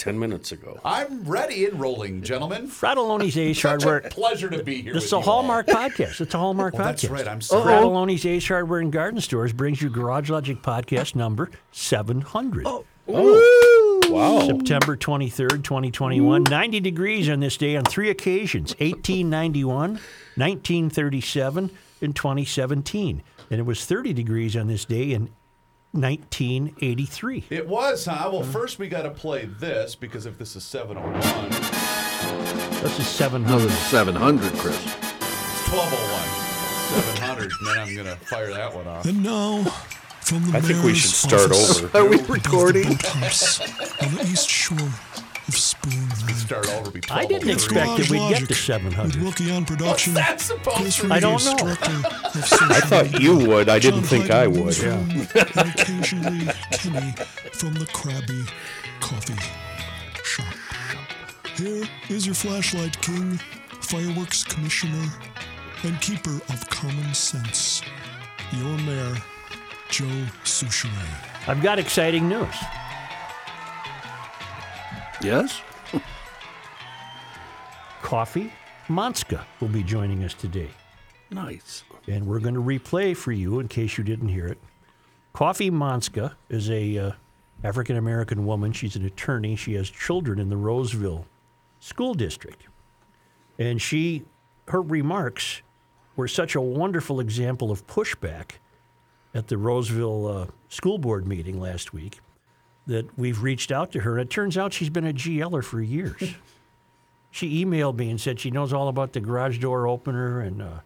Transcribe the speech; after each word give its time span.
10 0.00 0.18
minutes 0.18 0.50
ago. 0.50 0.80
I'm 0.84 1.24
ready 1.24 1.66
and 1.66 1.78
rolling, 1.78 2.22
gentlemen. 2.22 2.68
Fratallone's 2.68 3.36
Ace 3.36 3.56
Such 3.60 3.82
Hardware. 3.82 3.98
a 3.98 4.08
pleasure 4.08 4.48
to 4.48 4.62
be 4.64 4.80
here. 4.80 4.94
This 4.94 5.02
with 5.02 5.06
is 5.08 5.12
a 5.12 5.16
you 5.18 5.22
Hallmark 5.22 5.66
podcast. 5.66 6.20
It's 6.22 6.34
a 6.34 6.38
Hallmark 6.38 6.74
Oh, 6.74 6.78
podcast. 6.78 6.84
that's 6.84 7.04
right. 7.08 7.28
I'm 7.28 7.40
sorry. 7.42 7.64
Fratallone's 7.64 8.24
Ace 8.24 8.48
Hardware 8.48 8.80
and 8.80 8.90
Garden 8.90 9.20
Stores 9.20 9.52
brings 9.52 9.82
you 9.82 9.90
Garage 9.90 10.30
Logic 10.30 10.60
podcast 10.62 11.14
number 11.14 11.50
700. 11.72 12.66
oh, 12.66 12.84
oh 13.08 14.00
Wow. 14.08 14.40
September 14.46 14.96
23rd, 14.96 15.62
2021. 15.62 16.42
90 16.44 16.80
degrees 16.80 17.28
on 17.28 17.38
this 17.40 17.56
day 17.56 17.76
on 17.76 17.84
three 17.84 18.08
occasions 18.10 18.70
1891, 18.80 20.00
1937, 20.36 21.70
and 22.00 22.16
2017. 22.16 23.22
And 23.50 23.60
it 23.60 23.64
was 23.64 23.84
30 23.84 24.12
degrees 24.12 24.56
on 24.56 24.66
this 24.66 24.84
day 24.84 25.12
in 25.12 25.28
1983. 25.92 27.44
It 27.50 27.66
was, 27.68 28.04
huh? 28.06 28.28
Well, 28.32 28.42
uh-huh. 28.42 28.52
first 28.52 28.78
we 28.78 28.88
got 28.88 29.02
to 29.02 29.10
play 29.10 29.46
this 29.46 29.94
because 29.94 30.26
if 30.26 30.38
this 30.38 30.54
is 30.56 30.64
701, 30.64 31.20
This 32.82 32.98
is 32.98 33.06
700. 33.06 33.58
This 33.68 33.72
is 33.72 33.78
700, 33.88 34.52
Chris. 34.54 34.76
it's 34.76 34.94
1201. 35.72 36.40
700, 36.90 37.52
and 37.60 37.68
then 37.68 37.78
I'm 37.78 37.94
going 37.94 38.06
to 38.06 38.16
fire 38.24 38.52
that 38.52 38.74
one 38.74 38.86
off. 38.86 39.04
And 39.06 39.22
now, 39.22 39.62
from 40.22 40.50
the 40.50 40.58
I 40.58 40.60
think 40.60 40.82
we 40.84 40.94
should 40.94 41.10
start 41.10 41.50
over. 41.52 41.96
Are 41.98 42.04
we 42.08 42.16
above 42.16 42.26
the 42.26 42.32
recording? 42.32 42.88
boathouse 42.88 43.60
on 44.02 44.14
the 44.14 44.22
east 44.22 44.48
shore 44.48 44.78
of 44.78 45.54
Spoon 45.56 46.08
Lake. 46.08 46.09
Start 46.50 46.68
over. 46.70 46.90
Be 46.90 47.00
I 47.08 47.26
didn't 47.26 47.48
expect 47.48 47.96
that 47.96 48.10
we'd 48.10 48.28
get 48.30 48.48
to 48.48 48.54
700. 48.54 49.14
With 49.14 49.24
Rookie 49.24 49.52
on 49.52 49.64
production. 49.64 50.14
What's 50.14 50.26
that 50.26 50.40
supposed 50.40 51.00
to 51.00 51.12
I 51.12 51.20
don't 51.20 51.44
know. 51.44 51.56
Director 51.56 51.92
of 51.92 52.44
social 52.44 52.72
I 52.72 52.80
thought 52.80 53.20
you 53.20 53.36
would. 53.36 53.68
I 53.68 53.78
didn't 53.78 54.00
John 54.00 54.08
think 54.08 54.30
I 54.32 54.38
Hyde 54.38 54.48
would. 54.48 54.74
the 54.74 54.96
newsroom, 54.96 55.28
and 55.36 55.70
occasionally 55.70 56.52
Kenny 56.72 57.14
from 57.52 57.74
the 57.74 57.86
Krabby 57.92 58.50
Coffee 58.98 59.36
Shop. 60.24 60.52
Here 61.54 61.84
is 62.08 62.26
your 62.26 62.34
flashlight 62.34 63.00
king, 63.00 63.38
fireworks 63.82 64.42
commissioner, 64.42 65.06
and 65.84 66.00
keeper 66.00 66.34
of 66.48 66.68
common 66.68 67.14
sense, 67.14 67.80
your 68.54 68.76
mayor, 68.78 69.14
Joe 69.88 70.26
Soucheray. 70.42 71.46
I've 71.46 71.62
got 71.62 71.78
exciting 71.78 72.28
news. 72.28 72.56
Yes? 75.22 75.62
Kofi 78.02 78.50
Montzka 78.88 79.44
will 79.60 79.68
be 79.68 79.82
joining 79.82 80.24
us 80.24 80.34
today. 80.34 80.70
Nice. 81.30 81.84
and 82.08 82.26
we're 82.26 82.40
going 82.40 82.54
to 82.54 82.60
replay 82.60 83.16
for 83.16 83.30
you 83.30 83.60
in 83.60 83.68
case 83.68 83.96
you 83.96 84.02
didn't 84.02 84.28
hear 84.28 84.46
it. 84.46 84.58
Kofi 85.32 85.70
Montzka 85.70 86.34
is 86.48 86.68
a 86.70 86.98
uh, 86.98 87.12
African 87.62 87.96
American 87.96 88.44
woman. 88.44 88.72
She's 88.72 88.96
an 88.96 89.04
attorney. 89.04 89.54
She 89.54 89.74
has 89.74 89.88
children 89.88 90.40
in 90.40 90.48
the 90.48 90.56
Roseville 90.56 91.26
school 91.78 92.14
district, 92.14 92.64
and 93.58 93.80
she 93.80 94.24
her 94.68 94.82
remarks 94.82 95.62
were 96.16 96.26
such 96.26 96.56
a 96.56 96.60
wonderful 96.60 97.20
example 97.20 97.70
of 97.70 97.86
pushback 97.86 98.52
at 99.34 99.46
the 99.46 99.56
Roseville 99.56 100.26
uh, 100.26 100.46
school 100.68 100.98
board 100.98 101.28
meeting 101.28 101.60
last 101.60 101.92
week 101.92 102.18
that 102.86 103.16
we've 103.16 103.42
reached 103.42 103.70
out 103.70 103.92
to 103.92 104.00
her. 104.00 104.18
And 104.18 104.22
it 104.22 104.30
turns 104.30 104.58
out 104.58 104.72
she's 104.72 104.90
been 104.90 105.06
a 105.06 105.12
GLer 105.12 105.62
for 105.62 105.80
years. 105.80 106.34
she 107.30 107.64
emailed 107.64 107.96
me 107.96 108.10
and 108.10 108.20
said 108.20 108.40
she 108.40 108.50
knows 108.50 108.72
all 108.72 108.88
about 108.88 109.12
the 109.12 109.20
garage 109.20 109.58
door 109.58 109.86
opener 109.86 110.40
and. 110.40 110.62
Uh, 110.62 110.80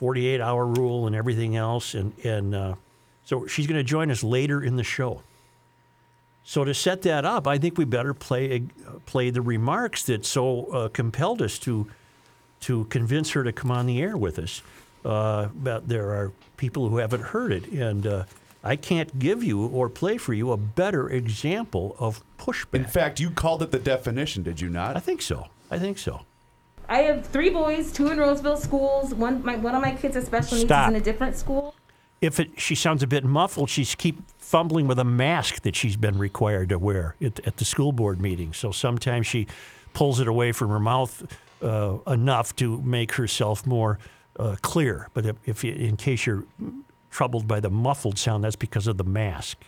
48 0.00 0.40
hour 0.40 0.64
rule 0.64 1.06
and 1.06 1.14
everything 1.14 1.56
else. 1.56 1.94
And, 1.94 2.18
and 2.24 2.54
uh, 2.54 2.74
so 3.24 3.46
she's 3.46 3.66
going 3.66 3.76
to 3.76 3.84
join 3.84 4.10
us 4.10 4.24
later 4.24 4.62
in 4.62 4.76
the 4.76 4.82
show. 4.82 5.22
So 6.42 6.64
to 6.64 6.72
set 6.72 7.02
that 7.02 7.26
up, 7.26 7.46
I 7.46 7.58
think 7.58 7.76
we 7.76 7.84
better 7.84 8.14
play 8.14 8.62
uh, 8.86 8.92
play 9.04 9.28
the 9.28 9.42
remarks 9.42 10.04
that 10.04 10.24
so 10.24 10.64
uh, 10.72 10.88
compelled 10.88 11.42
us 11.42 11.58
to 11.60 11.86
to 12.60 12.84
convince 12.86 13.30
her 13.32 13.44
to 13.44 13.52
come 13.52 13.70
on 13.70 13.84
the 13.84 14.00
air 14.00 14.16
with 14.16 14.38
us. 14.38 14.62
Uh, 15.04 15.48
but 15.54 15.86
there 15.86 16.10
are 16.12 16.32
people 16.56 16.88
who 16.88 16.96
haven't 16.96 17.22
heard 17.22 17.52
it, 17.52 17.66
and 17.68 18.06
uh, 18.06 18.24
I 18.62 18.76
can't 18.76 19.18
give 19.18 19.42
you 19.42 19.66
or 19.66 19.88
play 19.88 20.18
for 20.18 20.34
you 20.34 20.52
a 20.52 20.56
better 20.56 21.08
example 21.08 21.96
of 21.98 22.22
pushback. 22.38 22.74
In 22.74 22.84
fact, 22.84 23.18
you 23.20 23.30
called 23.30 23.62
it 23.62 23.70
the 23.70 23.78
definition, 23.78 24.42
did 24.42 24.60
you 24.60 24.68
not? 24.68 24.96
I 24.96 25.00
think 25.00 25.22
so. 25.22 25.48
I 25.70 25.78
think 25.78 25.98
so. 25.98 26.22
I 26.88 27.02
have 27.02 27.26
three 27.26 27.50
boys, 27.50 27.92
two 27.92 28.08
in 28.10 28.18
Roseville 28.18 28.56
schools. 28.56 29.14
One, 29.14 29.42
my, 29.44 29.56
one 29.56 29.74
of 29.74 29.80
my 29.80 29.92
kids 29.94 30.16
has 30.16 30.26
special 30.26 30.56
needs 30.56 30.68
Stop. 30.68 30.90
is 30.90 30.96
in 30.96 31.00
a 31.00 31.04
different 31.04 31.36
school. 31.36 31.74
if 32.20 32.40
it, 32.40 32.60
she 32.60 32.74
sounds 32.74 33.02
a 33.02 33.06
bit 33.06 33.24
muffled, 33.24 33.70
she's 33.70 33.94
keep 33.94 34.18
fumbling 34.38 34.86
with 34.88 34.98
a 34.98 35.04
mask 35.04 35.62
that 35.62 35.76
she's 35.76 35.96
been 35.96 36.18
required 36.18 36.68
to 36.70 36.78
wear 36.78 37.14
at, 37.22 37.40
at 37.46 37.56
the 37.58 37.64
school 37.64 37.92
board 37.92 38.20
meeting. 38.20 38.52
So 38.52 38.72
sometimes 38.72 39.26
she 39.26 39.46
pulls 39.94 40.20
it 40.20 40.28
away 40.28 40.52
from 40.52 40.68
her 40.68 40.80
mouth 40.80 41.24
uh, 41.62 41.98
enough 42.06 42.54
to 42.56 42.80
make 42.82 43.12
herself 43.12 43.66
more 43.66 43.98
uh, 44.38 44.56
clear. 44.60 45.08
But 45.14 45.26
if, 45.26 45.36
if 45.46 45.64
in 45.64 45.96
case 45.96 46.26
you're 46.26 46.44
troubled 47.10 47.46
by 47.46 47.60
the 47.60 47.70
muffled 47.70 48.18
sound, 48.18 48.44
that's 48.44 48.56
because 48.56 48.86
of 48.86 48.96
the 48.96 49.04
mask. 49.04 49.58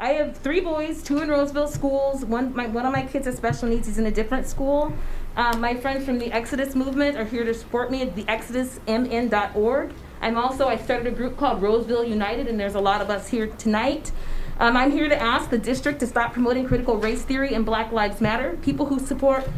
I 0.00 0.10
have 0.10 0.36
three 0.36 0.60
boys, 0.60 1.02
two 1.02 1.20
in 1.20 1.28
Roseville 1.28 1.66
schools. 1.66 2.24
One, 2.24 2.54
my, 2.54 2.68
one 2.68 2.86
of 2.86 2.92
my 2.92 3.02
kids 3.02 3.26
has 3.26 3.36
special 3.36 3.68
needs. 3.68 3.88
He's 3.88 3.98
in 3.98 4.06
a 4.06 4.12
different 4.12 4.46
school. 4.46 4.92
Um, 5.36 5.60
my 5.60 5.74
friends 5.74 6.04
from 6.04 6.20
the 6.20 6.30
Exodus 6.30 6.76
movement 6.76 7.16
are 7.16 7.24
here 7.24 7.44
to 7.44 7.52
support 7.52 7.90
me 7.90 8.02
at 8.02 8.14
the 8.14 8.22
exodusmn.org. 8.24 9.92
I'm 10.20 10.36
also, 10.36 10.68
I 10.68 10.76
started 10.76 11.08
a 11.08 11.16
group 11.16 11.36
called 11.36 11.60
Roseville 11.60 12.04
United, 12.04 12.46
and 12.46 12.58
there's 12.58 12.76
a 12.76 12.80
lot 12.80 13.00
of 13.00 13.10
us 13.10 13.28
here 13.28 13.48
tonight. 13.48 14.12
Um, 14.60 14.76
I'm 14.76 14.92
here 14.92 15.08
to 15.08 15.20
ask 15.20 15.50
the 15.50 15.58
district 15.58 16.00
to 16.00 16.06
stop 16.06 16.32
promoting 16.32 16.66
critical 16.66 16.96
race 16.96 17.22
theory 17.22 17.54
and 17.54 17.66
Black 17.66 17.90
Lives 17.90 18.20
Matter. 18.20 18.56
People 18.62 18.86
who 18.86 19.00
support 19.00 19.48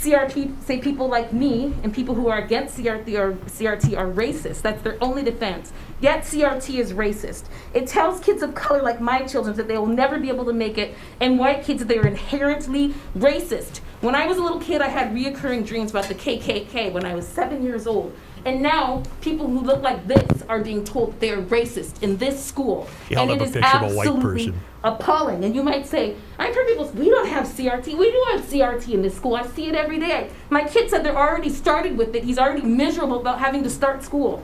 CRT 0.00 0.62
say 0.62 0.78
people 0.78 1.08
like 1.08 1.30
me 1.30 1.74
and 1.82 1.92
people 1.92 2.14
who 2.14 2.28
are 2.28 2.38
against 2.38 2.78
CRT 2.78 3.18
are, 3.18 3.32
CRT 3.34 3.98
are 3.98 4.06
racist. 4.06 4.62
That's 4.62 4.80
their 4.80 4.96
only 5.04 5.22
defense. 5.22 5.74
Yet 6.00 6.22
CRT 6.22 6.78
is 6.78 6.94
racist. 6.94 7.44
It 7.74 7.86
tells 7.86 8.18
kids 8.20 8.42
of 8.42 8.54
color 8.54 8.80
like 8.80 9.02
my 9.02 9.26
children 9.26 9.54
that 9.56 9.68
they 9.68 9.76
will 9.76 9.86
never 9.86 10.18
be 10.18 10.30
able 10.30 10.46
to 10.46 10.54
make 10.54 10.78
it, 10.78 10.94
and 11.20 11.38
white 11.38 11.64
kids 11.64 11.80
that 11.80 11.88
they 11.88 11.98
are 11.98 12.06
inherently 12.06 12.94
racist. 13.14 13.80
When 14.00 14.14
I 14.14 14.26
was 14.26 14.38
a 14.38 14.42
little 14.42 14.60
kid, 14.60 14.80
I 14.80 14.88
had 14.88 15.12
reoccurring 15.12 15.66
dreams 15.66 15.90
about 15.90 16.06
the 16.06 16.14
KKK 16.14 16.92
when 16.92 17.04
I 17.04 17.14
was 17.14 17.28
seven 17.28 17.62
years 17.62 17.86
old. 17.86 18.16
And 18.44 18.62
now 18.62 19.02
people 19.20 19.46
who 19.46 19.60
look 19.60 19.82
like 19.82 20.06
this 20.06 20.42
are 20.48 20.60
being 20.60 20.84
told 20.84 21.18
they're 21.20 21.42
racist 21.42 22.02
in 22.02 22.16
this 22.16 22.42
school. 22.42 22.88
You 23.08 23.16
held 23.16 23.30
and 23.30 23.40
up 23.40 23.46
it 23.46 23.56
a 23.56 23.58
is 23.58 23.64
picture 23.64 23.76
of 23.84 23.92
a 23.92 23.94
white 23.94 24.08
absolutely 24.08 24.46
person. 24.46 24.60
appalling. 24.84 25.44
And 25.44 25.54
you 25.54 25.62
might 25.62 25.86
say, 25.86 26.16
I've 26.38 26.54
heard 26.54 26.66
people 26.66 26.86
say, 26.86 26.98
we 26.98 27.10
don't 27.10 27.28
have 27.28 27.46
CRT. 27.46 27.98
We 27.98 28.10
do 28.10 28.24
have 28.32 28.40
CRT 28.42 28.88
in 28.94 29.02
this 29.02 29.14
school. 29.16 29.36
I 29.36 29.46
see 29.46 29.66
it 29.68 29.74
every 29.74 29.98
day. 29.98 30.30
My 30.48 30.64
kid 30.64 30.88
said 30.90 31.04
they're 31.04 31.16
already 31.16 31.50
started 31.50 31.96
with 31.98 32.14
it. 32.14 32.24
He's 32.24 32.38
already 32.38 32.62
miserable 32.62 33.20
about 33.20 33.38
having 33.38 33.62
to 33.64 33.70
start 33.70 34.02
school. 34.02 34.42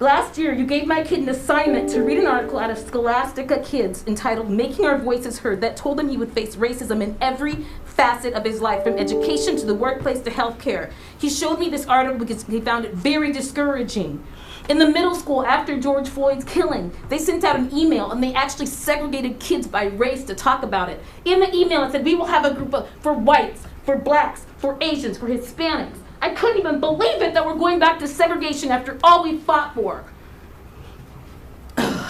Last 0.00 0.38
year, 0.38 0.54
you 0.54 0.64
gave 0.64 0.86
my 0.86 1.02
kid 1.02 1.18
an 1.18 1.28
assignment 1.28 1.90
to 1.90 2.02
read 2.02 2.16
an 2.16 2.26
article 2.26 2.58
out 2.58 2.70
of 2.70 2.78
Scholastica 2.78 3.58
Kids 3.58 4.02
entitled 4.06 4.48
Making 4.48 4.86
Our 4.86 4.96
Voices 4.96 5.40
Heard 5.40 5.60
that 5.60 5.76
told 5.76 6.00
him 6.00 6.08
he 6.08 6.16
would 6.16 6.32
face 6.32 6.56
racism 6.56 7.02
in 7.02 7.18
every 7.20 7.66
facet 7.84 8.32
of 8.32 8.42
his 8.42 8.62
life, 8.62 8.82
from 8.82 8.94
education 8.94 9.58
to 9.58 9.66
the 9.66 9.74
workplace 9.74 10.20
to 10.20 10.30
healthcare. 10.30 10.90
He 11.18 11.28
showed 11.28 11.58
me 11.58 11.68
this 11.68 11.84
article 11.84 12.18
because 12.18 12.44
he 12.44 12.62
found 12.62 12.86
it 12.86 12.94
very 12.94 13.30
discouraging. 13.30 14.24
In 14.70 14.78
the 14.78 14.88
middle 14.88 15.14
school, 15.14 15.44
after 15.44 15.78
George 15.78 16.08
Floyd's 16.08 16.46
killing, 16.46 16.92
they 17.10 17.18
sent 17.18 17.44
out 17.44 17.56
an 17.56 17.70
email 17.76 18.10
and 18.10 18.22
they 18.22 18.32
actually 18.32 18.66
segregated 18.66 19.38
kids 19.38 19.66
by 19.66 19.84
race 19.84 20.24
to 20.24 20.34
talk 20.34 20.62
about 20.62 20.88
it. 20.88 20.98
In 21.26 21.40
the 21.40 21.54
email, 21.54 21.82
it 21.82 21.92
said, 21.92 22.06
We 22.06 22.14
will 22.14 22.24
have 22.24 22.46
a 22.46 22.54
group 22.54 22.72
of, 22.72 22.88
for 23.00 23.12
whites, 23.12 23.64
for 23.84 23.98
blacks, 23.98 24.46
for 24.56 24.78
Asians, 24.80 25.18
for 25.18 25.26
Hispanics. 25.26 25.98
I 26.22 26.30
couldn't 26.30 26.58
even 26.58 26.80
believe 26.80 27.22
it 27.22 27.34
that 27.34 27.44
we're 27.44 27.56
going 27.56 27.78
back 27.78 27.98
to 28.00 28.08
segregation 28.08 28.70
after 28.70 28.98
all 29.02 29.22
we 29.24 29.38
fought 29.38 29.74
for. 29.74 30.04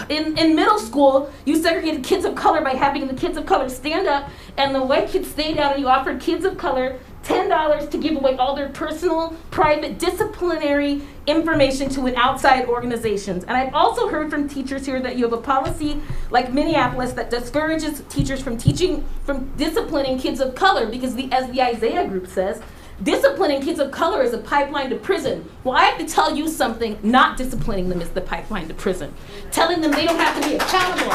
In, 0.09 0.37
in 0.37 0.55
middle 0.55 0.79
school, 0.79 1.31
you 1.45 1.55
segregated 1.55 2.03
kids 2.03 2.25
of 2.25 2.35
color 2.35 2.61
by 2.61 2.71
having 2.71 3.07
the 3.07 3.13
kids 3.13 3.37
of 3.37 3.45
color 3.45 3.69
stand 3.69 4.07
up, 4.07 4.29
and 4.57 4.75
the 4.75 4.83
white 4.83 5.07
kids 5.07 5.29
stay 5.29 5.53
down, 5.53 5.73
and 5.73 5.81
you 5.81 5.87
offered 5.87 6.19
kids 6.19 6.43
of 6.43 6.57
color 6.57 6.99
$10 7.23 7.89
to 7.91 7.97
give 7.97 8.15
away 8.15 8.35
all 8.37 8.55
their 8.55 8.69
personal, 8.69 9.37
private, 9.51 9.99
disciplinary 9.99 11.01
information 11.27 11.87
to 11.89 12.07
an 12.07 12.15
outside 12.15 12.65
organizations. 12.65 13.43
And 13.43 13.55
I've 13.55 13.73
also 13.73 14.07
heard 14.07 14.29
from 14.29 14.49
teachers 14.49 14.85
here 14.85 14.99
that 14.99 15.17
you 15.17 15.23
have 15.23 15.33
a 15.33 15.41
policy 15.41 16.01
like 16.31 16.51
Minneapolis 16.51 17.13
that 17.13 17.29
discourages 17.29 18.01
teachers 18.09 18.41
from 18.41 18.57
teaching, 18.57 19.05
from 19.23 19.51
disciplining 19.55 20.17
kids 20.17 20.39
of 20.39 20.55
color 20.55 20.87
because 20.87 21.15
the, 21.15 21.31
as 21.31 21.49
the 21.51 21.61
Isaiah 21.61 22.07
group 22.07 22.27
says, 22.27 22.61
disciplining 23.03 23.61
kids 23.61 23.79
of 23.79 23.91
color 23.91 24.21
is 24.21 24.33
a 24.33 24.37
pipeline 24.37 24.89
to 24.89 24.95
prison. 24.95 25.49
Well, 25.63 25.75
I 25.75 25.85
have 25.85 25.97
to 25.99 26.05
tell 26.05 26.35
you 26.35 26.47
something, 26.47 26.99
not 27.03 27.37
disciplining 27.37 27.89
them 27.89 28.01
is 28.01 28.09
the 28.09 28.21
pipeline 28.21 28.67
to 28.67 28.73
prison. 28.73 29.13
Telling 29.51 29.81
them 29.81 29.91
they 29.91 30.05
don't 30.05 30.19
have 30.19 30.41
to 30.41 30.47
be 30.47 30.55
accountable, 30.55 31.09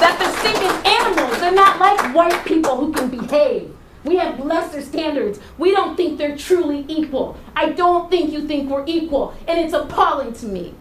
that 0.00 0.16
they're 0.18 0.38
stinking 0.38 0.92
animals, 0.92 1.40
they're 1.40 1.52
not 1.52 1.78
like 1.78 2.14
white 2.14 2.44
people 2.44 2.76
who 2.76 2.92
can 2.92 3.08
behave. 3.08 3.74
We 4.04 4.16
have 4.16 4.44
lesser 4.44 4.80
standards. 4.80 5.40
We 5.58 5.72
don't 5.72 5.96
think 5.96 6.18
they're 6.18 6.36
truly 6.36 6.84
equal. 6.88 7.36
I 7.54 7.70
don't 7.70 8.10
think 8.10 8.32
you 8.32 8.46
think 8.46 8.70
we're 8.70 8.86
equal, 8.86 9.34
and 9.46 9.58
it's 9.58 9.74
appalling 9.74 10.32
to 10.34 10.46
me. 10.46 10.74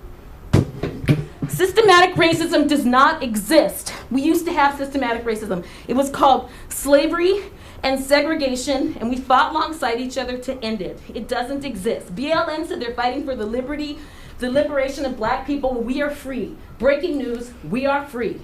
Systematic 1.49 2.15
racism 2.15 2.67
does 2.67 2.85
not 2.85 3.23
exist. 3.23 3.93
We 4.11 4.21
used 4.21 4.45
to 4.45 4.53
have 4.53 4.77
systematic 4.77 5.23
racism. 5.23 5.65
It 5.87 5.95
was 5.95 6.09
called 6.09 6.49
slavery 6.69 7.41
and 7.83 8.03
segregation, 8.03 8.97
and 8.99 9.09
we 9.09 9.17
fought 9.17 9.51
alongside 9.51 9.99
each 9.99 10.17
other 10.17 10.37
to 10.39 10.57
end 10.63 10.81
it. 10.81 10.99
It 11.13 11.27
doesn't 11.27 11.63
exist. 11.63 12.15
BLM 12.15 12.67
said 12.67 12.81
they're 12.81 12.93
fighting 12.93 13.25
for 13.25 13.35
the 13.35 13.45
liberty, 13.45 13.99
the 14.39 14.51
liberation 14.51 15.05
of 15.05 15.17
black 15.17 15.45
people. 15.45 15.81
We 15.81 16.01
are 16.01 16.09
free. 16.09 16.55
Breaking 16.79 17.17
news, 17.17 17.51
we 17.69 17.85
are 17.85 18.05
free. 18.05 18.41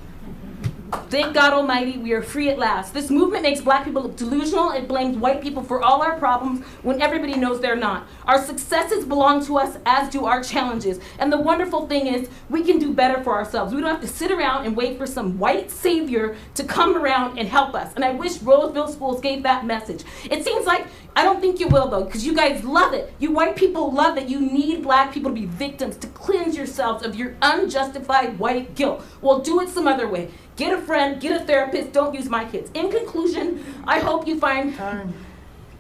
Thank 0.94 1.34
God 1.34 1.54
Almighty, 1.54 1.98
we 1.98 2.14
are 2.14 2.22
free 2.22 2.50
at 2.50 2.60
last. 2.60 2.94
This 2.94 3.10
movement 3.10 3.44
makes 3.44 3.62
black 3.62 3.84
people 3.84 4.04
look 4.04 4.16
delusional. 4.16 4.72
It 4.72 4.88
blames 4.88 5.18
white 5.18 5.42
people 5.42 5.64
for 5.64 5.82
all 5.82 6.02
our 6.02 6.18
problems 6.18 6.66
when 6.84 7.02
everybody 7.02 7.36
knows 7.36 7.62
they're 7.62 7.76
not. 7.76 8.08
Our 8.26 8.44
successes 8.44 9.04
belong 9.04 9.44
to 9.46 9.58
us, 9.58 9.78
as 9.86 10.10
do 10.10 10.26
our 10.26 10.44
challenges. 10.44 11.00
And 11.20 11.32
the 11.32 11.38
wonderful 11.38 11.88
thing 11.88 12.08
is, 12.08 12.30
we 12.50 12.64
can 12.64 12.78
do 12.78 12.94
better 12.94 13.24
for 13.24 13.34
ourselves. 13.34 13.74
We 13.74 13.82
don't 13.82 13.90
have 13.90 14.02
to 14.02 14.08
sit 14.08 14.32
around 14.32 14.66
and 14.66 14.76
wait 14.76 14.98
for 14.98 15.08
some 15.08 15.40
white 15.40 15.72
savior 15.72 16.36
to 16.56 16.64
come 16.64 16.96
around 16.96 17.40
and 17.40 17.48
help 17.48 17.74
us. 17.74 17.94
And 17.96 18.06
I 18.06 18.12
wish 18.12 18.42
Roseville 18.42 18.88
schools 18.88 19.20
gave 19.20 19.44
that 19.44 19.66
message. 19.66 20.04
It 20.30 20.44
seems 20.44 20.66
like, 20.66 20.86
I 21.16 21.24
don't 21.24 21.42
think 21.42 21.60
you 21.60 21.68
will 21.68 21.88
though, 21.88 22.04
because 22.04 22.26
you 22.26 22.36
guys 22.36 22.64
love 22.64 22.94
it. 22.94 23.14
You 23.20 23.32
white 23.32 23.56
people 23.56 23.92
love 23.92 24.16
that 24.16 24.30
you 24.30 24.40
need 24.40 24.84
black 24.84 25.14
people 25.14 25.32
to 25.32 25.36
be 25.36 25.46
victims, 25.46 25.98
to 25.98 26.08
cleanse 26.08 26.56
yourselves 26.58 27.06
of 27.06 27.16
your 27.16 27.36
unjustified 27.42 28.40
white 28.40 28.76
guilt. 28.76 29.06
Well, 29.22 29.40
do 29.40 29.62
it 29.62 29.70
some 29.70 29.88
other 29.88 30.08
way. 30.08 30.32
Get 30.56 30.74
a 30.74 30.82
friend, 30.82 31.22
get 31.22 31.42
a 31.42 31.46
therapist, 31.46 31.92
don't 31.92 32.16
use 32.16 32.30
my 32.30 32.46
kids. 32.46 32.72
In 32.74 32.90
conclusion, 32.90 33.64
I 33.86 34.00
hope 34.00 34.28
you 34.28 34.40
find 34.40 34.74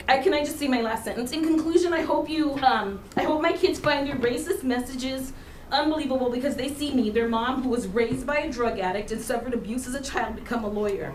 I, 0.07 0.17
can 0.17 0.33
I 0.33 0.43
just 0.43 0.59
see 0.59 0.67
my 0.67 0.81
last 0.81 1.05
sentence? 1.05 1.31
In 1.31 1.43
conclusion, 1.43 1.93
I 1.93 2.01
hope 2.01 2.29
you, 2.29 2.55
um, 2.59 2.99
I 3.15 3.23
hope 3.23 3.41
my 3.41 3.53
kids 3.53 3.79
find 3.79 4.05
your 4.05 4.17
racist 4.17 4.63
messages 4.63 5.31
unbelievable 5.71 6.29
because 6.29 6.55
they 6.55 6.73
see 6.73 6.93
me, 6.93 7.09
their 7.09 7.29
mom, 7.29 7.63
who 7.63 7.69
was 7.69 7.87
raised 7.87 8.27
by 8.27 8.39
a 8.39 8.51
drug 8.51 8.79
addict 8.79 9.11
and 9.11 9.21
suffered 9.21 9.53
abuse 9.53 9.87
as 9.87 9.95
a 9.95 10.01
child, 10.01 10.35
become 10.35 10.65
a 10.65 10.67
lawyer. 10.67 11.13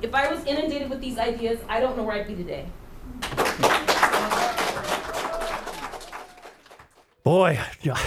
If 0.00 0.14
I 0.14 0.32
was 0.32 0.42
inundated 0.46 0.88
with 0.88 1.00
these 1.00 1.18
ideas, 1.18 1.60
I 1.68 1.80
don't 1.80 1.96
know 1.96 2.02
where 2.02 2.16
I'd 2.16 2.26
be 2.26 2.34
today. 2.34 2.66
Boy, 7.22 7.58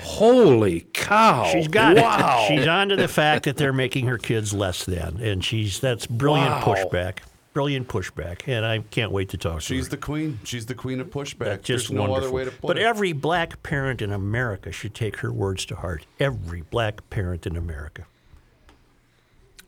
Holy 0.00 0.86
cow. 0.92 1.44
she's 1.52 1.68
got 1.68 1.96
wow. 1.96 2.46
it. 2.50 2.56
She's 2.58 2.66
on 2.66 2.88
to 2.88 2.96
the 2.96 3.06
fact 3.08 3.44
that 3.44 3.56
they're 3.56 3.72
making 3.72 4.06
her 4.06 4.18
kids 4.18 4.52
less 4.52 4.84
than, 4.84 5.18
and 5.20 5.44
she's 5.44 5.78
that's 5.78 6.06
brilliant 6.06 6.50
Wow. 6.50 6.62
pushback. 6.74 7.18
Brilliant 7.52 7.88
pushback, 7.88 8.42
and 8.48 8.66
I 8.66 8.80
can't 8.90 9.12
wait 9.12 9.30
to 9.30 9.38
talk 9.38 9.52
to 9.52 9.54
her. 9.54 9.60
She's 9.60 9.86
her. 9.86 9.90
the 9.92 9.96
queen. 9.96 10.40
She's 10.44 10.66
the 10.66 10.74
queen 10.74 11.00
of 11.00 11.08
pushback. 11.08 11.38
That's 11.44 11.66
just 11.66 11.88
There's 11.88 11.92
no 11.92 12.02
wonderful. 12.02 12.24
other 12.26 12.32
way 12.34 12.44
to 12.44 12.50
put 12.50 12.62
but 12.66 12.78
it. 12.78 12.82
every 12.82 13.12
black 13.12 13.62
parent 13.62 14.02
in 14.02 14.12
America 14.12 14.72
should 14.72 14.94
take 14.94 15.18
her 15.18 15.32
words 15.32 15.64
to 15.66 15.76
heart. 15.76 16.04
Every 16.20 16.62
black 16.62 17.08
parent 17.08 17.46
in 17.46 17.56
America. 17.56 18.04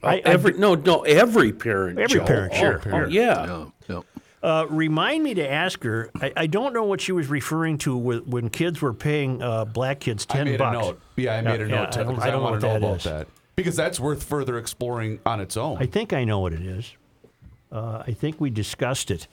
Oh, 0.03 0.09
I- 0.09 0.15
I- 0.17 0.23
every 0.25 0.53
no, 0.59 0.75
no, 0.75 1.01
every 1.03 1.53
parent. 1.53 1.99
Every 1.99 2.19
Joe. 2.21 2.27
parent, 2.27 2.53
Oh, 2.57 2.59
sure. 2.59 2.81
oh, 2.93 3.07
yeah. 3.09 3.45
No, 3.47 3.73
no. 3.89 4.05
Uh, 4.43 4.67
remind 4.71 5.25
me 5.25 5.35
to 5.35 5.51
ask 5.51 5.83
her. 5.83 6.11
I, 6.21 6.33
I 6.37 6.47
don't 6.47 6.73
know 6.73 6.85
what 6.85 7.01
she 7.01 7.11
was 7.13 7.27
referring 7.29 7.79
to 7.79 7.97
with, 7.97 8.27
when 8.27 8.51
kids 8.51 8.81
were 8.81 8.95
paying 8.95 9.43
uh, 9.43 9.65
black 9.65 10.01
kids 10.01 10.27
I 10.31 10.35
ten 10.37 10.45
made 10.47 10.59
bucks. 10.59 10.77
a 10.77 10.81
note. 10.81 11.01
Yeah, 11.17 11.35
I 11.37 11.41
made 11.41 11.61
a 11.61 11.69
Yeah, 11.69 11.75
note 11.77 11.97
I 11.97 12.03
don't- 12.05 12.19
I 12.21 12.27
I, 12.27 12.31
don't 12.31 12.43
know 12.43 12.51
want 12.51 12.61
to 12.61 12.67
know 12.69 12.77
about 12.77 12.97
is. 12.99 13.05
that. 13.05 13.27
Because 13.57 13.75
that's 13.75 13.99
worth 13.99 14.23
further 14.23 14.57
exploring 14.57 15.19
on 15.27 15.41
its 15.41 15.57
own. 15.57 15.79
I 15.79 15.87
think 15.87 16.13
I 16.13 16.23
know 16.23 16.39
what 16.39 16.53
it 16.53 16.63
is. 16.63 16.93
Uh, 17.73 18.05
I 18.07 18.13
think 18.13 18.41
we 18.41 18.51
discussed 18.51 19.11
it. 19.11 19.27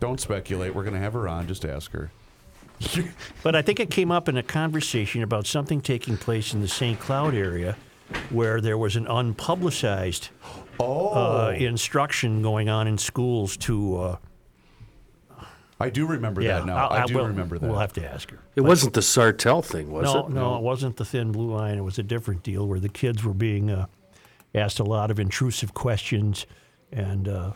Don't 0.00 0.20
speculate. 0.20 0.74
We're 0.74 0.82
going 0.82 0.94
to 0.94 1.00
have 1.00 1.12
her 1.12 1.28
on. 1.28 1.46
Just 1.46 1.64
ask 1.64 1.92
her. 1.92 2.10
But 3.44 3.54
I 3.56 3.62
think 3.62 3.78
it 3.80 3.90
came 3.90 4.10
up 4.10 4.28
in 4.28 4.36
a 4.36 4.42
conversation 4.42 5.22
about 5.22 5.46
something 5.46 5.80
taking 5.80 6.16
place 6.16 6.52
in 6.52 6.60
the 6.60 6.68
St. 6.68 6.98
Cloud 6.98 7.34
area 7.34 7.76
where 8.30 8.60
there 8.60 8.76
was 8.78 8.96
an 8.96 9.04
unpublicized 9.06 10.28
uh, 10.80 11.52
instruction 11.56 12.42
going 12.42 12.68
on 12.68 12.86
in 12.86 12.98
schools 12.98 13.56
to. 13.58 13.96
Uh, 13.98 14.16
I 15.80 15.90
do 15.90 16.06
remember 16.06 16.40
yeah, 16.40 16.58
that 16.58 16.66
now. 16.66 16.76
I'll- 16.88 16.92
I, 16.98 17.02
I 17.02 17.06
do 17.06 17.14
will- 17.14 17.26
remember 17.28 17.56
that. 17.58 17.68
We'll 17.68 17.78
have 17.78 17.92
to 17.94 18.04
ask 18.12 18.30
her. 18.30 18.38
It 18.56 18.62
wasn't 18.62 18.94
the 18.94 19.00
Sartell 19.00 19.64
thing, 19.64 19.90
was 19.92 20.12
no, 20.12 20.26
it? 20.26 20.30
no, 20.30 20.50
no, 20.52 20.56
it 20.56 20.62
wasn't 20.62 20.96
the 20.96 21.04
thin 21.04 21.30
blue 21.30 21.54
line. 21.54 21.78
It 21.78 21.82
was 21.84 21.98
a 21.98 22.02
different 22.02 22.42
deal 22.42 22.66
where 22.66 22.80
the 22.80 22.88
kids 22.88 23.22
were 23.22 23.34
being 23.34 23.70
uh, 23.70 23.86
asked 24.54 24.80
a 24.80 24.84
lot 24.84 25.10
of 25.12 25.20
intrusive 25.20 25.74
questions, 25.74 26.46
and 26.90 27.28
uh, 27.28 27.52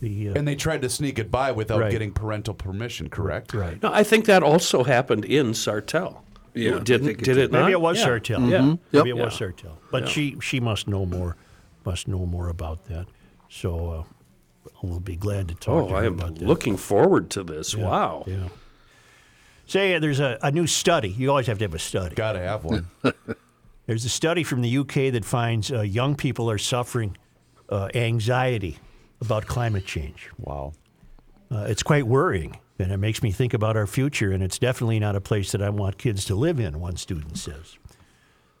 the 0.00 0.30
uh, 0.30 0.34
and 0.34 0.48
they 0.48 0.56
tried 0.56 0.82
to 0.82 0.88
sneak 0.90 1.20
it 1.20 1.30
by 1.30 1.52
without 1.52 1.78
Right. 1.78 1.92
getting 1.92 2.10
parental 2.12 2.54
permission, 2.54 3.08
correct? 3.08 3.54
right. 3.54 3.80
No, 3.80 3.92
I 3.92 4.02
think 4.02 4.24
that 4.24 4.42
also 4.42 4.82
happened 4.82 5.24
in 5.24 5.52
Sartell. 5.52 6.22
Yeah, 6.54 6.80
didn't 6.80 7.06
think 7.06 7.22
it 7.22 7.24
did 7.24 7.36
it 7.36 7.40
did. 7.42 7.52
not? 7.52 7.60
Maybe 7.60 7.72
it 7.72 7.80
was 7.80 7.98
Yeah. 8.00 8.08
Sartell. 8.08 8.50
Yeah. 8.50 8.60
Maybe 8.62 8.78
Yep. 8.90 9.06
it 9.06 9.12
was 9.16 9.40
Yeah. 9.40 9.46
Sartell. 9.46 9.76
But 9.92 10.08
she 10.08 10.36
she 10.42 10.58
must 10.58 10.88
know 10.88 11.06
more, 11.06 11.36
must 11.84 12.08
know 12.08 12.26
more 12.26 12.48
about 12.48 12.86
that. 12.88 13.06
So 13.48 13.88
uh, 13.90 14.70
we'll 14.82 15.00
be 15.00 15.16
glad 15.16 15.48
to 15.48 15.54
talk 15.54 15.84
Oh, 15.84 15.86
to 15.88 15.92
her 15.94 15.96
I 16.02 16.06
am 16.06 16.14
about 16.14 16.36
that. 16.36 16.46
looking 16.46 16.76
forward 16.76 17.30
to 17.30 17.42
this. 17.42 17.74
Wow. 17.76 18.24
Yeah. 18.26 18.48
Say 19.66 19.94
uh, 19.94 20.00
there's 20.00 20.20
a, 20.20 20.38
a 20.42 20.50
new 20.50 20.66
study. 20.66 21.08
You 21.10 21.30
always 21.30 21.46
have 21.46 21.58
to 21.58 21.64
have 21.64 21.74
a 21.74 21.78
study. 21.78 22.14
Got 22.14 22.32
to 22.32 22.40
have 22.40 22.64
one. 22.64 22.88
There's 23.86 24.04
a 24.04 24.08
study 24.08 24.44
from 24.44 24.62
the 24.62 24.78
UK 24.78 24.94
that 25.12 25.24
finds 25.24 25.72
uh, 25.72 25.80
young 25.80 26.14
people 26.14 26.48
are 26.50 26.58
suffering 26.58 27.16
uh, 27.70 27.88
anxiety 27.94 28.78
about 29.20 29.46
climate 29.46 29.84
change. 29.84 30.28
wow. 30.38 30.72
Uh, 31.52 31.66
it's 31.68 31.82
quite 31.82 32.06
worrying, 32.06 32.56
and 32.78 32.92
it 32.92 32.98
makes 32.98 33.20
me 33.24 33.32
think 33.32 33.52
about 33.52 33.76
our 33.76 33.88
future. 33.88 34.30
And 34.30 34.40
it's 34.44 34.60
definitely 34.60 35.00
not 35.00 35.16
a 35.16 35.20
place 35.20 35.50
that 35.50 35.60
I 35.60 35.70
want 35.70 35.98
kids 35.98 36.24
to 36.26 36.36
live 36.36 36.60
in. 36.60 36.78
One 36.78 36.94
student 36.96 37.36
says. 37.38 37.76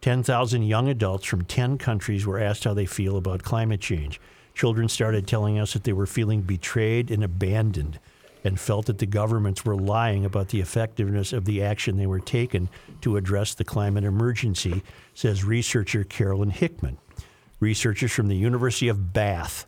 10,000 0.00 0.62
young 0.62 0.88
adults 0.88 1.26
from 1.26 1.44
10 1.44 1.76
countries 1.76 2.26
were 2.26 2.40
asked 2.40 2.64
how 2.64 2.72
they 2.72 2.86
feel 2.86 3.16
about 3.16 3.42
climate 3.42 3.80
change. 3.80 4.20
Children 4.54 4.88
started 4.88 5.26
telling 5.26 5.58
us 5.58 5.72
that 5.74 5.84
they 5.84 5.92
were 5.92 6.06
feeling 6.06 6.42
betrayed 6.42 7.10
and 7.10 7.22
abandoned 7.22 7.98
and 8.42 8.58
felt 8.58 8.86
that 8.86 8.98
the 8.98 9.06
governments 9.06 9.64
were 9.64 9.76
lying 9.76 10.24
about 10.24 10.48
the 10.48 10.60
effectiveness 10.60 11.32
of 11.32 11.44
the 11.44 11.62
action 11.62 11.96
they 11.96 12.06
were 12.06 12.20
taking 12.20 12.68
to 13.02 13.16
address 13.16 13.54
the 13.54 13.64
climate 13.64 14.04
emergency, 14.04 14.82
says 15.12 15.44
researcher 15.44 16.04
Caroline 16.04 16.50
Hickman. 16.50 16.96
Researchers 17.60 18.12
from 18.12 18.28
the 18.28 18.36
University 18.36 18.88
of 18.88 19.12
Bath 19.12 19.66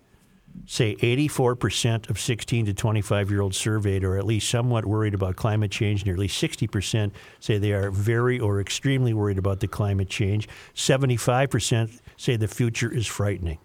say 0.66 0.96
84% 0.96 2.10
of 2.10 2.18
16 2.18 2.66
to 2.66 2.74
25 2.74 3.30
year 3.30 3.40
olds 3.40 3.56
surveyed 3.56 4.04
are 4.04 4.16
at 4.16 4.26
least 4.26 4.48
somewhat 4.48 4.84
worried 4.86 5.14
about 5.14 5.36
climate 5.36 5.70
change. 5.70 6.04
Nearly 6.06 6.28
60% 6.28 7.12
say 7.40 7.58
they 7.58 7.72
are 7.72 7.90
very 7.90 8.38
or 8.38 8.60
extremely 8.60 9.12
worried 9.12 9.38
about 9.38 9.60
the 9.60 9.68
climate 9.68 10.08
change. 10.08 10.48
75% 10.74 12.00
say 12.16 12.36
the 12.36 12.48
future 12.48 12.92
is 12.92 13.06
frightening. 13.06 13.58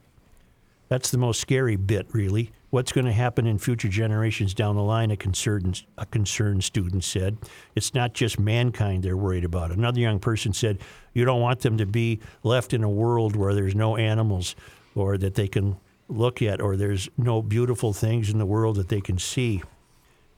That's 0.89 1.11
the 1.11 1.17
most 1.17 1.41
scary 1.41 1.75
bit, 1.75 2.07
really. 2.13 2.51
What's 2.69 2.91
going 2.91 3.05
to 3.05 3.13
happen 3.13 3.45
in 3.45 3.59
future 3.59 3.87
generations 3.87 4.53
down 4.53 4.75
the 4.75 4.83
line, 4.83 5.11
a 5.11 5.17
concerned, 5.17 5.83
a 5.97 6.05
concerned 6.05 6.63
student 6.63 7.03
said. 7.03 7.37
It's 7.75 7.93
not 7.93 8.13
just 8.13 8.39
mankind 8.39 9.03
they're 9.03 9.17
worried 9.17 9.45
about. 9.45 9.71
Another 9.71 9.99
young 9.99 10.19
person 10.19 10.53
said, 10.53 10.79
You 11.13 11.25
don't 11.25 11.41
want 11.41 11.61
them 11.61 11.77
to 11.77 11.85
be 11.85 12.19
left 12.43 12.73
in 12.73 12.83
a 12.83 12.89
world 12.89 13.35
where 13.35 13.53
there's 13.53 13.75
no 13.75 13.95
animals 13.95 14.55
or 14.95 15.17
that 15.17 15.35
they 15.35 15.47
can 15.47 15.77
look 16.09 16.41
at, 16.41 16.61
or 16.61 16.75
there's 16.75 17.09
no 17.17 17.41
beautiful 17.41 17.93
things 17.93 18.29
in 18.29 18.37
the 18.37 18.45
world 18.45 18.75
that 18.77 18.89
they 18.89 19.01
can 19.01 19.17
see. 19.17 19.61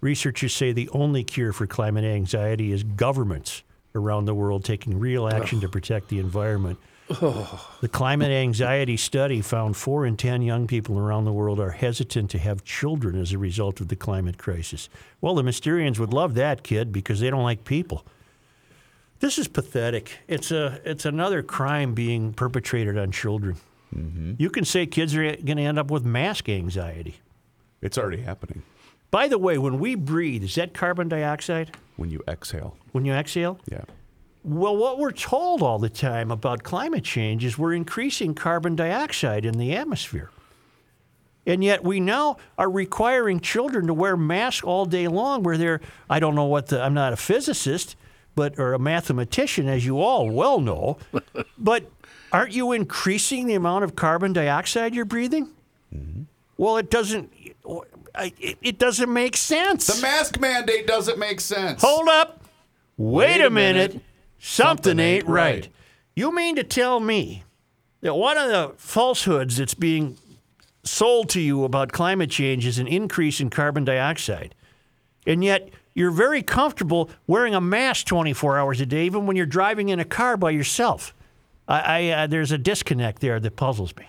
Researchers 0.01 0.53
say 0.53 0.71
the 0.71 0.89
only 0.89 1.23
cure 1.23 1.51
for 1.51 1.67
climate 1.67 2.05
anxiety 2.05 2.71
is 2.71 2.83
governments 2.83 3.63
around 3.95 4.25
the 4.25 4.33
world 4.33 4.63
taking 4.63 4.99
real 4.99 5.27
action 5.27 5.59
to 5.61 5.69
protect 5.69 6.09
the 6.09 6.19
environment. 6.19 6.79
The 7.81 7.89
climate 7.91 8.29
anxiety 8.29 8.95
study 8.95 9.41
found 9.41 9.75
four 9.75 10.05
in 10.05 10.15
10 10.15 10.43
young 10.43 10.67
people 10.67 10.99
around 10.99 11.25
the 11.25 11.33
world 11.33 11.59
are 11.59 11.71
hesitant 11.71 12.29
to 12.31 12.37
have 12.37 12.63
children 12.63 13.19
as 13.19 13.31
a 13.31 13.39
result 13.39 13.81
of 13.81 13.87
the 13.87 13.95
climate 13.95 14.37
crisis. 14.37 14.89
Well, 15.19 15.33
the 15.33 15.41
Mysterians 15.41 15.97
would 15.97 16.13
love 16.13 16.35
that, 16.35 16.61
kid, 16.61 16.91
because 16.91 17.19
they 17.19 17.31
don't 17.31 17.43
like 17.43 17.65
people. 17.65 18.05
This 19.21 19.39
is 19.39 19.47
pathetic. 19.47 20.19
It's, 20.27 20.51
a, 20.51 20.79
it's 20.85 21.05
another 21.05 21.41
crime 21.41 21.93
being 21.95 22.31
perpetrated 22.31 22.97
on 22.97 23.11
children. 23.11 23.57
Mm-hmm. 23.95 24.33
You 24.37 24.49
can 24.49 24.65
say 24.65 24.85
kids 24.85 25.15
are 25.15 25.23
going 25.23 25.57
to 25.57 25.63
end 25.63 25.79
up 25.79 25.89
with 25.89 26.05
mask 26.05 26.47
anxiety. 26.49 27.15
It's 27.81 27.97
already 27.97 28.21
happening 28.21 28.63
By 29.09 29.27
the 29.27 29.37
way, 29.37 29.57
when 29.57 29.79
we 29.79 29.95
breathe, 29.95 30.43
is 30.43 30.55
that 30.55 30.73
carbon 30.73 31.09
dioxide 31.09 31.75
when 31.95 32.09
you 32.11 32.21
exhale. 32.27 32.77
when 32.91 33.05
you 33.05 33.13
exhale? 33.13 33.59
Yeah. 33.71 33.85
Well, 34.43 34.75
what 34.77 34.99
we're 34.99 35.11
told 35.11 35.61
all 35.61 35.79
the 35.79 35.89
time 35.89 36.31
about 36.31 36.63
climate 36.63 37.03
change 37.03 37.43
is 37.43 37.57
we're 37.57 37.73
increasing 37.73 38.33
carbon 38.35 38.75
dioxide 38.75 39.45
in 39.45 39.57
the 39.57 39.75
atmosphere. 39.75 40.29
And 41.45 41.63
yet 41.63 41.83
we 41.83 41.99
now 41.99 42.37
are 42.57 42.69
requiring 42.69 43.39
children 43.39 43.87
to 43.87 43.93
wear 43.93 44.15
masks 44.15 44.63
all 44.63 44.85
day 44.85 45.07
long 45.07 45.41
where 45.43 45.57
they're, 45.57 45.81
I 46.09 46.19
don't 46.19 46.35
know 46.35 46.45
what 46.45 46.67
the, 46.67 46.81
I'm 46.81 46.93
not 46.93 47.11
a 47.11 47.17
physicist, 47.17 47.95
but, 48.35 48.59
or 48.59 48.73
a 48.73 48.79
mathematician, 48.79 49.67
as 49.67 49.85
you 49.85 49.99
all 49.99 50.29
well 50.29 50.59
know, 50.61 50.97
but 51.57 51.89
aren't 52.31 52.51
you 52.53 52.71
increasing 52.71 53.47
the 53.47 53.55
amount 53.55 53.83
of 53.83 53.95
carbon 53.95 54.33
dioxide 54.33 54.93
you're 54.95 55.05
breathing? 55.05 55.49
Mm-hmm. 55.95 56.23
Well, 56.57 56.77
it 56.77 56.89
doesn't, 56.89 57.31
it, 58.19 58.57
it 58.61 58.77
doesn't 58.79 59.11
make 59.11 59.37
sense. 59.37 59.87
The 59.87 60.01
mask 60.01 60.39
mandate 60.39 60.87
doesn't 60.87 61.17
make 61.17 61.39
sense. 61.39 61.81
Hold 61.81 62.09
up. 62.09 62.43
Wait, 62.97 63.27
Wait 63.37 63.41
a 63.41 63.47
a 63.47 63.49
minute. 63.49 63.93
minute. 63.93 64.03
Something, 64.39 64.91
Something 64.91 64.99
ain't 64.99 65.23
ain't 65.23 65.27
right. 65.27 65.55
right. 65.63 65.69
You 66.15 66.33
mean 66.35 66.55
to 66.57 66.63
tell 66.63 66.99
me 66.99 67.43
that 68.01 68.15
one 68.15 68.37
of 68.37 68.49
the 68.49 68.73
falsehoods 68.77 69.57
that's 69.57 69.73
being 69.73 70.17
sold 70.83 71.29
to 71.29 71.39
you 71.41 71.63
about 71.63 71.91
climate 71.91 72.29
change 72.29 72.65
is 72.65 72.77
an 72.79 72.87
increase 72.87 73.39
in 73.39 73.49
carbon 73.49 73.83
dioxide, 73.85 74.55
and 75.27 75.43
yet 75.43 75.69
you're 75.93 76.11
very 76.11 76.41
comfortable 76.41 77.09
wearing 77.27 77.53
a 77.55 77.61
mask 77.61 78.05
24 78.07 78.57
hours 78.57 78.79
a 78.81 78.85
day, 78.85 79.05
even 79.05 79.25
when 79.25 79.35
you're 79.35 79.45
driving 79.45 79.89
in 79.89 79.99
a 79.99 80.05
car 80.05 80.37
by 80.37 80.49
yourself? 80.51 81.13
I, 81.69 81.79
I 81.79 82.09
uh, 82.23 82.27
there's 82.27 82.51
a 82.51 82.57
disconnect 82.57 83.21
there 83.21 83.39
that 83.39 83.55
puzzles 83.55 83.95
me. 83.95 84.07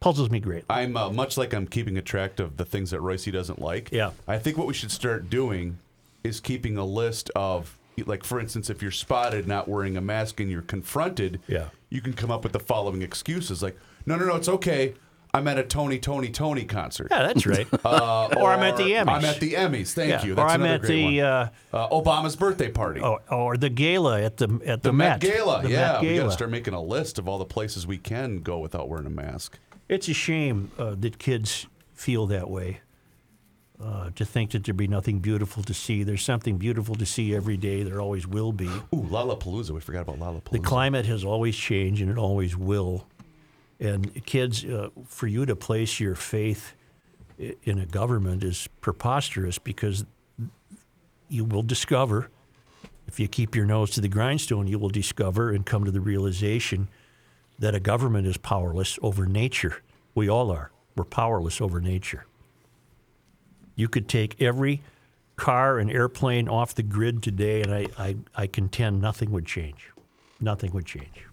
Puzzles 0.00 0.30
me 0.30 0.38
greatly. 0.40 0.66
I'm 0.70 0.96
uh, 0.96 1.10
much 1.10 1.36
like 1.36 1.52
I'm 1.54 1.66
keeping 1.66 1.96
a 1.96 2.02
track 2.02 2.38
of 2.38 2.56
the 2.56 2.64
things 2.64 2.90
that 2.90 3.00
Royce 3.00 3.24
doesn't 3.26 3.60
like. 3.60 3.90
Yeah. 3.90 4.10
I 4.28 4.38
think 4.38 4.56
what 4.58 4.66
we 4.66 4.74
should 4.74 4.90
start 4.92 5.28
doing 5.30 5.78
is 6.22 6.38
keeping 6.40 6.76
a 6.76 6.84
list 6.84 7.30
of, 7.34 7.76
like, 8.06 8.22
for 8.22 8.38
instance, 8.38 8.70
if 8.70 8.80
you're 8.82 8.90
spotted 8.92 9.48
not 9.48 9.66
wearing 9.66 9.96
a 9.96 10.00
mask 10.00 10.38
and 10.40 10.50
you're 10.50 10.62
confronted, 10.62 11.40
Yeah. 11.48 11.68
you 11.90 12.00
can 12.00 12.12
come 12.12 12.30
up 12.30 12.44
with 12.44 12.52
the 12.52 12.60
following 12.60 13.02
excuses 13.02 13.62
like, 13.62 13.76
no, 14.06 14.16
no, 14.16 14.26
no, 14.26 14.36
it's 14.36 14.48
okay. 14.48 14.94
I'm 15.38 15.48
at 15.48 15.56
a 15.58 15.62
Tony, 15.62 15.98
Tony, 15.98 16.28
Tony 16.30 16.64
concert. 16.64 17.08
Yeah, 17.10 17.26
that's 17.26 17.46
right. 17.46 17.66
Uh, 17.84 18.28
Or 18.36 18.50
I'm 18.52 18.62
at 18.62 18.76
the 18.76 18.82
Emmys. 18.92 19.08
I'm 19.08 19.24
at 19.24 19.40
the 19.40 19.52
Emmys. 19.54 19.92
Thank 19.92 20.10
Yeah, 20.10 20.24
you. 20.24 20.34
or 20.34 20.40
I'm 20.46 20.62
at 20.64 20.82
the, 20.82 21.20
uh, 21.22 21.46
Uh, 21.72 21.88
Obama's 21.88 22.36
birthday 22.36 22.70
party. 22.70 23.00
or, 23.00 23.20
or 23.30 23.56
the 23.56 23.70
gala 23.70 24.20
at 24.22 24.36
the 24.36 24.60
at 24.66 24.82
the, 24.82 24.90
the 24.90 24.92
Met, 24.92 25.22
Met 25.22 25.32
Gala. 25.36 25.62
The 25.62 25.70
yeah, 25.70 25.92
Met 25.92 26.02
we 26.02 26.16
got 26.16 26.24
to 26.24 26.30
start 26.32 26.50
making 26.50 26.74
a 26.74 26.82
list 26.82 27.18
of 27.18 27.28
all 27.28 27.38
the 27.38 27.44
places 27.44 27.86
we 27.86 27.98
can 27.98 28.40
go 28.40 28.58
without 28.58 28.88
wearing 28.88 29.06
a 29.06 29.10
mask. 29.10 29.58
It's 29.88 30.08
a 30.08 30.12
shame 30.14 30.70
uh, 30.78 30.94
that 30.98 31.18
kids 31.18 31.66
feel 31.94 32.26
that 32.26 32.50
way. 32.50 32.80
Uh, 33.82 34.10
to 34.16 34.24
think 34.24 34.50
that 34.50 34.64
there'd 34.64 34.76
be 34.76 34.88
nothing 34.88 35.20
beautiful 35.20 35.62
to 35.62 35.72
see. 35.72 36.02
There's 36.02 36.24
something 36.24 36.58
beautiful 36.58 36.96
to 36.96 37.06
see 37.06 37.32
every 37.32 37.56
day. 37.56 37.84
There 37.84 38.00
always 38.00 38.26
will 38.26 38.50
be. 38.52 38.66
Ooh, 38.66 39.06
Lollapalooza. 39.08 39.70
We 39.70 39.78
forgot 39.80 40.00
about 40.02 40.18
Lollapalooza. 40.18 40.50
The 40.50 40.58
climate 40.58 41.06
has 41.06 41.22
always 41.24 41.56
changed, 41.56 42.02
and 42.02 42.10
it 42.10 42.18
always 42.18 42.56
will. 42.56 43.06
And 43.80 44.24
kids, 44.26 44.64
uh, 44.64 44.90
for 45.06 45.26
you 45.26 45.46
to 45.46 45.54
place 45.54 46.00
your 46.00 46.14
faith 46.14 46.74
in 47.38 47.78
a 47.78 47.86
government 47.86 48.42
is 48.42 48.68
preposterous 48.80 49.58
because 49.58 50.04
you 51.28 51.44
will 51.44 51.62
discover, 51.62 52.30
if 53.06 53.20
you 53.20 53.28
keep 53.28 53.54
your 53.54 53.66
nose 53.66 53.90
to 53.92 54.00
the 54.00 54.08
grindstone, 54.08 54.66
you 54.66 54.78
will 54.78 54.88
discover 54.88 55.50
and 55.50 55.64
come 55.64 55.84
to 55.84 55.90
the 55.90 56.00
realization 56.00 56.88
that 57.58 57.74
a 57.74 57.80
government 57.80 58.26
is 58.26 58.36
powerless 58.36 58.98
over 59.02 59.26
nature. 59.26 59.82
We 60.14 60.28
all 60.28 60.50
are. 60.50 60.72
We're 60.96 61.04
powerless 61.04 61.60
over 61.60 61.80
nature. 61.80 62.26
You 63.76 63.88
could 63.88 64.08
take 64.08 64.40
every 64.42 64.82
car 65.36 65.78
and 65.78 65.90
airplane 65.90 66.48
off 66.48 66.74
the 66.74 66.82
grid 66.82 67.22
today, 67.22 67.62
and 67.62 67.72
I, 67.72 67.86
I, 67.96 68.16
I 68.34 68.46
contend 68.48 69.00
nothing 69.00 69.30
would 69.30 69.46
change. 69.46 69.90
Nothing 70.40 70.72
would 70.72 70.86
change. 70.86 71.27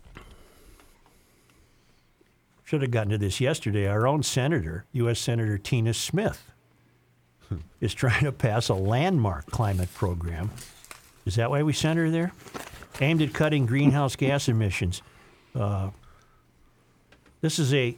Should 2.65 2.81
have 2.81 2.91
gotten 2.91 3.12
to 3.12 3.17
this 3.19 3.39
yesterday. 3.39 3.88
Our 3.88 4.07
own 4.07 4.24
senator, 4.24 4.86
U.S. 4.93 5.19
Senator 5.19 5.57
Tina 5.60 5.93
Smith, 5.93 6.51
is 7.79 7.93
trying 7.93 8.24
to 8.24 8.31
pass 8.31 8.69
a 8.69 8.74
landmark 8.74 9.45
climate 9.51 9.93
program. 9.93 10.50
Is 11.25 11.36
that 11.36 11.51
why 11.51 11.62
we 11.62 11.74
sent 11.74 12.00
her 12.00 12.10
there? 12.10 12.34
Aimed 13.00 13.22
at 13.22 13.34
cutting 13.34 13.67
greenhouse 13.67 14.15
gas 14.15 14.50
emissions. 14.50 15.03
Uh, 15.53 15.91
this 17.41 17.60
is 17.60 17.72
a 17.72 17.98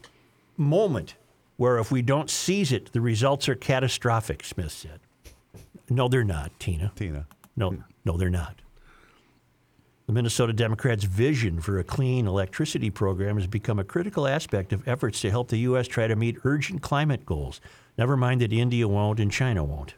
moment 0.57 1.15
where 1.55 1.77
if 1.77 1.89
we 1.89 2.01
don't 2.01 2.29
seize 2.29 2.73
it, 2.73 2.91
the 2.91 3.01
results 3.01 3.47
are 3.47 3.55
catastrophic, 3.55 4.43
Smith 4.43 4.71
said. 4.71 4.99
No, 5.89 6.09
they're 6.09 6.25
not, 6.25 6.51
Tina. 6.59 6.91
Tina. 6.95 7.25
No, 7.55 7.77
no, 8.03 8.17
they're 8.17 8.29
not. 8.29 8.61
The 10.07 10.13
Minnesota 10.13 10.53
Democrats' 10.53 11.03
vision 11.03 11.59
for 11.59 11.79
a 11.79 11.83
clean 11.83 12.27
electricity 12.27 12.89
program 12.89 13.35
has 13.35 13.45
become 13.45 13.77
a 13.77 13.83
critical 13.83 14.25
aspect 14.25 14.71
of 14.71 14.87
efforts 14.87 15.19
to 15.19 15.29
help 15.29 15.49
the 15.49 15.57
U.S. 15.57 15.85
try 15.85 16.07
to 16.07 16.15
meet 16.15 16.37
urgent 16.45 16.81
climate 16.81 17.25
goals. 17.25 17.59
Never 17.97 18.15
mind 18.15 18.39
that 18.39 18.53
India 18.53 18.87
won't 18.87 19.19
and 19.19 19.29
China 19.29 19.65
won't. 19.65 19.95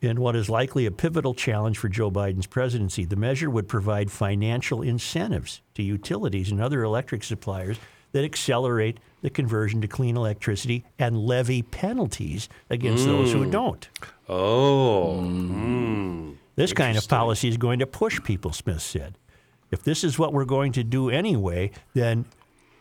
In 0.00 0.22
what 0.22 0.34
is 0.34 0.48
likely 0.48 0.86
a 0.86 0.90
pivotal 0.90 1.34
challenge 1.34 1.76
for 1.76 1.90
Joe 1.90 2.10
Biden's 2.10 2.46
presidency, 2.46 3.04
the 3.04 3.14
measure 3.14 3.50
would 3.50 3.68
provide 3.68 4.10
financial 4.10 4.80
incentives 4.80 5.60
to 5.74 5.82
utilities 5.82 6.50
and 6.50 6.58
other 6.58 6.82
electric 6.82 7.24
suppliers 7.24 7.76
that 8.12 8.24
accelerate 8.24 8.98
the 9.20 9.28
conversion 9.28 9.82
to 9.82 9.86
clean 9.86 10.16
electricity 10.16 10.82
and 10.98 11.18
levy 11.18 11.60
penalties 11.60 12.48
against 12.70 13.04
those 13.04 13.34
who 13.34 13.44
mm. 13.44 13.50
don't. 13.50 13.90
Oh. 14.30 15.20
Mm. 15.22 15.50
Mm. 15.50 16.36
This 16.62 16.72
kind 16.72 16.96
of 16.96 17.08
policy 17.08 17.48
is 17.48 17.56
going 17.56 17.80
to 17.80 17.86
push 17.86 18.22
people, 18.22 18.52
Smith 18.52 18.82
said. 18.82 19.18
If 19.72 19.82
this 19.82 20.04
is 20.04 20.18
what 20.18 20.32
we're 20.32 20.44
going 20.44 20.72
to 20.72 20.84
do 20.84 21.10
anyway, 21.10 21.72
then 21.94 22.24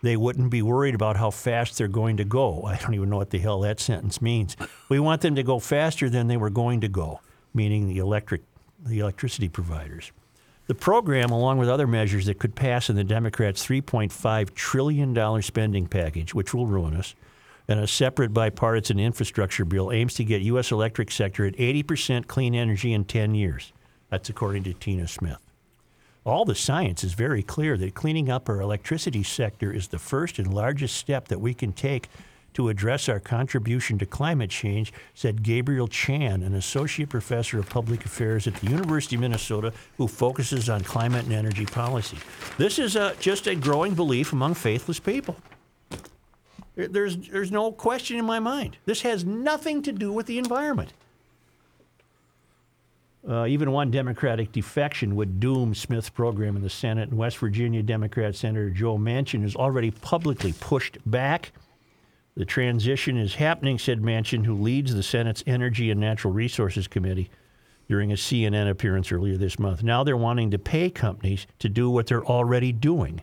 they 0.03 0.15
wouldn't 0.15 0.51
be 0.51 0.61
worried 0.61 0.93
about 0.93 1.17
how 1.17 1.31
fast 1.31 1.77
they're 1.77 1.87
going 1.87 2.17
to 2.17 2.23
go. 2.23 2.63
I 2.63 2.77
don't 2.77 2.93
even 2.93 3.09
know 3.09 3.17
what 3.17 3.31
the 3.31 3.39
hell 3.39 3.61
that 3.61 3.79
sentence 3.79 4.21
means. 4.21 4.55
We 4.89 4.99
want 4.99 5.21
them 5.21 5.33
to 5.33 5.41
go 5.41 5.57
faster 5.57 6.09
than 6.09 6.27
they 6.27 6.37
were 6.37 6.51
going 6.51 6.81
to 6.81 6.87
go, 6.87 7.21
meaning 7.55 7.87
the 7.87 7.97
electric 7.97 8.41
the 8.83 8.99
electricity 8.99 9.49
providers. 9.49 10.11
The 10.67 10.75
program, 10.75 11.31
along 11.31 11.57
with 11.57 11.69
other 11.69 11.87
measures 11.87 12.25
that 12.27 12.39
could 12.39 12.55
pass 12.55 12.89
in 12.89 12.95
the 12.95 13.03
Democrats' 13.03 13.65
$3.5 13.65 14.53
trillion 14.53 15.41
spending 15.41 15.87
package, 15.87 16.33
which 16.33 16.53
will 16.53 16.65
ruin 16.67 16.95
us, 16.95 17.13
and 17.71 17.79
a 17.79 17.87
separate 17.87 18.33
bipartisan 18.33 18.99
infrastructure 18.99 19.65
bill 19.65 19.91
aims 19.91 20.13
to 20.15 20.25
get 20.25 20.41
U.S. 20.41 20.71
electric 20.71 21.09
sector 21.09 21.45
at 21.45 21.55
80% 21.55 22.27
clean 22.27 22.53
energy 22.53 22.93
in 22.93 23.05
10 23.05 23.33
years. 23.33 23.71
That's 24.09 24.29
according 24.29 24.63
to 24.65 24.73
Tina 24.73 25.07
Smith. 25.07 25.39
All 26.25 26.45
the 26.45 26.53
science 26.53 27.03
is 27.03 27.13
very 27.13 27.41
clear 27.41 27.77
that 27.77 27.95
cleaning 27.95 28.29
up 28.29 28.49
our 28.49 28.59
electricity 28.59 29.23
sector 29.23 29.71
is 29.71 29.87
the 29.87 29.97
first 29.97 30.37
and 30.37 30.53
largest 30.53 30.97
step 30.97 31.29
that 31.29 31.39
we 31.39 31.53
can 31.53 31.71
take 31.71 32.09
to 32.53 32.67
address 32.67 33.07
our 33.07 33.21
contribution 33.21 33.97
to 33.99 34.05
climate 34.05 34.49
change, 34.49 34.91
said 35.13 35.41
Gabriel 35.41 35.87
Chan, 35.87 36.43
an 36.43 36.53
associate 36.53 37.09
professor 37.09 37.57
of 37.57 37.69
public 37.69 38.03
affairs 38.05 38.45
at 38.45 38.55
the 38.55 38.69
University 38.69 39.15
of 39.15 39.21
Minnesota 39.21 39.71
who 39.97 40.09
focuses 40.09 40.69
on 40.69 40.81
climate 40.81 41.23
and 41.23 41.33
energy 41.33 41.65
policy. 41.65 42.17
This 42.57 42.77
is 42.77 42.97
a, 42.97 43.15
just 43.21 43.47
a 43.47 43.55
growing 43.55 43.95
belief 43.95 44.33
among 44.33 44.55
faithless 44.55 44.99
people. 44.99 45.37
There- 46.75 46.87
There's, 46.87 47.17
there's 47.17 47.51
no 47.51 47.71
question 47.71 48.17
in 48.17 48.25
my 48.25 48.39
mind. 48.39 48.77
This 48.85 49.01
has 49.01 49.23
nothing 49.25 49.81
to 49.83 49.91
do 49.91 50.11
with 50.11 50.25
the 50.25 50.37
environment. 50.37 50.93
Uh, 53.27 53.45
even 53.45 53.71
one 53.71 53.91
Democratic 53.91 54.51
defection 54.51 55.15
would 55.15 55.39
doom 55.39 55.75
Smith's 55.75 56.09
program 56.09 56.55
in 56.55 56.63
the 56.63 56.69
Senate. 56.69 57.09
And 57.09 57.17
West 57.19 57.37
Virginia 57.37 57.83
Democrat 57.83 58.35
Senator 58.35 58.71
Joe 58.71 58.97
Manchin 58.97 59.43
has 59.43 59.55
already 59.55 59.91
publicly 59.91 60.53
pushed 60.59 60.97
back 61.05 61.51
The 62.35 62.45
transition 62.45 63.17
is 63.17 63.35
happening, 63.35 63.77
said 63.77 64.01
Manchin, 64.01 64.45
who 64.45 64.55
leads 64.55 64.95
the 64.95 65.03
Senate's 65.03 65.43
Energy 65.45 65.91
and 65.91 65.99
Natural 65.99 66.33
Resources 66.33 66.87
Committee 66.87 67.29
during 67.89 68.11
a 68.11 68.15
CNN 68.15 68.69
appearance 68.69 69.11
earlier 69.11 69.35
this 69.37 69.59
month. 69.59 69.83
Now 69.83 70.03
they're 70.05 70.15
wanting 70.17 70.49
to 70.51 70.57
pay 70.57 70.89
companies 70.89 71.45
to 71.59 71.67
do 71.67 71.89
what 71.89 72.07
they're 72.07 72.25
already 72.25 72.71
doing. 72.71 73.21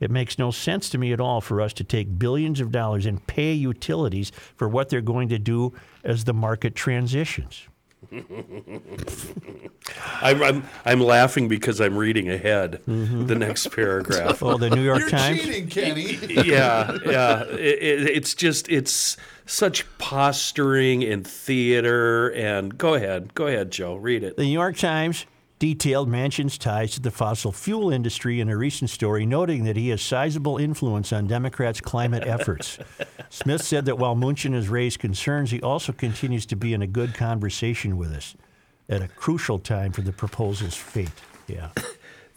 It 0.00 0.10
makes 0.10 0.38
no 0.38 0.50
sense 0.50 0.88
to 0.90 0.98
me 0.98 1.12
at 1.12 1.20
all 1.20 1.40
for 1.40 1.60
us 1.60 1.72
to 1.74 1.84
take 1.84 2.18
billions 2.18 2.60
of 2.60 2.72
dollars 2.72 3.06
and 3.06 3.24
pay 3.26 3.52
utilities 3.52 4.32
for 4.56 4.68
what 4.68 4.88
they're 4.88 5.00
going 5.02 5.28
to 5.28 5.38
do 5.38 5.74
as 6.02 6.24
the 6.24 6.32
market 6.32 6.74
transitions. 6.74 7.68
I'm, 10.22 10.42
I'm, 10.42 10.64
I'm 10.84 11.00
laughing 11.00 11.48
because 11.48 11.80
I'm 11.80 11.96
reading 11.96 12.30
ahead 12.30 12.80
mm-hmm. 12.88 13.26
the 13.26 13.34
next 13.34 13.70
paragraph. 13.72 14.42
Oh, 14.42 14.56
the 14.56 14.70
New 14.70 14.82
York 14.82 15.00
You're 15.00 15.10
Times? 15.10 15.42
cheating, 15.42 15.68
Kenny. 15.68 16.14
yeah, 16.46 16.96
yeah. 17.04 17.42
It, 17.42 17.78
it, 17.82 18.08
it's 18.08 18.34
just 18.34 18.70
it's 18.70 19.18
such 19.44 19.84
posturing 19.98 21.04
and 21.04 21.26
theater. 21.26 22.32
And 22.32 22.78
go 22.78 22.94
ahead, 22.94 23.34
go 23.34 23.46
ahead, 23.46 23.70
Joe. 23.70 23.96
Read 23.96 24.22
it. 24.24 24.36
The 24.36 24.44
New 24.44 24.52
York 24.52 24.78
Times 24.78 25.26
detailed 25.60 26.08
Manchin's 26.08 26.56
ties 26.56 26.92
to 26.92 27.00
the 27.00 27.10
fossil 27.10 27.52
fuel 27.52 27.92
industry 27.92 28.40
in 28.40 28.48
a 28.48 28.56
recent 28.56 28.90
story, 28.90 29.26
noting 29.26 29.64
that 29.64 29.76
he 29.76 29.90
has 29.90 30.00
sizable 30.00 30.56
influence 30.56 31.12
on 31.12 31.26
Democrats' 31.26 31.82
climate 31.82 32.26
efforts. 32.26 32.78
Smith 33.28 33.62
said 33.62 33.84
that 33.84 33.98
while 33.98 34.16
Manchin 34.16 34.54
has 34.54 34.70
raised 34.70 34.98
concerns, 34.98 35.50
he 35.50 35.60
also 35.60 35.92
continues 35.92 36.46
to 36.46 36.56
be 36.56 36.72
in 36.72 36.80
a 36.80 36.86
good 36.86 37.14
conversation 37.14 37.98
with 37.98 38.10
us 38.10 38.34
at 38.88 39.02
a 39.02 39.08
crucial 39.08 39.58
time 39.58 39.92
for 39.92 40.00
the 40.00 40.12
proposal's 40.12 40.74
fate. 40.74 41.08
Yeah. 41.46 41.68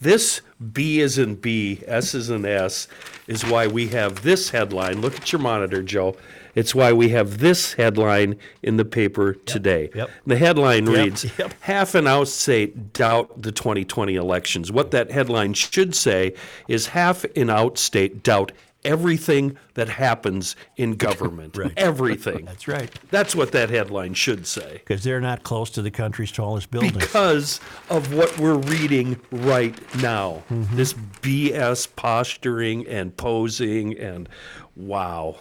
This 0.00 0.42
B 0.72 1.00
is 1.00 1.16
in 1.16 1.36
B, 1.36 1.80
S 1.86 2.14
is 2.14 2.28
in 2.28 2.44
S, 2.44 2.88
is 3.26 3.46
why 3.46 3.68
we 3.68 3.88
have 3.88 4.22
this 4.22 4.50
headline. 4.50 5.00
Look 5.00 5.16
at 5.16 5.32
your 5.32 5.40
monitor, 5.40 5.82
Joe. 5.82 6.16
It's 6.54 6.74
why 6.74 6.92
we 6.92 7.10
have 7.10 7.38
this 7.38 7.74
headline 7.74 8.36
in 8.62 8.76
the 8.76 8.84
paper 8.84 9.34
today. 9.34 9.90
yep. 9.94 10.10
The 10.26 10.36
headline 10.36 10.86
Yep, 10.86 10.94
reads 10.96 11.38
yep. 11.38 11.54
Half 11.60 11.94
an 11.94 12.06
out 12.06 12.28
state 12.28 12.92
doubt 12.92 13.42
the 13.42 13.52
2020 13.52 14.14
elections. 14.14 14.70
What 14.70 14.90
that 14.92 15.10
headline 15.10 15.54
should 15.54 15.94
say 15.94 16.34
is 16.68 16.88
half 16.88 17.24
an 17.36 17.50
out 17.50 17.78
state 17.78 18.22
doubt 18.22 18.52
everything 18.84 19.56
that 19.74 19.88
happens 19.88 20.54
in 20.76 20.94
government. 20.96 21.58
Everything. 21.76 22.44
That's 22.44 22.68
right. 22.68 22.90
That's 23.10 23.34
what 23.34 23.52
that 23.52 23.70
headline 23.70 24.14
should 24.14 24.46
say. 24.46 24.82
Because 24.84 25.02
they're 25.02 25.20
not 25.20 25.42
close 25.42 25.70
to 25.70 25.82
the 25.82 25.90
country's 25.90 26.30
tallest 26.30 26.70
building. 26.70 26.92
Because 26.92 27.60
of 27.90 28.14
what 28.14 28.38
we're 28.38 28.58
reading 28.58 29.18
right 29.32 29.74
now. 29.96 30.42
Mm-hmm. 30.50 30.76
This 30.76 30.92
BS 31.22 31.88
posturing 31.96 32.86
and 32.86 33.16
posing 33.16 33.98
and 33.98 34.28
wow. 34.76 35.36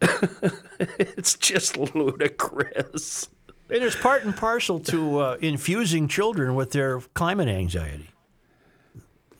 it's 0.98 1.34
just 1.34 1.76
ludicrous. 1.76 3.28
And 3.68 3.82
it's 3.82 3.96
part 3.96 4.24
and 4.24 4.36
parcel 4.36 4.78
to 4.80 5.18
uh, 5.18 5.36
infusing 5.40 6.06
children 6.06 6.54
with 6.54 6.70
their 6.70 7.00
climate 7.14 7.48
anxiety. 7.48 8.10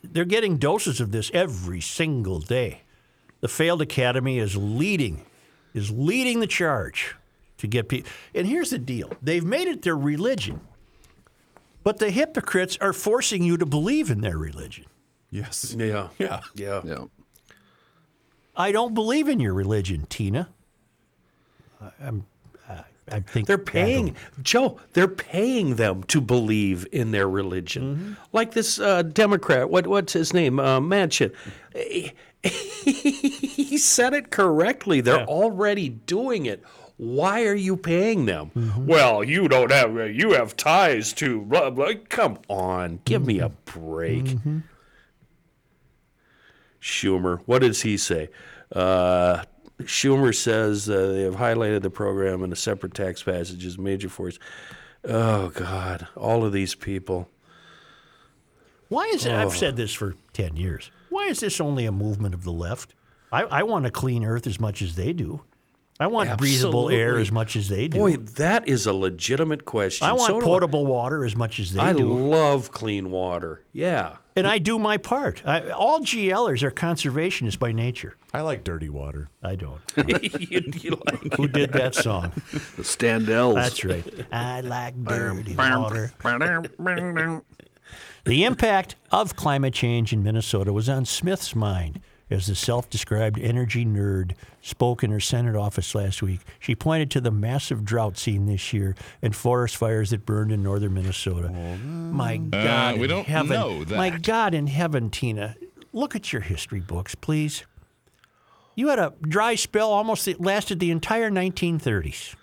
They're 0.03 0.25
getting 0.25 0.57
doses 0.57 0.99
of 0.99 1.11
this 1.11 1.31
every 1.33 1.81
single 1.81 2.39
day. 2.39 2.81
The 3.41 3.47
failed 3.47 3.81
academy 3.81 4.39
is 4.39 4.57
leading, 4.57 5.25
is 5.73 5.91
leading 5.91 6.39
the 6.39 6.47
charge 6.47 7.15
to 7.59 7.67
get 7.67 7.87
people. 7.87 8.11
And 8.33 8.47
here's 8.47 8.71
the 8.71 8.79
deal: 8.79 9.11
they've 9.21 9.43
made 9.43 9.67
it 9.67 9.83
their 9.83 9.97
religion, 9.97 10.61
but 11.83 11.99
the 11.99 12.09
hypocrites 12.09 12.77
are 12.81 12.93
forcing 12.93 13.43
you 13.43 13.57
to 13.57 13.65
believe 13.65 14.09
in 14.09 14.21
their 14.21 14.37
religion. 14.37 14.85
Yes. 15.29 15.75
Yeah. 15.77 16.09
Yeah. 16.17 16.41
Yeah. 16.55 16.81
Yeah. 16.83 17.05
I 18.57 18.71
don't 18.71 18.93
believe 18.93 19.27
in 19.29 19.39
your 19.39 19.53
religion, 19.53 20.05
Tina. 20.09 20.49
I- 21.81 21.91
I'm. 22.01 22.25
I- 22.67 22.83
I 23.09 23.21
think 23.21 23.47
They're 23.47 23.57
paying 23.57 24.17
Joe. 24.43 24.81
They're 24.91 25.07
paying 25.07 25.75
them 25.77 26.03
to 26.05 26.19
believe 26.19 26.85
in 26.91 27.11
their 27.11 27.29
religion, 27.29 28.17
like 28.33 28.51
this 28.51 28.79
uh, 28.81 29.03
Democrat. 29.03 29.69
What 29.69 29.87
what's 29.87 30.11
his 30.11 30.33
name? 30.33 30.59
Uh, 30.59 30.81
Manchin. 30.81 31.31
he 32.43 33.77
said 33.77 34.13
it 34.13 34.29
correctly. 34.29 34.99
They're 35.01 35.25
already 35.25 35.87
doing 35.89 36.47
it. 36.47 36.61
Why 36.97 37.45
are 37.45 37.55
you 37.55 37.77
paying 37.77 38.25
them? 38.25 38.51
Well, 38.85 39.23
you 39.23 39.47
don't 39.47 39.71
have 39.71 39.95
you 40.13 40.31
have 40.33 40.57
ties 40.57 41.13
to 41.13 41.41
blah 41.41 41.69
blah. 41.69 41.91
Come 42.09 42.39
on, 42.49 42.99
give 43.05 43.25
me 43.25 43.39
a 43.39 43.49
break. 43.49 44.35
Schumer, 46.87 47.41
what 47.45 47.59
does 47.59 47.81
he 47.81 47.97
say? 47.97 48.29
Uh, 48.71 49.43
Schumer 49.81 50.33
says 50.33 50.89
uh, 50.89 51.07
they 51.07 51.21
have 51.23 51.35
highlighted 51.35 51.81
the 51.81 51.89
program 51.89 52.43
in 52.43 52.51
a 52.51 52.55
separate 52.55 52.93
tax 52.93 53.21
passage 53.21 53.65
as 53.65 53.77
major 53.77 54.09
force. 54.09 54.39
Oh 55.03 55.49
God, 55.49 56.07
all 56.15 56.43
of 56.45 56.53
these 56.53 56.75
people. 56.75 57.29
Why 58.89 59.05
is 59.07 59.25
it? 59.25 59.33
I've 59.33 59.55
said 59.55 59.75
this 59.75 59.93
for 59.93 60.15
10 60.33 60.55
years. 60.55 60.89
Why 61.09 61.27
is 61.27 61.41
this 61.41 61.59
only 61.59 61.85
a 61.85 61.91
movement 61.91 62.33
of 62.33 62.43
the 62.45 62.51
left? 62.51 62.95
I, 63.31 63.43
I 63.43 63.63
want 63.63 63.85
a 63.85 63.91
clean 63.91 64.23
earth 64.23 64.47
as 64.47 64.59
much 64.59 64.81
as 64.81 64.95
they 64.95 65.11
do. 65.11 65.41
I 65.99 66.07
want 66.07 66.37
breathable 66.37 66.89
air 66.89 67.17
as 67.17 67.31
much 67.31 67.55
as 67.55 67.69
they 67.69 67.87
do. 67.87 67.97
Boy, 67.97 68.17
that 68.17 68.67
is 68.67 68.85
a 68.85 68.93
legitimate 68.93 69.65
question. 69.65 70.07
I 70.07 70.13
want 70.13 70.27
So 70.27 70.39
potable 70.39 70.85
water 70.85 71.25
as 71.25 71.35
much 71.35 71.59
as 71.59 71.73
they 71.73 71.81
I 71.81 71.93
do. 71.93 72.11
I 72.11 72.21
love 72.21 72.71
clean 72.71 73.09
water. 73.09 73.63
Yeah. 73.73 74.17
And 74.37 74.47
I 74.47 74.59
do 74.59 74.77
my 74.77 74.97
part. 74.97 75.41
I, 75.45 75.69
all 75.71 76.01
GLers 76.01 76.61
are 76.61 76.71
conservationists 76.71 77.57
by 77.57 77.71
nature. 77.71 78.15
I 78.33 78.41
like 78.41 78.63
dirty 78.63 78.87
water. 78.87 79.29
I 79.41 79.55
don't. 79.55 79.81
you, 79.97 80.61
you 80.75 81.01
like 81.05 81.33
Who 81.35 81.47
did 81.47 81.73
that 81.73 81.95
song? 81.95 82.31
The 82.51 82.83
Standells. 82.83 83.55
That's 83.55 83.83
right. 83.83 84.05
I 84.31 84.61
like 84.61 85.03
dirty 85.03 85.55
water. 85.55 86.13
The 88.25 88.43
impact 88.43 88.95
of 89.11 89.35
climate 89.35 89.73
change 89.73 90.13
in 90.13 90.21
Minnesota 90.21 90.71
was 90.71 90.87
on 90.87 91.05
Smith's 91.05 91.55
mind 91.55 92.01
as 92.29 92.47
the 92.47 92.55
self 92.55 92.89
described 92.89 93.39
energy 93.39 93.85
nerd 93.85 94.33
spoke 94.61 95.03
in 95.03 95.11
her 95.11 95.19
Senate 95.19 95.55
office 95.55 95.95
last 95.95 96.21
week. 96.21 96.41
She 96.59 96.75
pointed 96.75 97.09
to 97.11 97.21
the 97.21 97.31
massive 97.31 97.85
drought 97.85 98.17
seen 98.17 98.45
this 98.45 98.73
year 98.73 98.95
and 99.21 99.35
forest 99.35 99.77
fires 99.77 100.09
that 100.09 100.25
burned 100.25 100.51
in 100.51 100.61
northern 100.63 100.93
Minnesota. 100.93 101.49
My 101.49 102.35
uh, 102.35 102.63
God, 102.63 102.97
we 102.97 103.03
in 103.03 103.09
don't 103.09 103.27
heaven. 103.27 103.49
know 103.49 103.85
My. 103.85 104.09
God 104.17 104.53
in 104.53 104.67
heaven, 104.67 105.09
Tina, 105.09 105.55
look 105.93 106.15
at 106.15 106.33
your 106.33 106.41
history 106.41 106.79
books, 106.79 107.15
please. 107.15 107.65
You 108.75 108.89
had 108.89 108.99
a 108.99 109.13
dry 109.21 109.55
spell 109.55 109.91
almost 109.91 110.25
that 110.25 110.39
lasted 110.39 110.79
the 110.79 110.91
entire 110.91 111.31
1930s. 111.31 112.35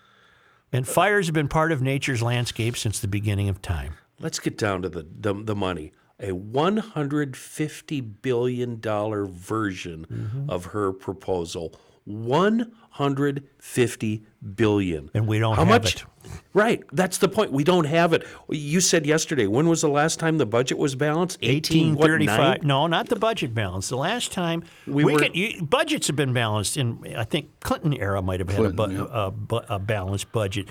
And 0.73 0.89
fires 0.89 1.27
have 1.27 1.35
been 1.35 1.47
part 1.47 1.71
of 1.71 1.81
nature's 1.81 2.21
landscape 2.21 2.77
since 2.77 2.99
the 2.99 3.07
beginning 3.07 3.49
of 3.49 3.63
time. 3.63 3.95
Let's 4.19 4.41
get 4.41 4.59
down 4.59 4.83
to 4.83 4.89
the, 4.89 5.07
the, 5.21 5.33
the 5.33 5.55
money. 5.55 5.93
A 6.21 6.29
$150 6.31 8.13
billion 8.23 8.81
version 8.81 10.07
Mm-hmm. 10.11 10.51
of 10.51 10.67
her 10.67 10.93
proposal. 10.93 11.75
150 12.07 14.23
billion. 14.55 15.11
And 15.15 15.27
we 15.27 15.39
don't 15.39 15.57
How 15.57 15.65
have 15.65 15.83
much? 15.83 15.97
it. 15.97 16.05
Right. 16.53 16.83
That's 16.93 17.19
the 17.19 17.29
point. 17.29 17.53
We 17.53 17.65
don't 17.65 17.85
have 17.87 18.13
it. 18.13 18.27
You 18.51 18.81
said 18.81 19.07
yesterday, 19.07 19.47
when 19.47 19.69
was 19.69 19.81
the 19.83 19.89
last 19.89 20.19
time 20.21 20.39
the 20.39 20.47
budget 20.47 20.79
was 20.79 20.95
balanced? 20.95 21.39
18, 21.43 21.95
what, 21.97 22.11
1835. 22.11 22.39
nine? 22.39 22.61
No, 22.67 22.87
not 22.87 23.09
the 23.09 23.17
budget 23.17 23.55
balance. 23.55 23.89
The 23.89 23.97
last 23.97 24.33
time 24.33 24.65
We 24.87 25.05
we, 25.05 25.13
were- 25.15 25.19
can, 25.19 25.35
you, 25.35 25.63
budgets 25.63 26.07
have 26.09 26.17
been 26.17 26.33
balanced 26.33 26.77
in, 26.77 27.15
I 27.17 27.25
think 27.25 27.49
Clinton 27.61 27.95
era 27.95 28.23
might 28.23 28.41
have 28.41 28.51
had 28.51 28.67
a, 28.67 28.71
bu- 28.71 28.77
Clinton, 28.87 29.07
a, 29.11 29.33
a 29.75 29.79
balanced 29.79 30.31
budget. 30.33 30.69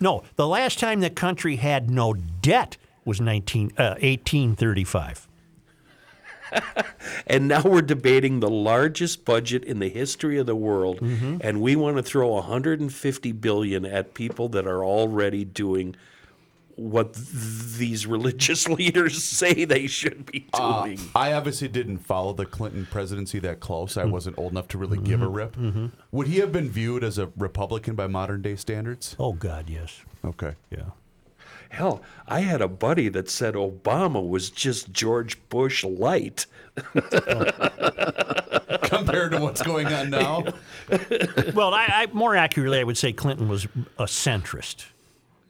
No, 0.00 0.22
the 0.36 0.46
last 0.46 0.78
time 0.78 1.00
the 1.00 1.10
country 1.10 1.56
had 1.56 1.90
no 1.90 2.12
debt 2.14 2.76
was 3.06 3.20
19, 3.20 3.72
uh, 3.78 3.96
1835. 4.00 5.28
And 7.26 7.48
now 7.48 7.62
we're 7.62 7.82
debating 7.82 8.38
the 8.40 8.48
largest 8.50 9.24
budget 9.24 9.64
in 9.64 9.80
the 9.80 9.88
history 9.88 10.38
of 10.38 10.46
the 10.46 10.54
world, 10.54 11.00
Mm-hmm. 11.00 11.38
and 11.40 11.60
we 11.60 11.74
want 11.74 11.96
to 11.96 12.02
throw 12.04 12.28
150 12.34 13.32
billion 13.32 13.84
at 13.84 14.14
people 14.14 14.48
that 14.50 14.64
are 14.66 14.84
already 14.84 15.44
doing 15.44 15.96
what 16.76 17.14
th- 17.14 17.26
these 17.78 18.06
religious 18.06 18.68
leaders 18.78 19.22
say 19.24 19.64
they 19.64 19.86
should 19.88 20.26
be 20.30 20.46
Uh, 20.52 20.84
doing. 20.84 21.00
I 21.16 21.32
obviously 21.32 21.66
didn't 21.68 21.98
follow 21.98 22.32
the 22.32 22.46
Clinton 22.46 22.86
presidency 22.90 23.38
that 23.40 23.58
close. 23.60 23.96
I 23.96 24.04
wasn't 24.04 24.38
old 24.38 24.52
enough 24.52 24.68
to 24.68 24.78
really 24.78 24.98
give 24.98 25.22
a 25.22 25.28
rip. 25.28 25.56
Would 26.12 26.28
he 26.28 26.38
have 26.38 26.52
been 26.52 26.70
viewed 26.70 27.02
as 27.02 27.18
a 27.18 27.30
Republican 27.36 27.94
by 27.96 28.06
modern 28.06 28.42
day 28.42 28.54
standards? 28.56 29.16
Oh, 29.18 29.32
God, 29.32 29.68
yes. 29.68 30.00
Okay. 30.24 30.54
Yeah. 30.70 30.90
Hell, 31.70 32.02
I 32.26 32.40
had 32.40 32.60
a 32.62 32.68
buddy 32.68 33.08
that 33.10 33.28
said 33.28 33.54
Obama 33.54 34.26
was 34.26 34.50
just 34.50 34.92
George 34.92 35.38
Bush 35.48 35.84
light. 35.84 36.46
Compared 38.82 39.32
to 39.32 39.40
what's 39.40 39.62
going 39.62 39.86
on 39.88 40.10
now? 40.10 40.44
Well, 41.54 41.74
I, 41.74 41.86
I, 41.88 42.06
more 42.12 42.36
accurately, 42.36 42.78
I 42.78 42.84
would 42.84 42.96
say 42.98 43.12
Clinton 43.12 43.48
was 43.48 43.64
a 43.98 44.04
centrist. 44.04 44.86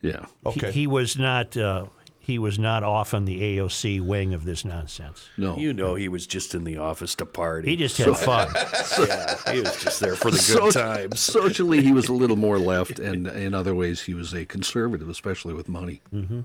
Yeah. 0.02 0.26
He- 0.44 0.48
Okay. 0.50 0.72
He, 0.72 0.86
was 0.86 1.18
not. 1.18 1.56
Uh, 1.56 1.86
he 2.26 2.40
was 2.40 2.58
not 2.58 2.82
off 2.82 3.14
on 3.14 3.24
the 3.24 3.40
AOC 3.40 4.00
wing 4.00 4.34
of 4.34 4.44
this 4.44 4.64
nonsense. 4.64 5.28
No. 5.36 5.56
You 5.56 5.72
know, 5.72 5.94
he 5.94 6.08
was 6.08 6.26
just 6.26 6.56
in 6.56 6.64
the 6.64 6.76
office 6.76 7.14
to 7.14 7.24
party. 7.24 7.70
He 7.70 7.76
just 7.76 7.96
had 7.98 8.16
fun. 8.16 8.48
yeah, 9.08 9.52
he 9.52 9.60
was 9.60 9.80
just 9.80 10.00
there 10.00 10.16
for 10.16 10.32
the 10.32 10.36
good 10.38 10.72
So- 10.72 10.82
times. 10.82 11.20
Socially, 11.20 11.82
he 11.82 11.92
was 11.92 12.08
a 12.08 12.12
little 12.12 12.34
more 12.34 12.58
left, 12.58 12.98
and 13.08 13.28
in 13.28 13.54
other 13.54 13.76
ways, 13.76 14.02
he 14.02 14.12
was 14.14 14.34
a 14.34 14.44
conservative, 14.44 15.08
especially 15.08 15.54
with 15.54 15.68
money. 15.68 16.02
Mm-hmm. 16.12 16.40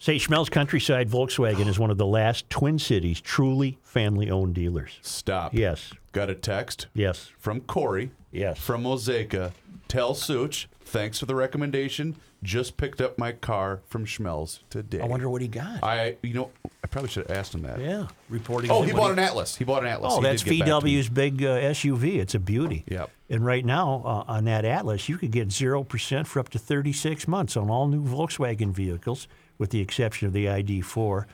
Say, 0.00 0.16
Schmelz 0.16 0.50
Countryside 0.50 1.08
Volkswagen 1.08 1.68
is 1.68 1.78
one 1.78 1.90
of 1.92 1.96
the 1.96 2.04
last 2.06 2.50
Twin 2.50 2.80
Cities 2.80 3.20
truly 3.20 3.78
family 3.84 4.28
owned 4.28 4.54
dealers. 4.56 4.98
Stop. 5.02 5.54
Yes. 5.54 5.92
Got 6.10 6.30
a 6.30 6.34
text 6.34 6.88
Yes. 6.94 7.30
from 7.38 7.60
Corey. 7.60 8.10
Yes. 8.32 8.58
From 8.58 8.82
Mosaica. 8.82 9.52
Tell 9.86 10.14
Such, 10.14 10.68
thanks 10.94 11.18
for 11.18 11.26
the 11.26 11.34
recommendation. 11.34 12.16
Just 12.42 12.76
picked 12.76 13.00
up 13.00 13.18
my 13.18 13.32
car 13.32 13.80
from 13.88 14.06
Schmelz 14.06 14.60
today. 14.70 15.00
I 15.00 15.06
wonder 15.06 15.28
what 15.28 15.42
he 15.42 15.48
got. 15.48 15.82
I, 15.82 16.16
you 16.22 16.34
know, 16.34 16.50
I 16.82 16.86
probably 16.86 17.10
should 17.10 17.26
have 17.26 17.36
asked 17.36 17.54
him 17.54 17.62
that. 17.62 17.80
yeah. 17.80 18.06
Reporting. 18.28 18.70
Oh, 18.70 18.82
he 18.82 18.92
bought 18.92 19.10
an 19.10 19.18
Atlas. 19.18 19.56
He 19.56 19.64
bought 19.64 19.82
an 19.82 19.88
Atlas. 19.90 20.12
Oh, 20.14 20.20
He 20.20 20.22
that's 20.22 20.42
did 20.42 20.50
get 20.56 20.66
back 20.66 20.80
to 20.80 20.84
me. 20.84 20.96
VW's 20.96 21.08
big 21.08 21.42
uh, 21.42 21.58
SUV. 21.58 22.16
It's 22.16 22.34
a 22.34 22.38
beauty. 22.38 22.84
Yep. 22.88 23.10
And 23.28 23.44
right 23.44 23.64
now, 23.64 24.02
uh, 24.04 24.32
on 24.32 24.44
that 24.44 24.64
Atlas, 24.64 25.08
you 25.08 25.18
could 25.18 25.32
get 25.32 25.48
0% 25.48 26.26
for 26.26 26.40
up 26.40 26.48
to 26.50 26.58
36 26.58 27.26
months 27.26 27.56
on 27.56 27.68
all 27.70 27.88
new 27.88 28.02
Volkswagen 28.02 28.70
vehicles, 28.70 29.26
with 29.58 29.70
the 29.70 29.80
exception 29.80 30.28
of 30.28 30.32
the 30.32 30.46
ID4. 30.46 31.24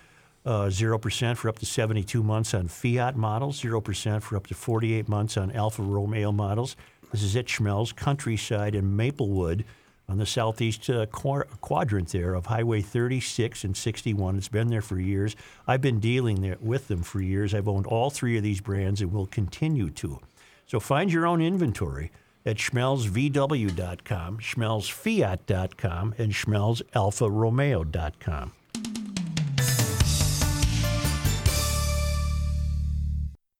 Uh, 0.46 0.50
0% 0.68 1.36
for 1.36 1.48
up 1.50 1.58
to 1.58 1.66
72 1.66 2.22
months 2.22 2.54
on 2.54 2.66
Fiat 2.66 3.14
models, 3.14 3.60
0% 3.60 4.22
for 4.22 4.36
up 4.36 4.46
to 4.46 4.54
48 4.54 5.06
months 5.06 5.36
on 5.36 5.50
Alfa 5.50 5.82
Romeo 5.82 6.32
models. 6.32 6.76
This 7.10 7.22
is 7.22 7.36
at 7.36 7.46
Schmelz, 7.46 7.94
Countryside, 7.94 8.74
and 8.74 8.96
Maplewood 8.96 9.64
on 10.08 10.18
the 10.18 10.26
southeast 10.26 10.90
uh, 10.90 11.06
quar- 11.06 11.46
quadrant 11.60 12.08
there 12.08 12.34
of 12.34 12.46
Highway 12.46 12.82
36 12.82 13.64
and 13.64 13.76
61. 13.76 14.36
It's 14.36 14.48
been 14.48 14.68
there 14.68 14.82
for 14.82 14.98
years. 14.98 15.36
I've 15.66 15.80
been 15.80 16.00
dealing 16.00 16.40
there 16.40 16.56
with 16.60 16.88
them 16.88 17.02
for 17.02 17.20
years. 17.20 17.54
I've 17.54 17.68
owned 17.68 17.86
all 17.86 18.10
three 18.10 18.36
of 18.36 18.42
these 18.42 18.60
brands 18.60 19.00
and 19.00 19.12
will 19.12 19.26
continue 19.26 19.90
to. 19.90 20.18
So 20.66 20.80
find 20.80 21.12
your 21.12 21.26
own 21.26 21.40
inventory 21.40 22.10
at 22.46 22.56
schmelzvw.com, 22.56 24.38
schmelzfiat.com, 24.38 26.14
and 26.18 26.32
schmelzalfaromeo.com. 26.32 28.52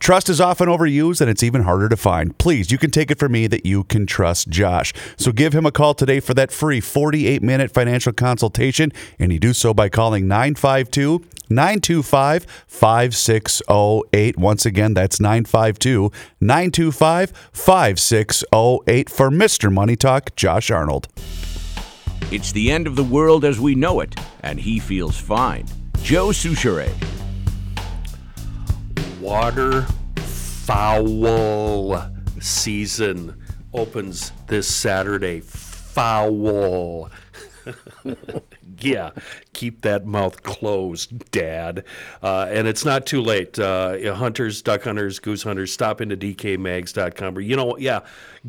Trust 0.00 0.30
is 0.30 0.40
often 0.40 0.66
overused 0.66 1.20
and 1.20 1.28
it's 1.28 1.42
even 1.42 1.62
harder 1.62 1.88
to 1.88 1.96
find. 1.96 2.36
Please, 2.38 2.72
you 2.72 2.78
can 2.78 2.90
take 2.90 3.10
it 3.10 3.18
from 3.18 3.32
me 3.32 3.46
that 3.46 3.66
you 3.66 3.84
can 3.84 4.06
trust 4.06 4.48
Josh. 4.48 4.94
So 5.18 5.30
give 5.30 5.52
him 5.52 5.66
a 5.66 5.70
call 5.70 5.92
today 5.92 6.20
for 6.20 6.32
that 6.34 6.50
free 6.50 6.80
48 6.80 7.42
minute 7.42 7.70
financial 7.70 8.14
consultation, 8.14 8.92
and 9.18 9.30
you 9.30 9.38
do 9.38 9.52
so 9.52 9.74
by 9.74 9.90
calling 9.90 10.26
952 10.26 11.22
925 11.50 12.46
5608. 12.66 14.38
Once 14.38 14.64
again, 14.64 14.94
that's 14.94 15.20
952 15.20 16.10
925 16.40 17.32
5608 17.52 19.10
for 19.10 19.30
Mr. 19.30 19.70
Money 19.70 19.96
Talk, 19.96 20.34
Josh 20.34 20.70
Arnold. 20.70 21.08
It's 22.32 22.52
the 22.52 22.70
end 22.70 22.86
of 22.86 22.96
the 22.96 23.04
world 23.04 23.44
as 23.44 23.60
we 23.60 23.74
know 23.74 24.00
it, 24.00 24.14
and 24.42 24.58
he 24.60 24.78
feels 24.78 25.18
fine. 25.18 25.66
Joe 26.02 26.28
Soucheray. 26.28 27.19
Water 29.20 29.82
fowl 30.16 32.10
season 32.40 33.38
opens 33.74 34.32
this 34.46 34.66
Saturday. 34.66 35.40
Fowl. 35.40 37.10
yeah, 38.80 39.10
keep 39.52 39.82
that 39.82 40.06
mouth 40.06 40.42
closed, 40.42 41.30
Dad. 41.30 41.84
Uh, 42.22 42.46
and 42.50 42.66
it's 42.66 42.86
not 42.86 43.04
too 43.04 43.20
late. 43.20 43.58
Uh, 43.58 44.14
hunters, 44.14 44.62
duck 44.62 44.84
hunters, 44.84 45.18
goose 45.18 45.42
hunters, 45.42 45.70
stop 45.70 46.00
into 46.00 46.16
dkmags.com. 46.16 47.36
Or, 47.36 47.40
you 47.42 47.56
know, 47.56 47.76
yeah, 47.76 48.00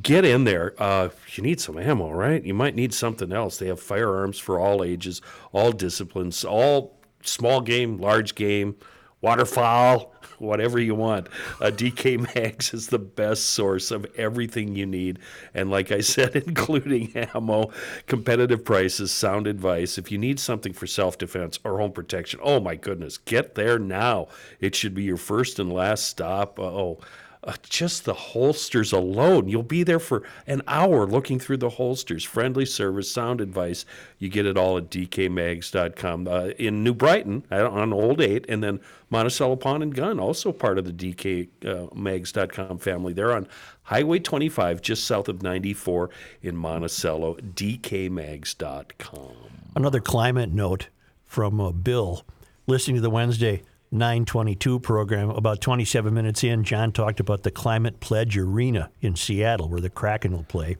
get 0.02 0.24
in 0.24 0.46
there. 0.46 0.74
Uh, 0.78 1.10
you 1.34 1.44
need 1.44 1.60
some 1.60 1.78
ammo, 1.78 2.12
right? 2.12 2.42
You 2.44 2.54
might 2.54 2.76
need 2.76 2.94
something 2.94 3.34
else. 3.34 3.58
They 3.58 3.68
have 3.68 3.82
firearms 3.82 4.40
for 4.40 4.58
all 4.58 4.86
ages, 4.86 5.22
all 5.52 5.74
disciplines, 5.74 6.46
all 6.46 6.98
small 7.24 7.60
game, 7.60 7.98
large 7.98 8.36
game, 8.36 8.76
waterfowl, 9.22 10.14
whatever 10.40 10.80
you 10.80 10.96
want. 10.96 11.28
Uh, 11.60 11.66
DK 11.66 12.36
Mags 12.36 12.74
is 12.74 12.88
the 12.88 13.00
best 13.00 13.46
source 13.46 13.92
of 13.92 14.06
everything 14.16 14.76
you 14.76 14.86
need. 14.86 15.20
And 15.54 15.70
like 15.70 15.92
I 15.92 16.02
said, 16.02 16.36
including 16.48 17.16
ammo, 17.16 17.72
competitive 18.08 18.66
prices, 18.66 19.12
sound 19.12 19.48
advice. 19.48 19.98
If 19.98 20.12
you 20.12 20.18
need 20.18 20.40
something 20.40 20.74
for 20.74 20.88
self 20.88 21.18
defense 21.18 21.60
or 21.64 21.78
home 21.78 21.92
protection, 21.92 22.40
oh 22.44 22.60
my 22.60 22.76
goodness, 22.76 23.18
get 23.18 23.56
there 23.56 23.80
now. 23.80 24.28
It 24.60 24.76
should 24.76 24.94
be 24.94 25.04
your 25.04 25.18
first 25.18 25.60
and 25.60 25.72
last 25.72 26.08
stop. 26.08 26.60
Uh, 26.60 26.64
oh, 26.64 27.00
uh, 27.44 27.54
just 27.64 28.06
the 28.06 28.14
holsters 28.14 28.92
alone. 28.92 29.48
You'll 29.48 29.64
be 29.64 29.84
there 29.84 30.00
for 30.00 30.24
an 30.46 30.62
hour 30.68 31.08
looking 31.08 31.40
through 31.40 31.58
the 31.58 31.70
holsters. 31.70 32.24
Friendly 32.24 32.66
service, 32.66 33.12
sound 33.12 33.42
advice. 33.42 33.86
You 34.20 34.30
get 34.30 34.46
it 34.46 34.58
all 34.58 34.78
at 34.78 34.90
dkmags.com. 34.90 36.28
Uh, 36.28 36.48
in 36.60 36.84
New 36.84 36.94
Brighton, 36.94 37.44
uh, 37.52 37.68
on 37.70 37.94
Old 37.94 38.22
8, 38.22 38.46
and 38.48 38.64
then 38.64 38.80
Monticello 39.10 39.56
Pawn 39.56 39.82
and 39.82 39.96
Gun, 39.96 40.20
also 40.20 40.52
part 40.52 40.78
of 40.78 40.86
the 40.86 40.94
dkmags.com 40.94 42.78
family. 42.78 43.14
They're 43.14 43.34
on 43.34 43.48
Highway 43.84 44.20
25, 44.20 44.82
just 44.82 45.06
south 45.06 45.28
of 45.28 45.42
94 45.42 46.12
in 46.44 46.56
Monticello. 46.56 47.36
dkmags.com. 47.38 49.36
Another 49.76 50.00
climate 50.00 50.52
note 50.52 50.90
from 51.26 51.60
uh, 51.60 51.72
Bill. 51.72 52.24
Listening 52.68 52.98
to 52.98 53.02
the 53.02 53.10
Wednesday 53.10 53.64
922 53.92 54.80
program, 54.80 55.30
about 55.32 55.60
27 55.60 56.14
minutes 56.14 56.44
in, 56.44 56.64
John 56.64 56.94
talked 56.94 57.20
about 57.20 57.44
the 57.44 57.52
Climate 57.52 58.00
Pledge 58.00 58.38
Arena 58.38 58.90
in 59.02 59.18
Seattle 59.18 59.68
where 59.68 59.82
the 59.82 59.90
Kraken 59.90 60.32
will 60.32 60.44
play. 60.44 60.78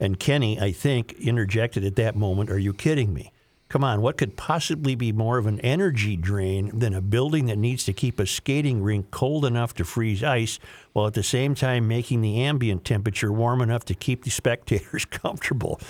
And 0.00 0.18
Kenny, 0.18 0.58
I 0.58 0.72
think, 0.72 1.12
interjected 1.12 1.84
at 1.84 1.96
that 1.96 2.16
moment, 2.16 2.50
Are 2.50 2.58
you 2.58 2.72
kidding 2.72 3.14
me? 3.14 3.32
Come 3.70 3.84
on, 3.84 4.02
what 4.02 4.16
could 4.16 4.36
possibly 4.36 4.96
be 4.96 5.12
more 5.12 5.38
of 5.38 5.46
an 5.46 5.60
energy 5.60 6.16
drain 6.16 6.76
than 6.76 6.92
a 6.92 7.00
building 7.00 7.46
that 7.46 7.56
needs 7.56 7.84
to 7.84 7.92
keep 7.92 8.18
a 8.18 8.26
skating 8.26 8.82
rink 8.82 9.12
cold 9.12 9.44
enough 9.44 9.74
to 9.74 9.84
freeze 9.84 10.24
ice 10.24 10.58
while 10.92 11.06
at 11.06 11.14
the 11.14 11.22
same 11.22 11.54
time 11.54 11.86
making 11.86 12.20
the 12.20 12.42
ambient 12.42 12.84
temperature 12.84 13.32
warm 13.32 13.62
enough 13.62 13.84
to 13.84 13.94
keep 13.94 14.24
the 14.24 14.30
spectators 14.42 15.04
comfortable? 15.04 15.80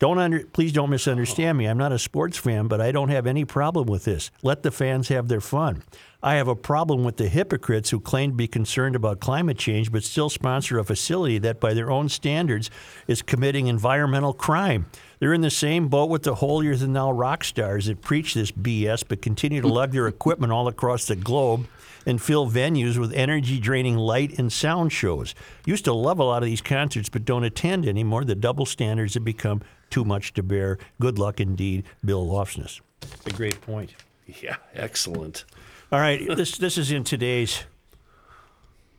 Don't 0.00 0.18
under, 0.18 0.44
please 0.44 0.72
don't 0.72 0.90
misunderstand 0.90 1.56
me. 1.56 1.66
I'm 1.66 1.78
not 1.78 1.92
a 1.92 2.00
sports 2.00 2.36
fan, 2.36 2.66
but 2.66 2.80
I 2.80 2.90
don't 2.90 3.10
have 3.10 3.28
any 3.28 3.44
problem 3.44 3.86
with 3.86 4.04
this. 4.04 4.32
Let 4.42 4.64
the 4.64 4.72
fans 4.72 5.06
have 5.08 5.28
their 5.28 5.40
fun. 5.40 5.84
I 6.22 6.34
have 6.34 6.48
a 6.48 6.54
problem 6.54 7.02
with 7.02 7.16
the 7.16 7.28
hypocrites 7.28 7.88
who 7.88 7.98
claim 7.98 8.32
to 8.32 8.36
be 8.36 8.46
concerned 8.46 8.94
about 8.94 9.20
climate 9.20 9.56
change 9.56 9.90
but 9.90 10.04
still 10.04 10.28
sponsor 10.28 10.78
a 10.78 10.84
facility 10.84 11.38
that, 11.38 11.60
by 11.60 11.72
their 11.72 11.90
own 11.90 12.10
standards, 12.10 12.70
is 13.06 13.22
committing 13.22 13.68
environmental 13.68 14.34
crime. 14.34 14.84
They're 15.18 15.32
in 15.32 15.40
the 15.40 15.50
same 15.50 15.88
boat 15.88 16.10
with 16.10 16.24
the 16.24 16.34
holier 16.34 16.76
than 16.76 16.92
thou 16.92 17.10
rock 17.10 17.42
stars 17.42 17.86
that 17.86 18.02
preach 18.02 18.34
this 18.34 18.52
BS 18.52 19.02
but 19.08 19.22
continue 19.22 19.62
to 19.62 19.68
lug 19.68 19.92
their 19.92 20.08
equipment 20.08 20.52
all 20.52 20.68
across 20.68 21.06
the 21.06 21.16
globe 21.16 21.66
and 22.04 22.20
fill 22.20 22.50
venues 22.50 22.98
with 22.98 23.14
energy 23.14 23.58
draining 23.58 23.96
light 23.96 24.38
and 24.38 24.52
sound 24.52 24.92
shows. 24.92 25.34
Used 25.64 25.86
to 25.86 25.94
love 25.94 26.18
a 26.18 26.24
lot 26.24 26.42
of 26.42 26.46
these 26.48 26.60
concerts 26.62 27.08
but 27.08 27.24
don't 27.24 27.44
attend 27.44 27.86
anymore. 27.86 28.24
The 28.24 28.34
double 28.34 28.66
standards 28.66 29.14
have 29.14 29.24
become 29.24 29.62
too 29.88 30.04
much 30.04 30.34
to 30.34 30.42
bear. 30.42 30.76
Good 31.00 31.18
luck 31.18 31.40
indeed, 31.40 31.84
Bill 32.04 32.26
Lofsness. 32.26 32.80
A 33.24 33.30
great 33.30 33.60
point. 33.62 33.94
Yeah, 34.26 34.56
excellent. 34.74 35.44
All 35.92 35.98
right, 35.98 36.24
this 36.36 36.56
this 36.56 36.78
is 36.78 36.92
in 36.92 37.02
today's 37.02 37.64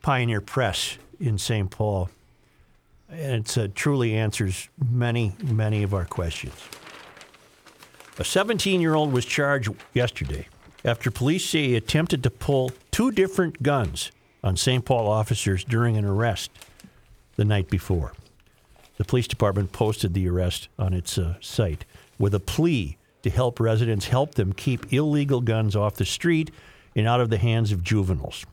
Pioneer 0.02 0.42
Press 0.42 0.98
in 1.22 1.38
St. 1.38 1.72
Paul, 1.72 2.10
and 3.10 3.46
it 3.46 3.58
uh, 3.58 3.70
truly 3.74 4.14
answers 4.14 4.68
many 4.90 5.32
many 5.42 5.84
of 5.84 5.94
our 5.94 6.04
questions. 6.04 6.54
A 8.20 8.26
17 8.26 8.82
year 8.82 8.94
old 8.94 9.14
was 9.14 9.24
charged 9.24 9.70
yesterday 9.94 10.50
after 10.84 11.10
police 11.10 11.46
say 11.46 11.68
he 11.68 11.76
attempted 11.78 12.24
to 12.24 12.30
pull 12.30 12.74
two 12.92 13.10
different 13.10 13.64
guns 13.64 14.12
on 14.44 14.58
St. 14.58 14.84
Paul 14.84 15.08
officers 15.08 15.64
during 15.64 15.96
an 15.96 16.04
arrest 16.04 16.52
the 17.38 17.46
night 17.46 17.70
before. 17.70 18.12
The 18.98 19.06
police 19.06 19.30
department 19.30 19.72
posted 19.72 20.14
the 20.14 20.28
arrest 20.28 20.68
on 20.78 20.94
its 20.94 21.18
uh, 21.18 21.36
site 21.40 21.86
with 22.20 22.36
a 22.36 22.42
plea 22.42 22.98
to 23.24 23.30
help 23.30 23.62
residents 23.62 24.08
help 24.08 24.36
them 24.36 24.52
keep 24.52 24.92
illegal 24.92 25.40
guns 25.40 25.74
off 25.74 25.96
the 25.96 26.04
street 26.04 26.52
and 26.96 27.08
out 27.08 27.22
of 27.22 27.30
the 27.30 27.38
hands 27.38 27.72
of 27.72 27.84
juveniles. 27.84 28.46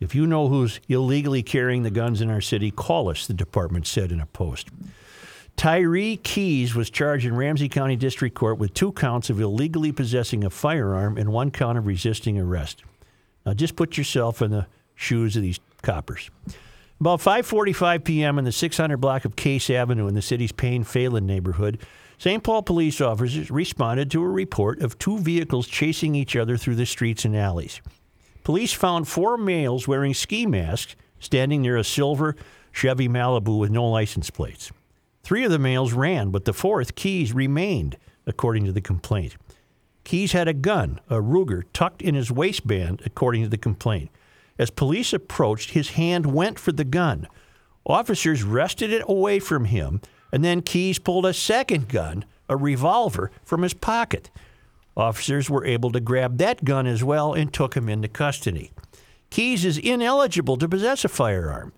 If 0.00 0.14
you 0.14 0.26
know 0.26 0.48
who's 0.48 0.80
illegally 0.88 1.42
carrying 1.42 1.84
the 1.84 1.90
guns 1.90 2.20
in 2.20 2.28
our 2.28 2.40
city, 2.40 2.70
call 2.70 3.08
us, 3.08 3.26
the 3.26 3.34
department 3.34 3.86
said 3.86 4.10
in 4.10 4.20
a 4.20 4.26
post. 4.26 4.68
Tyree 5.56 6.16
Keys 6.16 6.74
was 6.74 6.90
charged 6.90 7.24
in 7.24 7.36
Ramsey 7.36 7.68
County 7.68 7.94
District 7.94 8.34
Court 8.34 8.58
with 8.58 8.74
two 8.74 8.92
counts 8.92 9.30
of 9.30 9.40
illegally 9.40 9.92
possessing 9.92 10.42
a 10.42 10.50
firearm 10.50 11.16
and 11.16 11.30
one 11.30 11.50
count 11.50 11.78
of 11.78 11.86
resisting 11.86 12.38
arrest. 12.38 12.82
Now, 13.46 13.54
just 13.54 13.76
put 13.76 13.96
yourself 13.96 14.42
in 14.42 14.50
the 14.50 14.66
shoes 14.94 15.36
of 15.36 15.42
these 15.42 15.60
coppers. 15.82 16.30
About 17.00 17.20
5:45 17.20 18.04
p.m. 18.04 18.38
in 18.38 18.44
the 18.44 18.52
600 18.52 18.96
block 18.96 19.24
of 19.24 19.36
Case 19.36 19.68
Avenue 19.70 20.06
in 20.06 20.14
the 20.14 20.22
city's 20.22 20.52
Payne 20.52 20.84
Phalen 20.84 21.24
neighborhood, 21.24 21.80
St. 22.22 22.44
Paul 22.44 22.62
police 22.62 23.00
officers 23.00 23.50
responded 23.50 24.08
to 24.12 24.22
a 24.22 24.28
report 24.28 24.80
of 24.80 24.96
two 24.96 25.18
vehicles 25.18 25.66
chasing 25.66 26.14
each 26.14 26.36
other 26.36 26.56
through 26.56 26.76
the 26.76 26.86
streets 26.86 27.24
and 27.24 27.36
alleys. 27.36 27.82
Police 28.44 28.72
found 28.72 29.08
four 29.08 29.36
males 29.36 29.88
wearing 29.88 30.14
ski 30.14 30.46
masks 30.46 30.94
standing 31.18 31.62
near 31.62 31.76
a 31.76 31.82
silver 31.82 32.36
Chevy 32.70 33.08
Malibu 33.08 33.58
with 33.58 33.72
no 33.72 33.90
license 33.90 34.30
plates. 34.30 34.70
Three 35.24 35.42
of 35.42 35.50
the 35.50 35.58
males 35.58 35.94
ran, 35.94 36.30
but 36.30 36.44
the 36.44 36.52
fourth, 36.52 36.94
Keys, 36.94 37.32
remained, 37.32 37.96
according 38.24 38.66
to 38.66 38.72
the 38.72 38.80
complaint. 38.80 39.36
Keys 40.04 40.30
had 40.30 40.46
a 40.46 40.54
gun, 40.54 41.00
a 41.10 41.16
Ruger, 41.16 41.64
tucked 41.72 42.02
in 42.02 42.14
his 42.14 42.30
waistband, 42.30 43.02
according 43.04 43.42
to 43.42 43.48
the 43.48 43.58
complaint. 43.58 44.10
As 44.60 44.70
police 44.70 45.12
approached, 45.12 45.70
his 45.70 45.90
hand 45.90 46.26
went 46.26 46.60
for 46.60 46.70
the 46.70 46.84
gun. 46.84 47.26
Officers 47.84 48.44
wrested 48.44 48.92
it 48.92 49.02
away 49.08 49.40
from 49.40 49.64
him, 49.64 50.00
and 50.32 50.42
then 50.44 50.62
Keys 50.62 50.98
pulled 50.98 51.26
a 51.26 51.34
second 51.34 51.88
gun, 51.88 52.24
a 52.48 52.56
revolver, 52.56 53.30
from 53.44 53.62
his 53.62 53.74
pocket. 53.74 54.30
Officers 54.96 55.48
were 55.48 55.64
able 55.64 55.92
to 55.92 56.00
grab 56.00 56.38
that 56.38 56.64
gun 56.64 56.86
as 56.86 57.04
well 57.04 57.34
and 57.34 57.52
took 57.52 57.74
him 57.76 57.88
into 57.88 58.08
custody. 58.08 58.72
Keys 59.30 59.64
is 59.64 59.78
ineligible 59.78 60.56
to 60.56 60.68
possess 60.68 61.04
a 61.04 61.08
firearm, 61.08 61.72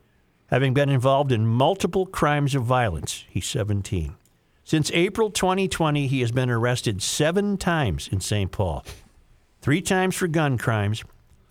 having 0.47 0.75
been 0.75 0.89
involved 0.89 1.33
in 1.33 1.47
multiple 1.47 2.07
crimes 2.07 2.55
of 2.55 2.65
violence. 2.65 3.25
He's 3.29 3.47
17. 3.47 4.17
Since 4.65 4.91
April 4.93 5.31
2020, 5.31 6.07
he 6.07 6.21
has 6.21 6.33
been 6.33 6.49
arrested 6.49 7.03
seven 7.03 7.57
times 7.57 8.09
in 8.09 8.21
St. 8.21 8.51
Paul 8.51 8.85
three 9.65 9.81
times 9.81 10.15
for 10.15 10.29
gun 10.29 10.59
crimes, 10.59 11.03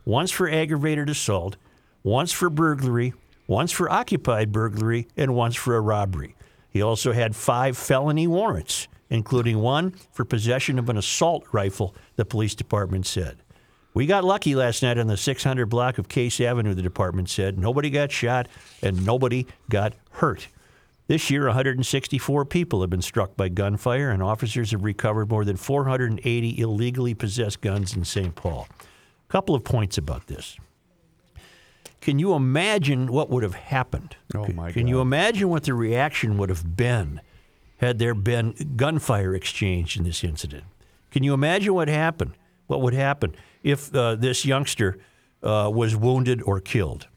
once 0.05 0.29
for 0.29 0.47
aggravated 0.47 1.09
assault, 1.09 1.57
once 2.03 2.31
for 2.31 2.47
burglary, 2.47 3.11
once 3.47 3.71
for 3.71 3.91
occupied 3.91 4.51
burglary, 4.51 5.07
and 5.17 5.33
once 5.33 5.55
for 5.55 5.75
a 5.75 5.81
robbery. 5.81 6.35
He 6.73 6.81
also 6.81 7.13
had 7.13 7.36
five 7.36 7.77
felony 7.77 8.25
warrants, 8.25 8.88
including 9.12 9.59
one 9.59 9.91
for 10.12 10.25
possession 10.25 10.79
of 10.79 10.89
an 10.89 10.97
assault 10.97 11.45
rifle, 11.51 11.95
the 12.15 12.25
police 12.25 12.55
department 12.55 13.05
said. 13.05 13.38
We 13.93 14.07
got 14.07 14.23
lucky 14.23 14.55
last 14.55 14.81
night 14.81 14.97
on 14.97 15.05
the 15.05 15.15
600 15.15 15.67
block 15.67 15.99
of 15.99 16.09
Case 16.09 16.41
Avenue, 16.41 16.73
the 16.73 16.81
department 16.81 17.29
said. 17.29 17.59
Nobody 17.59 17.91
got 17.91 18.12
shot 18.12 18.47
and 18.81 19.05
nobody 19.05 19.45
got 19.69 19.93
hurt. 20.13 20.47
This 21.05 21.29
year, 21.29 21.45
164 21.45 22.45
people 22.45 22.81
have 22.81 22.89
been 22.89 23.01
struck 23.01 23.36
by 23.36 23.49
gunfire, 23.49 24.09
and 24.09 24.23
officers 24.23 24.71
have 24.71 24.83
recovered 24.83 25.29
more 25.29 25.43
than 25.43 25.57
480 25.57 26.59
illegally 26.59 27.13
possessed 27.13 27.62
guns 27.62 27.95
in 27.95 28.05
St. 28.05 28.33
Paul. 28.33 28.67
A 29.29 29.31
couple 29.31 29.53
of 29.53 29.63
points 29.63 29.97
about 29.97 30.27
this. 30.27 30.57
Can 32.03 32.19
you 32.19 32.33
imagine 32.33 33.07
what 33.13 33.29
would 33.29 33.43
have 33.43 33.53
happened? 33.55 34.17
Oh, 34.35 34.43
Can- 34.43 34.55
my 34.57 34.73
Can 34.73 34.87
you 34.87 34.99
imagine 34.99 35.47
what 35.47 35.63
the 35.63 35.73
reaction 35.73 36.37
would 36.37 36.49
have 36.49 36.75
been 36.75 37.21
had 37.77 37.97
there 37.97 38.13
been 38.13 38.73
gunfire 38.75 39.33
exchanged 39.33 39.97
in 39.97 40.03
this 40.03 40.21
incident? 40.21 40.65
Can 41.11 41.23
you 41.23 41.33
imagine 41.33 41.73
what 41.73 41.87
happened? 41.87 42.33
What 42.67 42.81
would 42.81 42.93
happen 42.93 43.33
if 43.63 43.95
uh, 43.95 44.15
this 44.15 44.45
youngster 44.45 44.97
uh, 45.41 45.71
was 45.73 45.95
wounded 45.95 46.41
or 46.41 46.59
killed? 46.59 47.07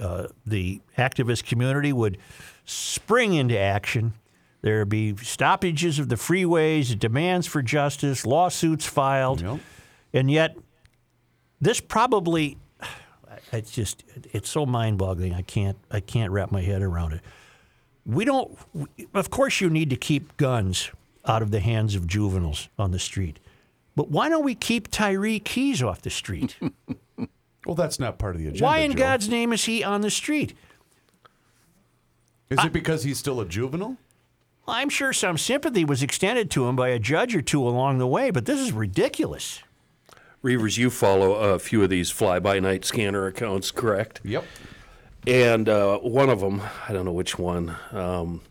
Uh, 0.00 0.28
the 0.46 0.80
activist 0.96 1.44
community 1.44 1.92
would 1.92 2.16
spring 2.64 3.34
into 3.34 3.58
action. 3.58 4.12
There 4.62 4.78
would 4.78 4.90
be 4.90 5.16
stoppages 5.16 5.98
of 5.98 6.08
the 6.08 6.14
freeways, 6.16 6.96
demands 6.96 7.48
for 7.48 7.62
justice, 7.62 8.24
lawsuits 8.24 8.86
filed, 8.86 9.42
and 10.12 10.30
yet 10.30 10.56
this 11.60 11.80
probably 11.80 12.58
it's 13.54 13.70
just 13.70 14.04
it's 14.32 14.48
so 14.48 14.66
mind-boggling. 14.66 15.34
I 15.34 15.42
can't 15.42 15.76
I 15.90 16.00
can't 16.00 16.30
wrap 16.32 16.50
my 16.50 16.60
head 16.62 16.82
around 16.82 17.12
it. 17.14 17.20
We 18.06 18.24
don't. 18.24 18.56
Of 19.14 19.30
course, 19.30 19.60
you 19.60 19.70
need 19.70 19.90
to 19.90 19.96
keep 19.96 20.36
guns 20.36 20.90
out 21.24 21.40
of 21.42 21.50
the 21.50 21.60
hands 21.60 21.94
of 21.94 22.06
juveniles 22.06 22.68
on 22.78 22.90
the 22.90 22.98
street, 22.98 23.40
but 23.96 24.10
why 24.10 24.28
don't 24.28 24.44
we 24.44 24.54
keep 24.54 24.90
Tyree 24.90 25.40
Keys 25.40 25.82
off 25.82 26.02
the 26.02 26.10
street? 26.10 26.56
Well, 27.66 27.74
that's 27.74 27.98
not 27.98 28.18
part 28.18 28.34
of 28.34 28.42
the 28.42 28.48
agenda. 28.48 28.62
why 28.62 28.80
in 28.80 28.92
Joe. 28.92 28.98
God's 28.98 29.28
name 29.28 29.50
is 29.52 29.64
he 29.64 29.82
on 29.82 30.02
the 30.02 30.10
street? 30.10 30.54
Is 32.50 32.62
it 32.62 32.72
because 32.72 33.04
he's 33.04 33.18
still 33.18 33.40
a 33.40 33.46
juvenile? 33.46 33.96
I'm 34.68 34.88
sure 34.88 35.12
some 35.12 35.38
sympathy 35.38 35.84
was 35.84 36.02
extended 36.02 36.50
to 36.52 36.66
him 36.66 36.76
by 36.76 36.88
a 36.88 36.98
judge 36.98 37.34
or 37.34 37.42
two 37.42 37.66
along 37.66 37.98
the 37.98 38.06
way, 38.06 38.30
but 38.30 38.44
this 38.44 38.60
is 38.60 38.72
ridiculous. 38.72 39.62
Reavers, 40.44 40.76
you 40.76 40.90
follow 40.90 41.34
a 41.36 41.58
few 41.58 41.82
of 41.82 41.88
these 41.88 42.10
fly-by-night 42.10 42.84
scanner 42.84 43.26
accounts, 43.26 43.70
correct? 43.70 44.20
Yep. 44.24 44.44
And 45.26 45.68
uh, 45.70 45.98
one 46.00 46.28
of 46.28 46.40
them, 46.40 46.60
I 46.86 46.92
don't 46.92 47.06
know 47.06 47.12
which 47.12 47.38
one, 47.38 47.74
um, 47.92 48.42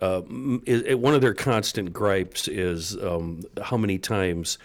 uh, 0.00 0.22
is, 0.66 0.82
is- 0.82 0.96
one 0.96 1.14
of 1.14 1.20
their 1.20 1.34
constant 1.34 1.92
gripes 1.92 2.48
is 2.48 2.96
um, 2.96 3.42
how 3.62 3.76
many 3.76 3.98
times 3.98 4.58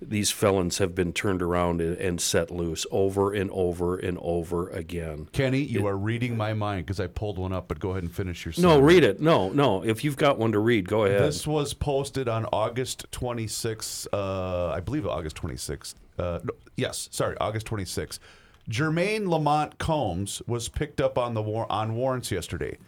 these 0.00 0.30
felons 0.30 0.78
have 0.78 0.94
been 0.94 1.12
turned 1.12 1.40
around 1.42 1.80
and, 1.80 1.96
and 1.96 2.20
set 2.20 2.50
loose 2.50 2.84
over 2.92 3.32
and 3.32 3.50
over 3.52 3.96
and 3.96 4.18
over 4.20 4.68
again. 4.68 5.26
Kenny, 5.32 5.60
you 5.62 5.86
are 5.86 5.96
reading 5.96 6.36
my 6.36 6.52
mind 6.52 6.84
because 6.86 7.00
I 7.00 7.06
pulled 7.06 7.38
one 7.38 7.52
up, 7.52 7.66
but 7.68 7.80
go 7.80 7.90
ahead 7.90 8.02
and 8.04 8.14
finish 8.14 8.44
your 8.44 8.52
No, 8.58 8.78
read 8.78 9.02
it. 9.02 9.20
No, 9.20 9.48
no. 9.50 9.82
If 9.82 10.04
you've 10.04 10.16
got 10.16 10.38
one 10.38 10.52
to 10.52 10.58
read, 10.60 10.86
go 10.88 11.06
ahead. 11.06 11.22
This 11.22 11.46
was 11.46 11.72
posted 11.74 12.28
on 12.28 12.44
August 12.52 13.10
26th, 13.12 14.06
uh, 14.12 14.70
I 14.72 14.80
believe 14.80 15.06
August 15.06 15.36
26th. 15.36 15.94
Uh, 16.18 16.40
no, 16.44 16.52
yes, 16.76 17.08
sorry, 17.12 17.36
August 17.40 17.66
26th. 17.66 18.18
Jermaine 18.70 19.28
Lamont 19.28 19.78
Combs 19.78 20.40
was 20.46 20.68
picked 20.68 21.00
up 21.00 21.18
on 21.18 21.34
the 21.34 21.42
war- 21.42 21.70
on 21.70 21.94
warrants 21.94 22.30
yesterday. 22.30 22.78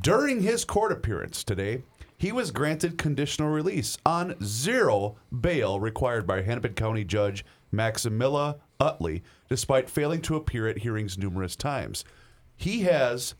During 0.00 0.40
his 0.42 0.64
court 0.64 0.92
appearance 0.92 1.44
today, 1.44 1.82
he 2.16 2.32
was 2.32 2.50
granted 2.50 2.96
conditional 2.98 3.50
release 3.50 3.98
on 4.06 4.36
zero 4.42 5.16
bail 5.40 5.80
required 5.80 6.26
by 6.26 6.42
Hennepin 6.42 6.74
County 6.74 7.04
Judge 7.04 7.44
Maximillia 7.74 8.58
Utley, 8.80 9.22
despite 9.48 9.90
failing 9.90 10.22
to 10.22 10.36
appear 10.36 10.68
at 10.68 10.78
hearings 10.78 11.18
numerous 11.18 11.56
times. 11.56 12.04
He 12.56 12.82
has 12.82 13.34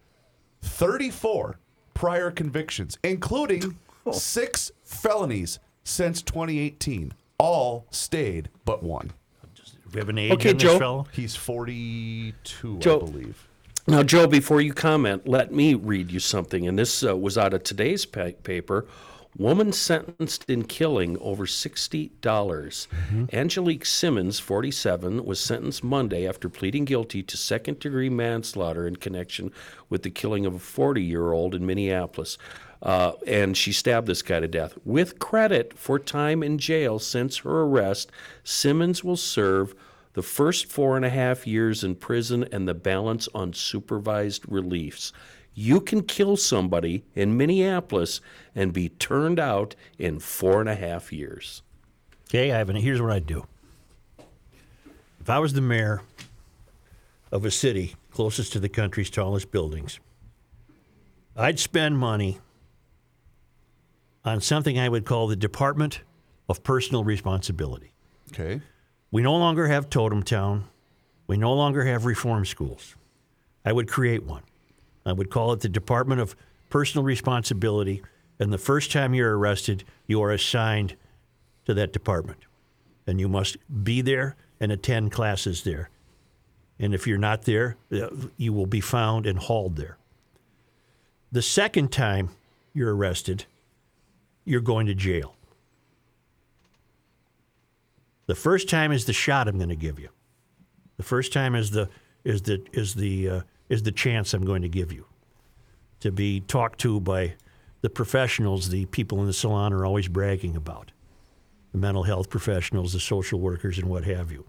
34 0.63 1.59
prior 1.95 2.31
convictions, 2.31 2.99
including 3.05 3.79
six 4.13 4.73
felonies 4.85 5.59
since 5.85 6.23
2018. 6.23 7.13
All 7.39 7.87
stayed 7.91 8.49
but 8.65 8.83
one. 8.83 9.13
Do 9.55 9.63
we 9.95 9.99
have 10.01 10.09
an 10.09 10.19
age 10.19 10.33
Okay, 10.33 10.51
on 10.51 10.59
Joe. 10.59 10.79
fellow? 10.79 11.07
He's 11.13 11.35
42, 11.37 12.79
Joe. 12.79 12.97
I 12.97 12.99
believe. 13.11 13.49
Now, 13.89 14.03
Joe, 14.03 14.27
before 14.27 14.61
you 14.61 14.73
comment, 14.73 15.27
let 15.27 15.53
me 15.53 15.75
read 15.75 16.11
you 16.13 16.21
something. 16.21 16.67
And 16.69 16.79
this 16.79 17.05
uh, 17.05 17.17
was 17.17 17.37
out 17.37 17.53
of 17.53 17.65
today's 17.65 18.07
pa- 18.07 18.31
paper. 18.45 18.87
Woman 19.37 19.73
sentenced 19.73 20.49
in 20.49 20.65
killing 20.65 21.17
over 21.19 21.47
$60. 21.47 22.11
dollars 22.21 22.87
Angelique 23.33 23.87
Simmons, 23.87 24.39
47, 24.39 25.25
was 25.25 25.41
sentenced 25.41 25.83
Monday 25.83 26.29
after 26.29 26.49
pleading 26.51 26.85
guilty 26.85 27.23
to 27.23 27.37
second 27.39 27.79
degree 27.81 28.11
manslaughter 28.11 28.87
in 28.87 28.97
connection 28.97 29.51
with 29.89 30.03
the 30.03 30.11
killing 30.11 30.45
of 30.47 30.55
a 30.55 30.59
40 30.59 31.03
year 31.03 31.33
old 31.33 31.55
in 31.55 31.65
Minneapolis. 31.67 32.37
Uh, 32.83 33.13
and 33.29 33.57
she 33.57 33.71
stabbed 33.71 34.09
this 34.09 34.23
guy 34.23 34.41
to 34.41 34.49
death. 34.49 34.77
With 34.85 35.21
credit 35.21 35.79
for 35.79 35.99
time 36.01 36.43
in 36.43 36.59
jail 36.59 36.99
since 36.99 37.39
her 37.39 37.63
arrest, 37.63 38.11
Simmons 38.43 39.05
will 39.05 39.17
serve 39.17 39.75
the 40.15 40.23
first 40.23 40.67
four 40.67 40.97
and 40.97 41.05
a 41.05 41.11
half 41.11 41.47
years 41.47 41.85
in 41.85 41.95
prison 41.95 42.47
and 42.51 42.67
the 42.67 42.75
balance 42.75 43.29
on 43.35 43.53
supervised 43.53 44.45
reliefs. 44.51 45.13
You 45.55 45.81
can 45.81 46.03
kill 46.03 46.37
somebody 46.37 47.05
in 47.15 47.37
Minneapolis 47.37 48.21
and 48.55 48.73
be 48.73 48.89
turned 48.89 49.39
out 49.39 49.75
in 49.99 50.19
four 50.19 50.61
and 50.61 50.69
a 50.69 50.75
half 50.75 51.13
years. 51.13 51.63
Okay, 52.29 52.53
Ivan, 52.53 52.77
here's 52.77 53.01
what 53.01 53.13
I'd 53.13 53.27
do. 53.27 53.47
If 55.21 55.31
I 55.31 55.39
was 55.39 55.53
the 55.53 55.61
mayor 55.61 56.03
of 57.31 57.45
a 57.45 57.51
city 57.51 57.95
closest 58.11 58.53
to 58.55 58.61
the 58.61 58.69
country's 58.69 59.11
tallest 59.11 59.51
buildings, 59.51 60.01
I'd 61.37 61.59
spend 61.59 61.99
money 61.99 62.41
on 64.25 64.41
something 64.41 64.79
I 64.79 64.89
would 64.89 65.05
call 65.05 65.27
the 65.27 65.37
Department 65.37 66.01
of 66.49 66.63
Personal 66.63 67.05
Responsibility. 67.05 67.93
Okay. 68.33 68.61
We 69.11 69.23
no 69.23 69.37
longer 69.37 69.67
have 69.67 69.91
Totem 69.91 70.23
Town. 70.23 70.65
We 71.27 71.37
no 71.37 71.53
longer 71.53 71.85
have 71.85 72.05
reform 72.05 72.45
schools. 72.45 72.97
I 73.65 73.73
would 73.73 73.89
create 73.89 74.25
one. 74.25 74.43
I 75.05 75.13
would 75.13 75.31
call 75.31 75.53
it 75.53 75.61
the 75.61 75.69
Department 75.69 76.21
of 76.21 76.37
Personal 76.71 77.05
Responsibility. 77.05 78.03
And 78.39 78.53
the 78.53 78.59
first 78.59 78.91
time 78.91 79.15
you're 79.15 79.37
arrested, 79.37 79.85
you 80.07 80.23
are 80.23 80.33
assigned 80.33 80.97
to 81.67 81.75
that 81.75 81.93
department. 81.93 82.41
And 83.07 83.21
you 83.21 83.29
must 83.29 83.57
be 83.85 84.01
there 84.01 84.37
and 84.61 84.73
attend 84.73 85.13
classes 85.13 85.65
there. 85.65 85.91
And 86.79 86.95
if 86.95 87.07
you're 87.07 87.19
not 87.19 87.43
there, 87.43 87.77
uh, 87.93 88.09
you 88.37 88.53
will 88.53 88.67
be 88.67 88.81
found 88.81 89.27
and 89.27 89.39
hauled 89.39 89.77
there. 89.77 89.99
The 91.31 91.43
second 91.43 91.93
time 91.93 92.31
you're 92.73 92.95
arrested, 92.95 93.47
you're 94.45 94.61
going 94.61 94.87
to 94.87 94.95
jail. 94.95 95.35
The 98.27 98.35
first 98.35 98.69
time 98.69 98.93
is 98.93 99.05
the 99.05 99.13
shot 99.13 99.49
I'm 99.49 99.57
going 99.57 99.69
to 99.69 99.77
give 99.77 99.99
you. 99.99 100.09
The 100.97 101.03
first 101.03 101.33
time 101.33 101.55
is 101.55 101.71
the 101.71 101.89
is 102.25 102.43
the 102.43 102.65
is 102.73 102.95
the 102.95 103.29
uh, 103.29 103.41
is 103.69 103.83
the 103.83 103.93
chance 103.93 104.33
I'm 104.35 104.45
going 104.45 104.63
to 104.63 104.69
give 104.69 104.93
you 104.93 105.07
to 106.01 106.13
be 106.13 106.41
talked 106.41 106.81
to 106.81 107.01
by 107.01 107.35
the 107.81 107.91
professionals 107.91 108.69
the 108.69 108.87
people 108.87 109.21
in 109.21 109.27
the 109.27 109.33
salon 109.33 109.73
are 109.73 109.85
always 109.85 110.09
bragging 110.09 110.57
about, 110.57 110.93
the 111.73 111.79
mental 111.79 112.05
health 112.05 112.31
professionals, 112.31 112.93
the 112.93 113.01
social 113.01 113.41
workers, 113.41 113.79
and 113.79 113.89
what 113.89 114.05
have 114.05 114.31
you. 114.31 114.47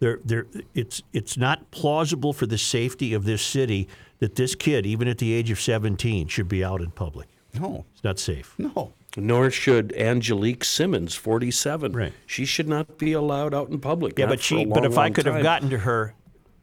There, 0.00 0.20
there, 0.24 0.46
it's 0.74 1.02
it's 1.12 1.36
not 1.36 1.70
plausible 1.72 2.32
for 2.32 2.46
the 2.46 2.58
safety 2.58 3.12
of 3.14 3.24
this 3.24 3.42
city 3.42 3.88
that 4.20 4.36
this 4.36 4.54
kid, 4.54 4.86
even 4.86 5.08
at 5.08 5.18
the 5.18 5.32
age 5.32 5.50
of 5.50 5.60
17, 5.60 6.28
should 6.28 6.48
be 6.48 6.62
out 6.62 6.80
in 6.80 6.92
public. 6.92 7.28
No, 7.54 7.84
It's 7.94 8.04
not 8.04 8.18
safe. 8.18 8.54
no. 8.58 8.92
Nor 9.16 9.50
should 9.50 9.92
Angelique 9.94 10.62
Simmons, 10.64 11.14
47. 11.14 11.92
Right. 11.92 12.12
She 12.26 12.44
should 12.44 12.68
not 12.68 12.98
be 12.98 13.14
allowed 13.14 13.54
out 13.54 13.68
in 13.70 13.80
public. 13.80 14.18
Yeah, 14.18 14.26
but 14.26 14.40
she. 14.40 14.62
a 14.62 14.66
but 14.66 14.84
if 14.84 14.96
I 14.98 15.04
long 15.04 15.12
could 15.14 15.26
have 15.26 15.42
gotten 15.42 15.70
to 15.70 15.78
her 15.78 16.14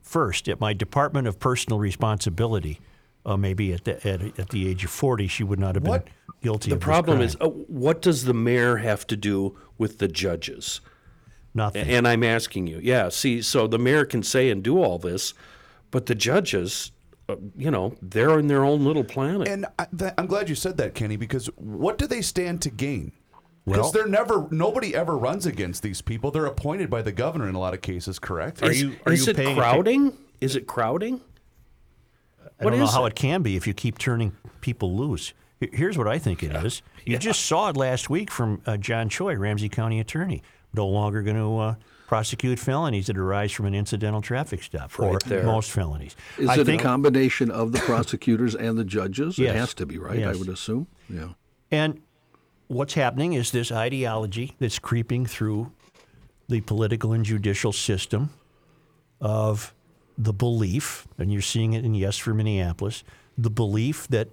first 0.04 0.48
at 0.48 0.62
my 0.62 0.72
Department 0.72 1.28
of 1.28 1.40
Personal 1.40 1.80
Responsibility, 1.80 2.80
uh, 3.26 3.36
maybe 3.36 3.74
at 3.74 3.84
the 3.84 3.96
at, 4.08 4.40
at 4.40 4.50
the 4.50 4.70
age 4.70 4.86
of 4.86 4.92
40, 4.92 5.28
she 5.28 5.44
would 5.44 5.60
not 5.60 5.76
have 5.76 5.86
What? 5.86 6.06
been 6.06 6.14
guilty. 6.44 6.70
The 6.70 6.76
of 6.76 6.80
this 6.82 6.86
problem 6.86 7.18
crime. 7.18 7.26
is, 7.28 7.36
uh, 7.42 7.48
what 7.50 8.02
does 8.02 8.24
the 8.26 8.34
mayor 8.34 8.78
have 8.78 9.06
to 9.08 9.18
do 9.18 9.58
with 9.78 9.98
the 9.98 10.08
judges? 10.08 10.82
nothing. 11.54 11.90
And 11.90 12.08
I'm 12.08 12.24
asking 12.24 12.68
you, 12.68 12.80
yeah. 12.84 13.10
See, 13.10 13.42
so 13.42 13.66
the 13.66 13.80
mayor 13.80 14.06
can 14.06 14.22
say 14.24 14.50
and 14.50 14.62
do 14.64 14.82
all 14.82 15.00
this, 15.00 15.34
but 15.90 16.06
the 16.06 16.16
judges, 16.16 16.92
uh, 17.28 17.36
you 17.58 17.72
know, 17.72 17.96
they're 18.02 18.38
in 18.40 18.48
their 18.48 18.64
own 18.64 18.86
little 18.86 19.04
planet. 19.04 19.48
And 19.48 19.66
I, 19.80 19.88
th- 19.98 20.14
I'm 20.18 20.28
glad 20.28 20.48
you 20.50 20.56
said 20.56 20.78
that, 20.78 20.94
Kenny, 20.94 21.16
because 21.18 21.48
what 21.56 21.98
do 21.98 22.06
they 22.08 22.22
stand 22.22 22.62
to 22.64 22.70
gain? 22.70 23.12
Because 23.66 23.82
Well- 23.82 23.92
they're 23.92 24.08
never, 24.08 24.48
nobody 24.52 24.94
ever 24.96 25.18
runs 25.18 25.46
against 25.46 25.82
these 25.82 26.02
people. 26.02 26.30
They're 26.32 26.46
appointed 26.46 26.90
by 26.90 27.02
the 27.02 27.12
governor 27.12 27.50
in 27.50 27.56
a 27.56 27.60
lot 27.60 27.74
of 27.74 27.82
cases, 27.82 28.20
correct? 28.20 28.62
Are 28.64 28.70
is 28.72 28.82
you- 28.82 28.96
are 29.06 29.12
is 29.14 29.26
you 29.26 29.32
it 29.32 29.36
paying 29.38 29.50
atten- 29.58 29.60
crowding? 29.62 30.18
Is 30.42 30.56
it 30.56 30.68
crowding? 30.68 31.22
I 32.60 32.64
don't 32.64 32.78
know 32.80 32.86
how 32.88 33.06
it? 33.06 33.10
it 33.10 33.16
can 33.16 33.42
be 33.42 33.56
if 33.56 33.68
you 33.68 33.74
keep 33.74 33.98
turning 33.98 34.36
people 34.62 34.96
loose. 34.96 35.34
Here's 35.60 35.98
what 35.98 36.08
I 36.08 36.20
think 36.20 36.44
it 36.44 36.52
is. 36.56 36.82
You 37.06 37.18
just 37.18 37.46
saw 37.46 37.70
it 37.70 37.78
last 37.78 38.10
week 38.10 38.30
from 38.30 38.62
uh, 38.66 38.78
John 38.78 39.10
Choi, 39.10 39.36
Ramsey 39.36 39.70
County 39.70 40.00
attorney, 40.00 40.44
no 40.74 40.88
longer 40.88 41.22
going 41.22 41.38
to 41.38 41.58
uh, 41.58 41.76
prosecute 42.08 42.60
felonies 42.60 43.08
that 43.08 43.18
arise 43.18 43.52
from 43.52 43.66
an 43.66 43.74
incidental 43.74 44.22
traffic 44.22 44.64
stop, 44.64 44.98
or 45.00 45.20
there. 45.26 45.44
most 45.44 45.72
felonies. 45.72 46.16
Is 46.38 46.50
I 46.50 46.60
it 46.60 46.66
think, 46.66 46.82
a 46.82 46.84
combination 46.84 47.50
of 47.52 47.72
the 47.72 47.80
prosecutors 47.86 48.56
and 48.56 48.78
the 48.78 48.84
judges? 48.84 49.38
Yes. 49.38 49.56
It 49.56 49.58
has 49.58 49.74
to 49.76 49.86
be, 49.86 49.98
right? 49.98 50.24
I 50.24 50.34
would 50.34 50.50
assume. 50.50 50.88
Yeah. 51.10 51.30
And 51.72 52.02
what's 52.68 52.94
happening 52.94 53.34
is 53.34 53.52
this 53.52 53.72
ideology 53.72 54.56
that's 54.60 54.80
creeping 54.80 55.26
through 55.26 55.72
the 56.48 56.62
political 56.62 57.12
and 57.14 57.26
judicial 57.26 57.74
system 57.74 58.30
of 59.20 59.74
the 60.18 60.34
belief, 60.34 61.08
and 61.18 61.32
you're 61.32 61.42
seeing 61.42 61.74
it 61.74 61.84
in 61.84 61.96
Yes 61.96 62.18
for 62.18 62.34
Minneapolis, 62.34 63.04
the 63.38 63.50
belief 63.50 64.08
that 64.10 64.30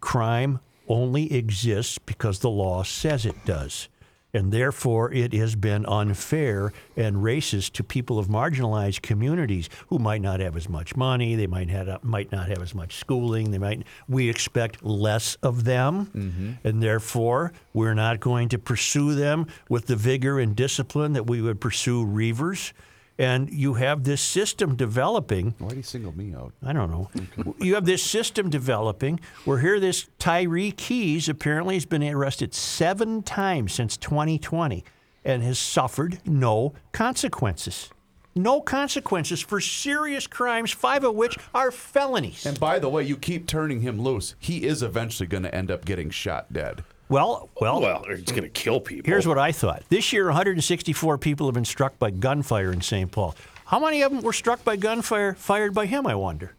crime 0.00 0.60
only 0.88 1.32
exists 1.32 1.98
because 1.98 2.38
the 2.38 2.50
law 2.50 2.82
says 2.82 3.26
it 3.26 3.44
does. 3.44 3.88
And 4.36 4.52
therefore, 4.52 5.10
it 5.14 5.32
has 5.32 5.56
been 5.56 5.86
unfair 5.86 6.70
and 6.94 7.16
racist 7.16 7.72
to 7.72 7.82
people 7.82 8.18
of 8.18 8.26
marginalized 8.26 9.00
communities 9.00 9.70
who 9.86 9.98
might 9.98 10.20
not 10.20 10.40
have 10.40 10.58
as 10.58 10.68
much 10.68 10.94
money, 10.94 11.36
they 11.36 11.46
might 11.46 11.70
have, 11.70 12.04
might 12.04 12.30
not 12.30 12.46
have 12.48 12.60
as 12.60 12.74
much 12.74 12.96
schooling, 12.96 13.50
they 13.50 13.56
might. 13.56 13.84
We 14.06 14.28
expect 14.28 14.84
less 14.84 15.36
of 15.36 15.64
them, 15.64 16.10
mm-hmm. 16.14 16.52
and 16.64 16.82
therefore 16.82 17.54
we're 17.72 17.94
not 17.94 18.20
going 18.20 18.50
to 18.50 18.58
pursue 18.58 19.14
them 19.14 19.46
with 19.70 19.86
the 19.86 19.96
vigor 19.96 20.38
and 20.38 20.54
discipline 20.54 21.14
that 21.14 21.26
we 21.26 21.40
would 21.40 21.58
pursue 21.58 22.04
reavers. 22.04 22.74
And 23.18 23.50
you 23.50 23.74
have 23.74 24.04
this 24.04 24.20
system 24.20 24.76
developing. 24.76 25.54
Why 25.58 25.70
do 25.70 25.76
you 25.76 25.82
single 25.82 26.16
me 26.16 26.34
out? 26.34 26.52
I 26.62 26.72
don't 26.72 26.90
know. 26.90 27.10
You 27.58 27.74
have 27.74 27.86
this 27.86 28.02
system 28.02 28.50
developing 28.50 29.20
where 29.44 29.58
here 29.58 29.80
this 29.80 30.08
Tyree 30.18 30.72
Keys 30.72 31.28
apparently 31.28 31.74
has 31.74 31.86
been 31.86 32.02
arrested 32.02 32.52
seven 32.54 33.22
times 33.22 33.72
since 33.72 33.96
2020 33.96 34.84
and 35.24 35.42
has 35.42 35.58
suffered 35.58 36.20
no 36.26 36.74
consequences. 36.92 37.90
No 38.34 38.60
consequences 38.60 39.40
for 39.40 39.60
serious 39.62 40.26
crimes, 40.26 40.70
five 40.70 41.02
of 41.04 41.14
which 41.14 41.38
are 41.54 41.70
felonies. 41.70 42.44
And 42.44 42.60
by 42.60 42.78
the 42.78 42.88
way, 42.90 43.02
you 43.02 43.16
keep 43.16 43.46
turning 43.46 43.80
him 43.80 43.98
loose. 43.98 44.34
He 44.38 44.64
is 44.64 44.82
eventually 44.82 45.26
going 45.26 45.44
to 45.44 45.54
end 45.54 45.70
up 45.70 45.86
getting 45.86 46.10
shot 46.10 46.52
dead. 46.52 46.84
Well, 47.08 47.48
well, 47.60 47.80
Well, 47.80 48.04
he's 48.08 48.22
going 48.24 48.42
to 48.42 48.48
kill 48.48 48.80
people. 48.80 49.08
here's 49.08 49.26
what 49.26 49.38
I 49.38 49.52
thought. 49.52 49.82
This 49.88 50.12
year, 50.12 50.26
164 50.26 51.18
people 51.18 51.46
have 51.46 51.54
been 51.54 51.64
struck 51.64 51.98
by 51.98 52.10
gunfire 52.10 52.72
in 52.72 52.80
St. 52.80 53.10
Paul. 53.10 53.34
How 53.66 53.78
many 53.78 54.02
of 54.02 54.12
them 54.12 54.22
were 54.22 54.32
struck 54.32 54.64
by 54.64 54.76
gunfire 54.76 55.34
fired 55.34 55.72
by 55.74 55.86
him, 55.86 56.06
I 56.06 56.14
wonder? 56.14 56.54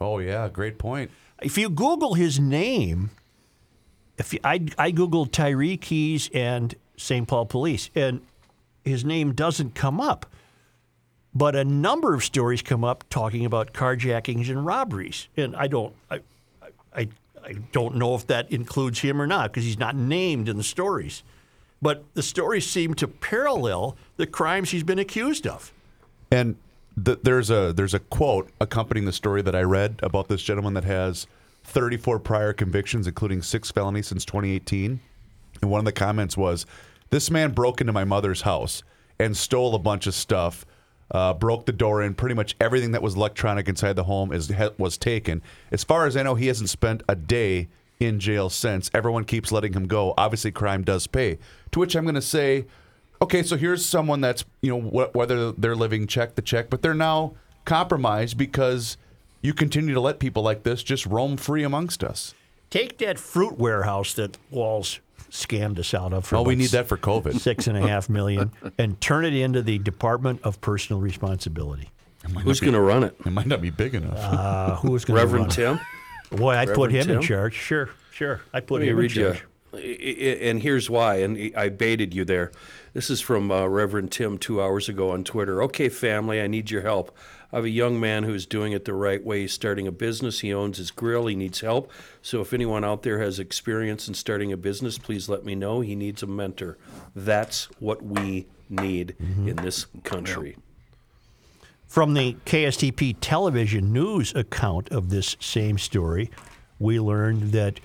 Oh, 0.00 0.18
yeah, 0.18 0.48
great 0.48 0.78
point. 0.78 1.10
if 1.42 1.58
you 1.58 1.68
Google 1.68 2.14
his 2.14 2.40
name, 2.40 3.10
if 4.18 4.32
you, 4.32 4.38
I, 4.44 4.66
I 4.78 4.92
Googled 4.92 5.32
Tyree 5.32 5.76
Keys 5.76 6.30
and 6.32 6.74
St. 6.96 7.26
Paul 7.28 7.46
Police, 7.46 7.90
and 7.94 8.20
his 8.84 9.04
name 9.04 9.32
doesn't 9.34 9.74
come 9.74 10.00
up. 10.00 10.26
But 11.34 11.56
a 11.56 11.64
number 11.64 12.14
of 12.14 12.22
stories 12.24 12.60
come 12.62 12.84
up 12.84 13.04
talking 13.10 13.44
about 13.46 13.72
carjackings 13.72 14.48
and 14.50 14.64
robberies, 14.66 15.28
and 15.36 15.56
I 15.56 15.66
don't, 15.66 15.94
I, 16.10 16.16
I, 16.62 16.68
I 16.94 17.08
don't 17.72 17.96
know 17.96 18.14
if 18.14 18.26
that 18.28 18.50
includes 18.50 19.00
him 19.00 19.20
or 19.20 19.26
not 19.26 19.52
because 19.52 19.64
he's 19.64 19.78
not 19.78 19.96
named 19.96 20.48
in 20.48 20.56
the 20.56 20.62
stories. 20.62 21.22
But 21.80 22.04
the 22.14 22.22
stories 22.22 22.66
seem 22.66 22.94
to 22.94 23.08
parallel 23.08 23.96
the 24.16 24.26
crimes 24.26 24.70
he's 24.70 24.84
been 24.84 25.00
accused 25.00 25.46
of. 25.46 25.72
And 26.30 26.56
th- 27.02 27.18
there's 27.22 27.50
a 27.50 27.72
there's 27.72 27.94
a 27.94 27.98
quote 27.98 28.50
accompanying 28.60 29.04
the 29.04 29.12
story 29.12 29.42
that 29.42 29.56
I 29.56 29.62
read 29.62 29.98
about 30.02 30.28
this 30.28 30.42
gentleman 30.42 30.74
that 30.74 30.84
has 30.84 31.26
34 31.64 32.20
prior 32.20 32.52
convictions, 32.52 33.06
including 33.06 33.42
six 33.42 33.70
felonies 33.70 34.06
since 34.06 34.24
2018. 34.24 35.00
And 35.60 35.70
one 35.70 35.80
of 35.80 35.84
the 35.84 35.92
comments 35.92 36.36
was, 36.36 36.66
"This 37.10 37.30
man 37.30 37.52
broke 37.52 37.80
into 37.80 37.92
my 37.92 38.04
mother's 38.04 38.42
house 38.42 38.82
and 39.18 39.36
stole 39.36 39.74
a 39.74 39.78
bunch 39.78 40.06
of 40.06 40.14
stuff." 40.14 40.64
Uh, 41.12 41.34
broke 41.34 41.66
the 41.66 41.72
door 41.72 42.02
in. 42.02 42.14
Pretty 42.14 42.34
much 42.34 42.56
everything 42.58 42.92
that 42.92 43.02
was 43.02 43.14
electronic 43.14 43.68
inside 43.68 43.92
the 43.94 44.04
home 44.04 44.32
is 44.32 44.50
was 44.78 44.96
taken. 44.96 45.42
As 45.70 45.84
far 45.84 46.06
as 46.06 46.16
I 46.16 46.22
know, 46.22 46.34
he 46.34 46.46
hasn't 46.46 46.70
spent 46.70 47.02
a 47.06 47.14
day 47.14 47.68
in 48.00 48.18
jail 48.18 48.48
since. 48.48 48.90
Everyone 48.94 49.24
keeps 49.24 49.52
letting 49.52 49.74
him 49.74 49.86
go. 49.86 50.14
Obviously, 50.16 50.50
crime 50.50 50.82
does 50.82 51.06
pay. 51.06 51.38
To 51.72 51.80
which 51.80 51.94
I'm 51.94 52.04
going 52.04 52.14
to 52.14 52.22
say, 52.22 52.64
okay, 53.20 53.42
so 53.42 53.56
here's 53.56 53.84
someone 53.84 54.22
that's 54.22 54.44
you 54.62 54.70
know 54.70 54.80
wh- 54.80 55.14
whether 55.14 55.52
they're 55.52 55.76
living 55.76 56.06
check 56.06 56.34
to 56.36 56.42
check, 56.42 56.70
but 56.70 56.80
they're 56.80 56.94
now 56.94 57.34
compromised 57.64 58.36
because 58.36 58.96
you 59.42 59.52
continue 59.52 59.94
to 59.94 60.00
let 60.00 60.18
people 60.18 60.42
like 60.42 60.62
this 60.62 60.82
just 60.82 61.04
roam 61.06 61.36
free 61.36 61.62
amongst 61.62 62.02
us. 62.02 62.34
Take 62.70 62.98
that 62.98 63.18
fruit 63.18 63.58
warehouse 63.58 64.14
that 64.14 64.38
Walz 64.50 65.00
scammed 65.32 65.78
us 65.78 65.94
out 65.94 66.12
of. 66.12 66.26
For 66.26 66.36
Oh, 66.36 66.42
we 66.42 66.54
need 66.54 66.70
that 66.70 66.86
for 66.86 66.96
COVID. 66.96 67.40
Six 67.40 67.66
and 67.66 67.76
a 67.76 67.80
half 67.80 68.08
million, 68.08 68.52
and 68.78 69.00
turn 69.00 69.24
it 69.24 69.34
into 69.34 69.62
the 69.62 69.78
Department 69.78 70.40
of 70.44 70.60
Personal 70.60 71.00
Responsibility. 71.00 71.88
Who's 72.44 72.60
going 72.60 72.74
to 72.74 72.80
run 72.80 73.02
it? 73.02 73.16
It 73.26 73.32
might 73.32 73.46
not 73.48 73.60
be 73.60 73.70
big 73.70 73.94
enough. 73.96 74.16
Uh, 74.18 74.76
who 74.76 74.94
is 74.94 75.04
going 75.04 75.18
to 75.20 75.26
run 75.26 75.34
it? 75.34 75.48
Reverend 75.48 75.80
Tim? 76.30 76.38
Boy, 76.38 76.52
I'd 76.54 76.68
put 76.68 76.92
Reverend 76.92 77.10
him 77.10 77.16
in 77.16 77.22
charge. 77.22 77.54
Sure, 77.54 77.90
sure. 78.12 78.40
I'd 78.52 78.66
put 78.68 78.82
him 78.82 78.90
in 78.90 78.96
read 78.96 79.12
you. 79.16 79.24
charge. 79.32 79.44
I- 79.74 79.78
I- 79.78 80.38
And 80.50 80.62
here's 80.62 80.88
why. 80.88 81.16
And 81.16 81.50
I 81.56 81.68
baited 81.70 82.14
you 82.14 82.24
there. 82.24 82.52
This 82.94 83.08
is 83.10 83.20
from 83.22 83.50
uh, 83.50 83.66
Reverend 83.66 84.12
Tim 84.12 84.38
two 84.38 84.62
hours 84.62 84.88
ago 84.88 85.10
on 85.10 85.24
Twitter. 85.24 85.62
Okay, 85.64 85.88
family, 85.88 86.40
I 86.40 86.46
need 86.46 86.70
your 86.70 86.82
help. 86.82 87.16
I 87.52 87.56
have 87.56 87.64
a 87.64 87.70
young 87.70 88.00
man 88.00 88.22
who's 88.22 88.46
doing 88.46 88.72
it 88.72 88.86
the 88.86 88.94
right 88.94 89.22
way. 89.22 89.42
He's 89.42 89.52
starting 89.52 89.86
a 89.86 89.92
business. 89.92 90.40
He 90.40 90.54
owns 90.54 90.78
his 90.78 90.90
grill. 90.90 91.26
He 91.26 91.36
needs 91.36 91.60
help. 91.60 91.90
So 92.22 92.40
if 92.40 92.54
anyone 92.54 92.82
out 92.82 93.02
there 93.02 93.20
has 93.20 93.38
experience 93.38 94.08
in 94.08 94.14
starting 94.14 94.52
a 94.52 94.56
business, 94.56 94.96
please 94.96 95.28
let 95.28 95.44
me 95.44 95.54
know. 95.54 95.80
He 95.80 95.94
needs 95.94 96.22
a 96.22 96.26
mentor. 96.26 96.78
That's 97.14 97.64
what 97.78 98.02
we 98.02 98.46
need 98.70 99.14
in 99.20 99.56
this 99.56 99.86
country. 100.02 100.56
From 101.86 102.14
the 102.14 102.36
KSTP 102.46 103.16
television 103.20 103.92
news 103.92 104.34
account 104.34 104.88
of 104.88 105.10
this 105.10 105.36
same 105.40 105.76
story, 105.76 106.30
we 106.78 106.98
learned 106.98 107.52
that 107.52 107.80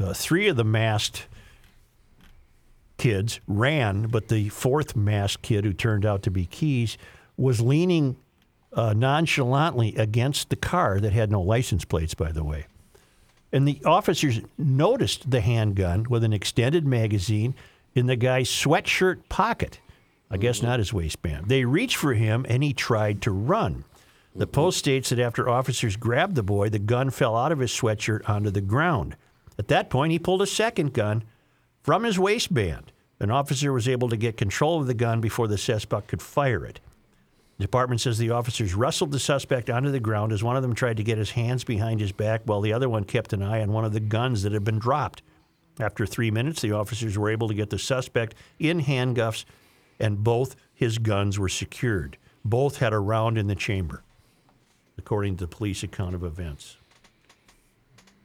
uh, 0.00 0.14
three 0.14 0.46
of 0.46 0.54
the 0.54 0.62
masked 0.62 1.26
kids 2.98 3.40
ran, 3.48 4.02
but 4.08 4.28
the 4.28 4.48
fourth 4.50 4.94
masked 4.94 5.42
kid, 5.42 5.64
who 5.64 5.72
turned 5.72 6.06
out 6.06 6.22
to 6.22 6.30
be 6.30 6.46
Keys, 6.46 6.98
was 7.36 7.60
leaning 7.60 8.16
uh, 8.78 8.92
nonchalantly 8.92 9.96
against 9.96 10.50
the 10.50 10.56
car 10.56 11.00
that 11.00 11.12
had 11.12 11.32
no 11.32 11.42
license 11.42 11.84
plates, 11.84 12.14
by 12.14 12.30
the 12.30 12.44
way. 12.44 12.66
And 13.52 13.66
the 13.66 13.82
officers 13.84 14.40
noticed 14.56 15.32
the 15.32 15.40
handgun 15.40 16.06
with 16.08 16.22
an 16.22 16.32
extended 16.32 16.86
magazine 16.86 17.56
in 17.96 18.06
the 18.06 18.14
guy's 18.14 18.48
sweatshirt 18.48 19.28
pocket. 19.28 19.80
I 20.30 20.36
guess 20.36 20.62
not 20.62 20.78
his 20.78 20.92
waistband. 20.92 21.48
They 21.48 21.64
reached 21.64 21.96
for 21.96 22.14
him 22.14 22.46
and 22.48 22.62
he 22.62 22.72
tried 22.72 23.20
to 23.22 23.32
run. 23.32 23.82
The 24.36 24.46
Post 24.46 24.78
states 24.78 25.08
that 25.08 25.18
after 25.18 25.48
officers 25.48 25.96
grabbed 25.96 26.36
the 26.36 26.44
boy, 26.44 26.68
the 26.68 26.78
gun 26.78 27.10
fell 27.10 27.36
out 27.36 27.50
of 27.50 27.58
his 27.58 27.72
sweatshirt 27.72 28.28
onto 28.28 28.50
the 28.50 28.60
ground. 28.60 29.16
At 29.58 29.66
that 29.68 29.90
point, 29.90 30.12
he 30.12 30.20
pulled 30.20 30.42
a 30.42 30.46
second 30.46 30.92
gun 30.92 31.24
from 31.82 32.04
his 32.04 32.16
waistband. 32.16 32.92
An 33.18 33.32
officer 33.32 33.72
was 33.72 33.88
able 33.88 34.08
to 34.08 34.16
get 34.16 34.36
control 34.36 34.80
of 34.80 34.86
the 34.86 34.94
gun 34.94 35.20
before 35.20 35.48
the 35.48 35.58
suspect 35.58 36.06
could 36.06 36.22
fire 36.22 36.64
it. 36.64 36.78
The 37.58 37.64
department 37.64 38.00
says 38.00 38.18
the 38.18 38.30
officers 38.30 38.74
wrestled 38.74 39.10
the 39.10 39.18
suspect 39.18 39.68
onto 39.68 39.90
the 39.90 39.98
ground 39.98 40.32
as 40.32 40.44
one 40.44 40.56
of 40.56 40.62
them 40.62 40.76
tried 40.76 40.96
to 40.98 41.02
get 41.02 41.18
his 41.18 41.32
hands 41.32 41.64
behind 41.64 42.00
his 42.00 42.12
back 42.12 42.42
while 42.44 42.60
the 42.60 42.72
other 42.72 42.88
one 42.88 43.02
kept 43.02 43.32
an 43.32 43.42
eye 43.42 43.60
on 43.60 43.72
one 43.72 43.84
of 43.84 43.92
the 43.92 44.00
guns 44.00 44.44
that 44.44 44.52
had 44.52 44.62
been 44.62 44.78
dropped. 44.78 45.22
After 45.80 46.06
three 46.06 46.30
minutes, 46.30 46.60
the 46.60 46.72
officers 46.72 47.18
were 47.18 47.30
able 47.30 47.48
to 47.48 47.54
get 47.54 47.70
the 47.70 47.78
suspect 47.78 48.36
in 48.60 48.80
handcuffs, 48.80 49.44
and 49.98 50.22
both 50.22 50.54
his 50.72 50.98
guns 50.98 51.36
were 51.36 51.48
secured. 51.48 52.16
Both 52.44 52.78
had 52.78 52.92
a 52.92 52.98
round 53.00 53.36
in 53.36 53.48
the 53.48 53.56
chamber, 53.56 54.02
according 54.96 55.36
to 55.36 55.44
the 55.46 55.48
police 55.48 55.82
account 55.82 56.14
of 56.14 56.22
events. 56.22 56.76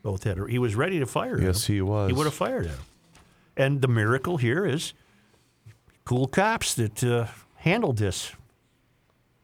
Both 0.03 0.25
had. 0.25 0.37
A, 0.37 0.47
he 0.47 0.59
was 0.59 0.75
ready 0.75 0.99
to 0.99 1.07
fire. 1.07 1.41
Yes, 1.41 1.67
him. 1.67 1.75
he 1.75 1.81
was. 1.81 2.09
He 2.09 2.13
would 2.13 2.25
have 2.25 2.33
fired 2.35 2.67
him. 2.67 2.77
And 3.57 3.81
the 3.81 3.87
miracle 3.87 4.37
here 4.37 4.65
is 4.65 4.93
cool 6.05 6.27
cops 6.27 6.75
that 6.75 7.03
uh, 7.03 7.27
handled 7.55 7.97
this 7.97 8.31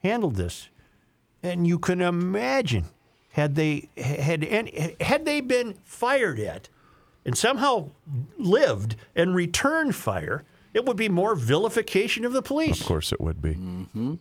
handled 0.03 0.35
this. 0.35 0.69
And 1.41 1.65
you 1.67 1.79
can 1.79 2.01
imagine 2.01 2.85
had 3.31 3.55
they 3.55 3.89
had 3.97 4.43
any, 4.43 4.95
had 4.99 5.25
they 5.25 5.39
been 5.41 5.75
fired 5.83 6.39
at 6.39 6.67
and 7.25 7.37
somehow 7.37 7.89
lived 8.37 8.95
and 9.15 9.35
returned 9.35 9.95
fire, 9.95 10.43
it 10.73 10.85
would 10.85 10.97
be 10.97 11.09
more 11.09 11.35
vilification 11.35 12.25
of 12.25 12.33
the 12.33 12.41
police 12.41 12.81
Of 12.81 12.87
course, 12.87 13.11
it 13.11 13.21
would 13.21 13.41
be. 13.41 13.55
Mm-hmm. 13.55 14.15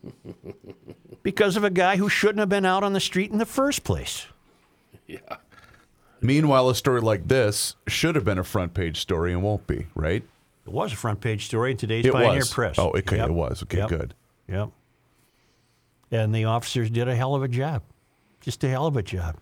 because 1.22 1.56
of 1.56 1.64
a 1.64 1.70
guy 1.70 1.96
who 1.96 2.08
shouldn't 2.08 2.38
have 2.38 2.48
been 2.48 2.64
out 2.64 2.84
on 2.84 2.92
the 2.92 3.00
street 3.00 3.30
in 3.30 3.38
the 3.38 3.46
first 3.46 3.84
place. 3.84 4.26
Yeah. 5.06 5.18
Meanwhile, 6.20 6.68
a 6.68 6.74
story 6.74 7.00
like 7.00 7.28
this 7.28 7.76
should 7.86 8.14
have 8.14 8.24
been 8.24 8.38
a 8.38 8.44
front 8.44 8.74
page 8.74 9.00
story 9.00 9.32
and 9.32 9.42
won't 9.42 9.66
be, 9.66 9.86
right? 9.94 10.22
It 10.66 10.72
was 10.72 10.92
a 10.92 10.96
front 10.96 11.20
page 11.20 11.46
story 11.46 11.70
in 11.72 11.76
today's 11.76 12.04
It 12.06 12.12
Pioneer 12.12 12.38
was. 12.38 12.52
Press. 12.52 12.78
Oh, 12.78 12.90
okay, 12.90 13.16
Yep. 13.18 13.28
it 13.28 13.32
was. 13.32 13.62
Okay, 13.62 13.78
Yep. 13.78 13.88
good. 13.88 14.14
Yep. 14.48 14.70
And 16.10 16.34
the 16.34 16.44
officers 16.44 16.90
did 16.90 17.08
a 17.08 17.14
hell 17.14 17.34
of 17.34 17.42
a 17.42 17.48
job. 17.48 17.82
Just 18.40 18.64
a 18.64 18.68
hell 18.68 18.86
of 18.86 18.96
a 18.96 19.02
job. 19.02 19.36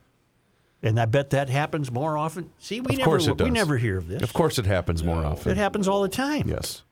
And 0.82 1.00
I 1.00 1.04
bet 1.04 1.30
that 1.30 1.48
happens 1.48 1.90
more 1.90 2.18
often. 2.18 2.50
See, 2.58 2.80
we 2.80 2.94
of 2.94 2.98
never 2.98 3.10
course 3.10 3.26
it 3.26 3.36
does. 3.36 3.44
we 3.44 3.50
never 3.50 3.76
hear 3.76 3.98
of 3.98 4.08
this. 4.08 4.22
Of 4.22 4.32
course, 4.32 4.58
it 4.58 4.66
happens 4.66 5.02
more 5.02 5.24
often. 5.24 5.52
It 5.52 5.58
happens 5.58 5.88
all 5.88 6.02
the 6.02 6.08
time. 6.08 6.48
Yes. 6.48 6.82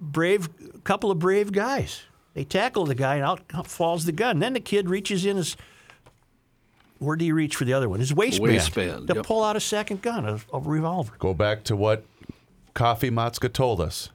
Brave 0.00 0.48
couple 0.84 1.10
of 1.10 1.18
brave 1.18 1.52
guys. 1.52 2.02
They 2.34 2.44
tackle 2.44 2.86
the 2.86 2.94
guy 2.94 3.16
and 3.16 3.24
out 3.24 3.66
falls 3.66 4.04
the 4.04 4.12
gun. 4.12 4.38
Then 4.38 4.52
the 4.54 4.60
kid 4.60 4.88
reaches 4.88 5.24
in 5.24 5.36
his 5.36 5.56
where 6.98 7.16
do 7.16 7.24
you 7.24 7.34
reach 7.34 7.56
for 7.56 7.64
the 7.64 7.72
other 7.72 7.88
one? 7.88 7.98
His 7.98 8.14
waistband. 8.14 8.52
Waistband, 8.52 9.08
To 9.08 9.14
yep. 9.16 9.24
pull 9.24 9.42
out 9.42 9.56
a 9.56 9.60
second 9.60 10.02
gun, 10.02 10.26
a, 10.26 10.38
a 10.52 10.60
revolver. 10.60 11.14
Go 11.18 11.32
back 11.32 11.64
to 11.64 11.74
what 11.74 12.04
Kofi 12.74 13.10
Montzka 13.10 13.50
told 13.52 13.80
us. 13.80 14.10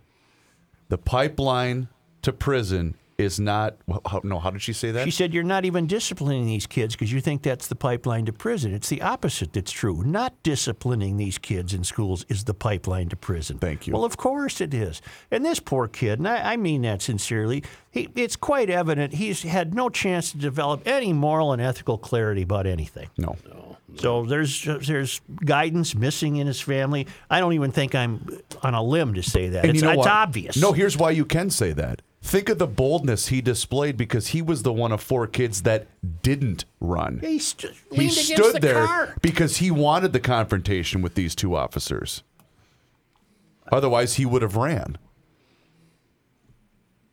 The 0.89 1.00
pipeline 1.00 1.88
to 2.22 2.32
prison 2.32 2.93
is 3.18 3.39
not. 3.39 3.78
How, 4.05 4.22
no, 4.24 4.39
how 4.39 4.51
did 4.51 4.61
she 4.61 4.74
say 4.74 4.91
that? 4.91 5.05
She 5.05 5.11
said, 5.11 5.34
You're 5.34 5.43
not 5.43 5.66
even 5.66 5.88
disciplining 5.88 6.45
these 6.45 6.68
kids 6.68 6.95
because 6.95 7.11
you 7.11 7.22
think 7.22 7.43
that's 7.43 7.68
the 7.68 7.76
pipeline 7.76 8.26
to 8.26 8.34
prison. 8.34 8.74
It's 8.74 8.89
the 8.89 9.01
opposite 9.01 9.53
that's 9.53 9.72
true. 9.72 10.03
Not 10.03 10.41
disciplining 10.43 11.18
these 11.18 11.38
kids 11.38 11.74
in 11.74 11.84
schools 11.84 12.26
is 12.30 12.43
the 12.43 12.53
pipeline 12.53 13.09
to 13.09 13.16
prison. 13.16 13.57
Thank 13.57 13.88
you. 13.88 13.93
Well, 13.93 14.05
of 14.05 14.18
course 14.18 14.61
it 14.61 14.74
is. 14.74 15.01
And 15.32 15.45
this 15.45 15.59
poor 15.59 15.88
kid, 15.88 16.20
and 16.20 16.28
I, 16.28 16.53
I 16.53 16.57
mean 16.57 16.82
that 16.84 17.01
sincerely, 17.01 17.63
he, 17.91 18.09
it's 18.16 18.36
quite 18.36 18.70
evident 18.70 19.13
he's 19.13 19.43
had 19.43 19.74
no 19.74 19.89
chance 19.89 20.32
to 20.32 20.38
develop 20.38 20.86
any 20.86 21.13
moral 21.13 21.53
and 21.53 21.61
ethical 21.61 21.97
clarity 21.97 22.41
about 22.41 22.68
anything. 22.68 23.09
no. 23.18 23.36
So 23.97 24.26
there's 24.26 24.68
there's 24.86 25.22
guidance 25.45 25.95
missing 25.95 26.38
in 26.38 26.47
his 26.47 26.59
family. 26.59 27.07
I 27.30 27.39
don't 27.39 27.53
even 27.53 27.72
think 27.72 27.95
I'm 27.95 28.28
on 28.61 28.74
a 28.74 28.84
limb 28.84 29.13
to 29.13 29.24
say 29.24 29.49
that. 29.49 29.63
And 29.63 29.72
it's 29.72 29.82
you 29.82 29.88
know 29.88 29.93
it's 29.93 30.07
obvious. 30.07 30.57
No, 30.57 30.74
here's 30.74 30.97
why 30.97 31.11
you 31.11 31.26
can 31.26 31.49
say 31.49 31.72
that. 31.74 32.01
Think 32.26 32.50
of 32.50 32.58
the 32.58 32.66
boldness 32.66 33.28
he 33.28 33.40
displayed 33.40 33.98
because 33.98 34.30
he 34.30 34.42
was 34.42 34.64
the 34.64 34.74
one 34.74 34.92
of 34.92 35.00
four 35.00 35.28
kids 35.28 35.62
that 35.62 35.86
didn't 36.24 36.66
run. 36.80 37.20
he 37.20 37.38
st- 37.38 37.76
he 37.92 38.10
stood 38.10 38.56
the 38.56 38.60
there 38.60 38.88
car. 38.88 39.14
because 39.22 39.58
he 39.58 39.70
wanted 39.70 40.12
the 40.12 40.20
confrontation 40.20 41.04
with 41.04 41.14
these 41.14 41.36
two 41.36 41.56
officers. 41.56 42.24
Otherwise, 43.72 44.16
he 44.16 44.26
would 44.26 44.42
have 44.42 44.56
ran. 44.56 44.98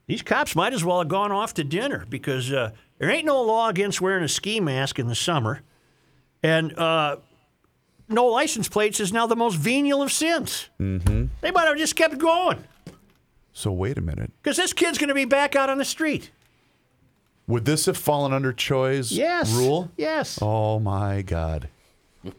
These 0.07 0.23
cops 0.23 0.57
might 0.57 0.73
as 0.73 0.83
well 0.83 1.01
have 1.01 1.09
gone 1.09 1.31
off 1.31 1.53
to 1.55 1.65
dinner 1.65 2.07
because 2.09 2.51
uh, 2.51 2.71
there 2.97 3.11
ain't 3.11 3.27
no 3.27 3.43
law 3.43 3.69
against 3.69 4.01
wearing 4.01 4.25
a 4.25 4.29
ski 4.29 4.61
mask 4.61 4.99
in 4.99 5.09
the 5.09 5.15
summer. 5.15 5.61
And 6.43 6.73
uh, 6.79 7.17
no 8.09 8.25
license 8.29 8.67
plates 8.67 8.99
is 8.99 9.13
now 9.13 9.27
the 9.27 9.37
most 9.37 9.57
venial 9.57 10.01
of 10.01 10.11
sins. 10.11 10.71
Mm-hmm. 10.81 11.27
They 11.43 11.51
might 11.51 11.67
have 11.67 11.77
just 11.77 11.97
kept 11.97 12.17
going 12.17 12.65
So 13.53 13.71
wait 13.73 13.99
a 13.99 14.01
minute. 14.01 14.33
because 14.43 14.57
this 14.57 14.73
kid's 14.73 14.99
going 14.99 15.09
to 15.09 15.15
be 15.15 15.25
back 15.27 15.55
out 15.55 15.69
on 15.69 15.79
the 15.79 15.85
street. 15.85 16.31
Would 17.47 17.65
this 17.65 17.87
have 17.87 17.97
fallen 17.97 18.33
under 18.33 18.53
Choi's 18.53 19.13
Yes. 19.13 19.53
rule? 19.53 19.91
Yes. 19.97 20.39
Oh 20.41 20.79
my 20.79 21.23
God. 21.23 21.69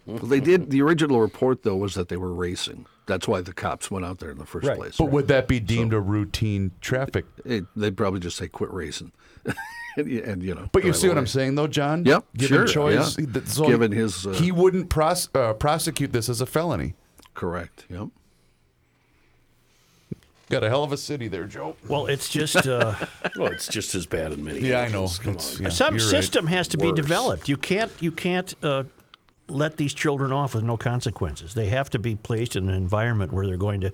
Well, 0.05 0.17
they 0.19 0.39
did. 0.39 0.69
The 0.71 0.81
original 0.81 1.19
report, 1.19 1.63
though, 1.63 1.75
was 1.75 1.93
that 1.95 2.07
they 2.07 2.15
were 2.17 2.33
racing. 2.33 2.85
That's 3.05 3.27
why 3.27 3.41
the 3.41 3.51
cops 3.53 3.91
went 3.91 4.05
out 4.05 4.19
there 4.19 4.31
in 4.31 4.37
the 4.37 4.45
first 4.45 4.65
Right. 4.65 4.77
place. 4.77 4.95
But 4.97 5.11
would 5.11 5.27
that 5.27 5.47
be 5.47 5.59
deemed 5.59 5.91
a 5.93 5.99
routine 5.99 6.71
traffic? 6.79 7.25
It, 7.43 7.65
they'd 7.75 7.97
probably 7.97 8.21
just 8.21 8.37
say 8.37 8.47
quit 8.47 8.71
racing, 8.71 9.11
and, 9.97 10.07
and, 10.07 10.41
you 10.41 10.55
know. 10.55 10.69
But 10.71 10.83
you 10.85 10.91
drive 10.91 10.97
see 11.01 11.09
what. 11.09 11.17
I'm 11.17 11.27
saying, 11.27 11.55
though, 11.55 11.67
John? 11.67 12.05
Yep, 12.05 12.23
Given 12.37 12.65
sure, 12.65 12.83
Choi's, 12.89 13.17
yeah. 13.19 13.41
so 13.43 13.67
Given 13.67 13.91
he- 13.91 13.97
his, 13.97 14.25
uh, 14.25 14.31
he 14.31 14.53
wouldn't 14.53 14.89
pros- 14.89 15.27
uh, 15.35 15.51
prosecute 15.53 16.13
this 16.13 16.29
as 16.29 16.39
a 16.39 16.45
felony. 16.45 16.93
Correct. 17.33 17.85
Yep. 17.89 18.07
Got 20.49 20.63
a 20.63 20.69
hell 20.69 20.83
of 20.83 20.91
a 20.91 20.97
city 20.97 21.27
there, 21.27 21.45
Joe. 21.45 21.75
Well, 21.87 22.05
it's 22.07 22.29
just 22.29 22.67
uh, 22.67 22.95
Well, 23.37 23.51
it's 23.51 23.67
just 23.67 23.95
as 23.95 24.05
bad 24.05 24.33
in 24.33 24.43
many 24.43 24.59
Yeah, 24.59 24.81
I 24.81 24.87
know. 24.89 25.05
It's- 25.05 25.59
yeah, 25.59 25.69
some 25.69 25.95
you're 25.95 26.03
right. 26.05 26.11
system 26.11 26.47
has 26.47 26.67
to 26.69 26.77
be 26.77 26.91
developed. 26.91 27.47
You 27.49 27.57
can't 27.57 27.91
you 27.99 28.11
can't 28.11 28.53
uh, 28.63 28.83
let 29.47 29.77
these 29.77 29.93
children 29.93 30.31
off 30.31 30.53
with 30.53 30.63
no 30.63 30.77
consequences. 30.77 31.53
They 31.53 31.67
have 31.67 31.89
to 31.91 31.99
be 31.99 32.15
placed 32.15 32.55
in 32.55 32.69
an 32.69 32.75
environment 32.75 33.31
where 33.33 33.45
they're 33.47 33.57
going 33.57 33.81
to 33.81 33.91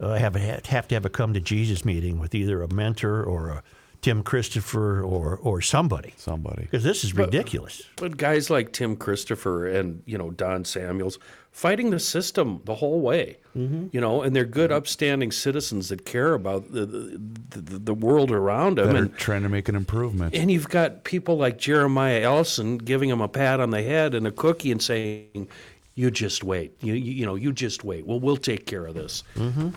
uh, 0.00 0.14
have 0.14 0.36
a, 0.36 0.60
have 0.66 0.86
to 0.88 0.94
have 0.94 1.04
a 1.04 1.10
come 1.10 1.34
to 1.34 1.40
Jesus 1.40 1.84
meeting 1.84 2.18
with 2.18 2.34
either 2.34 2.62
a 2.62 2.72
mentor 2.72 3.22
or 3.22 3.48
a 3.50 3.62
Tim 4.08 4.22
Christopher 4.22 5.02
or 5.02 5.36
or 5.42 5.60
somebody. 5.60 6.14
Somebody. 6.16 6.62
Because 6.62 6.82
this 6.82 7.04
is 7.04 7.14
ridiculous. 7.14 7.82
But 7.96 8.16
guys 8.16 8.48
like 8.48 8.72
Tim 8.72 8.96
Christopher 8.96 9.68
and 9.68 10.02
you 10.06 10.16
know 10.16 10.30
Don 10.30 10.64
Samuels 10.64 11.18
fighting 11.52 11.90
the 11.90 12.00
system 12.00 12.62
the 12.64 12.76
whole 12.76 13.00
way, 13.02 13.36
mm-hmm. 13.54 13.88
you 13.92 14.00
know, 14.00 14.22
and 14.22 14.34
they're 14.34 14.46
good, 14.46 14.70
mm-hmm. 14.70 14.78
upstanding 14.78 15.30
citizens 15.30 15.90
that 15.90 16.06
care 16.06 16.32
about 16.32 16.72
the 16.72 16.86
the, 16.86 17.60
the, 17.60 17.78
the 17.78 17.94
world 17.94 18.30
around 18.30 18.78
them. 18.78 18.86
That 18.86 18.96
are 18.96 18.98
And, 19.00 19.16
trying 19.18 19.42
to 19.42 19.50
make 19.50 19.68
an 19.68 19.76
improvement. 19.76 20.34
and 20.34 20.50
you've 20.50 20.70
got 20.70 21.04
people 21.04 21.36
like 21.36 21.58
Jeremiah 21.58 22.22
Ellison 22.22 22.78
giving 22.78 23.10
him 23.10 23.20
a 23.20 23.28
pat 23.28 23.60
on 23.60 23.68
the 23.70 23.82
head 23.82 24.14
and 24.14 24.26
a 24.26 24.32
cookie 24.32 24.72
and 24.72 24.80
saying, 24.80 25.48
"You 25.96 26.10
just 26.10 26.42
wait. 26.42 26.78
You 26.80 26.94
you, 26.94 27.12
you 27.12 27.26
know, 27.26 27.34
you 27.34 27.52
just 27.52 27.84
wait. 27.84 28.06
Well, 28.06 28.20
we'll 28.20 28.38
take 28.38 28.64
care 28.64 28.86
of 28.86 28.94
this." 28.94 29.22
Mm-hmm. 29.34 29.68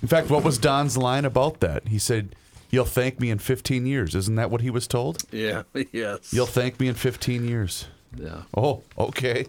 In 0.00 0.08
fact, 0.08 0.30
what 0.30 0.44
was 0.44 0.58
Don's 0.58 0.96
line 0.96 1.24
about 1.24 1.58
that? 1.58 1.88
He 1.88 1.98
said, 1.98 2.36
You'll 2.72 2.86
thank 2.86 3.20
me 3.20 3.28
in 3.30 3.38
15 3.38 3.84
years. 3.86 4.14
Isn't 4.14 4.34
that 4.36 4.50
what 4.50 4.62
he 4.62 4.70
was 4.70 4.86
told? 4.88 5.22
Yeah. 5.30 5.62
Yes. 5.92 6.32
You'll 6.32 6.46
thank 6.46 6.80
me 6.80 6.88
in 6.88 6.94
15 6.94 7.46
years. 7.46 7.86
Yeah. 8.16 8.42
Oh, 8.56 8.82
okay. 8.98 9.46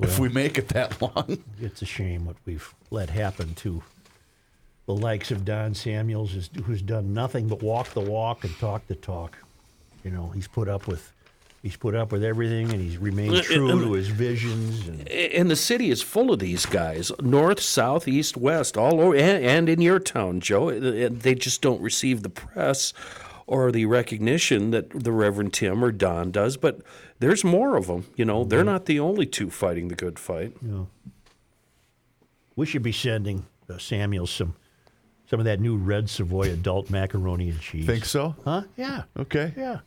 if 0.00 0.18
we 0.18 0.28
make 0.28 0.58
it 0.58 0.68
that 0.68 1.00
long. 1.00 1.38
It's 1.60 1.80
a 1.80 1.86
shame 1.86 2.26
what 2.26 2.36
we've 2.44 2.74
let 2.90 3.08
happen 3.10 3.54
to 3.56 3.82
the 4.86 4.94
likes 4.94 5.30
of 5.30 5.44
Don 5.44 5.74
Samuels, 5.74 6.32
who's- 6.32 6.50
who's 6.64 6.82
done 6.82 7.14
nothing 7.14 7.46
but 7.46 7.62
walk 7.62 7.90
the 7.94 8.00
walk 8.00 8.42
and 8.44 8.52
talk 8.58 8.86
the 8.88 8.96
talk. 8.96 9.38
You 10.04 10.10
know, 10.10 10.30
he's 10.34 10.48
put 10.48 10.68
up 10.68 10.88
with 10.88 11.12
he's 11.62 11.76
put 11.76 11.94
up 11.94 12.12
with 12.12 12.24
everything, 12.24 12.70
and 12.72 12.80
he's 12.80 12.98
remained 12.98 13.42
true 13.44 13.70
uh, 13.70 13.84
to 13.84 13.92
his 13.92 14.08
visions. 14.08 14.88
And 14.88 15.08
And 15.08 15.50
the 15.50 15.56
city 15.56 15.90
is 15.90 16.02
full 16.02 16.32
of 16.32 16.38
these 16.40 16.66
guys, 16.66 17.10
north, 17.20 17.60
south, 17.60 18.06
east, 18.08 18.36
west, 18.36 18.76
all 18.76 19.00
over, 19.00 19.14
and, 19.16 19.44
and 19.44 19.68
in 19.68 19.80
your 19.80 19.98
town, 19.98 20.40
Joe. 20.40 20.78
They 20.78 21.34
just 21.34 21.62
don't 21.62 21.80
receive 21.80 22.22
the 22.22 22.30
press 22.30 22.92
or 23.46 23.72
the 23.72 23.86
recognition 23.86 24.70
that 24.70 24.90
the 24.90 25.12
Reverend 25.12 25.52
Tim 25.52 25.84
or 25.84 25.92
Don 25.92 26.30
does. 26.30 26.56
But 26.56 26.80
there's 27.18 27.44
more 27.44 27.76
of 27.76 27.86
them. 27.86 28.06
You 28.16 28.24
know, 28.24 28.44
they're 28.44 28.64
not 28.64 28.86
the 28.86 29.00
only 29.00 29.26
two 29.26 29.50
fighting 29.50 29.88
the 29.88 29.94
good 29.94 30.18
fight. 30.18 30.52
we 32.56 32.66
should 32.66 32.82
be 32.82 32.92
sending 32.92 33.46
uh, 33.70 33.78
Samuel 33.78 34.26
some 34.26 34.54
some 35.26 35.40
of 35.40 35.46
that 35.46 35.60
new 35.60 35.76
red 35.78 36.10
Savoy 36.10 36.52
adult 36.52 36.90
macaroni 36.90 37.48
and 37.48 37.58
cheese. 37.58 37.86
Think 37.86 38.04
so? 38.04 38.34
Huh? 38.44 38.64
Yeah. 38.76 39.04
Okay. 39.18 39.54
Yeah. 39.56 39.80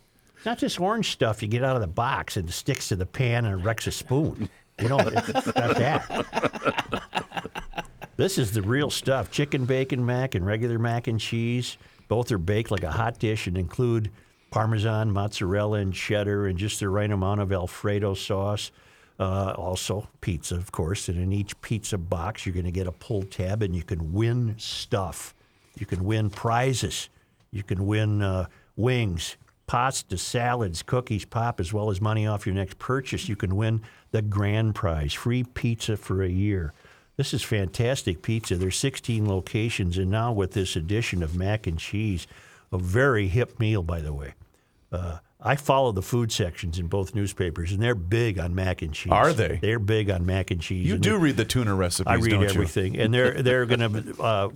It's 0.46 0.48
not 0.48 0.60
this 0.60 0.78
orange 0.78 1.10
stuff 1.12 1.42
you 1.42 1.48
get 1.48 1.64
out 1.64 1.76
of 1.76 1.82
the 1.82 1.88
box 1.88 2.38
and 2.38 2.54
sticks 2.54 2.90
to 2.90 2.96
the 2.96 3.08
pan 3.08 3.46
and 3.46 3.66
wrecks 3.66 3.88
a 3.88 3.92
spoon. 3.92 4.48
You 4.80 4.90
know, 4.90 5.00
it's 5.00 5.46
not 5.48 5.76
that. 5.76 7.02
This 8.16 8.38
is 8.38 8.52
the 8.52 8.62
real 8.62 8.92
stuff. 8.92 9.32
Chicken 9.32 9.66
bacon 9.66 10.06
mac 10.06 10.36
and 10.36 10.46
regular 10.46 10.78
mac 10.78 11.08
and 11.08 11.20
cheese. 11.20 11.80
Both 12.10 12.32
are 12.32 12.38
baked 12.38 12.70
like 12.70 12.84
a 12.84 12.92
hot 12.92 13.18
dish 13.18 13.48
and 13.48 13.58
include 13.58 14.12
parmesan, 14.52 15.10
mozzarella, 15.10 15.80
and 15.80 15.92
cheddar, 15.92 16.46
and 16.46 16.60
just 16.60 16.80
the 16.80 16.90
right 16.90 17.10
amount 17.10 17.42
of 17.42 17.52
Alfredo 17.52 18.14
sauce. 18.14 18.70
Uh, 19.20 19.56
also, 19.58 20.08
pizza, 20.22 20.54
of 20.54 20.72
course. 20.72 21.10
And 21.10 21.18
in 21.18 21.34
each 21.34 21.60
pizza 21.62 21.98
box, 21.98 22.46
you're 22.46 22.54
going 22.54 22.66
to 22.66 22.72
get 22.72 22.86
a 22.86 22.92
pull 22.92 23.24
tab, 23.24 23.64
and 23.64 23.76
you 23.76 23.82
can 23.82 24.14
win 24.14 24.54
stuff. 24.60 25.34
You 25.80 25.88
can 25.88 26.04
win 26.06 26.30
prizes. 26.30 27.10
You 27.50 27.64
can 27.64 27.88
win 27.88 28.22
uh, 28.22 28.46
wings, 28.76 29.38
pasta, 29.68 30.18
salads, 30.18 30.84
cookies, 30.84 31.26
pop, 31.26 31.60
as 31.60 31.74
well 31.74 31.90
as 31.90 32.00
money 32.00 32.28
off 32.28 32.46
your 32.46 32.56
next 32.56 32.78
purchase. 32.80 33.28
You 33.28 33.36
can 33.36 33.56
win 33.56 33.82
the 34.12 34.22
grand 34.22 34.76
prize 34.76 35.14
free 35.14 35.44
pizza 35.44 35.98
for 35.98 36.24
a 36.24 36.30
year. 36.30 36.74
This 37.18 37.34
is 37.34 37.44
fantastic 37.44 38.22
pizza. 38.22 38.56
There's 38.56 38.78
16 38.78 39.28
locations, 39.28 39.98
and 39.98 40.12
now 40.12 40.34
with 40.34 40.52
this 40.52 40.76
addition 40.76 41.24
of 41.24 41.36
mac 41.36 41.66
and 41.66 41.80
cheese, 41.80 42.28
a 42.72 42.78
very 42.78 43.28
hip 43.28 43.60
meal, 43.60 43.84
by 43.84 44.02
the 44.02 44.14
way. 44.14 44.34
Uh, 44.92 45.20
I 45.42 45.56
follow 45.56 45.92
the 45.92 46.02
food 46.02 46.32
sections 46.32 46.80
in 46.80 46.88
both 46.88 47.14
newspapers, 47.14 47.72
and 47.72 47.82
they're 47.82 47.96
big 47.96 48.40
on 48.40 48.56
mac 48.56 48.82
and 48.82 48.94
cheese. 48.94 49.12
Are 49.14 49.32
they? 49.32 49.60
They're 49.62 49.80
big 49.80 50.10
on 50.10 50.26
mac 50.26 50.52
and 50.52 50.60
cheese. 50.60 50.88
You 50.88 50.96
and 50.96 51.04
do 51.04 51.18
read 51.18 51.38
the 51.38 51.46
tuna 51.46 51.76
recipes, 51.76 52.08
I 52.08 52.16
read 52.16 52.32
don't 52.32 52.42
you? 52.42 52.48
everything, 52.48 52.98
and 52.98 53.14
they're 53.14 53.42
they're 53.42 53.66
going 53.66 53.80
to 54.16 54.22
uh, 54.22 54.50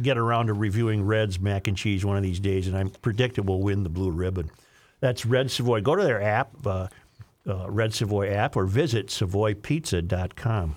get 0.00 0.18
around 0.18 0.46
to 0.46 0.52
reviewing 0.52 1.04
Red's 1.04 1.40
mac 1.40 1.68
and 1.68 1.76
cheese 1.76 2.04
one 2.04 2.16
of 2.16 2.22
these 2.22 2.40
days, 2.40 2.66
and 2.66 2.76
I'm 2.76 2.90
predict 2.90 3.38
it 3.38 3.46
will 3.46 3.62
win 3.62 3.82
the 3.82 3.88
blue 3.88 4.10
ribbon. 4.10 4.50
That's 5.00 5.24
Red 5.24 5.50
Savoy. 5.50 5.80
Go 5.80 5.94
to 5.94 6.02
their 6.02 6.20
app, 6.20 6.66
uh, 6.66 6.88
uh, 7.46 7.70
Red 7.70 7.94
Savoy 7.94 8.30
app, 8.30 8.56
or 8.56 8.64
visit 8.66 9.08
savoypizza.com. 9.08 10.76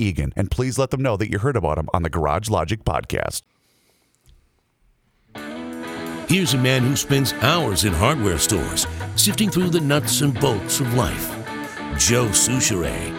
Eagan. 0.01 0.33
And 0.35 0.49
please 0.49 0.77
let 0.77 0.89
them 0.89 1.01
know 1.01 1.15
that 1.17 1.31
you 1.31 1.39
heard 1.39 1.55
about 1.55 1.75
them 1.75 1.89
on 1.93 2.03
the 2.03 2.09
Garage 2.09 2.49
Logic 2.49 2.83
podcast. 2.83 3.43
Here's 6.27 6.53
a 6.53 6.57
man 6.57 6.83
who 6.83 6.95
spends 6.95 7.33
hours 7.33 7.83
in 7.83 7.91
hardware 7.91 8.37
stores, 8.37 8.87
sifting 9.15 9.49
through 9.49 9.69
the 9.69 9.81
nuts 9.81 10.21
and 10.21 10.33
bolts 10.39 10.79
of 10.79 10.93
life. 10.93 11.29
Joe 11.97 12.27
Soucheray. 12.27 13.13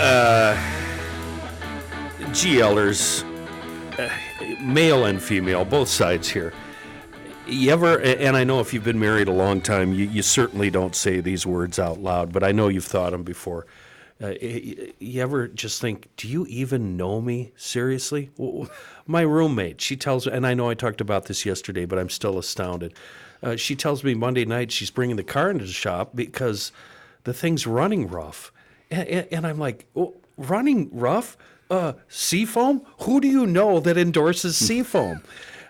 Uh, 0.00 0.56
GLers, 2.32 3.22
uh, 4.00 4.10
male 4.60 5.04
and 5.04 5.22
female, 5.22 5.64
both 5.64 5.88
sides 5.88 6.28
here. 6.28 6.52
You 7.46 7.70
ever, 7.70 8.00
and 8.00 8.36
I 8.36 8.42
know 8.42 8.58
if 8.58 8.74
you've 8.74 8.82
been 8.82 8.98
married 8.98 9.28
a 9.28 9.32
long 9.32 9.60
time, 9.60 9.92
you, 9.92 10.06
you 10.06 10.22
certainly 10.22 10.70
don't 10.70 10.96
say 10.96 11.20
these 11.20 11.46
words 11.46 11.78
out 11.78 12.00
loud, 12.00 12.32
but 12.32 12.42
I 12.42 12.50
know 12.50 12.66
you've 12.66 12.84
thought 12.84 13.12
them 13.12 13.22
before. 13.22 13.66
Uh, 14.22 14.32
you 14.40 15.20
ever 15.20 15.48
just 15.48 15.80
think, 15.80 16.08
do 16.16 16.28
you 16.28 16.46
even 16.46 16.96
know 16.96 17.20
me? 17.20 17.52
Seriously? 17.56 18.30
My 19.06 19.22
roommate, 19.22 19.80
she 19.80 19.96
tells 19.96 20.26
me, 20.26 20.32
and 20.32 20.46
I 20.46 20.54
know 20.54 20.70
I 20.70 20.74
talked 20.74 21.00
about 21.00 21.24
this 21.26 21.44
yesterday, 21.44 21.84
but 21.84 21.98
I'm 21.98 22.08
still 22.08 22.38
astounded. 22.38 22.94
Uh, 23.42 23.56
she 23.56 23.74
tells 23.74 24.04
me 24.04 24.14
Monday 24.14 24.44
night 24.44 24.70
she's 24.70 24.90
bringing 24.90 25.16
the 25.16 25.24
car 25.24 25.50
into 25.50 25.64
the 25.64 25.72
shop 25.72 26.12
because 26.14 26.70
the 27.24 27.34
thing's 27.34 27.66
running 27.66 28.08
rough. 28.08 28.52
And, 28.90 29.08
and, 29.08 29.28
and 29.32 29.46
I'm 29.46 29.58
like, 29.58 29.86
oh, 29.96 30.14
running 30.36 30.88
rough? 30.92 31.36
Uh, 31.68 31.94
Seafoam? 32.08 32.82
Who 33.00 33.20
do 33.20 33.28
you 33.28 33.46
know 33.46 33.80
that 33.80 33.98
endorses 33.98 34.56
Seafoam? 34.56 35.22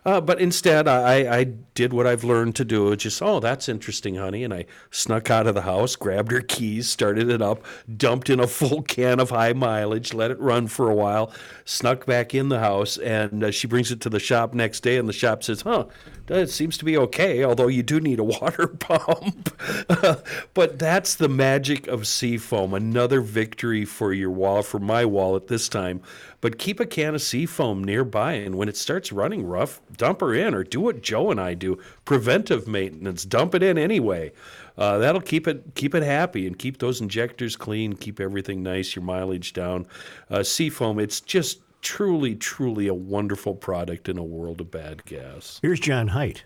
Uh, 0.05 0.21
but 0.21 0.39
instead, 0.39 0.87
I, 0.87 1.39
I 1.39 1.45
did 1.45 1.95
what 1.95 2.07
I've 2.07 2.25
learned 2.25 2.57
to 2.57 2.65
do. 2.65 2.95
Just, 2.95 3.23
oh, 3.23 3.41
that's 3.41 3.69
interesting, 3.71 4.17
honey. 4.17 4.45
And 4.45 4.53
I 4.53 4.67
snuck 4.91 5.31
out 5.31 5.47
of 5.47 5.55
the 5.55 5.63
house, 5.63 5.97
grabbed 5.97 6.31
her 6.31 6.43
keys, 6.43 6.89
started 6.89 7.31
it 7.31 7.41
up, 7.41 7.65
dumped 7.97 8.29
in 8.29 8.39
a 8.39 8.47
full 8.47 8.83
can 8.95 9.19
of 9.19 9.31
high 9.31 9.55
mileage, 9.55 10.13
let 10.13 10.31
it 10.31 10.39
run 10.39 10.67
for 10.67 10.91
a 10.91 10.95
while, 10.95 11.33
snuck 11.65 12.05
back 12.05 12.35
in 12.35 12.51
the 12.51 12.61
house, 12.61 12.99
and 12.99 13.45
uh, 13.45 13.51
she 13.51 13.67
brings 13.67 13.91
it 13.91 14.01
to 14.03 14.11
the 14.11 14.21
shop 14.21 14.53
next 14.53 14.81
day. 14.81 14.99
And 14.99 15.09
the 15.09 15.15
shop 15.15 15.43
says, 15.43 15.63
huh, 15.63 15.87
it 16.29 16.51
seems 16.51 16.77
to 16.79 16.85
be 16.85 16.99
okay, 16.99 17.43
although 17.43 17.69
you 17.69 17.83
do 17.83 17.99
need 17.99 18.19
a 18.19 18.25
water 18.25 18.67
pump. 18.67 19.57
but 20.55 20.79
that's 20.79 21.15
the 21.15 21.29
magic 21.29 21.87
of 21.87 22.07
Seafoam. 22.07 22.75
Another 22.75 23.23
victory 23.23 23.87
for 23.87 24.13
your 24.13 24.31
wall, 24.31 24.63
for 24.63 24.79
my 24.79 25.07
wallet 25.07 25.49
this 25.49 25.69
time. 25.69 26.03
But 26.45 26.59
keep 26.59 26.78
a 26.78 26.84
can 26.84 27.14
of 27.14 27.22
Seafoam 27.22 27.82
nearby, 27.82 28.34
and 28.34 28.57
when 28.57 28.68
it 28.68 28.76
starts 28.76 29.11
running 29.11 29.47
rough, 29.47 29.80
dump 29.97 30.20
her 30.20 30.34
in, 30.34 30.55
or 30.55 30.62
do 30.62 30.78
what 30.78 31.01
Joe 31.01 31.30
and 31.30 31.40
I 31.40 31.55
do: 31.55 31.78
preventive 32.05 32.68
maintenance. 32.68 33.24
Dump 33.24 33.55
it 33.55 33.62
in 33.62 33.78
anyway. 33.78 34.30
Uh, 34.76 34.99
that'll 34.99 35.22
keep 35.22 35.49
it 35.49 35.74
keep 35.74 35.95
it 35.95 36.03
happy 36.03 36.47
and 36.47 36.59
keep 36.59 36.80
those 36.80 37.01
injectors 37.01 37.57
clean, 37.57 37.95
keep 37.95 38.20
everything 38.20 38.62
nice, 38.62 38.95
your 38.95 39.03
mileage 39.03 39.55
down. 39.55 39.86
Uh, 40.28 40.42
Seafoam, 40.42 40.99
it's 40.99 41.22
just 41.22 41.62
truly, 41.80 42.34
truly 42.34 42.88
a 42.88 42.95
wonderful 42.95 43.55
product 43.55 44.11
in 44.11 44.18
a 44.18 44.22
world 44.22 44.61
of 44.61 44.70
bad 44.70 45.07
gas. 45.07 45.61
Here's 45.62 45.80
John 45.80 46.09
Height. 46.09 46.45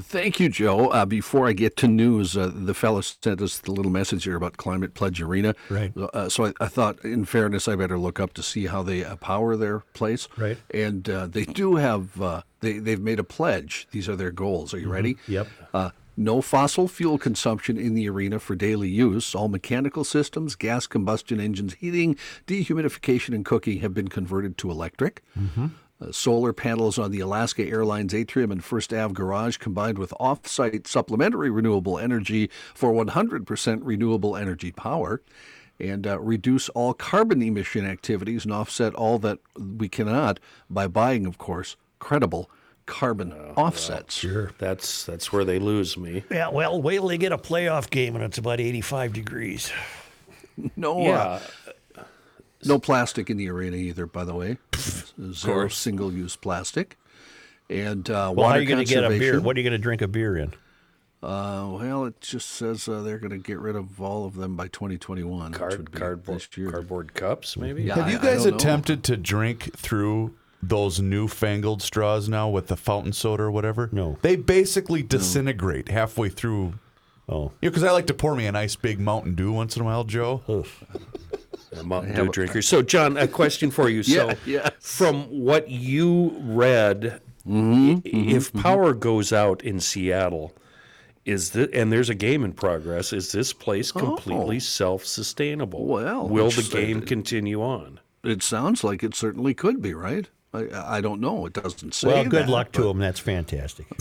Thank 0.00 0.40
you, 0.40 0.48
Joe. 0.48 0.88
Uh, 0.88 1.04
before 1.04 1.46
I 1.46 1.52
get 1.52 1.76
to 1.78 1.88
news, 1.88 2.36
uh, 2.36 2.50
the 2.52 2.74
fellow 2.74 3.00
sent 3.00 3.40
us 3.40 3.58
the 3.58 3.72
little 3.72 3.92
message 3.92 4.24
here 4.24 4.36
about 4.36 4.56
Climate 4.56 4.94
Pledge 4.94 5.20
Arena. 5.20 5.54
Right. 5.70 5.92
Uh, 5.96 6.28
so 6.28 6.46
I, 6.46 6.52
I 6.60 6.66
thought, 6.66 7.04
in 7.04 7.24
fairness, 7.24 7.68
I 7.68 7.76
better 7.76 7.98
look 7.98 8.18
up 8.18 8.34
to 8.34 8.42
see 8.42 8.66
how 8.66 8.82
they 8.82 9.04
uh, 9.04 9.16
power 9.16 9.56
their 9.56 9.80
place. 9.94 10.28
Right. 10.36 10.58
And 10.72 11.08
uh, 11.08 11.26
they 11.26 11.44
do 11.44 11.76
have, 11.76 12.20
uh, 12.20 12.42
they, 12.60 12.78
they've 12.78 13.00
made 13.00 13.20
a 13.20 13.24
pledge. 13.24 13.86
These 13.92 14.08
are 14.08 14.16
their 14.16 14.32
goals. 14.32 14.74
Are 14.74 14.78
you 14.78 14.90
ready? 14.90 15.16
Yep. 15.28 15.46
Uh, 15.72 15.90
no 16.16 16.40
fossil 16.40 16.86
fuel 16.86 17.18
consumption 17.18 17.76
in 17.76 17.94
the 17.94 18.08
arena 18.08 18.38
for 18.38 18.54
daily 18.54 18.88
use. 18.88 19.34
All 19.34 19.48
mechanical 19.48 20.04
systems, 20.04 20.54
gas 20.54 20.86
combustion 20.86 21.40
engines, 21.40 21.74
heating, 21.74 22.16
dehumidification, 22.46 23.34
and 23.34 23.44
cooking 23.44 23.80
have 23.80 23.94
been 23.94 24.08
converted 24.08 24.56
to 24.58 24.70
electric. 24.70 25.22
Mm-hmm. 25.38 25.66
Uh, 26.00 26.10
solar 26.10 26.52
panels 26.52 26.98
on 26.98 27.12
the 27.12 27.20
Alaska 27.20 27.64
Airlines 27.64 28.12
atrium 28.12 28.50
and 28.50 28.64
First 28.64 28.92
Ave 28.92 29.14
garage 29.14 29.58
combined 29.58 29.96
with 29.96 30.12
off 30.18 30.46
site 30.46 30.86
supplementary 30.88 31.50
renewable 31.50 31.98
energy 32.00 32.50
for 32.74 32.92
100% 32.92 33.78
renewable 33.82 34.36
energy 34.36 34.72
power. 34.72 35.22
and 35.80 36.06
uh, 36.06 36.18
reduce 36.20 36.68
all 36.70 36.94
carbon 36.94 37.42
emission 37.42 37.84
activities 37.86 38.44
and 38.44 38.52
offset 38.52 38.94
all 38.94 39.18
that 39.20 39.38
we 39.56 39.88
cannot 39.88 40.38
by 40.70 40.86
buying, 40.88 41.26
of 41.26 41.38
course, 41.38 41.76
credible 42.00 42.48
carbon 42.86 43.32
offsets. 43.56 44.14
Sure. 44.16 44.50
That's 44.58 45.04
that's 45.04 45.32
where 45.32 45.44
they 45.44 45.58
lose 45.58 45.96
me. 45.96 46.22
Yeah, 46.30 46.50
well, 46.50 46.80
wait 46.82 46.96
till 46.96 47.08
they 47.08 47.18
get 47.18 47.32
a 47.32 47.38
playoff 47.38 47.88
game 47.90 48.14
and 48.14 48.22
it's 48.24 48.38
about 48.38 48.60
85 48.60 49.12
degrees. 49.12 49.72
No, 50.76 51.00
Yeah. 51.02 51.40
uh, 51.98 52.02
no 52.64 52.78
plastic 52.78 53.28
in 53.28 53.36
the 53.36 53.48
arena 53.48 53.76
either, 53.76 54.06
by 54.06 54.24
the 54.24 54.34
way. 54.34 54.56
Zero 55.32 55.54
course. 55.54 55.76
single-use 55.76 56.36
plastic. 56.36 56.96
And 57.70 58.08
uh, 58.10 58.32
Well, 58.34 58.46
how 58.46 58.50
water 58.50 58.58
are 58.58 58.62
you 58.62 58.68
going 58.68 58.84
to 58.84 58.92
get 58.94 59.04
a 59.04 59.08
beer? 59.08 59.18
conservation. 59.18 59.42
What 59.44 59.56
are 59.56 59.60
you 59.60 59.64
going 59.64 59.78
to 59.78 59.82
drink 59.82 60.02
a 60.02 60.08
beer 60.08 60.36
in? 60.36 60.52
Uh, 61.22 61.66
well, 61.72 62.04
it 62.04 62.20
just 62.20 62.50
says 62.50 62.86
uh, 62.86 63.00
they're 63.00 63.18
going 63.18 63.30
to 63.30 63.38
get 63.38 63.58
rid 63.58 63.74
of 63.76 63.98
all 64.02 64.26
of 64.26 64.34
them 64.34 64.56
by 64.56 64.68
2021. 64.68 65.52
which 65.52 65.58
Card, 65.58 65.76
would 65.78 65.90
be 65.90 65.98
cardboard, 65.98 66.36
this 66.40 66.48
year. 66.58 66.70
cardboard 66.70 67.14
cups, 67.14 67.56
maybe. 67.56 67.84
Yeah, 67.84 67.94
Have 67.94 68.10
you 68.10 68.16
I- 68.18 68.20
I 68.20 68.22
guys 68.24 68.42
don't 68.42 68.50
know. 68.50 68.56
attempted 68.56 69.02
to 69.04 69.16
drink 69.16 69.74
through 69.74 70.34
those 70.62 71.00
newfangled 71.00 71.80
straws 71.80 72.28
now 72.28 72.50
with 72.50 72.66
the 72.66 72.76
fountain 72.76 73.14
soda 73.14 73.44
or 73.44 73.50
whatever? 73.50 73.88
No. 73.92 74.18
They 74.20 74.36
basically 74.36 75.02
disintegrate 75.02 75.88
halfway 75.88 76.28
through. 76.28 76.74
Oh, 77.26 77.52
You 77.62 77.68
know, 77.68 77.70
because 77.70 77.84
I 77.84 77.90
like 77.92 78.06
to 78.08 78.14
pour 78.14 78.36
me 78.36 78.44
a 78.44 78.52
nice 78.52 78.76
big 78.76 79.00
Mountain 79.00 79.34
Dew 79.34 79.50
once 79.50 79.76
in 79.76 79.82
a 79.82 79.84
while, 79.86 80.04
Joe. 80.04 80.42
A 81.78 81.84
Mountain 81.84 82.14
Dew 82.14 82.28
drinker. 82.30 82.62
So, 82.62 82.82
John, 82.82 83.16
a 83.16 83.28
question 83.28 83.70
for 83.70 83.88
you. 83.88 84.02
So, 84.02 84.32
yes. 84.46 84.70
from 84.80 85.22
what 85.24 85.68
you 85.70 86.36
read, 86.42 87.20
Mm-hmm, 87.46 87.98
i- 88.06 88.34
if 88.36 88.50
power 88.54 88.94
goes 88.94 89.30
out 89.30 89.62
in 89.62 89.78
Seattle, 89.78 90.54
is 91.26 91.50
the 91.50 91.68
and 91.74 91.92
there's 91.92 92.08
a 92.08 92.14
game 92.14 92.42
in 92.42 92.52
progress, 92.54 93.12
is 93.12 93.32
this 93.32 93.52
place 93.52 93.92
completely 93.92 94.56
Oh. 94.56 94.60
self-sustainable? 94.60 95.84
Well, 95.86 96.26
will 96.28 96.48
the 96.50 96.60
it's, 96.60 96.68
game 96.70 97.02
continue 97.02 97.62
on? 97.62 98.00
It 98.22 98.42
sounds 98.42 98.82
like 98.82 99.04
it 99.04 99.14
certainly 99.14 99.52
could 99.52 99.82
be, 99.82 99.92
right? 99.92 100.26
I, 100.54 100.68
I 100.96 101.00
don't 101.02 101.20
know. 101.20 101.44
It 101.44 101.52
doesn't 101.52 101.92
say. 101.94 102.08
well, 102.08 102.24
good 102.24 102.44
that, 102.44 102.48
luck 102.48 102.72
to 102.72 102.80
but- 102.80 102.88
them. 102.88 102.98
That's 102.98 103.20
fantastic. 103.20 103.86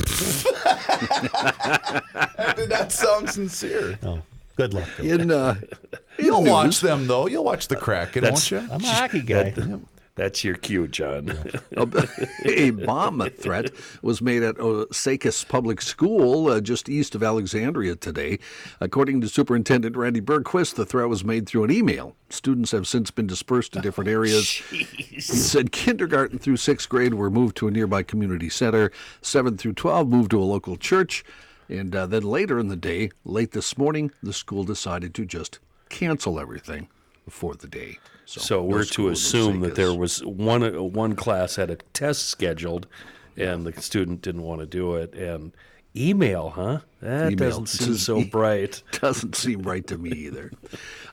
Did 2.55 2.69
that 2.69 2.91
sound 2.91 3.30
sincere? 3.30 3.97
Oh, 4.03 4.21
good 4.56 4.74
luck. 4.74 4.88
To 4.97 5.04
'em. 5.04 5.20
In, 5.22 5.32
uh, 5.32 5.56
You'll 6.20 6.41
news- 6.41 6.51
watch 6.51 6.82
them 6.82 7.08
though. 7.08 7.28
You'll 7.28 7.43
watch 7.43 7.68
the 7.68 7.76
Kraken, 7.76 8.24
won't 8.24 8.51
you? 8.51 8.60
I'm 8.60 8.84
a 8.84 8.88
hockey 8.88 9.22
guy. 9.22 9.51
That- 9.51 9.80
that's 10.16 10.43
your 10.43 10.54
cue, 10.58 10.88
John. 10.88 11.30
a, 11.76 12.08
a 12.45 12.70
bomb 12.70 13.28
threat 13.32 13.72
was 14.04 14.22
made 14.22 14.43
at 14.43 14.58
Osakis 14.58 15.47
Public 15.47 15.82
School 15.82 16.49
uh, 16.51 16.62
just 16.62 16.88
east 16.88 17.16
of 17.16 17.24
Alexandria 17.24 17.95
today. 17.95 18.38
According 18.80 19.22
to 19.22 19.28
Superintendent 19.28 19.95
Randy 19.97 20.22
Bergquist, 20.22 20.76
the 20.76 20.86
threat 20.86 21.10
was 21.10 21.26
made 21.26 21.49
through 21.49 21.64
an 21.64 21.72
email. 21.72 22.16
Students 22.30 22.70
have 22.74 22.88
since 22.88 23.10
been 23.10 23.26
dispersed 23.26 23.74
to 23.74 23.82
different 23.82 24.08
areas. 24.20 24.47
He 24.51 25.20
said 25.20 25.72
kindergarten 25.72 26.38
through 26.38 26.58
sixth 26.58 26.88
grade 26.89 27.16
were 27.16 27.32
moved 27.32 27.58
to 27.58 27.68
a 27.68 27.72
nearby 27.72 28.04
community 28.04 28.49
center, 28.49 28.91
seventh 29.24 29.60
through 29.62 29.74
12 29.74 30.08
moved 30.08 30.30
to 30.30 30.39
a 30.39 30.45
local 30.45 30.78
church, 30.78 31.26
and 31.70 31.95
uh, 31.95 32.05
then 32.05 32.24
later 32.24 32.59
in 32.59 32.68
the 32.68 32.76
day, 32.76 33.09
late 33.26 33.51
this 33.51 33.78
morning, 33.78 34.11
the 34.22 34.34
school 34.34 34.64
decided 34.64 35.14
to 35.16 35.26
just 35.26 35.59
cancel 35.89 36.39
everything 36.39 36.88
for 37.30 37.55
the 37.55 37.68
day. 37.68 37.99
So 38.26 38.61
no 38.61 38.64
we're 38.64 38.86
to 38.86 39.09
assume 39.09 39.59
that 39.61 39.76
there 39.76 39.93
was 39.93 40.24
one 40.24 40.64
one 40.93 41.16
class 41.16 41.55
had 41.57 41.70
a 41.70 41.76
test 41.93 42.28
scheduled, 42.28 42.88
and 43.38 43.66
the 43.66 43.82
student 43.82 44.22
didn't 44.22 44.43
want 44.43 44.61
to 44.61 44.68
do 44.68 44.95
it. 44.95 45.14
And 45.14 45.51
email, 45.95 46.49
huh? 46.51 46.80
That 47.01 47.34
Email. 47.34 47.49
doesn't 47.49 47.68
seem 47.68 47.95
so 47.95 48.24
bright. 48.32 48.82
Doesn't 48.93 49.36
seem 49.36 49.61
right 49.64 49.86
to 49.88 49.97
me 49.97 50.11
either. 50.11 50.51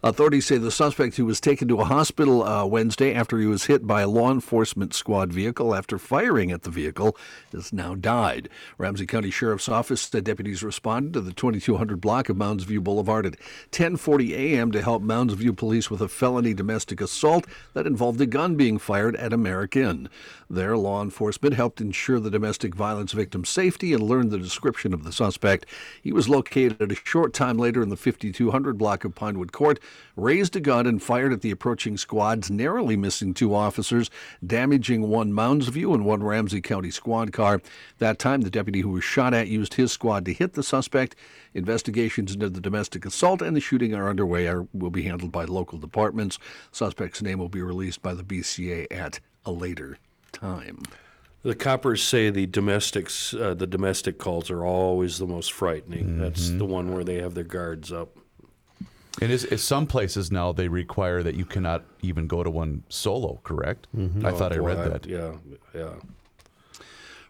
Authorities 0.02 0.46
say 0.46 0.56
the 0.56 0.70
suspect 0.70 1.16
who 1.16 1.26
was 1.26 1.42
taken 1.42 1.68
to 1.68 1.78
a 1.78 1.84
hospital 1.84 2.42
uh, 2.42 2.64
Wednesday 2.64 3.12
after 3.12 3.38
he 3.38 3.44
was 3.44 3.66
hit 3.66 3.86
by 3.86 4.00
a 4.00 4.08
law 4.08 4.32
enforcement 4.32 4.94
squad 4.94 5.30
vehicle 5.30 5.74
after 5.74 5.98
firing 5.98 6.50
at 6.50 6.62
the 6.62 6.70
vehicle 6.70 7.18
has 7.52 7.70
now 7.70 7.94
died. 7.94 8.48
Ramsey 8.78 9.04
County 9.04 9.30
Sheriff's 9.30 9.68
Office 9.68 10.00
said 10.00 10.24
deputies 10.24 10.62
responded 10.62 11.12
to 11.12 11.20
the 11.20 11.34
2200 11.34 12.00
block 12.00 12.30
of 12.30 12.38
Mounds 12.38 12.64
View 12.64 12.80
Boulevard 12.80 13.26
at 13.26 13.36
10:40 13.72 14.30
a.m. 14.30 14.72
to 14.72 14.80
help 14.80 15.02
Mounds 15.02 15.34
View 15.34 15.52
police 15.52 15.90
with 15.90 16.00
a 16.00 16.08
felony 16.08 16.54
domestic 16.54 17.02
assault 17.02 17.44
that 17.74 17.86
involved 17.86 18.22
a 18.22 18.26
gun 18.26 18.56
being 18.56 18.78
fired 18.78 19.16
at 19.16 19.34
American. 19.34 20.08
There, 20.48 20.76
law 20.76 21.00
enforcement 21.02 21.54
helped 21.54 21.80
ensure 21.80 22.18
the 22.18 22.30
domestic 22.30 22.74
violence 22.74 23.12
victim's 23.12 23.50
safety 23.50 23.92
and 23.92 24.02
learned 24.02 24.32
the 24.32 24.38
description 24.38 24.92
of 24.92 25.04
the 25.04 25.12
suspect. 25.12 25.66
He 26.02 26.12
was 26.12 26.28
located 26.28 26.90
a 26.90 26.94
short 26.94 27.32
time 27.32 27.56
later 27.56 27.82
in 27.82 27.88
the 27.88 27.96
5200 27.96 28.76
block 28.76 29.04
of 29.04 29.14
Pinewood 29.14 29.52
Court, 29.52 29.78
raised 30.16 30.56
a 30.56 30.60
gun 30.60 30.86
and 30.86 31.02
fired 31.02 31.32
at 31.32 31.40
the 31.40 31.50
approaching 31.50 31.96
squads, 31.96 32.50
narrowly 32.50 32.96
missing 32.96 33.34
two 33.34 33.54
officers, 33.54 34.10
damaging 34.46 35.08
one 35.08 35.32
Mounds 35.32 35.68
View 35.68 35.94
and 35.94 36.04
one 36.04 36.22
Ramsey 36.22 36.60
County 36.60 36.90
squad 36.90 37.32
car. 37.32 37.60
That 37.98 38.18
time, 38.18 38.42
the 38.42 38.50
deputy 38.50 38.80
who 38.80 38.90
was 38.90 39.04
shot 39.04 39.34
at 39.34 39.48
used 39.48 39.74
his 39.74 39.92
squad 39.92 40.24
to 40.26 40.32
hit 40.32 40.54
the 40.54 40.62
suspect. 40.62 41.16
Investigations 41.54 42.34
into 42.34 42.48
the 42.48 42.60
domestic 42.60 43.04
assault 43.04 43.42
and 43.42 43.56
the 43.56 43.60
shooting 43.60 43.94
are 43.94 44.08
underway. 44.08 44.46
Are, 44.46 44.66
will 44.72 44.90
be 44.90 45.02
handled 45.02 45.32
by 45.32 45.44
local 45.44 45.78
departments. 45.78 46.38
Suspect's 46.72 47.22
name 47.22 47.38
will 47.38 47.48
be 47.48 47.62
released 47.62 48.02
by 48.02 48.14
the 48.14 48.22
BCA 48.22 48.86
at 48.90 49.20
a 49.44 49.52
later 49.52 49.98
time. 50.32 50.82
The 51.42 51.54
coppers 51.54 52.02
say 52.02 52.28
the 52.28 52.46
domestics, 52.46 53.32
uh, 53.32 53.54
the 53.54 53.66
domestic 53.66 54.18
calls 54.18 54.50
are 54.50 54.64
always 54.64 55.18
the 55.18 55.26
most 55.26 55.52
frightening. 55.52 56.18
That's 56.18 56.50
the 56.50 56.66
one 56.66 56.92
where 56.92 57.02
they 57.02 57.16
have 57.16 57.34
their 57.34 57.44
guards 57.44 57.90
up. 57.90 58.14
And 59.20 59.30
is, 59.30 59.44
is 59.44 59.62
some 59.62 59.86
places 59.86 60.32
now 60.32 60.52
they 60.52 60.68
require 60.68 61.22
that 61.22 61.34
you 61.34 61.44
cannot 61.44 61.84
even 62.02 62.26
go 62.26 62.42
to 62.42 62.50
one 62.50 62.84
solo, 62.88 63.40
correct? 63.44 63.86
Mm-hmm. 63.96 64.24
I 64.24 64.32
thought 64.32 64.52
I 64.52 64.56
Oh, 64.56 64.60
boy, 64.60 64.66
read 64.66 64.90
that. 64.92 65.06
Yeah, 65.06 65.32
yeah. 65.74 65.94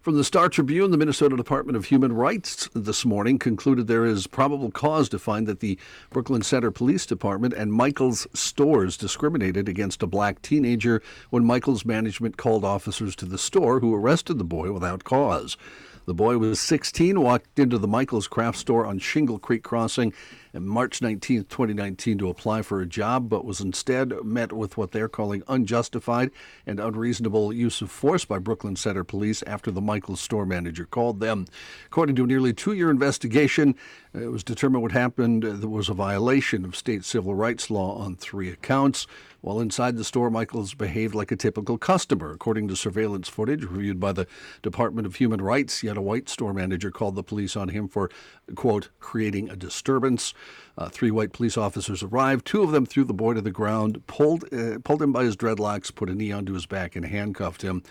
From 0.03 0.17
the 0.17 0.25
Star 0.25 0.49
Tribune, 0.49 0.93
the 0.93 0.97
Minnesota 0.97 1.37
Department 1.37 1.77
of 1.77 1.85
Human 1.85 2.15
Rights 2.15 2.71
this 2.75 3.05
morning 3.05 3.39
concluded 3.39 3.87
there 3.87 4.07
is 4.07 4.27
probable 4.27 4.71
cause 4.71 5.11
to 5.11 5.19
find 5.19 5.47
that 5.47 5.61
the 5.61 5.79
Brooklyn 6.09 6.41
Center 6.41 6.71
Police 6.71 7.05
Department 7.05 7.53
and 7.53 7.71
Michael's 7.71 8.27
stores 8.33 8.97
discriminated 8.97 9.69
against 9.69 10.03
a 10.03 10.07
black 10.07 10.41
teenager 10.41 11.03
when 11.29 11.45
Michael's 11.45 11.85
management 11.85 12.39
called 12.39 12.65
officers 12.65 13.15
to 13.17 13.27
the 13.27 13.37
store 13.37 13.81
who 13.81 13.95
arrested 13.95 14.39
the 14.39 14.45
boy 14.45 14.73
without 14.73 15.05
cause. 15.05 15.59
The 16.07 16.15
boy 16.15 16.39
was 16.39 16.59
16, 16.61 17.21
walked 17.21 17.59
into 17.59 17.77
the 17.77 17.87
Michael's 17.87 18.27
craft 18.27 18.57
store 18.57 18.87
on 18.87 18.99
Shingle 18.99 19.39
Creek 19.39 19.63
Crossing 19.63 20.15
March 20.53 21.01
19, 21.01 21.45
2019, 21.45 22.19
to 22.19 22.29
apply 22.29 22.63
for 22.63 22.81
a 22.81 22.87
job, 22.87 23.29
but 23.29 23.45
was 23.45 23.61
instead 23.61 24.13
met 24.25 24.53
with 24.53 24.77
what 24.77 24.91
they're 24.91 25.09
calling 25.09 25.43
unjustified 25.47 26.31
and 26.67 26.81
unreasonable 26.81 27.53
use 27.53 27.81
of 27.81 27.91
force 27.91 28.25
by 28.25 28.39
Brooklyn 28.39 28.77
Center 28.77 29.05
Police 29.05 29.43
after 29.45 29.71
the 29.71 29.81
Michael's 29.81 30.21
store 30.21 30.47
manager 30.47 30.85
called 30.85 31.21
them. 31.21 31.47
According 31.87 32.17
to 32.17 32.25
a 32.25 32.27
nearly 32.27 32.53
two 32.53 32.73
year 32.73 32.91
investigation, 32.91 33.75
it 34.13 34.31
was 34.31 34.43
determined 34.43 34.83
what 34.83 34.93
happened. 34.93 35.45
uh, 35.45 35.53
There 35.53 35.69
was 35.69 35.89
a 35.89 35.95
violation 35.95 36.65
of 36.65 36.75
state 36.75 37.05
civil 37.05 37.35
rights 37.35 37.71
law 37.71 37.97
on 37.97 38.17
three 38.17 38.51
accounts. 38.51 39.07
While 39.43 39.61
inside 39.61 39.97
the 39.97 40.05
store, 40.05 40.31
Michaels 40.31 40.75
behaved 40.75 41.15
like 41.15 41.33
a 41.33 41.37
typical 41.37 41.79
customer. 41.79 42.33
According 42.33 42.69
to 42.69 42.77
surveillance 42.77 43.29
footage 43.29 43.65
reviewed 43.65 43.99
by 43.99 44.13
the 44.13 44.27
Department 44.61 45.07
of 45.07 45.15
Human 45.15 45.41
Rights, 45.41 45.83
yet 45.83 45.97
a 45.97 46.03
white 46.03 46.29
store 46.29 46.53
manager 46.53 46.91
called 46.91 47.15
the 47.15 47.23
police 47.23 47.57
on 47.57 47.71
him 47.71 47.89
for, 47.89 48.11
quote, 48.55 48.91
creating 49.01 49.49
a 49.49 49.57
disturbance. 49.57 50.35
Uh, 50.79 50.89
three 50.89 51.11
white 51.11 51.33
police 51.33 51.59
officers 51.59 52.03
arrived. 52.03 52.47
Two 52.47 52.63
of 52.63 52.71
them 52.71 52.87
threw 52.87 53.05
the 53.05 53.13
boy 53.13 53.35
to 53.35 53.41
the 53.41 53.51
ground, 53.51 54.07
pulled, 54.07 54.45
uh, 54.53 54.79
pulled 54.83 55.03
him 55.03 55.13
by 55.13 55.25
his 55.25 55.37
dreadlocks, 55.37 55.95
put 55.95 56.09
a 56.09 56.15
knee 56.15 56.33
onto 56.33 56.55
his 56.55 56.67
back, 56.67 56.97
and 56.97 57.05
handcuffed 57.05 57.63
him. 57.63 57.83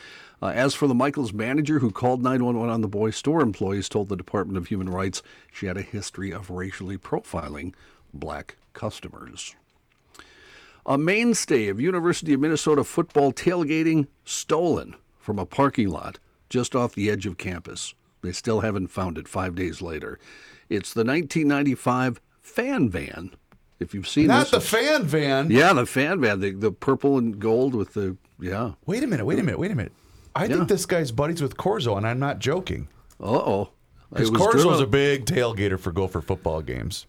Uh, 0.41 0.47
as 0.47 0.73
for 0.73 0.87
the 0.87 0.95
Michaels 0.95 1.33
manager 1.33 1.79
who 1.79 1.91
called 1.91 2.23
911 2.23 2.73
on 2.73 2.81
the 2.81 2.87
boy, 2.87 3.11
store 3.11 3.41
employees 3.41 3.89
told 3.89 4.09
the 4.09 4.15
Department 4.15 4.57
of 4.57 4.67
Human 4.67 4.89
Rights 4.89 5.21
she 5.51 5.65
had 5.65 5.77
a 5.77 5.81
history 5.81 6.31
of 6.31 6.49
racially 6.49 6.97
profiling 6.97 7.73
black 8.13 8.55
customers. 8.73 9.55
A 10.85 10.97
mainstay 10.97 11.67
of 11.67 11.79
University 11.79 12.33
of 12.33 12.39
Minnesota 12.39 12.83
football 12.83 13.31
tailgating 13.31 14.07
stolen 14.23 14.95
from 15.19 15.37
a 15.37 15.45
parking 15.45 15.89
lot 15.89 16.17
just 16.49 16.75
off 16.75 16.95
the 16.95 17.09
edge 17.11 17.25
of 17.25 17.37
campus. 17.37 17.93
They 18.21 18.31
still 18.31 18.61
haven't 18.61 18.87
found 18.87 19.17
it 19.17 19.27
five 19.27 19.55
days 19.55 19.81
later. 19.81 20.17
It's 20.69 20.93
the 20.93 21.03
1995 21.03 22.19
fan 22.49 22.89
van. 22.89 23.31
If 23.79 23.93
you've 23.93 24.07
seen 24.07 24.27
Not 24.27 24.41
this, 24.41 24.51
the 24.51 24.61
fan 24.61 25.03
van. 25.05 25.49
yeah, 25.51 25.71
the 25.71 25.85
fan 25.85 26.19
van, 26.19 26.41
the, 26.41 26.51
the 26.51 26.71
purple 26.71 27.17
and 27.17 27.39
gold 27.39 27.73
with 27.73 27.93
the 27.93 28.17
yeah. 28.39 28.71
Wait 28.85 29.03
a 29.03 29.07
minute, 29.07 29.25
wait 29.25 29.39
a 29.39 29.43
minute, 29.43 29.59
wait 29.59 29.71
a 29.71 29.75
minute. 29.75 29.93
I 30.35 30.45
Yeah. 30.45 30.55
think 30.57 30.67
this 30.69 30.85
guy's 30.85 31.11
buddies 31.11 31.41
with 31.41 31.55
Corzo, 31.57 31.95
and 31.97 32.05
I'm 32.05 32.19
not 32.19 32.39
joking. 32.39 32.87
Uh 33.21 33.25
oh. 33.37 33.69
Because 34.11 34.31
Corzo's 34.31 34.81
a 34.81 34.87
big 34.87 35.25
tailgater 35.25 35.79
for 35.79 35.91
Gopher 35.91 36.21
football 36.21 36.61
games. 36.61 37.05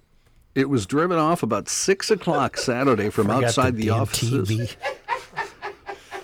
It 0.55 0.68
was 0.68 0.84
driven 0.86 1.18
off 1.18 1.43
about 1.43 1.68
six 1.68 2.11
o'clock 2.11 2.57
Saturday 2.57 3.09
from 3.11 3.30
outside 3.30 3.76
the, 3.76 3.86
damn 3.86 4.01
offices. 4.03 4.49
TV. 4.49 4.76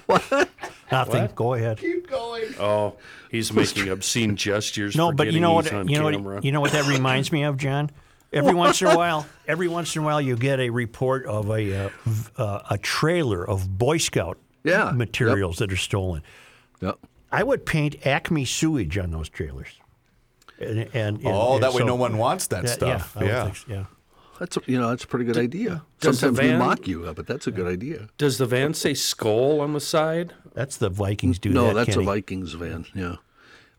What? 0.06 0.48
Nothing. 0.92 1.28
Go 1.34 1.54
ahead. 1.54 1.78
Keep 1.78 2.08
going. 2.08 2.54
Oh, 2.60 2.94
he's 3.30 3.52
making 3.52 3.88
obscene 3.88 4.36
gestures. 4.36 4.94
No, 4.94 5.10
but 5.10 5.32
you 5.32 5.40
know 5.40 5.52
what? 5.52 5.64
these 5.64 5.72
on 5.74 5.88
You 5.88 5.98
know 5.98 6.10
camera. 6.12 6.34
what? 6.36 6.44
You 6.44 6.52
know 6.52 6.60
what 6.60 6.70
that 6.72 6.86
reminds 6.86 7.32
me 7.32 7.42
of, 7.42 7.56
John? 7.56 7.90
Every 8.33 8.55
once 8.64 8.81
in 8.83 8.89
a 8.89 8.97
while, 8.97 9.27
every 9.47 9.68
once 9.68 9.95
in 9.97 10.03
a 10.03 10.05
while, 10.05 10.20
you 10.20 10.37
get 10.37 10.61
a 10.61 10.70
report 10.70 11.27
of 11.27 11.49
a 11.51 11.87
uh, 11.87 11.91
uh, 12.37 12.61
a 12.70 12.79
trailer 12.79 13.47
of 13.49 13.79
Boy 13.79 13.99
Scout 13.99 14.39
Yeah, 14.64 14.91
materials 14.95 15.59
that 15.59 15.72
are 15.72 15.77
stolen. 15.77 16.22
Yep. 16.81 16.99
I 17.33 17.43
would 17.43 17.64
paint 17.66 18.07
Acme 18.07 18.45
sewage 18.45 18.99
on 18.99 19.11
those 19.11 19.29
trailers. 19.29 19.68
And, 20.59 20.79
and, 20.79 20.91
and- 20.95 21.20
Oh, 21.27 21.55
and 21.55 21.62
that 21.62 21.72
way 21.72 21.81
so- 21.81 21.87
no 21.87 21.95
one 21.97 22.16
wants 22.18 22.47
that 22.49 22.64
Yeah, 22.64 22.70
stuff. 22.70 23.16
Yeah, 23.20 23.27
Yeah. 23.27 23.53
so, 23.53 23.64
yeah. 23.68 23.85
That's 24.39 24.57
a, 24.59 24.61
you 24.66 24.79
know 24.79 24.91
that's 24.91 25.05
a 25.05 25.07
pretty 25.07 25.24
good 25.24 25.39
idea. 25.39 25.83
does 26.01 26.20
the 26.20 26.27
Sometimes 26.27 26.43
we 26.45 26.49
van- 26.51 26.59
mock 26.59 26.87
you, 26.87 27.05
uh, 27.07 27.14
but 27.14 27.27
that's 27.27 27.47
a 27.47 27.51
good 27.51 27.66
idea. 27.66 28.09
Does 28.18 28.37
the 28.37 28.45
van 28.45 28.74
say 28.74 28.93
skull 28.93 29.62
on 29.62 29.72
the 29.72 29.81
side? 29.81 30.35
That's 30.53 30.77
the 30.77 30.91
Vikings 30.91 31.39
do 31.39 31.49
no, 31.51 31.68
that. 31.68 31.74
that's 31.74 31.91
Kenny. 31.91 32.03
a 32.03 32.07
Vikings 32.07 32.53
van. 32.53 32.85
Yeah, 32.95 33.16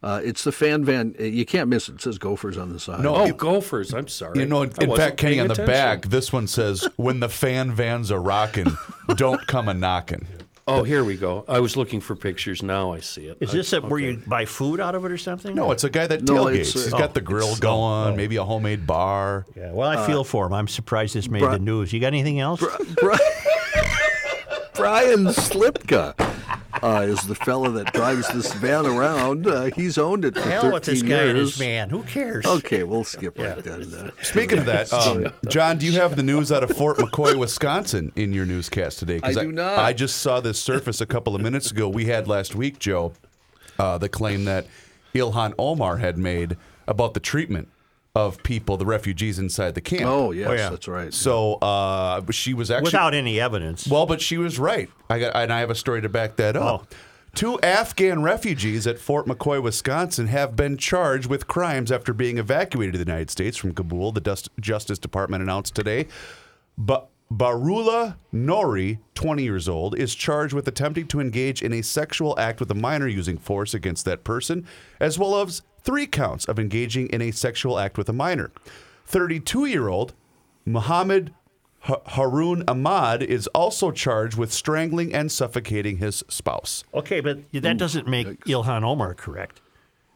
uh, 0.08 0.22
it's 0.24 0.44
the 0.44 0.52
fan 0.52 0.86
van. 0.86 1.16
Uh, 1.20 1.24
You 1.24 1.46
can't 1.46 1.70
miss 1.70 1.90
it. 1.90 1.96
It 1.96 2.02
says 2.02 2.18
Gophers 2.18 2.58
on 2.58 2.72
the 2.74 2.80
side. 2.80 3.02
No, 3.02 3.16
Oh, 3.16 3.32
Gophers. 3.34 3.94
I'm 3.94 4.08
sorry. 4.08 4.40
You 4.40 4.46
know, 4.46 4.64
I 4.64 4.70
in 4.82 4.96
fact, 4.96 5.18
Kenny, 5.18 5.40
on 5.40 5.48
the 5.48 5.54
attention. 5.54 5.74
back, 5.74 6.02
this 6.08 6.32
one 6.32 6.48
says, 6.48 6.88
"When 6.96 7.20
the 7.20 7.30
fan 7.30 7.72
vans 7.74 8.12
are 8.12 8.22
rocking, 8.22 8.68
don't 9.16 9.46
come 9.48 9.68
a 9.70 9.74
knocking." 9.74 10.26
Oh, 10.70 10.84
here 10.84 11.04
we 11.06 11.16
go. 11.16 11.46
I 11.48 11.62
was 11.62 11.78
looking 11.78 12.02
for 12.02 12.14
pictures. 12.14 12.62
Now 12.62 12.92
I 12.92 13.00
see 13.00 13.28
it. 13.28 13.38
Is 13.40 13.54
this 13.54 13.72
a, 13.72 13.80
where 13.80 14.02
you 14.02 14.22
buy 14.28 14.44
food 14.44 14.82
out 14.82 14.96
of 14.96 15.06
it 15.06 15.12
or 15.14 15.18
something? 15.18 15.56
No, 15.56 15.72
it's 15.72 15.86
a 15.86 15.90
guy 15.90 16.08
that 16.08 16.24
No, 16.24 16.34
tailgates. 16.46 16.56
it's, 16.60 16.76
uh, 16.76 16.80
He's 16.80 16.94
oh, 16.94 16.98
got 16.98 17.14
the 17.14 17.22
grill 17.22 17.56
going, 17.56 18.14
oh. 18.14 18.16
maybe 18.18 18.36
a 18.36 18.44
homemade 18.44 18.86
bar. 18.86 19.46
Yeah, 19.56 19.72
well, 19.72 19.88
I 19.88 20.06
feel 20.06 20.26
for 20.26 20.46
him. 20.46 20.52
I'm 20.52 20.68
surprised 20.68 21.16
this 21.16 21.30
made 21.30 21.40
Bri- 21.40 21.52
the 21.54 21.60
news. 21.60 21.94
You 21.94 22.02
got 22.02 22.08
anything 22.08 22.42
else? 22.42 22.60
Bri- 23.00 23.16
Brian 24.76 25.26
Slipka 25.28 26.14
uh, 26.84 27.06
is 27.08 27.22
the 27.28 27.36
fella 27.36 27.70
that 27.72 27.94
drives 27.94 28.28
this 28.30 28.54
van 28.54 28.86
around. 28.86 29.48
Uh, 29.48 29.70
he's 29.76 29.98
owned 29.98 30.26
it 30.26 30.36
for 30.36 30.42
Hell 30.42 30.62
13 30.64 30.74
with 30.74 30.84
this 30.84 31.02
guy 31.02 31.16
and 31.24 31.38
years. 31.38 31.52
his 31.52 31.60
man. 31.60 31.90
Who 31.90 32.04
cares? 32.04 32.46
Okay, 32.46 32.84
we'll 32.84 33.04
skip 33.04 33.38
right 33.40 33.58
then. 33.64 33.94
Uh, 33.94 34.10
Speaking 34.24 34.60
of 34.60 34.66
that, 34.66 34.92
um, 34.94 35.28
John, 35.48 35.78
do 35.78 35.86
you 35.86 35.94
have 36.00 36.16
the 36.16 36.24
news 36.24 36.52
out 36.52 36.64
of 36.64 36.72
Fort 36.76 36.98
McCoy, 36.98 37.36
Wisconsin, 37.38 38.12
in 38.16 38.34
your 38.34 38.46
newscast 38.46 39.00
today? 39.00 39.20
'Cause 39.20 39.38
I 39.38 39.44
do 39.44 39.52
not. 39.52 39.80
I 39.80 39.94
just 39.94 40.18
saw 40.18 40.40
this 40.40 40.60
surface 40.60 41.02
a 41.02 41.06
couple 41.06 41.36
of 41.36 41.42
minutes 41.42 41.72
ago. 41.72 41.88
We 41.90 42.06
had 42.06 42.28
last 42.28 42.56
week, 42.56 42.80
Joe, 42.80 43.14
uh, 43.80 43.98
the 43.98 44.10
claim 44.10 44.46
that 44.46 44.66
Ilhan 45.16 45.54
Omar 45.58 45.98
had 45.98 46.18
made 46.18 46.58
about 46.88 47.14
the 47.14 47.20
treatment 47.20 47.68
of 48.16 48.42
people, 48.44 48.78
the 48.78 48.86
refugees 48.86 49.38
inside 49.38 49.76
the 49.76 49.82
camp. 49.82 50.06
oh 50.06 50.32
yes, 50.32 50.50
yeah. 50.58 50.70
that's 50.70 50.88
right. 50.88 51.14
So 51.14 51.56
uh, 51.56 52.22
she 52.32 52.54
was 52.54 52.72
actually 52.72 52.86
Without 52.88 53.14
any 53.14 53.40
evidence. 53.40 53.88
Well, 53.88 54.06
but 54.06 54.22
she 54.22 54.38
was 54.38 54.58
right. 54.58 54.90
I 55.10 55.20
got, 55.20 55.36
and 55.36 55.54
I 55.54 55.60
have 55.60 55.70
a 55.70 55.76
story 55.76 56.02
to 56.02 56.10
back 56.10 56.36
that 56.38 56.56
up. 56.56 56.88
Oh. 56.92 56.96
Two 57.36 57.60
Afghan 57.60 58.24
refugees 58.24 58.88
at 58.88 58.98
Fort 58.98 59.28
McCoy, 59.28 59.62
Wisconsin, 59.62 60.26
have 60.26 60.56
been 60.56 60.76
charged 60.76 61.30
with 61.30 61.46
crimes 61.48 61.92
after 61.92 62.12
being 62.12 62.40
evacuated 62.40 62.94
to 62.94 62.98
the 62.98 63.06
United 63.10 63.30
States 63.30 63.56
from 63.56 63.74
Kabul. 63.76 64.12
The 64.12 64.22
Dust- 64.22 64.50
Justice 64.60 64.98
Department 64.98 65.44
announced 65.44 65.76
today. 65.76 66.08
But 66.80 67.10
Bahrullah 67.32 68.16
Noori, 68.34 69.00
20 69.14 69.44
years 69.44 69.70
old, 69.70 70.00
is 70.00 70.16
charged 70.16 70.54
with 70.54 70.68
attempting 70.68 71.08
to 71.10 71.20
engage 71.20 71.62
in 71.62 71.74
a 71.74 71.84
sexual 71.84 72.38
act 72.40 72.60
with 72.60 72.72
a 72.72 72.76
minor 72.76 73.08
using 73.08 73.38
force 73.38 73.76
against 73.76 74.06
that 74.06 74.24
person, 74.24 74.66
as 75.00 75.20
well 75.20 75.40
as 75.40 75.62
three 75.88 76.06
counts 76.06 76.44
of 76.46 76.60
engaging 76.60 77.08
in 77.08 77.22
a 77.22 77.32
sexual 77.32 77.80
act 77.80 77.98
with 77.98 78.10
a 78.10 78.14
minor. 78.14 78.52
32 79.06 79.66
year 79.66 79.88
old 79.88 80.14
Muhammad 80.66 81.34
Ha- 81.82 82.02
Harun 82.08 82.64
Ahmad 82.68 83.24
is 83.24 83.48
also 83.48 83.92
charged 83.92 84.38
with 84.38 84.52
strangling 84.52 85.14
and 85.14 85.32
suffocating 85.32 85.98
his 85.98 86.24
spouse. 86.28 86.84
okay, 86.94 87.22
but 87.22 87.40
that 87.54 87.78
doesn't 87.78 88.06
make 88.08 88.44
Ilhan 88.46 88.84
Omar 88.84 89.14
correct. 89.14 89.62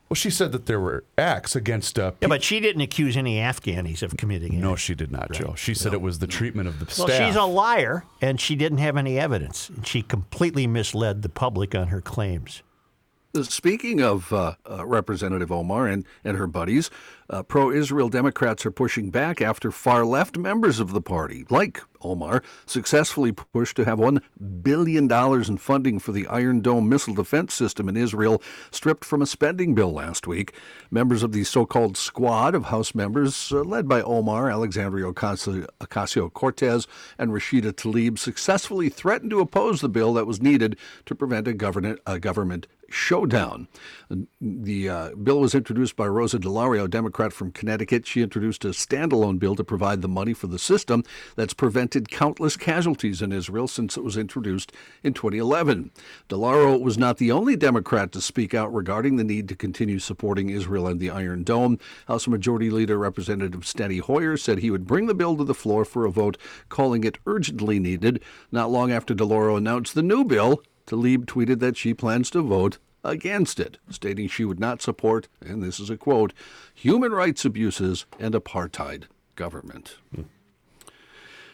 Well, 0.09 0.15
she 0.15 0.29
said 0.29 0.51
that 0.51 0.65
there 0.65 0.79
were 0.81 1.05
acts 1.17 1.55
against. 1.55 1.97
Uh, 1.97 2.11
Yeah, 2.19 2.27
but 2.27 2.43
she 2.43 2.59
didn't 2.59 2.81
accuse 2.81 3.15
any 3.15 3.37
Afghanis 3.37 4.01
of 4.03 4.17
committing 4.17 4.51
it. 4.53 4.57
no, 4.59 4.75
she 4.75 4.93
did 4.93 5.09
not, 5.09 5.31
Joe. 5.31 5.53
She 5.55 5.73
said 5.73 5.93
it 5.93 6.01
was 6.01 6.19
the 6.19 6.27
treatment 6.27 6.67
of 6.67 6.79
the 6.79 6.85
Well, 6.97 7.07
staff. 7.07 7.27
she's 7.27 7.37
a 7.37 7.45
liar, 7.45 8.03
and 8.21 8.41
she 8.41 8.55
didn't 8.57 8.79
have 8.79 8.97
any 8.97 9.17
evidence. 9.17 9.69
And 9.69 9.87
she 9.87 10.01
completely 10.01 10.67
misled 10.67 11.21
the 11.21 11.29
public 11.29 11.73
on 11.75 11.87
her 11.87 12.01
claims. 12.01 12.61
Speaking 13.33 14.01
of 14.01 14.33
uh, 14.33 14.55
uh, 14.69 14.85
Representative 14.85 15.53
Omar 15.53 15.87
and, 15.87 16.05
and 16.23 16.35
her 16.35 16.47
buddies, 16.47 16.89
uh, 17.29 17.43
pro 17.43 17.71
Israel 17.71 18.09
Democrats 18.09 18.65
are 18.65 18.71
pushing 18.71 19.09
back 19.09 19.41
after 19.41 19.71
far 19.71 20.03
left 20.03 20.37
members 20.37 20.81
of 20.81 20.91
the 20.91 21.01
party, 21.01 21.45
like 21.49 21.81
Omar, 22.01 22.43
successfully 22.65 23.31
pushed 23.31 23.77
to 23.77 23.85
have 23.85 23.99
$1 23.99 24.21
billion 24.61 25.09
in 25.09 25.57
funding 25.57 25.97
for 25.97 26.11
the 26.11 26.27
Iron 26.27 26.59
Dome 26.59 26.89
missile 26.89 27.13
defense 27.13 27.53
system 27.53 27.87
in 27.87 27.95
Israel 27.95 28.41
stripped 28.69 29.05
from 29.05 29.21
a 29.21 29.25
spending 29.25 29.73
bill 29.73 29.93
last 29.93 30.27
week. 30.27 30.53
Members 30.89 31.23
of 31.23 31.31
the 31.31 31.45
so 31.45 31.65
called 31.65 31.95
squad 31.95 32.53
of 32.53 32.65
House 32.65 32.93
members, 32.93 33.53
uh, 33.53 33.61
led 33.61 33.87
by 33.87 34.01
Omar, 34.01 34.51
Alexandria 34.51 35.05
Ocasio 35.05 36.33
Cortez, 36.33 36.85
and 37.17 37.31
Rashida 37.31 37.71
Tlaib, 37.71 38.19
successfully 38.19 38.89
threatened 38.89 39.31
to 39.31 39.39
oppose 39.39 39.79
the 39.79 39.87
bill 39.87 40.13
that 40.15 40.27
was 40.27 40.41
needed 40.41 40.77
to 41.05 41.15
prevent 41.15 41.47
a 41.47 41.51
a 42.05 42.19
government 42.19 42.67
showdown. 42.93 43.67
The 44.39 44.89
uh, 44.89 45.15
bill 45.15 45.39
was 45.39 45.55
introduced 45.55 45.95
by 45.95 46.07
Rosa 46.07 46.37
DeLauro, 46.37 46.89
Democrat 46.89 47.31
from 47.31 47.51
Connecticut. 47.51 48.05
She 48.05 48.21
introduced 48.21 48.65
a 48.65 48.69
standalone 48.69 49.39
bill 49.39 49.55
to 49.55 49.63
provide 49.63 50.01
the 50.01 50.09
money 50.09 50.33
for 50.33 50.47
the 50.47 50.59
system 50.59 51.03
that's 51.35 51.53
prevented 51.53 52.09
countless 52.09 52.57
casualties 52.57 53.21
in 53.21 53.31
Israel 53.31 53.67
since 53.67 53.95
it 53.95 54.03
was 54.03 54.17
introduced 54.17 54.71
in 55.03 55.13
2011. 55.13 55.91
DeLauro 56.29 56.79
was 56.79 56.97
not 56.97 57.17
the 57.17 57.31
only 57.31 57.55
Democrat 57.55 58.11
to 58.11 58.21
speak 58.21 58.53
out 58.53 58.73
regarding 58.73 59.15
the 59.15 59.23
need 59.23 59.47
to 59.49 59.55
continue 59.55 59.99
supporting 59.99 60.49
Israel 60.49 60.87
and 60.87 60.99
the 60.99 61.09
Iron 61.09 61.43
Dome. 61.43 61.79
House 62.07 62.27
Majority 62.27 62.69
Leader 62.69 62.97
Representative 62.97 63.61
Steny 63.61 64.01
Hoyer 64.01 64.37
said 64.37 64.59
he 64.59 64.71
would 64.71 64.87
bring 64.87 65.05
the 65.05 65.13
bill 65.13 65.37
to 65.37 65.43
the 65.43 65.53
floor 65.53 65.85
for 65.85 66.05
a 66.05 66.11
vote, 66.11 66.37
calling 66.69 67.03
it 67.03 67.17
urgently 67.25 67.79
needed. 67.79 68.21
Not 68.51 68.71
long 68.71 68.91
after 68.91 69.15
DeLauro 69.15 69.57
announced 69.57 69.95
the 69.95 70.03
new 70.03 70.25
bill, 70.25 70.63
Tlaib 70.87 71.25
tweeted 71.25 71.59
that 71.59 71.77
she 71.77 71.93
plans 71.93 72.29
to 72.31 72.41
vote 72.41 72.77
against 73.03 73.59
it, 73.59 73.77
stating 73.89 74.27
she 74.27 74.45
would 74.45 74.59
not 74.59 74.81
support, 74.81 75.27
and 75.41 75.63
this 75.63 75.79
is 75.79 75.89
a 75.89 75.97
quote, 75.97 76.33
human 76.73 77.11
rights 77.11 77.45
abuses 77.45 78.05
and 78.19 78.33
apartheid 78.33 79.05
government. 79.35 79.97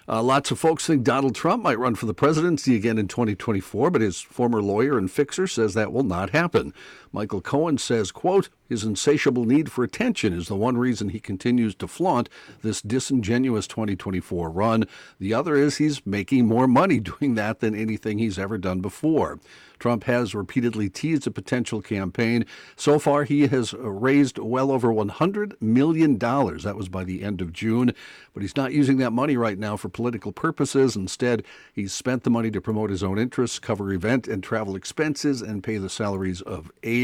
Uh, 0.09 0.23
lots 0.23 0.51
of 0.51 0.59
folks 0.59 0.87
think 0.87 1.03
Donald 1.03 1.35
Trump 1.35 1.61
might 1.61 1.79
run 1.79 1.93
for 1.93 2.05
the 2.05 2.13
presidency 2.13 2.77
again 2.77 2.97
in 2.97 3.09
2024, 3.09 3.91
but 3.91 4.01
his 4.01 4.21
former 4.21 4.61
lawyer 4.61 4.97
and 4.97 5.11
fixer 5.11 5.47
says 5.47 5.73
that 5.73 5.91
will 5.91 6.03
not 6.03 6.29
happen. 6.29 6.73
Michael 7.11 7.41
Cohen 7.41 7.77
says, 7.77 8.11
quote, 8.11 8.49
his 8.69 8.83
insatiable 8.83 9.45
need 9.45 9.71
for 9.71 9.83
attention 9.83 10.33
is 10.33 10.47
the 10.47 10.55
one 10.55 10.77
reason 10.77 11.09
he 11.09 11.19
continues 11.19 11.73
to 11.75 11.87
flaunt 11.87 12.29
this 12.61 12.81
disingenuous 12.81 13.67
2024 13.67 14.49
run. 14.49 14.85
The 15.19 15.33
other 15.33 15.55
is 15.55 15.77
he's 15.77 16.05
making 16.05 16.47
more 16.47 16.67
money 16.67 16.99
doing 17.19 17.35
that 17.35 17.59
than 17.59 17.75
anything 17.75 18.17
he's 18.17 18.39
ever 18.39 18.57
done 18.57 18.81
before. 18.81 19.39
Trump 19.79 20.05
has 20.05 20.33
repeatedly 20.33 20.89
teased 20.89 21.27
a 21.27 21.31
potential 21.31 21.83
campaign. 21.83 22.45
So 22.75 22.97
far, 22.97 23.25
he 23.25 23.47
has 23.47 23.73
raised 23.73 24.39
well 24.39 24.71
over 24.71 24.87
$100 24.89 25.61
million. 25.61 26.17
That 26.17 26.75
was 26.75 26.89
by 26.89 27.03
the 27.03 27.23
end 27.23 27.41
of 27.41 27.53
June. 27.53 27.93
But 28.33 28.41
he's 28.41 28.55
not 28.55 28.73
using 28.73 28.97
that 28.97 29.11
money 29.13 29.37
right 29.37 29.57
now 29.57 29.77
for 29.77 29.89
political 29.89 30.31
purposes. 30.31 30.95
Instead, 30.95 31.43
he's 31.73 31.93
spent 31.93 32.23
the 32.23 32.31
money 32.31 32.49
to 32.49 32.59
promote 32.59 32.89
his 32.89 33.03
own 33.03 33.19
interests, 33.19 33.59
cover 33.59 33.93
event 33.93 34.27
and 34.27 34.43
travel 34.43 34.75
expenses, 34.75 35.43
and 35.43 35.63
pay 35.63 35.77
the 35.77 35.89
salaries 35.89 36.41
of 36.41 36.71
aides. 36.81 36.96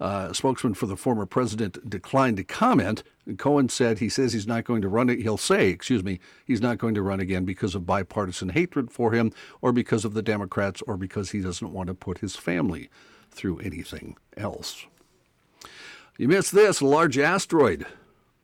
Uh, 0.00 0.32
spokesman 0.32 0.74
for 0.74 0.86
the 0.86 0.96
former 0.96 1.24
president 1.24 1.88
declined 1.88 2.36
to 2.36 2.42
comment. 2.42 3.04
Cohen 3.38 3.68
said 3.68 4.00
he 4.00 4.08
says 4.08 4.32
he's 4.32 4.48
not 4.48 4.64
going 4.64 4.82
to 4.82 4.88
run 4.88 5.08
it. 5.08 5.20
He'll 5.20 5.36
say, 5.36 5.68
excuse 5.68 6.02
me, 6.02 6.18
he's 6.44 6.60
not 6.60 6.78
going 6.78 6.94
to 6.96 7.02
run 7.02 7.20
again 7.20 7.44
because 7.44 7.76
of 7.76 7.86
bipartisan 7.86 8.48
hatred 8.48 8.90
for 8.90 9.12
him, 9.12 9.30
or 9.60 9.70
because 9.70 10.04
of 10.04 10.12
the 10.14 10.22
Democrats, 10.22 10.82
or 10.88 10.96
because 10.96 11.30
he 11.30 11.40
doesn't 11.40 11.72
want 11.72 11.86
to 11.86 11.94
put 11.94 12.18
his 12.18 12.34
family 12.34 12.90
through 13.30 13.60
anything 13.60 14.16
else. 14.36 14.86
You 16.18 16.26
missed 16.26 16.50
this: 16.52 16.80
a 16.80 16.86
large 16.86 17.16
asteroid, 17.16 17.86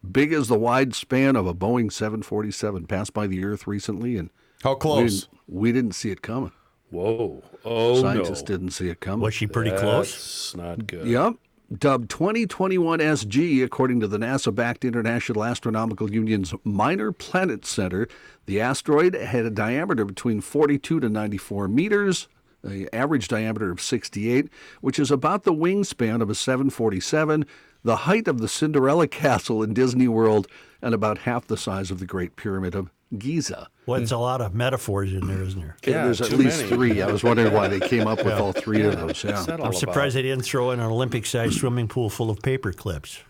big 0.08 0.32
as 0.32 0.46
the 0.46 0.58
wide 0.58 0.94
span 0.94 1.34
of 1.34 1.48
a 1.48 1.54
Boeing 1.54 1.90
747, 1.90 2.86
passed 2.86 3.12
by 3.12 3.26
the 3.26 3.44
Earth 3.44 3.66
recently, 3.66 4.16
and 4.16 4.30
How 4.62 4.74
we 4.74 4.80
close? 4.80 5.20
didn't, 5.22 5.40
we 5.48 5.72
didn't 5.72 5.92
see 5.96 6.10
it 6.10 6.22
coming. 6.22 6.52
Whoa. 6.90 7.42
Oh, 7.64 8.00
Scientists 8.00 8.42
no. 8.42 8.46
didn't 8.46 8.70
see 8.70 8.88
it 8.88 9.00
coming. 9.00 9.20
Was 9.20 9.34
she 9.34 9.46
pretty 9.46 9.70
close? 9.70 10.52
That's 10.52 10.56
not 10.56 10.86
good. 10.86 11.06
Yep. 11.06 11.34
Dubbed 11.76 12.08
2021 12.08 12.98
SG, 12.98 13.62
according 13.62 14.00
to 14.00 14.08
the 14.08 14.16
NASA 14.16 14.54
backed 14.54 14.86
International 14.86 15.44
Astronomical 15.44 16.10
Union's 16.10 16.54
Minor 16.64 17.12
Planet 17.12 17.66
Center, 17.66 18.08
the 18.46 18.58
asteroid 18.58 19.12
had 19.14 19.44
a 19.44 19.50
diameter 19.50 20.06
between 20.06 20.40
42 20.40 20.98
to 20.98 21.08
94 21.10 21.68
meters, 21.68 22.26
an 22.62 22.88
average 22.90 23.28
diameter 23.28 23.70
of 23.70 23.82
68, 23.82 24.48
which 24.80 24.98
is 24.98 25.10
about 25.10 25.42
the 25.44 25.52
wingspan 25.52 26.22
of 26.22 26.30
a 26.30 26.34
747, 26.34 27.44
the 27.84 27.96
height 27.96 28.26
of 28.28 28.38
the 28.38 28.48
Cinderella 28.48 29.06
Castle 29.08 29.62
in 29.62 29.74
Disney 29.74 30.08
World, 30.08 30.48
and 30.80 30.94
about 30.94 31.18
half 31.18 31.46
the 31.46 31.58
size 31.58 31.90
of 31.90 31.98
the 31.98 32.06
Great 32.06 32.34
Pyramid 32.34 32.74
of 32.74 32.90
Giza. 33.16 33.68
Well, 33.86 34.02
it's 34.02 34.12
a 34.12 34.18
lot 34.18 34.40
of 34.40 34.54
metaphors 34.54 35.12
in 35.12 35.26
there, 35.26 35.42
isn't 35.42 35.60
there? 35.60 35.76
Yeah, 35.86 36.04
There's 36.04 36.20
at 36.20 36.32
least 36.32 36.58
many. 36.64 36.68
three. 36.68 37.00
I 37.02 37.10
was 37.10 37.24
wondering 37.24 37.52
why 37.54 37.68
they 37.68 37.80
came 37.80 38.06
up 38.06 38.18
with 38.24 38.34
all 38.34 38.52
three 38.52 38.82
of 38.82 38.96
those. 38.96 39.24
Yeah. 39.24 39.32
What's 39.32 39.46
that 39.46 39.60
all 39.60 39.66
I'm 39.66 39.72
surprised 39.72 40.14
they 40.16 40.22
didn't 40.22 40.44
throw 40.44 40.70
in 40.72 40.80
an 40.80 40.86
Olympic-sized 40.86 41.54
swimming 41.54 41.88
pool 41.88 42.10
full 42.10 42.28
of 42.30 42.40
paper 42.42 42.72
clips. 42.72 43.20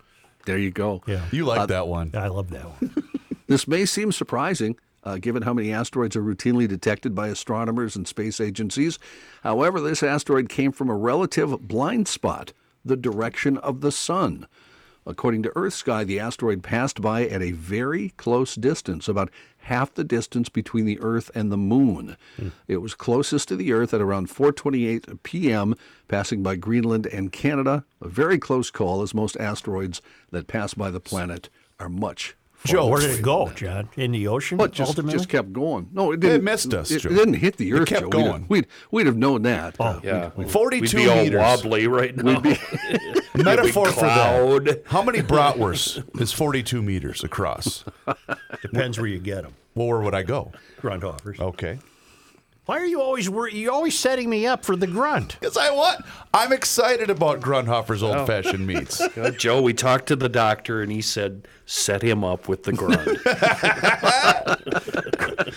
There 0.45 0.57
you 0.57 0.71
go. 0.71 1.01
Yeah. 1.07 1.25
You 1.31 1.45
like 1.45 1.67
that 1.69 1.87
one. 1.87 2.11
I 2.13 2.27
love 2.27 2.49
that 2.51 2.65
one. 2.65 2.93
This 3.47 3.67
may 3.67 3.83
seem 3.85 4.11
surprising, 4.11 4.75
uh, 5.03 5.17
given 5.17 5.41
how 5.41 5.55
many 5.55 5.73
asteroids 5.73 6.15
are 6.15 6.21
routinely 6.21 6.67
detected 6.67 7.15
by 7.15 7.29
astronomers 7.29 7.95
and 7.95 8.07
space 8.07 8.39
agencies. 8.39 8.99
However, 9.41 9.81
this 9.81 10.03
asteroid 10.03 10.49
came 10.49 10.71
from 10.71 10.87
a 10.87 10.95
relative 10.95 11.67
blind 11.67 12.07
spot, 12.07 12.53
the 12.85 12.95
direction 12.95 13.57
of 13.57 13.81
the 13.81 13.91
sun. 13.91 14.45
According 15.09 15.41
to 15.41 15.49
EarthSky, 15.49 16.05
the 16.05 16.19
asteroid 16.19 16.61
passed 16.61 17.01
by 17.01 17.25
at 17.25 17.41
a 17.41 17.49
very 17.51 18.09
close 18.09 18.53
distance, 18.53 19.07
about 19.07 19.31
half 19.61 19.91
the 19.91 20.03
distance 20.03 20.49
between 20.49 20.85
the 20.85 20.99
Earth 21.01 21.31
and 21.33 21.51
the 21.51 21.57
Moon. 21.57 22.15
Hmm. 22.37 22.49
It 22.67 22.77
was 22.77 22.93
closest 22.93 23.47
to 23.47 23.55
the 23.55 23.73
Earth 23.73 23.91
at 23.91 24.01
around 24.01 24.29
4:28 24.29 25.23
p.m., 25.23 25.73
passing 26.07 26.43
by 26.43 26.57
Greenland 26.57 27.07
and 27.07 27.31
Canada. 27.31 27.85
A 28.01 28.07
very 28.07 28.37
close 28.37 28.69
call, 28.69 29.01
as 29.01 29.15
most 29.15 29.35
asteroids 29.37 29.99
that 30.29 30.45
pass 30.45 30.75
by 30.75 30.91
the 30.91 30.99
planet 30.99 31.49
are 31.79 31.89
much. 31.89 32.35
Joe, 32.65 32.87
Where 32.87 32.99
did 32.99 33.11
it 33.19 33.21
go, 33.21 33.49
John? 33.55 33.87
In 33.95 34.11
the 34.11 34.27
ocean, 34.27 34.57
But 34.57 34.71
just, 34.73 34.89
ultimately? 34.89 35.17
just 35.17 35.29
kept 35.29 35.53
going. 35.53 35.89
No, 35.93 36.11
it 36.11 36.19
didn't. 36.19 36.37
It 36.41 36.43
missed 36.43 36.73
us, 36.73 36.91
It, 36.91 36.99
Joe. 36.99 37.09
it 37.09 37.13
didn't 37.13 37.35
hit 37.35 37.55
the 37.57 37.71
earth. 37.73 37.83
It 37.83 37.87
kept 37.87 38.01
Joe. 38.01 38.07
We'd 38.09 38.17
have- 38.25 38.31
going. 38.31 38.45
We'd, 38.49 38.67
we'd 38.91 39.05
have 39.05 39.15
known 39.17 39.43
that. 39.43 39.75
Oh, 39.79 39.99
Yeah. 40.03 40.31
We'd 40.35 40.51
42 40.51 40.97
be 40.97 41.07
all 41.07 41.15
meters. 41.23 41.39
wobbly 41.39 41.87
right 41.87 42.15
now. 42.17 42.41
Metaphor 43.35 43.87
for 43.91 44.01
that. 44.01 44.83
How 44.87 45.01
many 45.01 45.19
bratwursts 45.21 46.03
is 46.21 46.33
42 46.33 46.81
meters 46.81 47.23
across? 47.23 47.85
Depends 48.61 48.97
where 48.97 49.07
you 49.07 49.19
get 49.19 49.43
them. 49.43 49.53
Well, 49.75 49.87
where 49.87 49.99
would 50.01 50.15
I 50.15 50.23
go? 50.23 50.51
Grundhofer's. 50.81 51.39
Okay. 51.39 51.79
Why 52.69 52.77
are 52.77 52.85
you 52.85 53.01
always 53.01 53.27
wor- 53.27 53.49
you 53.49 53.71
always 53.71 53.97
setting 53.97 54.29
me 54.29 54.45
up 54.45 54.63
for 54.63 54.75
the 54.75 54.85
grunt? 54.85 55.37
Because 55.39 55.57
I 55.57 55.71
want. 55.71 56.05
I'm 56.31 56.53
excited 56.53 57.09
about 57.09 57.39
Grundhofer's 57.39 58.03
old 58.03 58.27
fashioned 58.27 58.67
meats. 58.67 59.01
Uh, 59.01 59.31
Joe, 59.35 59.59
we 59.59 59.73
talked 59.73 60.05
to 60.09 60.15
the 60.15 60.29
doctor 60.29 60.83
and 60.83 60.91
he 60.91 61.01
said, 61.01 61.47
set 61.65 62.03
him 62.03 62.23
up 62.23 62.47
with 62.47 62.65
the 62.65 62.73
grunt. 62.73 63.07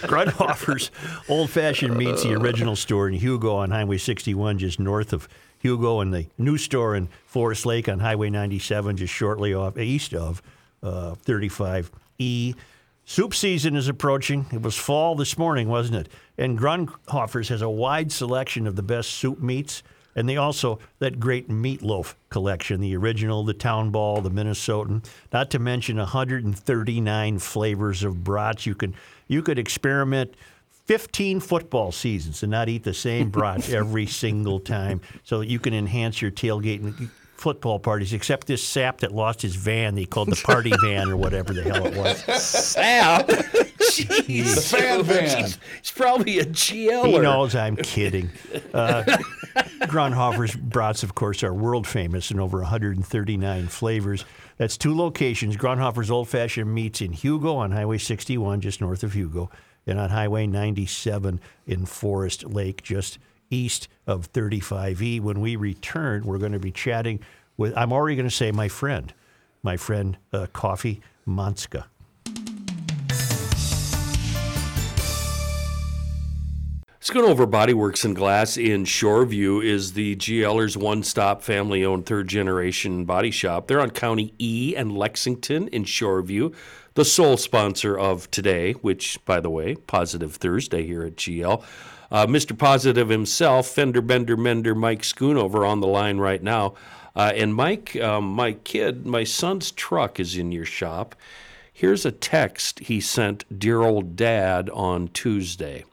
Grundhofer's 0.08 0.90
Old 1.28 1.50
Fashioned 1.50 1.98
Meats, 1.98 2.22
the 2.22 2.32
original 2.32 2.76
store 2.76 3.08
in 3.08 3.14
Hugo 3.14 3.56
on 3.56 3.72
Highway 3.72 3.98
61, 3.98 4.56
just 4.58 4.80
north 4.80 5.12
of 5.12 5.28
Hugo, 5.58 6.00
and 6.00 6.14
the 6.14 6.28
new 6.38 6.56
store 6.56 6.96
in 6.96 7.10
Forest 7.26 7.66
Lake 7.66 7.90
on 7.90 7.98
Highway 7.98 8.30
97, 8.30 8.96
just 8.96 9.12
shortly 9.12 9.52
off 9.52 9.76
east 9.76 10.14
of 10.14 10.40
uh, 10.82 11.16
35E. 11.26 12.54
Soup 13.04 13.34
season 13.34 13.76
is 13.76 13.88
approaching. 13.88 14.46
It 14.52 14.62
was 14.62 14.76
fall 14.76 15.14
this 15.14 15.36
morning, 15.36 15.68
wasn't 15.68 15.96
it? 15.96 16.08
And 16.38 16.58
Grundhofer's 16.58 17.48
has 17.48 17.60
a 17.60 17.68
wide 17.68 18.12
selection 18.12 18.66
of 18.66 18.76
the 18.76 18.82
best 18.82 19.10
soup 19.10 19.40
meats. 19.40 19.82
And 20.14 20.28
they 20.28 20.36
also 20.36 20.78
that 20.98 21.18
great 21.18 21.48
meatloaf 21.48 22.14
collection, 22.28 22.80
the 22.80 22.94
original, 22.96 23.44
the 23.44 23.54
town 23.54 23.90
ball, 23.90 24.20
the 24.20 24.30
Minnesotan, 24.30 25.04
not 25.32 25.50
to 25.50 25.58
mention 25.58 25.96
139 25.96 27.38
flavors 27.38 28.02
of 28.02 28.22
brats. 28.22 28.66
You 28.66 28.74
can 28.74 28.94
you 29.26 29.42
could 29.42 29.58
experiment 29.58 30.34
15 30.84 31.40
football 31.40 31.92
seasons 31.92 32.42
and 32.42 32.50
not 32.50 32.68
eat 32.68 32.84
the 32.84 32.92
same 32.92 33.30
brats 33.30 33.72
every 33.72 34.04
single 34.04 34.60
time, 34.60 35.00
so 35.24 35.38
that 35.38 35.48
you 35.48 35.58
can 35.58 35.72
enhance 35.72 36.20
your 36.20 36.30
tailgate 36.30 36.82
and 36.82 37.10
football 37.42 37.80
parties. 37.80 38.12
Except 38.12 38.46
this 38.46 38.62
sap 38.62 39.00
that 39.00 39.12
lost 39.12 39.42
his 39.42 39.56
van, 39.56 39.96
He 39.96 40.06
called 40.06 40.30
the 40.30 40.40
party 40.44 40.72
van 40.82 41.10
or 41.10 41.16
whatever 41.16 41.52
the 41.52 41.64
hell 41.64 41.84
it 41.86 41.96
was. 41.96 42.18
Sap? 42.40 43.26
Jeez. 43.26 44.54
The 44.54 44.60
fan 44.60 45.02
van. 45.02 45.44
He's 45.44 45.90
probably 45.90 46.38
a 46.38 46.44
GL. 46.44 47.06
He 47.06 47.18
knows 47.18 47.56
I'm 47.56 47.74
kidding. 47.76 48.30
Uh, 48.72 49.02
Grundhofer's 49.82 50.54
brats, 50.54 51.02
of 51.02 51.16
course, 51.16 51.42
are 51.42 51.52
world 51.52 51.86
famous 51.86 52.30
in 52.30 52.38
over 52.38 52.58
139 52.60 53.66
flavors. 53.66 54.24
That's 54.56 54.76
two 54.76 54.96
locations 54.96 55.56
Grundhofer's 55.56 56.10
Old 56.12 56.28
Fashioned 56.28 56.72
Meats 56.72 57.00
in 57.00 57.12
Hugo 57.12 57.56
on 57.56 57.72
Highway 57.72 57.98
61, 57.98 58.60
just 58.60 58.80
north 58.80 59.02
of 59.02 59.14
Hugo, 59.14 59.50
and 59.84 59.98
on 59.98 60.10
Highway 60.10 60.46
97 60.46 61.40
in 61.66 61.86
Forest 61.86 62.44
Lake, 62.44 62.82
just 62.84 63.18
east 63.50 63.88
of 64.06 64.32
35E. 64.32 65.20
When 65.20 65.40
we 65.40 65.56
return, 65.56 66.24
we're 66.24 66.38
going 66.38 66.52
to 66.52 66.58
be 66.58 66.72
chatting 66.72 67.20
with, 67.56 67.76
I'm 67.76 67.92
already 67.92 68.16
going 68.16 68.28
to 68.28 68.34
say 68.34 68.50
my 68.52 68.68
friend, 68.68 69.12
my 69.62 69.76
friend 69.76 70.16
uh, 70.32 70.46
Kofi 70.52 71.00
Montzka. 71.26 71.84
Schoonover 77.02 77.30
over 77.30 77.46
Bodyworks 77.48 78.04
and 78.04 78.14
Glass 78.14 78.56
in 78.56 78.84
Shoreview 78.84 79.64
is 79.64 79.94
the 79.94 80.14
GLers 80.14 80.76
one-stop 80.76 81.42
family-owned 81.42 82.06
third-generation 82.06 83.06
body 83.06 83.32
shop. 83.32 83.66
They're 83.66 83.80
on 83.80 83.90
County 83.90 84.32
E 84.38 84.76
and 84.76 84.96
Lexington 84.96 85.66
in 85.68 85.82
Shoreview, 85.82 86.54
the 86.94 87.04
sole 87.04 87.36
sponsor 87.36 87.98
of 87.98 88.30
today, 88.30 88.74
which, 88.74 89.18
by 89.24 89.40
the 89.40 89.50
way, 89.50 89.74
Positive 89.74 90.36
Thursday 90.36 90.86
here 90.86 91.02
at 91.02 91.16
GL. 91.16 91.64
Uh, 92.12 92.26
Mr. 92.26 92.56
Positive 92.56 93.08
himself, 93.08 93.68
Fender 93.68 94.02
Bender 94.02 94.36
Mender 94.36 94.74
Mike 94.74 95.00
Schoonover 95.00 95.66
on 95.66 95.80
the 95.80 95.86
line 95.86 96.18
right 96.18 96.42
now. 96.42 96.74
Uh, 97.16 97.32
and 97.34 97.54
Mike, 97.54 97.96
um, 97.96 98.26
my 98.26 98.52
kid, 98.52 99.06
my 99.06 99.24
son's 99.24 99.70
truck 99.70 100.20
is 100.20 100.36
in 100.36 100.52
your 100.52 100.66
shop. 100.66 101.14
Here's 101.72 102.04
a 102.04 102.12
text 102.12 102.80
he 102.80 103.00
sent 103.00 103.58
dear 103.58 103.80
old 103.80 104.14
dad 104.14 104.68
on 104.74 105.08
Tuesday. 105.08 105.86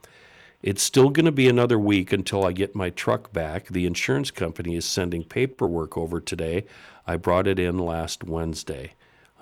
It's 0.62 0.82
still 0.82 1.08
going 1.08 1.24
to 1.24 1.32
be 1.32 1.48
another 1.48 1.78
week 1.78 2.12
until 2.12 2.44
I 2.44 2.52
get 2.52 2.74
my 2.74 2.90
truck 2.90 3.32
back. 3.32 3.68
The 3.68 3.86
insurance 3.86 4.30
company 4.30 4.76
is 4.76 4.84
sending 4.84 5.24
paperwork 5.24 5.96
over 5.96 6.20
today. 6.20 6.66
I 7.06 7.16
brought 7.16 7.46
it 7.46 7.58
in 7.58 7.78
last 7.78 8.24
Wednesday. 8.24 8.92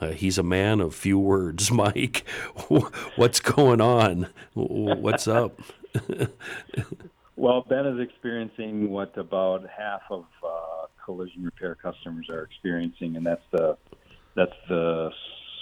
Uh, 0.01 0.11
he's 0.11 0.38
a 0.38 0.42
man 0.42 0.80
of 0.80 0.94
few 0.94 1.18
words, 1.18 1.70
Mike. 1.72 2.24
What's 3.16 3.40
going 3.40 3.80
on? 3.80 4.28
What's 4.55 5.26
up? 5.26 5.61
Well, 7.36 7.64
Ben 7.68 7.86
is 7.86 8.01
experiencing 8.01 8.90
what 8.90 9.16
about 9.16 9.64
half 9.68 10.03
of 10.11 10.24
uh, 10.44 10.86
collision 11.05 11.44
repair 11.44 11.76
customers 11.76 12.28
are 12.30 12.42
experiencing, 12.42 13.16
and 13.16 13.24
that's 13.24 13.44
the 13.53 13.76
that's 14.34 14.57
the 14.68 15.11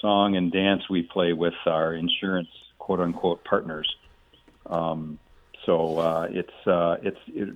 song 0.01 0.37
and 0.37 0.51
dance 0.51 0.89
we 0.89 1.03
play 1.03 1.35
with 1.35 1.55
our 1.67 1.95
insurance 1.95 2.49
quote 2.79 3.01
unquote 3.01 3.45
partners. 3.45 3.95
Um, 4.65 5.19
so 5.67 5.99
uh, 5.99 6.29
it's 6.31 6.67
uh, 6.67 6.97
it's 7.03 7.21
it, 7.29 7.49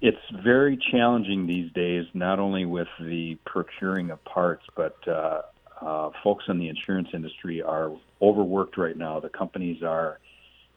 it's 0.00 0.18
very 0.42 0.78
challenging 0.90 1.46
these 1.46 1.72
days, 1.72 2.04
not 2.12 2.38
only 2.38 2.64
with 2.64 2.88
the 3.00 3.36
procuring 3.46 4.10
of 4.10 4.22
parts, 4.24 4.64
but 4.76 4.96
uh, 5.08 5.42
uh, 5.80 6.10
folks 6.22 6.44
in 6.48 6.58
the 6.58 6.68
insurance 6.68 7.08
industry 7.12 7.62
are 7.62 7.92
overworked 8.20 8.76
right 8.76 8.96
now. 8.96 9.20
The 9.20 9.28
companies 9.28 9.82
are 9.82 10.18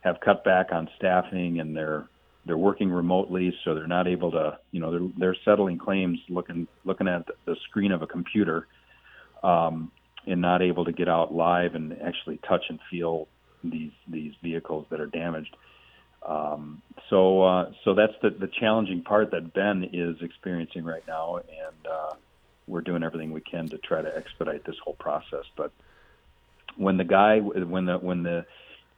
have 0.02 0.22
cut 0.22 0.46
back 0.46 0.72
on 0.72 0.90
staffing 0.98 1.60
and 1.60 1.76
they're 1.76 2.08
they're 2.46 2.58
working 2.58 2.90
remotely, 2.90 3.54
so 3.64 3.76
they're 3.76 3.86
not 3.86 4.08
able 4.08 4.32
to, 4.32 4.58
you 4.72 4.80
know, 4.80 4.92
they're 4.92 5.10
they're 5.18 5.36
settling 5.44 5.78
claims 5.78 6.20
looking 6.30 6.68
looking 6.86 7.08
at 7.08 7.28
the 7.46 7.56
screen 7.68 7.92
of 7.92 8.02
a 8.02 8.08
computer, 8.08 8.68
um, 9.44 9.92
and 10.26 10.42
not 10.42 10.62
able 10.62 10.86
to 10.86 10.94
get 10.94 11.10
out 11.10 11.34
live 11.34 11.76
and 11.76 12.02
actually 12.02 12.38
touch 12.48 12.64
and 12.70 12.80
feel 12.90 13.28
these 13.64 13.92
these 14.08 14.34
vehicles 14.42 14.86
that 14.90 15.02
are 15.02 15.08
damaged. 15.08 15.56
Um, 16.26 16.82
so 17.10 17.42
uh, 17.42 17.72
so 17.84 17.94
that's 17.94 18.14
the 18.22 18.30
the 18.30 18.48
challenging 18.48 19.02
part 19.04 19.32
that 19.32 19.54
Ben 19.54 19.90
is 19.94 20.18
experiencing 20.22 20.84
right 20.84 21.04
now, 21.08 21.38
and 21.38 21.88
uh, 21.92 22.14
we're 22.68 22.82
doing 22.82 23.04
everything 23.04 23.32
we 23.32 23.42
can 23.42 23.68
to 23.70 23.78
try 23.78 24.02
to 24.02 24.16
expedite 24.18 24.64
this 24.66 24.76
whole 24.84 24.96
process. 24.96 25.46
But 25.56 25.72
when 26.76 26.98
the 26.98 27.04
guy 27.06 27.40
when 27.40 27.86
the 27.86 27.98
when 27.98 28.24
the 28.24 28.46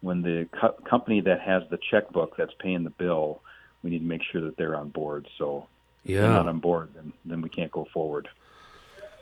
when 0.01 0.21
the 0.23 0.47
co- 0.59 0.75
company 0.89 1.21
that 1.21 1.41
has 1.41 1.63
the 1.69 1.77
checkbook 1.91 2.35
that's 2.35 2.53
paying 2.59 2.83
the 2.83 2.89
bill, 2.89 3.41
we 3.83 3.91
need 3.91 3.99
to 3.99 4.05
make 4.05 4.23
sure 4.23 4.41
that 4.41 4.57
they're 4.57 4.75
on 4.75 4.89
board. 4.89 5.27
So 5.37 5.67
if 6.03 6.11
they're 6.15 6.21
Yeah. 6.23 6.29
not 6.33 6.47
on 6.47 6.59
board, 6.59 6.89
then 6.95 7.13
then 7.23 7.41
we 7.41 7.49
can't 7.49 7.71
go 7.71 7.85
forward. 7.93 8.27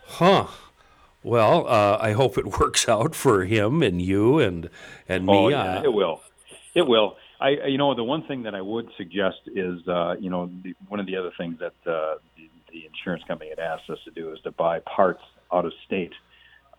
Huh. 0.06 0.48
Well, 1.22 1.68
uh, 1.68 1.98
I 2.00 2.14
hope 2.14 2.38
it 2.38 2.46
works 2.60 2.88
out 2.88 3.14
for 3.14 3.44
him 3.46 3.84
and 3.84 4.02
you 4.02 4.40
and 4.40 4.70
and 5.08 5.26
me. 5.26 5.34
Oh, 5.34 5.48
yeah, 5.50 5.80
Uh, 5.80 5.84
it 5.84 5.94
will. 5.94 6.22
It 6.74 6.88
will. 6.88 7.18
I, 7.42 7.68
you 7.68 7.78
know, 7.78 7.96
the 7.96 8.04
one 8.04 8.24
thing 8.28 8.44
that 8.44 8.54
I 8.56 8.62
would 8.62 8.90
suggest 8.98 9.38
is, 9.48 9.88
uh, 9.88 10.16
you 10.20 10.30
know, 10.30 10.50
the, 10.64 10.74
one 10.88 11.00
of 11.00 11.06
the 11.06 11.16
other 11.16 11.32
things 11.38 11.58
that 11.60 11.74
uh, 11.90 12.16
the, 12.36 12.50
the 12.72 12.86
insurance 12.86 13.24
company 13.28 13.50
had 13.50 13.60
asked 13.60 13.90
us 13.90 13.98
to 14.06 14.12
do 14.12 14.34
is 14.34 14.40
to 14.44 14.52
buy 14.52 14.80
parts 14.82 15.22
out 15.54 15.66
of 15.66 15.72
state 15.86 16.12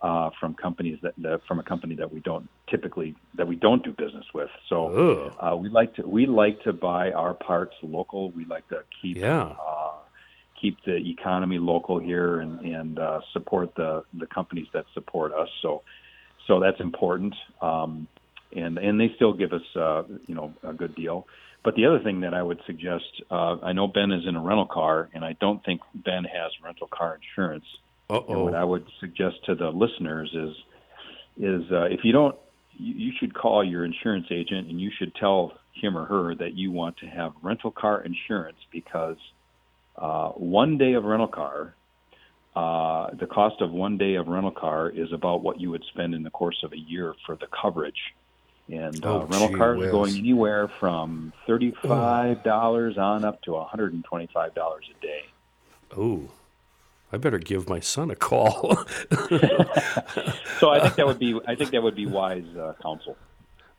uh, 0.02 0.30
from 0.38 0.54
companies 0.54 0.98
that, 1.02 1.14
that 1.18 1.40
from 1.46 1.58
a 1.58 1.62
company 1.62 1.94
that 1.94 2.12
we 2.12 2.20
don't 2.20 2.48
typically 2.70 3.14
that 3.36 3.46
we 3.46 3.56
don't 3.56 3.82
do 3.84 3.92
business 3.92 4.24
with. 4.34 4.48
So 4.68 5.32
uh, 5.40 5.56
we 5.56 5.68
like 5.68 5.94
to 5.96 6.02
we 6.06 6.26
like 6.26 6.62
to 6.62 6.72
buy 6.72 7.12
our 7.12 7.34
parts 7.34 7.74
local. 7.82 8.30
We 8.30 8.44
like 8.44 8.66
to 8.68 8.82
keep 9.00 9.16
Yeah. 9.18 9.42
uh, 9.42 9.92
keep 10.60 10.76
the 10.84 10.96
economy 10.96 11.58
local 11.58 11.98
here 11.98 12.40
and 12.40 12.60
and 12.60 12.98
uh, 12.98 13.20
support 13.32 13.74
the 13.76 14.04
the 14.18 14.26
companies 14.26 14.68
that 14.72 14.84
support 14.94 15.32
us. 15.34 15.48
So 15.62 15.82
so 16.46 16.60
that's 16.60 16.80
important. 16.80 17.34
Um, 17.60 18.08
and 18.54 18.78
and 18.78 19.00
they 19.00 19.12
still 19.16 19.32
give 19.32 19.52
us 19.52 19.62
uh, 19.76 20.02
you 20.26 20.34
know 20.34 20.52
a 20.62 20.72
good 20.72 20.94
deal. 20.94 21.26
But 21.62 21.74
the 21.74 21.86
other 21.86 22.00
thing 22.00 22.20
that 22.20 22.32
I 22.32 22.42
would 22.42 22.60
suggest, 22.66 23.22
uh, 23.30 23.56
I 23.62 23.72
know 23.72 23.86
Ben 23.86 24.12
is 24.12 24.26
in 24.26 24.34
a 24.34 24.40
rental 24.40 24.66
car, 24.66 25.10
and 25.12 25.24
I 25.24 25.36
don't 25.40 25.62
think 25.62 25.82
Ben 25.94 26.24
has 26.24 26.52
rental 26.64 26.88
car 26.88 27.18
insurance. 27.20 27.66
Uh-oh. 28.08 28.32
And 28.32 28.42
what 28.44 28.54
I 28.54 28.64
would 28.64 28.86
suggest 28.98 29.44
to 29.46 29.54
the 29.54 29.68
listeners 29.68 30.30
is 30.34 30.56
is 31.36 31.70
uh, 31.70 31.84
if 31.84 32.00
you 32.02 32.12
don't, 32.12 32.36
you, 32.76 32.94
you 32.94 33.12
should 33.18 33.34
call 33.34 33.62
your 33.62 33.84
insurance 33.84 34.26
agent 34.30 34.68
and 34.68 34.80
you 34.80 34.90
should 34.98 35.14
tell 35.14 35.52
him 35.74 35.96
or 35.96 36.06
her 36.06 36.34
that 36.34 36.54
you 36.54 36.72
want 36.72 36.96
to 36.98 37.06
have 37.06 37.32
rental 37.42 37.70
car 37.70 38.02
insurance 38.02 38.58
because 38.72 39.16
uh, 39.96 40.30
one 40.30 40.78
day 40.78 40.94
of 40.94 41.04
rental 41.04 41.28
car, 41.28 41.74
uh, 42.56 43.14
the 43.18 43.26
cost 43.26 43.60
of 43.60 43.70
one 43.70 43.96
day 43.96 44.16
of 44.16 44.26
rental 44.26 44.50
car 44.50 44.88
is 44.88 45.12
about 45.12 45.42
what 45.42 45.60
you 45.60 45.70
would 45.70 45.84
spend 45.92 46.14
in 46.14 46.22
the 46.22 46.30
course 46.30 46.62
of 46.64 46.72
a 46.72 46.78
year 46.78 47.14
for 47.26 47.36
the 47.36 47.46
coverage. 47.62 48.14
And 48.70 49.04
uh, 49.04 49.08
Oh, 49.08 49.20
rental 49.26 49.56
cars 49.56 49.78
whiz. 49.78 49.88
are 49.88 49.90
going 49.90 50.16
anywhere 50.16 50.68
from 50.78 51.32
thirty-five 51.46 52.42
dollars 52.44 52.98
on 52.98 53.24
up 53.24 53.42
to 53.42 53.52
one 53.52 53.66
hundred 53.68 53.92
and 53.94 54.04
twenty-five 54.04 54.54
dollars 54.54 54.84
a 54.96 55.02
day. 55.02 55.22
Oh, 55.96 56.28
I 57.12 57.16
better 57.16 57.38
give 57.38 57.68
my 57.68 57.80
son 57.80 58.10
a 58.10 58.16
call. 58.16 58.84
So 60.60 60.68
I 60.68 60.80
think 60.80 60.96
that 60.96 61.06
would 61.06 61.18
be 61.18 61.40
I 61.46 61.54
think 61.54 61.70
that 61.70 61.82
would 61.82 61.96
be 61.96 62.06
wise 62.06 62.44
uh, 62.56 62.74
counsel. 62.82 63.16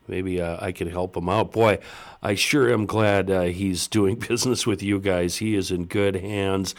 Maybe 0.07 0.41
uh, 0.41 0.57
I 0.59 0.71
can 0.71 0.89
help 0.89 1.15
him 1.15 1.29
out. 1.29 1.51
Boy, 1.51 1.77
I 2.23 2.33
sure 2.33 2.73
am 2.73 2.87
glad 2.87 3.29
uh, 3.29 3.41
he's 3.43 3.87
doing 3.87 4.15
business 4.27 4.65
with 4.65 4.81
you 4.81 4.99
guys. 4.99 5.37
He 5.37 5.55
is 5.55 5.69
in 5.69 5.85
good 5.85 6.15
hands. 6.15 6.73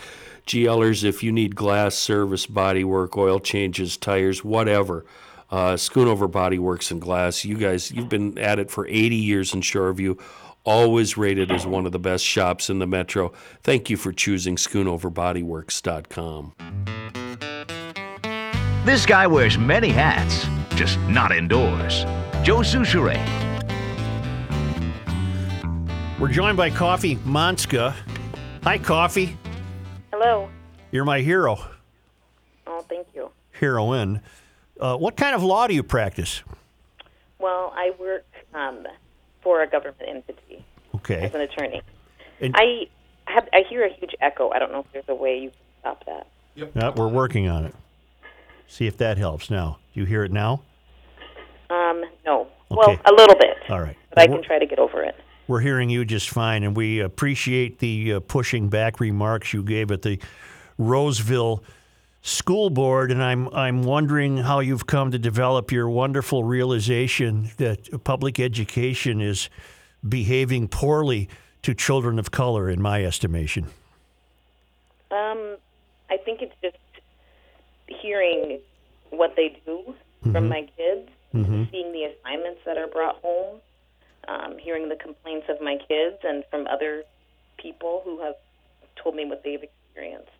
GLers, 0.46 1.04
if 1.04 1.22
you 1.22 1.30
need 1.30 1.54
glass 1.54 1.94
service, 1.94 2.46
body 2.46 2.82
work, 2.82 3.16
oil 3.16 3.38
changes, 3.38 3.96
tires, 3.96 4.42
whatever, 4.42 5.04
uh, 5.52 5.74
Schoonover 5.76 6.28
Body 6.30 6.58
Works 6.58 6.90
and 6.90 7.00
Glass, 7.00 7.44
you 7.44 7.56
guys, 7.56 7.90
you've 7.92 8.08
been 8.08 8.36
at 8.38 8.58
it 8.58 8.70
for 8.70 8.86
80 8.88 9.14
years 9.16 9.52
in 9.54 9.60
Shoreview, 9.60 10.18
always 10.64 11.16
rated 11.18 11.52
as 11.52 11.66
one 11.66 11.84
of 11.86 11.92
the 11.92 11.98
best 11.98 12.24
shops 12.24 12.70
in 12.70 12.78
the 12.78 12.86
metro. 12.86 13.32
Thank 13.62 13.90
you 13.90 13.96
for 13.98 14.12
choosing 14.12 14.56
SchoonoverBodyWorks.com. 14.56 16.54
This 18.84 19.04
guy 19.06 19.26
wears 19.28 19.58
many 19.58 19.90
hats, 19.90 20.46
just 20.74 20.98
not 21.00 21.30
indoors. 21.32 22.04
Joe 22.42 22.58
Soucheray. 22.60 23.20
We're 26.18 26.28
joined 26.28 26.56
by 26.56 26.70
Kofi 26.70 27.16
Montzka. 27.18 27.94
Hi, 28.64 28.78
Kofi. 28.78 29.36
Hello. 30.12 30.48
You're 30.92 31.04
my 31.04 31.20
hero, 31.20 31.58
Oh, 32.66 32.80
thank 32.88 33.06
you. 33.14 33.30
heroine. 33.52 34.20
Uh, 34.82 34.96
what 34.96 35.16
kind 35.16 35.34
of 35.36 35.44
law 35.44 35.68
do 35.68 35.74
you 35.74 35.82
practice? 35.84 36.42
Well, 37.38 37.72
I 37.76 37.92
work 38.00 38.24
um, 38.52 38.84
for 39.40 39.62
a 39.62 39.66
government 39.68 40.02
entity 40.08 40.64
Okay. 40.96 41.20
as 41.22 41.32
an 41.34 41.40
attorney. 41.40 41.82
And- 42.40 42.54
I 42.56 42.88
have 43.26 43.48
I 43.52 43.62
hear 43.70 43.84
a 43.86 43.92
huge 43.94 44.16
echo. 44.20 44.50
I 44.50 44.58
don't 44.58 44.72
know 44.72 44.80
if 44.80 44.86
there's 44.92 45.04
a 45.08 45.14
way 45.14 45.38
you 45.38 45.50
can 45.50 45.58
stop 45.80 46.04
that. 46.06 46.26
Yeah, 46.56 46.90
we're 46.96 47.06
working 47.08 47.48
on 47.48 47.64
it. 47.64 47.74
See 48.66 48.88
if 48.88 48.96
that 48.98 49.18
helps 49.18 49.50
now. 49.50 49.78
Do 49.94 50.00
you 50.00 50.06
hear 50.06 50.24
it 50.24 50.32
now? 50.32 50.62
Um, 51.70 52.02
no. 52.26 52.48
Okay. 52.70 52.76
Well, 52.76 52.98
a 53.06 53.12
little 53.12 53.36
bit. 53.36 53.56
All 53.70 53.80
right. 53.80 53.96
But 54.10 54.18
I 54.18 54.26
can 54.26 54.42
try 54.42 54.58
to 54.58 54.66
get 54.66 54.80
over 54.80 55.02
it. 55.02 55.14
We're 55.46 55.60
hearing 55.60 55.90
you 55.90 56.04
just 56.04 56.28
fine, 56.30 56.64
and 56.64 56.76
we 56.76 56.98
appreciate 57.00 57.78
the 57.78 58.14
uh, 58.14 58.20
pushing 58.20 58.68
back 58.68 58.98
remarks 58.98 59.52
you 59.52 59.62
gave 59.62 59.90
at 59.92 60.02
the 60.02 60.18
Roseville 60.76 61.62
School 62.22 62.70
Board. 62.70 63.10
And 63.10 63.22
I'm 63.22 63.48
I'm 63.54 63.82
wondering 63.82 64.38
how 64.38 64.60
you've 64.60 64.86
come 64.86 65.10
to 65.10 65.18
develop 65.18 65.70
your 65.72 65.88
wonderful 65.88 66.44
realization 66.44 67.50
that 67.58 68.04
public 68.04 68.38
education 68.40 69.20
is 69.20 69.50
behaving 70.08 70.68
poorly 70.68 71.28
to 71.62 71.74
children 71.74 72.18
of 72.18 72.30
color, 72.30 72.68
in 72.68 72.80
my 72.82 73.04
estimation. 73.04 73.66
Um, 75.12 75.56
I 76.10 76.16
think 76.24 76.42
it's 76.42 76.54
just 76.62 76.76
hearing 77.86 78.58
what 79.10 79.34
they 79.36 79.60
do 79.64 79.94
from 80.22 80.32
Mhm. 80.32 80.48
my 80.48 80.62
kids, 80.76 81.08
Mhm. 81.34 81.70
seeing 81.70 81.92
the 81.92 82.04
assignments 82.04 82.60
that 82.64 82.78
are 82.78 82.86
brought 82.88 83.16
home, 83.16 83.60
um, 84.26 84.58
hearing 84.58 84.88
the 84.88 84.96
complaints 84.96 85.48
of 85.48 85.60
my 85.60 85.76
kids 85.76 86.18
and 86.24 86.44
from 86.46 86.66
other 86.66 87.04
people 87.58 88.00
who 88.04 88.20
have 88.20 88.36
told 88.96 89.14
me 89.14 89.24
what 89.24 89.42
they've 89.44 89.62
experienced. 89.62 90.30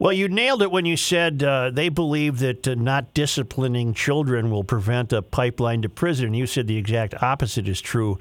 Well, 0.00 0.14
you 0.14 0.28
nailed 0.28 0.62
it 0.62 0.70
when 0.70 0.86
you 0.86 0.96
said 0.96 1.42
uh, 1.42 1.68
they 1.68 1.90
believe 1.90 2.38
that 2.38 2.66
uh, 2.66 2.74
not 2.74 3.12
disciplining 3.12 3.92
children 3.92 4.50
will 4.50 4.64
prevent 4.64 5.12
a 5.12 5.20
pipeline 5.20 5.82
to 5.82 5.90
prison. 5.90 6.32
You 6.32 6.46
said 6.46 6.66
the 6.66 6.78
exact 6.78 7.22
opposite 7.22 7.68
is 7.68 7.82
true. 7.82 8.18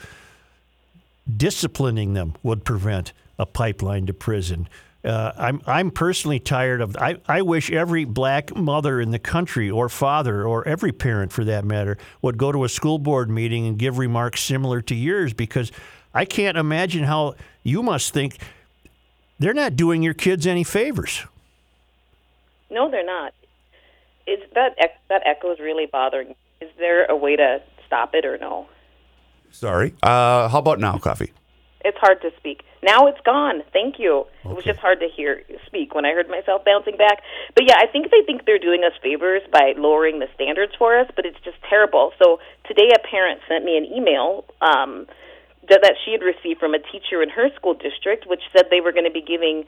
Disciplining 1.38 2.16
them 2.16 2.36
would 2.44 2.66
prevent 2.66 3.14
a 3.38 3.46
pipeline 3.46 4.08
to 4.08 4.14
prison. 4.14 4.68
Uh, 5.06 5.32
I'm 5.38 5.62
I'm 5.66 5.90
personally 5.90 6.42
tired 6.42 6.82
of. 6.82 6.98
I, 6.98 7.16
I 7.30 7.44
wish 7.44 7.72
every 7.72 8.04
black 8.04 8.54
mother 8.54 9.00
in 9.00 9.12
the 9.12 9.20
country, 9.20 9.72
or 9.72 9.88
father, 9.88 10.44
or 10.44 10.68
every 10.68 10.92
parent 10.92 11.32
for 11.32 11.46
that 11.46 11.64
matter, 11.64 11.98
would 12.22 12.38
go 12.38 12.52
to 12.52 12.66
a 12.66 12.70
school 12.70 13.00
board 13.00 13.30
meeting 13.30 13.66
and 13.66 13.80
give 13.80 13.98
remarks 13.98 14.42
similar 14.42 14.82
to 14.82 14.96
yours 14.96 15.32
because 15.32 15.72
I 16.14 16.26
can't 16.26 16.58
imagine 16.58 17.06
how 17.06 17.36
you 17.64 17.82
must 17.82 18.14
think 18.14 18.38
they're 19.40 19.54
not 19.54 19.78
doing 19.78 20.04
your 20.04 20.14
kids 20.14 20.46
any 20.46 20.66
favors. 20.66 21.26
No, 22.70 22.90
they're 22.90 23.06
not. 23.06 23.34
Is 24.28 24.40
that 24.54 24.76
that 25.10 25.22
echo 25.26 25.52
is 25.52 25.60
really 25.60 25.86
bothering? 25.86 26.36
Is 26.62 26.70
there 26.78 27.06
a 27.06 27.16
way 27.16 27.36
to 27.36 27.62
stop 27.88 28.14
it 28.14 28.26
or 28.26 28.38
no? 28.38 28.68
Sorry. 29.52 29.96
Uh, 30.04 30.48
how 30.48 30.60
about 30.60 30.80
now, 30.80 30.98
Kofi? 30.98 31.32
It's 31.84 31.98
hard 31.98 32.22
to 32.22 32.32
speak. 32.38 32.64
Now 32.84 33.08
it's 33.08 33.20
gone. 33.26 33.64
Thank 33.72 34.00
you. 34.00 34.26
It 34.44 34.54
was 34.54 34.66
just 34.66 34.80
hard 34.80 35.00
to 35.00 35.08
hear 35.08 35.44
speak 35.66 35.96
when 35.96 36.06
I 36.06 36.12
heard 36.12 36.30
myself 36.30 36.64
bouncing 36.66 36.98
back. 36.98 37.24
But 37.56 37.66
yeah, 37.68 37.76
I 37.80 37.88
think 37.88 38.12
they 38.12 38.22
think 38.26 38.46
they're 38.46 38.60
doing 38.60 38.84
us 38.84 38.92
favors 39.02 39.42
by 39.52 39.74
lowering 39.78 40.20
the 40.20 40.28
standards 40.36 40.74
for 40.78 41.00
us, 41.00 41.08
but 41.16 41.26
it's 41.26 41.40
just 41.44 41.58
terrible. 41.70 42.12
So 42.22 42.40
today 42.68 42.92
a 42.94 43.00
parent 43.08 43.40
sent 43.48 43.64
me 43.64 43.78
an 43.78 43.86
email 43.86 44.46
um 44.62 45.08
that, 45.70 45.80
that 45.84 45.96
she 46.04 46.12
had 46.12 46.22
received 46.22 46.60
from 46.60 46.74
a 46.74 46.80
teacher 46.80 47.22
in 47.22 47.30
her 47.30 47.50
school 47.56 47.74
district 47.74 48.26
which 48.28 48.42
said 48.56 48.68
they 48.70 48.82
were 48.82 48.92
going 48.92 49.06
to 49.06 49.12
be 49.12 49.22
giving 49.22 49.66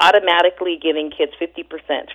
automatically 0.00 0.78
giving 0.80 1.10
kids 1.10 1.32
50% 1.40 1.64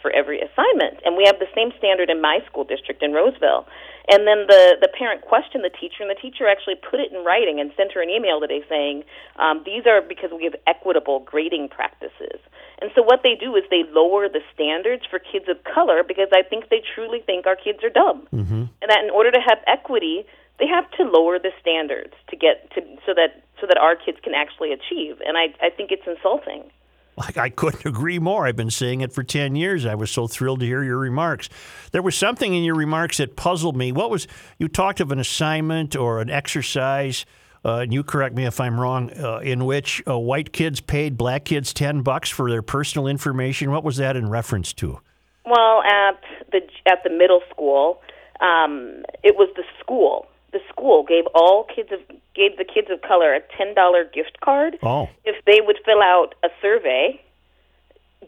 for 0.01 0.11
every 0.11 0.39
assignment. 0.41 0.99
And 1.05 1.15
we 1.15 1.23
have 1.25 1.39
the 1.39 1.47
same 1.55 1.71
standard 1.77 2.09
in 2.09 2.21
my 2.21 2.39
school 2.45 2.63
district 2.63 3.01
in 3.01 3.13
Roseville. 3.13 3.65
And 4.11 4.25
then 4.25 4.49
the, 4.49 4.77
the 4.81 4.89
parent 4.89 5.21
questioned 5.21 5.63
the 5.63 5.69
teacher, 5.69 6.01
and 6.01 6.09
the 6.09 6.19
teacher 6.19 6.47
actually 6.47 6.75
put 6.75 6.99
it 6.99 7.11
in 7.13 7.23
writing 7.23 7.59
and 7.59 7.71
sent 7.77 7.93
her 7.93 8.01
an 8.01 8.09
email 8.09 8.41
today 8.41 8.65
saying, 8.67 9.03
um, 9.37 9.61
These 9.65 9.85
are 9.85 10.01
because 10.01 10.31
we 10.35 10.43
have 10.43 10.55
equitable 10.65 11.19
grading 11.19 11.69
practices. 11.69 12.41
And 12.81 12.91
so 12.95 13.03
what 13.03 13.21
they 13.23 13.35
do 13.35 13.55
is 13.55 13.63
they 13.69 13.83
lower 13.91 14.27
the 14.27 14.41
standards 14.53 15.03
for 15.09 15.19
kids 15.19 15.45
of 15.47 15.63
color 15.63 16.01
because 16.03 16.29
I 16.33 16.41
think 16.41 16.69
they 16.69 16.81
truly 16.95 17.21
think 17.21 17.45
our 17.45 17.55
kids 17.55 17.83
are 17.83 17.93
dumb. 17.93 18.27
Mm-hmm. 18.33 18.63
And 18.81 18.87
that 18.89 19.03
in 19.03 19.11
order 19.11 19.31
to 19.31 19.39
have 19.39 19.59
equity, 19.67 20.25
they 20.57 20.67
have 20.67 20.89
to 20.97 21.03
lower 21.03 21.37
the 21.39 21.51
standards 21.61 22.13
to 22.29 22.35
get 22.35 22.71
to 22.75 22.81
so 23.05 23.13
that 23.13 23.43
so 23.61 23.67
that 23.67 23.77
our 23.77 23.95
kids 23.95 24.17
can 24.23 24.33
actually 24.33 24.71
achieve. 24.71 25.21
And 25.25 25.37
I, 25.37 25.53
I 25.61 25.69
think 25.69 25.91
it's 25.91 26.07
insulting. 26.07 26.71
Like 27.19 27.37
I 27.37 27.49
couldn't 27.49 27.85
agree 27.85 28.17
more. 28.17 28.47
I've 28.47 28.55
been 28.55 28.71
saying 28.71 29.01
it 29.01 29.11
for 29.11 29.23
10 29.23 29.55
years. 29.55 29.85
I 29.85 29.95
was 29.95 30.09
so 30.09 30.25
thrilled 30.25 30.61
to 30.61 30.65
hear 30.65 30.83
your 30.83 30.97
remarks. 30.97 31.49
There 31.91 32.01
was 32.01 32.15
something 32.15 32.53
in 32.53 32.63
your 32.63 32.75
remarks 32.75 33.17
that 33.17 33.35
puzzled 33.35 33.75
me. 33.75 33.91
What 33.91 34.09
was 34.09 34.25
you 34.57 34.69
talked 34.69 35.01
of 35.01 35.11
an 35.11 35.19
assignment 35.19 35.97
or 35.97 36.21
an 36.21 36.29
exercise, 36.29 37.25
uh, 37.65 37.79
and 37.79 37.93
you 37.93 38.03
correct 38.03 38.35
me 38.35 38.45
if 38.45 38.61
I'm 38.61 38.79
wrong, 38.79 39.11
uh, 39.11 39.39
in 39.39 39.65
which 39.65 40.01
uh, 40.07 40.17
white 40.17 40.53
kids 40.53 40.79
paid 40.79 41.17
black 41.17 41.43
kids 41.43 41.73
10 41.73 42.03
bucks 42.03 42.29
for 42.29 42.49
their 42.49 42.61
personal 42.61 43.05
information. 43.05 43.69
What 43.69 43.83
was 43.83 43.97
that 43.97 44.15
in 44.15 44.29
reference 44.29 44.71
to? 44.75 45.01
Well, 45.45 45.81
at 45.83 46.21
the 46.51 46.61
at 46.85 47.03
the 47.03 47.09
middle 47.09 47.41
school, 47.49 48.01
um, 48.39 49.03
it 49.23 49.35
was 49.35 49.49
the 49.57 49.63
school. 49.79 50.27
The 50.51 50.59
school 50.69 51.03
gave 51.03 51.25
all 51.35 51.63
kids 51.63 51.89
of 51.91 51.99
gave 52.35 52.57
the 52.57 52.65
kids 52.65 52.87
of 52.89 53.01
color 53.01 53.33
a 53.33 53.41
ten 53.57 53.75
dollar 53.75 54.03
gift 54.03 54.39
card 54.41 54.77
Oh. 54.81 55.09
if 55.25 55.35
they 55.45 55.61
would 55.61 55.77
fill 55.85 56.01
out 56.01 56.35
a 56.43 56.49
survey, 56.61 57.21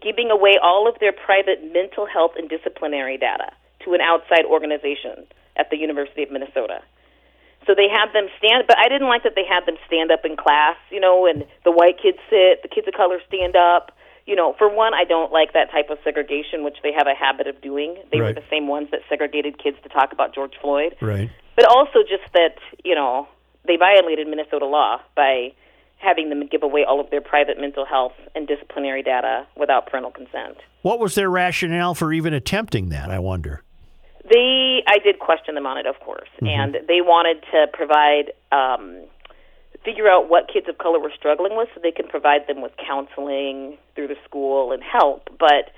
giving 0.00 0.30
away 0.30 0.58
all 0.62 0.88
of 0.88 0.98
their 1.00 1.12
private 1.12 1.62
mental 1.72 2.06
health 2.06 2.32
and 2.36 2.48
disciplinary 2.48 3.18
data 3.18 3.50
to 3.84 3.94
an 3.94 4.00
outside 4.00 4.44
organization 4.46 5.26
at 5.56 5.70
the 5.70 5.76
University 5.76 6.22
of 6.22 6.30
Minnesota. 6.30 6.82
So 7.66 7.74
they 7.74 7.88
had 7.88 8.12
them 8.12 8.26
stand, 8.38 8.64
but 8.66 8.76
I 8.78 8.88
didn't 8.88 9.08
like 9.08 9.22
that 9.22 9.34
they 9.36 9.44
had 9.46 9.66
them 9.66 9.76
stand 9.86 10.10
up 10.10 10.24
in 10.24 10.36
class, 10.36 10.76
you 10.90 10.98
know, 10.98 11.26
and 11.26 11.44
the 11.64 11.70
white 11.70 11.94
kids 12.02 12.18
sit, 12.28 12.62
the 12.62 12.68
kids 12.68 12.88
of 12.88 12.94
color 12.94 13.20
stand 13.28 13.54
up. 13.54 13.92
You 14.26 14.36
know, 14.36 14.54
for 14.56 14.68
one, 14.72 14.94
I 14.94 15.02
don't 15.04 15.32
like 15.32 15.52
that 15.52 15.70
type 15.72 15.90
of 15.90 15.98
segregation, 16.04 16.62
which 16.62 16.76
they 16.82 16.92
have 16.92 17.06
a 17.08 17.14
habit 17.14 17.48
of 17.48 17.60
doing. 17.60 17.96
They 18.12 18.20
were 18.20 18.32
the 18.32 18.44
same 18.50 18.68
ones 18.68 18.88
that 18.92 19.00
segregated 19.08 19.58
kids 19.62 19.76
to 19.82 19.88
talk 19.88 20.12
about 20.12 20.32
George 20.34 20.54
Floyd. 20.60 20.94
Right. 21.00 21.28
But 21.56 21.66
also 21.66 22.00
just 22.08 22.32
that, 22.34 22.56
you 22.84 22.94
know, 22.94 23.28
they 23.66 23.76
violated 23.76 24.26
Minnesota 24.26 24.66
law 24.66 25.00
by 25.14 25.52
having 25.98 26.28
them 26.30 26.46
give 26.50 26.62
away 26.62 26.84
all 26.84 27.00
of 27.00 27.10
their 27.10 27.20
private 27.20 27.60
mental 27.60 27.84
health 27.84 28.14
and 28.34 28.48
disciplinary 28.48 29.02
data 29.02 29.46
without 29.56 29.86
parental 29.86 30.10
consent. 30.10 30.56
What 30.82 30.98
was 30.98 31.14
their 31.14 31.30
rationale 31.30 31.94
for 31.94 32.12
even 32.12 32.34
attempting 32.34 32.88
that? 32.88 33.10
I 33.10 33.20
wonder. 33.20 33.62
They, 34.28 34.82
I 34.86 34.98
did 34.98 35.18
question 35.18 35.54
them 35.54 35.66
on 35.66 35.78
it, 35.78 35.86
of 35.86 35.98
course, 36.00 36.28
and 36.40 36.76
they 36.88 37.00
wanted 37.00 37.44
to 37.52 37.66
provide, 37.72 38.32
um, 38.50 39.04
figure 39.84 40.08
out 40.08 40.28
what 40.30 40.48
kids 40.52 40.68
of 40.68 40.78
color 40.78 40.98
were 40.98 41.12
struggling 41.16 41.56
with, 41.56 41.68
so 41.74 41.80
they 41.82 41.90
can 41.90 42.08
provide 42.08 42.46
them 42.46 42.62
with 42.62 42.72
counseling 42.84 43.76
through 43.94 44.08
the 44.08 44.16
school 44.24 44.72
and 44.72 44.82
help. 44.82 45.28
But 45.38 45.70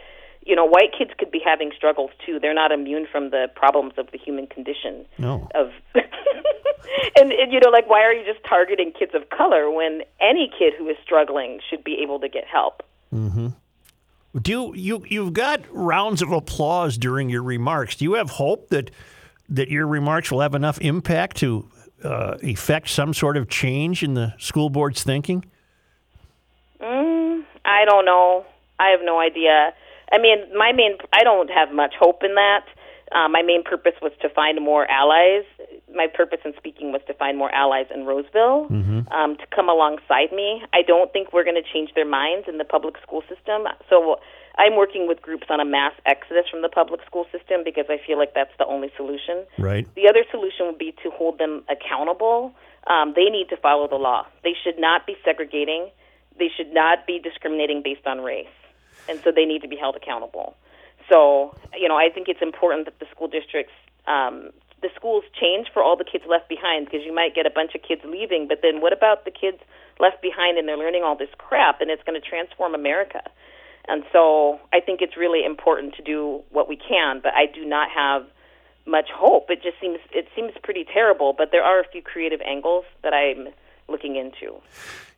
you 0.45 0.55
know, 0.55 0.65
white 0.65 0.91
kids 0.97 1.11
could 1.19 1.31
be 1.31 1.41
having 1.45 1.73
struggles 1.77 2.11
too. 2.25 2.39
They're 2.39 2.55
not 2.55 2.71
immune 2.71 3.07
from 3.11 3.31
the 3.31 3.49
problems 3.55 3.95
of 3.97 4.11
the 4.13 4.19
human 4.19 4.47
condition. 4.47 5.07
No. 5.19 5.49
Of 5.55 5.71
and, 5.95 7.33
and 7.33 7.53
you 7.53 7.61
know, 7.61 7.71
like 7.71 7.89
why 7.89 8.03
are 8.03 8.13
you 8.13 8.25
just 8.25 8.45
targeting 8.47 8.93
kids 8.93 9.13
of 9.15 9.31
color 9.31 9.71
when 9.71 10.03
any 10.21 10.51
kid 10.57 10.75
who 10.77 10.89
is 10.89 10.97
struggling 11.03 11.61
should 11.69 11.83
be 11.83 11.99
able 12.03 12.21
to 12.21 12.29
get 12.29 12.45
help? 12.47 12.83
Mm-hmm. 13.13 13.49
Do 14.41 14.51
you, 14.51 14.75
you 14.75 15.05
you've 15.09 15.33
got 15.33 15.61
rounds 15.71 16.21
of 16.21 16.33
applause 16.33 16.99
during 16.99 17.31
your 17.31 17.43
remarks? 17.43 17.97
Do 17.97 18.05
you 18.05 18.15
have 18.15 18.31
hope 18.31 18.69
that 18.71 18.91
that 19.49 19.69
your 19.69 19.87
remarks 19.87 20.31
will 20.31 20.41
have 20.41 20.55
enough 20.55 20.81
impact 20.81 21.37
to 21.39 21.71
uh, 22.03 22.37
effect 22.43 22.89
some 22.89 23.15
sort 23.15 23.37
of 23.37 23.49
change 23.49 24.03
in 24.03 24.15
the 24.15 24.35
school 24.39 24.71
board's 24.71 25.03
thinking? 25.03 25.45
Mm, 26.81 27.45
I 27.65 27.85
don't 27.85 28.05
know. 28.05 28.45
I 28.79 28.89
have 28.89 29.01
no 29.03 29.21
idea. 29.21 29.73
I 30.15 30.19
mean, 30.19 30.39
my 30.57 30.71
main 30.73 30.97
I 31.13 31.25
don't 31.25 31.51
have 31.51 31.73
much 31.73 31.95
hope 31.99 32.23
in 32.23 32.35
that. 32.37 32.65
Uh, 33.13 33.29
my 33.29 33.43
main 33.43 33.63
purpose 33.63 33.95
was 34.01 34.13
to 34.23 34.29
find 34.29 34.63
more 34.65 34.91
allies. 34.91 35.45
My 35.95 36.07
purpose 36.07 36.39
in 36.45 36.53
speaking 36.57 36.91
was 36.93 37.03
to 37.07 37.15
find 37.15 37.37
more 37.37 37.53
allies 37.55 37.87
in 37.95 38.07
Roseville 38.07 38.67
Mhm. 38.71 39.13
um, 39.13 39.37
to 39.37 39.47
come 39.55 39.69
alongside 39.69 40.33
me. 40.33 40.63
I 40.73 40.83
don't 40.83 41.13
think 41.13 41.33
we're 41.33 41.45
going 41.45 41.61
to 41.63 41.69
change 41.75 41.93
their 41.95 42.07
minds 42.07 42.49
in 42.49 42.59
the 42.59 42.65
public 42.65 42.97
school 43.03 43.23
system. 43.29 43.69
So 43.91 44.19
I'm 44.57 44.75
working 44.77 45.07
with 45.07 45.21
groups 45.21 45.47
on 45.51 45.61
a 45.61 45.65
mass 45.65 45.93
exodus 46.07 46.49
from 46.49 46.63
the 46.63 46.69
public 46.69 47.05
school 47.07 47.27
system 47.31 47.63
because 47.65 47.87
I 47.89 47.99
feel 48.07 48.19
like 48.19 48.35
that's 48.35 48.57
the 48.59 48.67
only 48.67 48.91
solution. 48.97 49.45
Right. 49.59 49.87
The 49.95 50.09
other 50.09 50.25
solution 50.31 50.67
would 50.67 50.79
be 50.79 50.93
to 51.03 51.11
hold 51.11 51.39
them 51.39 51.63
accountable. 51.69 52.53
Um, 52.87 53.13
they 53.15 53.27
need 53.31 53.49
to 53.51 53.57
follow 53.57 53.87
the 53.89 53.97
law. 54.09 54.27
They 54.43 54.55
should 54.63 54.79
not 54.79 55.07
be 55.07 55.17
segregating. 55.25 55.91
They 56.39 56.49
should 56.57 56.73
not 56.73 57.07
be 57.07 57.19
discriminating 57.19 57.83
based 57.83 58.07
on 58.07 58.21
race. 58.23 58.47
And 59.09 59.21
so 59.23 59.31
they 59.31 59.45
need 59.45 59.63
to 59.63 59.69
be 59.69 59.77
held 59.77 59.97
accountable. 59.97 60.57
So, 61.09 61.55
you 61.77 61.89
know, 61.89 61.97
I 61.97 62.09
think 62.09 62.29
it's 62.29 62.43
important 62.43 62.87
that 62.87 62.99
the 62.99 63.07
school 63.11 63.29
districts, 63.29 63.73
um, 64.07 64.51
the 64.81 64.89
schools 64.97 65.25
change 65.39 65.69
for 65.73 65.83
all 65.83 65.97
the 65.97 66.05
kids 66.05 66.25
left 66.29 66.49
behind 66.49 66.87
because 66.87 67.01
you 67.05 67.15
might 67.15 67.35
get 67.35 67.47
a 67.47 67.51
bunch 67.51 67.75
of 67.75 67.83
kids 67.83 68.03
leaving, 68.05 68.49
but 68.49 68.61
then 68.63 68.81
what 68.81 68.93
about 68.93 69.25
the 69.25 69.31
kids 69.31 69.59
left 70.01 70.21
behind 70.23 70.59
and 70.59 70.69
they're 70.69 70.79
learning 70.79 71.03
all 71.03 71.17
this 71.17 71.29
crap 71.39 71.81
and 71.81 71.91
it's 71.91 72.03
going 72.05 72.21
to 72.21 72.27
transform 72.27 72.75
America? 72.75 73.23
And 73.87 74.05
so 74.13 74.61
I 74.73 74.81
think 74.81 75.01
it's 75.03 75.17
really 75.17 75.45
important 75.45 75.95
to 75.97 76.03
do 76.03 76.43
what 76.51 76.69
we 76.69 76.77
can, 76.77 77.21
but 77.23 77.33
I 77.35 77.47
do 77.47 77.65
not 77.65 77.91
have 77.91 78.27
much 78.87 79.09
hope. 79.15 79.47
It 79.49 79.63
just 79.63 79.81
seems 79.81 79.99
it 80.13 80.27
seems 80.35 80.53
pretty 80.63 80.85
terrible, 80.85 81.35
but 81.37 81.51
there 81.53 81.63
are 81.63 81.81
a 81.81 81.89
few 81.89 82.03
creative 82.03 82.41
angles 82.43 82.85
that 83.03 83.13
I'm 83.13 83.49
looking 83.89 84.17
into. 84.17 84.61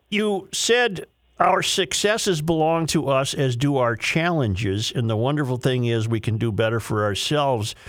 You 0.09 0.49
said 0.53 1.07
our 1.39 1.63
successes 1.63 2.41
belong 2.41 2.87
to 2.87 3.09
us, 3.09 3.35
as 3.35 3.57
do 3.57 3.77
our 3.77 3.97
challenges. 3.97 4.93
And 4.95 5.09
the 5.09 5.17
wonderful 5.17 5.59
thing 5.59 5.85
is, 5.85 6.09
we 6.09 6.21
can 6.21 6.39
do 6.39 6.51
better 6.51 6.81
for 6.81 7.05
ourselves. 7.05 7.75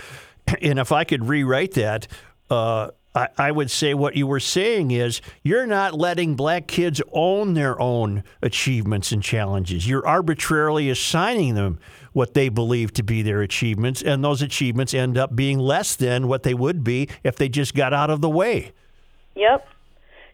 And 0.62 0.78
if 0.78 0.92
I 0.92 1.04
could 1.04 1.28
rewrite 1.28 1.72
that, 1.72 2.06
uh, 2.48 2.88
I, 3.14 3.28
I 3.36 3.50
would 3.50 3.70
say 3.70 3.92
what 3.92 4.16
you 4.16 4.26
were 4.26 4.40
saying 4.40 4.92
is 4.92 5.20
you're 5.42 5.66
not 5.66 5.92
letting 5.92 6.36
black 6.36 6.66
kids 6.66 7.02
own 7.12 7.52
their 7.52 7.78
own 7.80 8.24
achievements 8.40 9.12
and 9.12 9.22
challenges. 9.22 9.88
You're 9.88 10.06
arbitrarily 10.06 10.88
assigning 10.88 11.54
them 11.54 11.78
what 12.12 12.34
they 12.34 12.48
believe 12.48 12.92
to 12.94 13.02
be 13.02 13.20
their 13.22 13.42
achievements, 13.42 14.02
and 14.02 14.24
those 14.24 14.40
achievements 14.40 14.94
end 14.94 15.18
up 15.18 15.36
being 15.36 15.58
less 15.58 15.96
than 15.96 16.28
what 16.28 16.44
they 16.44 16.54
would 16.54 16.82
be 16.82 17.08
if 17.22 17.36
they 17.36 17.48
just 17.48 17.74
got 17.74 17.92
out 17.92 18.08
of 18.08 18.20
the 18.20 18.30
way. 18.30 18.72
Yep. 19.34 19.68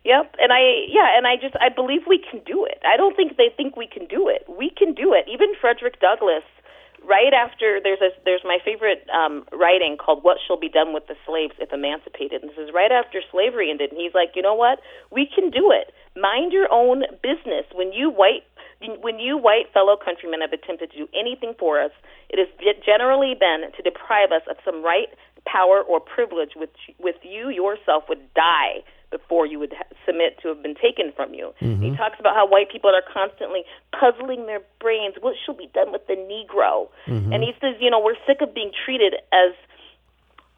Yep. 0.05 0.37
And 0.39 0.53
I 0.53 0.85
yeah, 0.89 1.17
and 1.17 1.27
I 1.27 1.37
just 1.37 1.57
I 1.61 1.73
believe 1.73 2.03
we 2.07 2.21
can 2.21 2.41
do 2.45 2.65
it. 2.65 2.79
I 2.85 2.97
don't 2.97 3.17
think 3.17 3.37
they 3.37 3.49
think 3.57 3.77
we 3.77 3.89
can 3.89 4.07
do 4.07 4.29
it. 4.29 4.45
We 4.49 4.71
can 4.71 4.93
do 4.93 5.13
it. 5.17 5.25
Even 5.33 5.57
Frederick 5.61 5.99
Douglass 6.01 6.45
right 7.09 7.33
after 7.33 7.81
there's 7.83 8.01
a 8.01 8.13
there's 8.25 8.45
my 8.45 8.59
favorite 8.65 9.09
um 9.09 9.45
writing 9.53 9.97
called 9.97 10.23
What 10.23 10.37
Shall 10.45 10.61
Be 10.61 10.69
Done 10.69 10.93
with 10.93 11.09
the 11.09 11.17
Slaves 11.25 11.57
If 11.59 11.73
Emancipated. 11.73 12.45
And 12.45 12.53
this 12.53 12.61
is 12.61 12.69
right 12.73 12.93
after 12.93 13.25
slavery 13.33 13.71
ended 13.71 13.93
and 13.93 14.01
he's 14.01 14.13
like, 14.13 14.37
"You 14.37 14.43
know 14.43 14.55
what? 14.55 14.81
We 15.11 15.25
can 15.25 15.49
do 15.49 15.73
it. 15.73 15.93
Mind 16.21 16.53
your 16.53 16.69
own 16.71 17.05
business. 17.25 17.65
When 17.73 17.93
you 17.93 18.11
white 18.13 18.45
when 19.01 19.19
you 19.19 19.39
white 19.39 19.73
fellow 19.73 19.97
countrymen 19.97 20.43
have 20.43 20.53
attempted 20.53 20.93
to 20.93 20.99
do 20.99 21.09
anything 21.17 21.55
for 21.59 21.81
us, 21.81 21.93
it 22.29 22.37
has 22.37 22.53
generally 22.85 23.33
been 23.33 23.73
to 23.73 23.81
deprive 23.81 24.33
us 24.33 24.43
of 24.51 24.61
some 24.65 24.85
right, 24.85 25.09
power, 25.47 25.81
or 25.81 26.01
privilege 26.01 26.53
which 26.57 26.93
with 27.01 27.17
you 27.23 27.49
yourself 27.49 28.05
would 28.11 28.21
die 28.35 28.85
before 29.15 29.47
you 29.47 29.61
would 29.61 29.73
ha- 29.73 29.85
submit 30.05 30.39
to 30.43 30.49
have 30.49 30.61
been 30.61 30.75
taken 30.75 31.13
from 31.13 31.35
you. 31.35 31.55
Mhm. 31.63 31.81
He 31.83 31.97
talks 31.97 32.19
about 32.19 32.35
how 32.35 32.47
white 32.47 32.69
people 32.69 32.91
are 32.91 33.03
constantly 33.03 33.65
puzzling 33.93 34.47
their 34.47 34.61
brains. 34.81 35.15
What 35.21 35.37
shall 35.45 35.55
be 35.55 35.69
done 35.69 35.93
with 35.93 36.05
the 36.09 36.17
Negro? 36.17 36.89
Mhm. 37.07 37.33
And 37.33 37.45
he 37.45 37.55
says, 37.61 37.77
you 37.79 37.91
know, 37.91 38.01
we're 38.01 38.19
sick 38.27 38.41
of 38.41 38.53
being 38.53 38.73
treated 38.85 39.15
as 39.31 39.53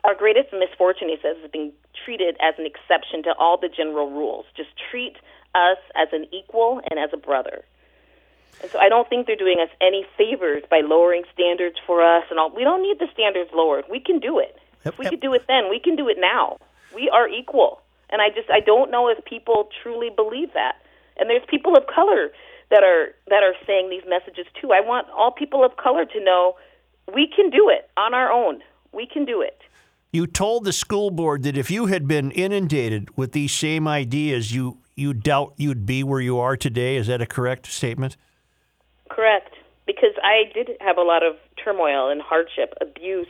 our 0.05 0.15
greatest 0.15 0.53
misfortune. 0.55 1.11
He 1.11 1.19
says 1.21 1.37
is 1.45 1.51
being 1.51 1.73
treated 2.05 2.37
as 2.41 2.59
an 2.59 2.65
exception 2.65 3.23
to 3.25 3.35
all 3.37 3.59
the 3.59 3.69
general 3.69 4.09
rules. 4.11 4.47
Just 4.57 4.71
treat 4.91 5.17
us 5.55 5.79
as 5.95 6.09
an 6.13 6.27
equal 6.33 6.81
and 6.91 6.99
as 6.99 7.13
a 7.13 7.17
brother. 7.19 7.63
And 8.63 8.71
so 8.71 8.79
I 8.79 8.89
don't 8.89 9.07
think 9.09 9.27
they're 9.27 9.37
doing 9.37 9.61
us 9.61 9.69
any 9.83 10.03
favors 10.17 10.63
by 10.71 10.81
lowering 10.81 11.25
standards 11.35 11.77
for 11.87 12.03
us 12.03 12.25
and 12.31 12.39
all. 12.39 12.49
We 12.51 12.65
don't 12.65 12.83
need 12.83 12.99
the 12.99 13.09
standards 13.13 13.51
lowered. 13.53 13.85
We 13.91 14.01
can 14.01 14.19
do 14.19 14.39
it. 14.39 14.57
If 14.87 14.97
we 14.99 15.05
could 15.07 15.21
do 15.21 15.35
it 15.35 15.47
then, 15.47 15.69
we 15.69 15.79
can 15.79 15.95
do 15.97 16.09
it 16.09 16.17
now. 16.19 16.57
We 16.95 17.11
are 17.11 17.29
equal. 17.29 17.83
And 18.11 18.23
I 18.23 18.29
just 18.29 18.51
I 18.51 18.61
don't 18.61 18.91
know 18.91 19.09
if 19.09 19.25
people 19.25 19.69
truly 19.83 20.11
believe 20.15 20.53
that. 20.55 20.77
And 21.19 21.31
there's 21.31 21.43
people 21.49 21.77
of 21.77 21.85
color 21.87 22.31
that 22.71 22.83
are 22.83 23.15
that 23.29 23.43
are 23.43 23.55
saying 23.67 23.91
these 23.91 24.05
messages 24.09 24.47
too. 24.61 24.73
I 24.73 24.81
want 24.81 25.09
all 25.11 25.33
people 25.33 25.65
of 25.65 25.77
color 25.77 26.05
to 26.05 26.25
know 26.25 26.55
we 27.15 27.29
can 27.35 27.51
do 27.51 27.69
it 27.69 27.89
on 27.97 28.15
our 28.15 28.31
own. 28.33 28.61
We 28.93 29.07
can 29.07 29.25
do 29.25 29.41
it. 29.41 29.61
You 30.13 30.27
told 30.27 30.65
the 30.65 30.73
school 30.73 31.11
board 31.11 31.43
that 31.43 31.59
if 31.59 31.71
you 31.71 31.87
had 31.87 32.09
been 32.09 32.31
inundated 32.31 33.17
with 33.17 33.33
these 33.33 33.53
same 33.53 33.87
ideas, 33.87 34.55
you 34.55 34.79
you 34.95 35.13
doubt 35.13 35.55
you'd 35.57 35.85
be 35.85 36.03
where 36.03 36.21
you 36.21 36.39
are 36.39 36.57
today. 36.57 36.97
Is 36.97 37.07
that 37.09 37.21
a 37.21 37.27
correct 37.27 37.67
statement? 37.67 38.17
Correct. 39.11 39.55
Because 39.87 40.15
I 40.23 40.51
did 40.53 40.71
have 40.81 40.97
a 40.97 41.03
lot 41.03 41.23
of 41.23 41.37
turmoil 41.63 42.09
and 42.11 42.21
hardship, 42.21 42.75
abuse. 42.81 43.29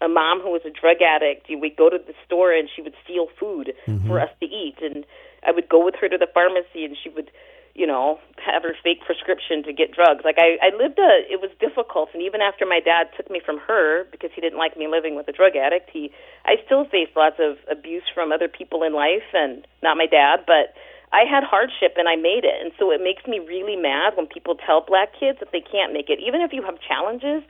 A 0.00 0.08
mom 0.08 0.40
who 0.40 0.50
was 0.50 0.62
a 0.64 0.70
drug 0.70 1.02
addict. 1.02 1.48
We'd 1.48 1.76
go 1.76 1.90
to 1.90 1.98
the 1.98 2.14
store 2.24 2.52
and 2.52 2.68
she 2.74 2.80
would 2.82 2.94
steal 3.04 3.28
food 3.38 3.74
Mhm. 3.86 4.06
for 4.06 4.20
us 4.20 4.30
to 4.40 4.46
eat, 4.46 4.76
and 4.80 5.04
I 5.46 5.50
would 5.52 5.68
go 5.68 5.84
with 5.84 5.96
her 5.96 6.08
to 6.08 6.18
the 6.18 6.26
pharmacy 6.26 6.84
and 6.84 6.96
she 6.96 7.08
would, 7.10 7.30
you 7.74 7.86
know, 7.86 8.18
have 8.38 8.62
her 8.62 8.74
fake 8.82 9.00
prescription 9.04 9.62
to 9.64 9.72
get 9.72 9.92
drugs. 9.92 10.24
Like 10.24 10.38
I, 10.38 10.58
I 10.62 10.70
lived 10.76 10.98
a. 10.98 11.24
It 11.30 11.40
was 11.40 11.50
difficult, 11.60 12.10
and 12.14 12.22
even 12.22 12.40
after 12.40 12.64
my 12.66 12.80
dad 12.80 13.10
took 13.16 13.30
me 13.30 13.40
from 13.40 13.58
her 13.58 14.04
because 14.10 14.30
he 14.34 14.40
didn't 14.40 14.58
like 14.58 14.76
me 14.76 14.88
living 14.88 15.14
with 15.16 15.28
a 15.28 15.32
drug 15.32 15.54
addict, 15.54 15.90
he, 15.90 16.10
I 16.44 16.56
still 16.64 16.84
faced 16.84 17.14
lots 17.16 17.38
of 17.38 17.58
abuse 17.70 18.04
from 18.14 18.32
other 18.32 18.48
people 18.48 18.82
in 18.82 18.92
life, 18.94 19.28
and 19.34 19.66
not 19.82 19.96
my 19.96 20.06
dad, 20.06 20.44
but. 20.46 20.74
I 21.12 21.24
had 21.24 21.42
hardship 21.42 21.94
and 21.96 22.08
I 22.08 22.14
made 22.14 22.44
it. 22.44 22.54
And 22.62 22.70
so 22.78 22.92
it 22.92 23.00
makes 23.02 23.26
me 23.26 23.40
really 23.40 23.74
mad 23.74 24.16
when 24.16 24.28
people 24.28 24.54
tell 24.54 24.80
black 24.80 25.10
kids 25.18 25.40
that 25.40 25.50
they 25.50 25.60
can't 25.60 25.92
make 25.92 26.08
it. 26.08 26.20
Even 26.20 26.40
if 26.40 26.52
you 26.52 26.62
have 26.62 26.78
challenges, 26.86 27.42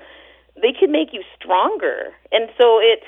they 0.57 0.73
can 0.73 0.91
make 0.93 1.13
you 1.13 1.23
stronger. 1.37 2.13
And 2.33 2.49
so 2.59 2.79
it 2.81 3.03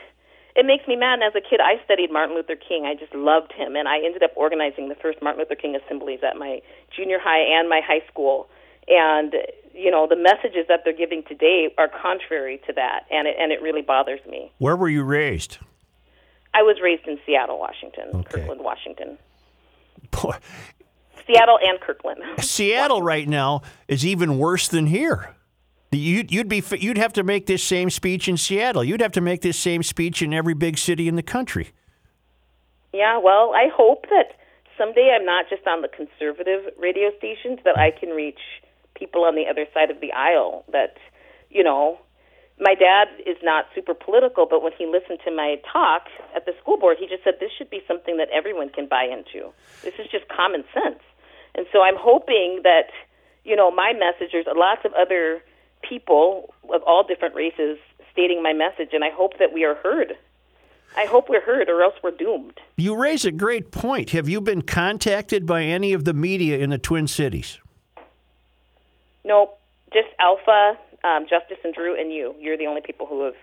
it 0.55 0.67
makes 0.67 0.87
me 0.87 0.97
mad. 0.97 1.15
And 1.15 1.23
as 1.25 1.35
a 1.35 1.41
kid, 1.41 1.61
I 1.61 1.83
studied 1.85 2.13
Martin 2.13 2.37
Luther 2.37 2.57
King. 2.57 2.85
I 2.85 2.95
just 2.95 3.15
loved 3.15 3.53
him, 3.53 3.75
and 3.75 3.89
I 3.89 3.97
ended 4.05 4.23
up 4.23 4.33
organizing 4.37 4.89
the 4.91 4.95
first 4.95 5.23
Martin 5.23 5.41
Luther 5.41 5.55
King 5.55 5.75
assemblies 5.77 6.21
at 6.23 6.37
my 6.37 6.61
junior 6.95 7.19
high 7.19 7.41
and 7.41 7.69
my 7.69 7.81
high 7.85 8.03
school. 8.11 8.49
And 8.89 9.35
you 9.75 9.91
know, 9.91 10.07
the 10.07 10.17
messages 10.17 10.67
that 10.69 10.81
they're 10.85 10.93
giving 10.97 11.23
today 11.27 11.73
are 11.79 11.89
contrary 11.89 12.61
to 12.67 12.73
that, 12.75 13.07
and 13.11 13.27
it 13.27 13.37
and 13.39 13.53
it 13.53 13.63
really 13.63 13.83
bothers 13.83 14.21
me. 14.29 14.53
Where 14.59 14.77
were 14.77 14.89
you 14.89 15.03
raised? 15.03 15.59
I 16.55 16.63
was 16.63 16.77
raised 16.83 17.07
in 17.09 17.19
Seattle, 17.25 17.59
Washington, 17.59 18.09
Okay. 18.13 18.41
Kirkland, 18.41 18.61
Washington, 18.61 19.17
Boy, 20.11 20.37
Seattle 21.27 21.59
and 21.63 21.81
Kirkland. 21.81 22.21
Seattle 22.41 23.01
right 23.01 23.27
now 23.27 23.63
is 23.89 24.05
even 24.05 24.37
worse 24.37 24.69
than 24.69 24.87
here. 24.87 25.35
You'd, 25.93 26.33
you'd 26.33 26.49
be 26.49 26.63
you'd 26.79 26.97
have 26.97 27.13
to 27.13 27.23
make 27.23 27.47
this 27.47 27.63
same 27.63 27.91
speech 27.91 28.27
in 28.27 28.39
Seattle. 28.39 28.83
You'd 28.83 29.03
have 29.03 29.13
to 29.13 29.21
make 29.21 29.43
this 29.43 29.59
same 29.59 29.83
speech 29.83 30.23
in 30.23 30.33
every 30.33 30.55
big 30.55 30.79
city 30.79 31.07
in 31.07 31.17
the 31.17 31.23
country. 31.23 31.73
Yeah, 32.95 33.19
well, 33.19 33.53
I 33.55 33.69
hope 33.75 34.07
that 34.09 34.39
someday 34.79 35.15
I'm 35.15 35.27
not 35.27 35.47
just 35.51 35.67
on 35.67 35.83
the 35.83 35.89
conservative 35.89 36.73
radio 36.79 37.11
stations, 37.19 37.59
that 37.65 37.77
I 37.77 37.91
can 37.91 38.11
reach 38.11 38.41
people 38.95 39.25
on 39.25 39.35
the 39.35 39.45
other 39.49 39.67
side 39.75 39.91
of 39.91 40.01
the 40.01 40.13
aisle. 40.13 40.65
That, 40.73 40.97
you 41.51 41.63
know, 41.63 41.99
my 42.59 42.75
dad 42.75 43.09
is 43.27 43.37
not 43.43 43.67
super 43.75 43.93
political, 43.93 44.47
but 44.49 44.63
when 44.63 44.73
he 44.77 44.87
listened 44.87 45.19
to 45.27 45.31
my 45.31 45.57
talk 45.71 46.09
at 46.35 46.47
the 46.47 46.53
school 46.61 46.79
board, 46.79 46.97
he 47.01 47.07
just 47.07 47.25
said 47.25 47.35
this 47.39 47.51
should 47.57 47.71
be 47.71 47.83
something 47.87 48.17
that 48.17 48.29
everyone 48.33 48.71
can 48.71 48.87
buy 48.87 49.05
into. 49.05 49.53
This 49.83 49.95
is 49.99 50.07
just 50.11 50.29
common 50.29 50.65
sense. 50.73 51.01
And 51.55 51.67
so 51.71 51.83
I'm 51.83 51.97
hoping 51.99 52.61
that, 52.65 52.89
you 53.45 53.57
know, 53.57 53.71
my 53.71 53.93
message, 53.93 54.33
there's 54.33 54.47
lots 54.57 54.85
of 54.85 54.93
other 54.95 55.43
people 55.89 56.55
of 56.73 56.83
all 56.83 57.05
different 57.05 57.35
races 57.35 57.79
stating 58.13 58.43
my 58.43 58.53
message, 58.53 58.91
and 58.93 59.05
I 59.05 59.11
hope 59.11 59.39
that 59.39 59.53
we 59.53 59.65
are 59.65 59.75
heard. 59.77 60.17
I 60.97 61.07
hope 61.07 61.29
we're 61.29 61.41
heard, 61.45 61.71
or 61.71 61.83
else 61.83 61.95
we're 62.03 62.11
doomed. 62.11 62.61
You 62.77 62.95
raise 62.95 63.25
a 63.25 63.33
great 63.33 63.71
point. 63.71 64.11
Have 64.11 64.29
you 64.29 64.41
been 64.41 64.61
contacted 64.63 65.47
by 65.47 65.63
any 65.63 65.95
of 65.95 66.05
the 66.05 66.13
media 66.13 66.59
in 66.59 66.69
the 66.71 66.79
Twin 66.79 67.07
Cities? 67.07 67.59
Nope, 69.25 69.59
just 69.93 70.09
Alpha. 70.19 70.77
um, 71.05 71.27
Justice 71.29 71.59
and 71.65 71.75
Drew 71.75 71.99
and 71.99 72.13
you. 72.13 72.35
You're 72.39 72.59
the 72.59 72.67
only 72.67 72.81
people 72.81 73.07
who 73.07 73.25
have 73.25 73.35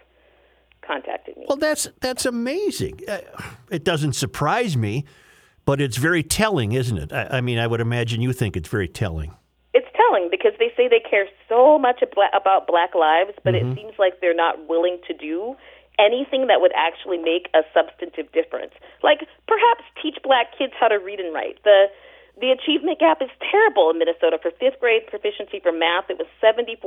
contacted 0.82 1.38
me. 1.38 1.46
Well, 1.48 1.58
that's 1.58 1.90
that's 2.02 2.26
amazing. 2.26 3.02
Uh, 3.08 3.20
it 3.70 3.84
doesn't 3.84 4.14
surprise 4.14 4.78
me, 4.78 5.06
but 5.66 5.82
it's 5.82 5.98
very 5.98 6.24
telling, 6.24 6.72
isn't 6.74 6.98
it? 6.98 7.14
I, 7.14 7.38
I 7.38 7.42
mean, 7.42 7.58
I 7.60 7.68
would 7.68 7.82
imagine 7.82 8.22
you 8.22 8.34
think 8.34 8.56
it's 8.56 8.70
very 8.70 8.88
telling. 8.88 9.34
It's 10.16 10.32
because 10.32 10.54
they 10.60 10.72
say 10.76 10.88
they 10.88 11.04
care 11.04 11.28
so 11.48 11.78
much 11.78 12.02
about 12.02 12.68
Black 12.68 12.96
lives, 12.96 13.34
but 13.44 13.56
it 13.56 13.64
seems 13.76 13.94
like 13.98 14.22
they're 14.22 14.36
not 14.36 14.68
willing 14.68 14.98
to 15.08 15.14
do 15.14 15.56
anything 16.00 16.48
that 16.48 16.64
would 16.64 16.72
actually 16.74 17.20
make 17.20 17.52
a 17.54 17.62
substantive 17.76 18.32
difference. 18.32 18.72
Like 19.04 19.28
perhaps 19.46 19.84
teach 20.02 20.16
black 20.24 20.56
kids 20.58 20.72
how 20.80 20.88
to 20.88 20.96
read 20.96 21.20
and 21.20 21.36
write. 21.36 21.60
The 21.68 21.92
the 22.40 22.56
achievement 22.56 23.04
gap 23.04 23.20
is 23.22 23.28
terrible 23.52 23.92
in 23.92 24.00
Minnesota 24.00 24.40
for 24.40 24.52
fifth 24.64 24.80
grade 24.80 25.04
proficiency 25.12 25.60
for 25.60 25.76
math. 25.76 26.08
It 26.08 26.16
was 26.16 26.28
74% 26.40 26.80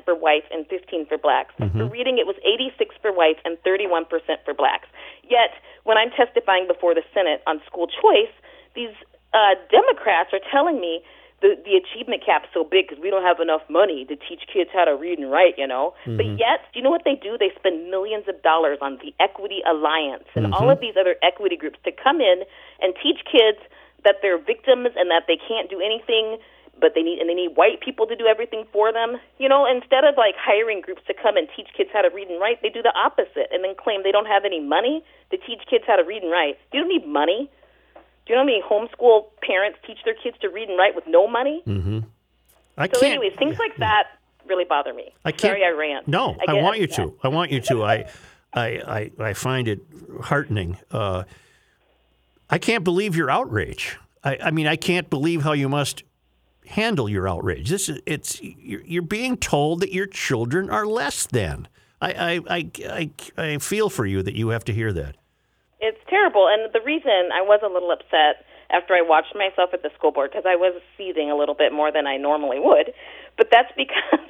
for 0.00 0.16
whites 0.16 0.48
and 0.48 0.64
15 0.72 1.04
for 1.04 1.18
blacks. 1.18 1.52
For 1.76 1.84
reading, 1.84 2.16
it 2.16 2.24
was 2.24 2.40
86 2.40 2.96
for 3.04 3.12
whites 3.12 3.38
and 3.44 3.60
31% 3.68 4.08
for 4.48 4.54
blacks. 4.56 4.88
Yet, 5.28 5.52
when 5.84 6.00
I'm 6.00 6.08
testifying 6.08 6.64
before 6.66 6.94
the 6.96 7.04
Senate 7.12 7.44
on 7.46 7.60
school 7.68 7.84
choice, 7.84 8.32
these 8.72 8.96
uh, 9.36 9.60
Democrats 9.68 10.32
are 10.32 10.40
telling 10.48 10.80
me 10.80 11.04
the 11.44 11.60
the 11.60 11.76
achievement 11.76 12.24
gap 12.24 12.48
is 12.48 12.50
so 12.56 12.64
big 12.64 12.88
because 12.88 12.96
we 13.04 13.12
don't 13.12 13.22
have 13.22 13.36
enough 13.38 13.60
money 13.68 14.08
to 14.08 14.16
teach 14.16 14.48
kids 14.48 14.72
how 14.72 14.88
to 14.88 14.96
read 14.96 15.20
and 15.20 15.28
write, 15.30 15.60
you 15.60 15.68
know. 15.68 15.92
But 16.08 16.24
Mhm. 16.24 16.40
yet, 16.40 16.64
do 16.72 16.80
you 16.80 16.82
know 16.82 16.90
what 16.90 17.04
they 17.04 17.16
do? 17.20 17.36
They 17.36 17.50
spend 17.50 17.90
millions 17.90 18.26
of 18.26 18.40
dollars 18.40 18.78
on 18.80 18.96
the 19.04 19.12
Equity 19.20 19.60
Alliance 19.66 20.24
and 20.34 20.46
all 20.54 20.68
Mhm. 20.68 20.72
of 20.72 20.80
these 20.80 20.96
other 20.96 21.16
equity 21.20 21.56
groups 21.56 21.78
to 21.84 21.92
come 21.92 22.22
in 22.22 22.46
and 22.80 22.96
teach 22.96 23.22
kids 23.26 23.60
that 24.04 24.22
they're 24.22 24.38
victims 24.38 24.96
and 24.96 25.10
that 25.10 25.26
they 25.26 25.36
can't 25.36 25.68
do 25.68 25.80
anything 25.80 26.38
but 26.80 26.94
they 26.94 27.02
need 27.02 27.20
and 27.20 27.28
they 27.28 27.34
need 27.34 27.56
white 27.56 27.80
people 27.80 28.04
to 28.04 28.16
do 28.16 28.26
everything 28.26 28.64
for 28.72 28.90
them. 28.90 29.20
You 29.38 29.48
know, 29.48 29.64
instead 29.64 30.04
of 30.04 30.16
like 30.16 30.36
hiring 30.36 30.80
groups 30.80 31.02
to 31.06 31.14
come 31.14 31.36
and 31.36 31.48
teach 31.54 31.68
kids 31.72 31.90
how 31.92 32.02
to 32.02 32.10
read 32.10 32.28
and 32.28 32.40
write, 32.40 32.62
they 32.62 32.68
do 32.68 32.82
the 32.82 32.92
opposite 32.98 33.48
and 33.52 33.62
then 33.62 33.76
claim 33.76 34.02
they 34.02 34.10
don't 34.10 34.26
have 34.26 34.44
any 34.44 34.60
money 34.60 35.04
to 35.30 35.36
teach 35.36 35.62
kids 35.70 35.84
how 35.86 35.96
to 35.96 36.02
read 36.02 36.22
and 36.22 36.32
write. 36.32 36.58
You 36.72 36.80
don't 36.80 36.88
need 36.88 37.06
money. 37.06 37.48
Do 38.26 38.32
you 38.32 38.36
know 38.36 38.42
how 38.42 38.46
many 38.46 38.62
homeschool 38.62 39.26
parents 39.42 39.78
teach 39.86 39.98
their 40.04 40.14
kids 40.14 40.36
to 40.40 40.48
read 40.48 40.68
and 40.68 40.78
write 40.78 40.94
with 40.94 41.06
no 41.06 41.28
money? 41.28 41.62
Mm-hmm. 41.66 42.00
I 42.76 42.86
so, 42.88 43.00
can't. 43.00 43.18
anyways, 43.18 43.36
things 43.38 43.58
like 43.58 43.76
that 43.78 44.04
really 44.46 44.64
bother 44.64 44.92
me. 44.92 45.12
I 45.24 45.30
can't. 45.30 45.52
Sorry, 45.52 45.64
I 45.64 45.70
rant. 45.70 46.08
No, 46.08 46.36
I, 46.40 46.52
get 46.52 46.62
want 46.62 46.78
you 46.78 46.86
to. 46.88 47.14
I 47.22 47.28
want 47.28 47.50
you 47.50 47.60
to. 47.60 47.84
I, 47.84 48.06
I, 48.52 48.66
I, 48.66 49.10
I 49.18 49.32
find 49.34 49.68
it 49.68 49.80
heartening. 50.22 50.78
Uh, 50.90 51.24
I 52.48 52.58
can't 52.58 52.84
believe 52.84 53.16
your 53.16 53.30
outrage. 53.30 53.98
I, 54.22 54.38
I 54.44 54.50
mean, 54.50 54.66
I 54.66 54.76
can't 54.76 55.10
believe 55.10 55.42
how 55.42 55.52
you 55.52 55.68
must 55.68 56.02
handle 56.66 57.08
your 57.08 57.28
outrage. 57.28 57.68
This 57.68 57.88
is 57.88 58.00
it's 58.06 58.40
you're, 58.42 58.82
you're 58.82 59.02
being 59.02 59.36
told 59.36 59.80
that 59.80 59.92
your 59.92 60.06
children 60.06 60.70
are 60.70 60.86
less 60.86 61.26
than. 61.26 61.68
I, 62.00 62.12
I, 62.12 62.40
I, 62.48 62.70
I, 62.88 63.10
I 63.42 63.58
feel 63.58 63.88
for 63.88 64.04
you 64.04 64.22
that 64.22 64.34
you 64.34 64.48
have 64.48 64.64
to 64.64 64.72
hear 64.72 64.92
that. 64.92 65.16
It's 65.84 66.00
terrible. 66.08 66.48
And 66.48 66.72
the 66.72 66.80
reason 66.80 67.28
I 67.36 67.44
was 67.44 67.60
a 67.60 67.68
little 67.68 67.90
upset 67.92 68.48
after 68.72 68.94
I 68.96 69.02
watched 69.04 69.36
myself 69.36 69.70
at 69.76 69.82
the 69.84 69.90
school 69.92 70.12
board, 70.12 70.30
because 70.32 70.48
I 70.48 70.56
was 70.56 70.80
seething 70.96 71.30
a 71.30 71.36
little 71.36 71.54
bit 71.54 71.72
more 71.72 71.92
than 71.92 72.06
I 72.06 72.16
normally 72.16 72.56
would, 72.58 72.94
but 73.36 73.48
that's 73.52 73.68
because 73.76 74.24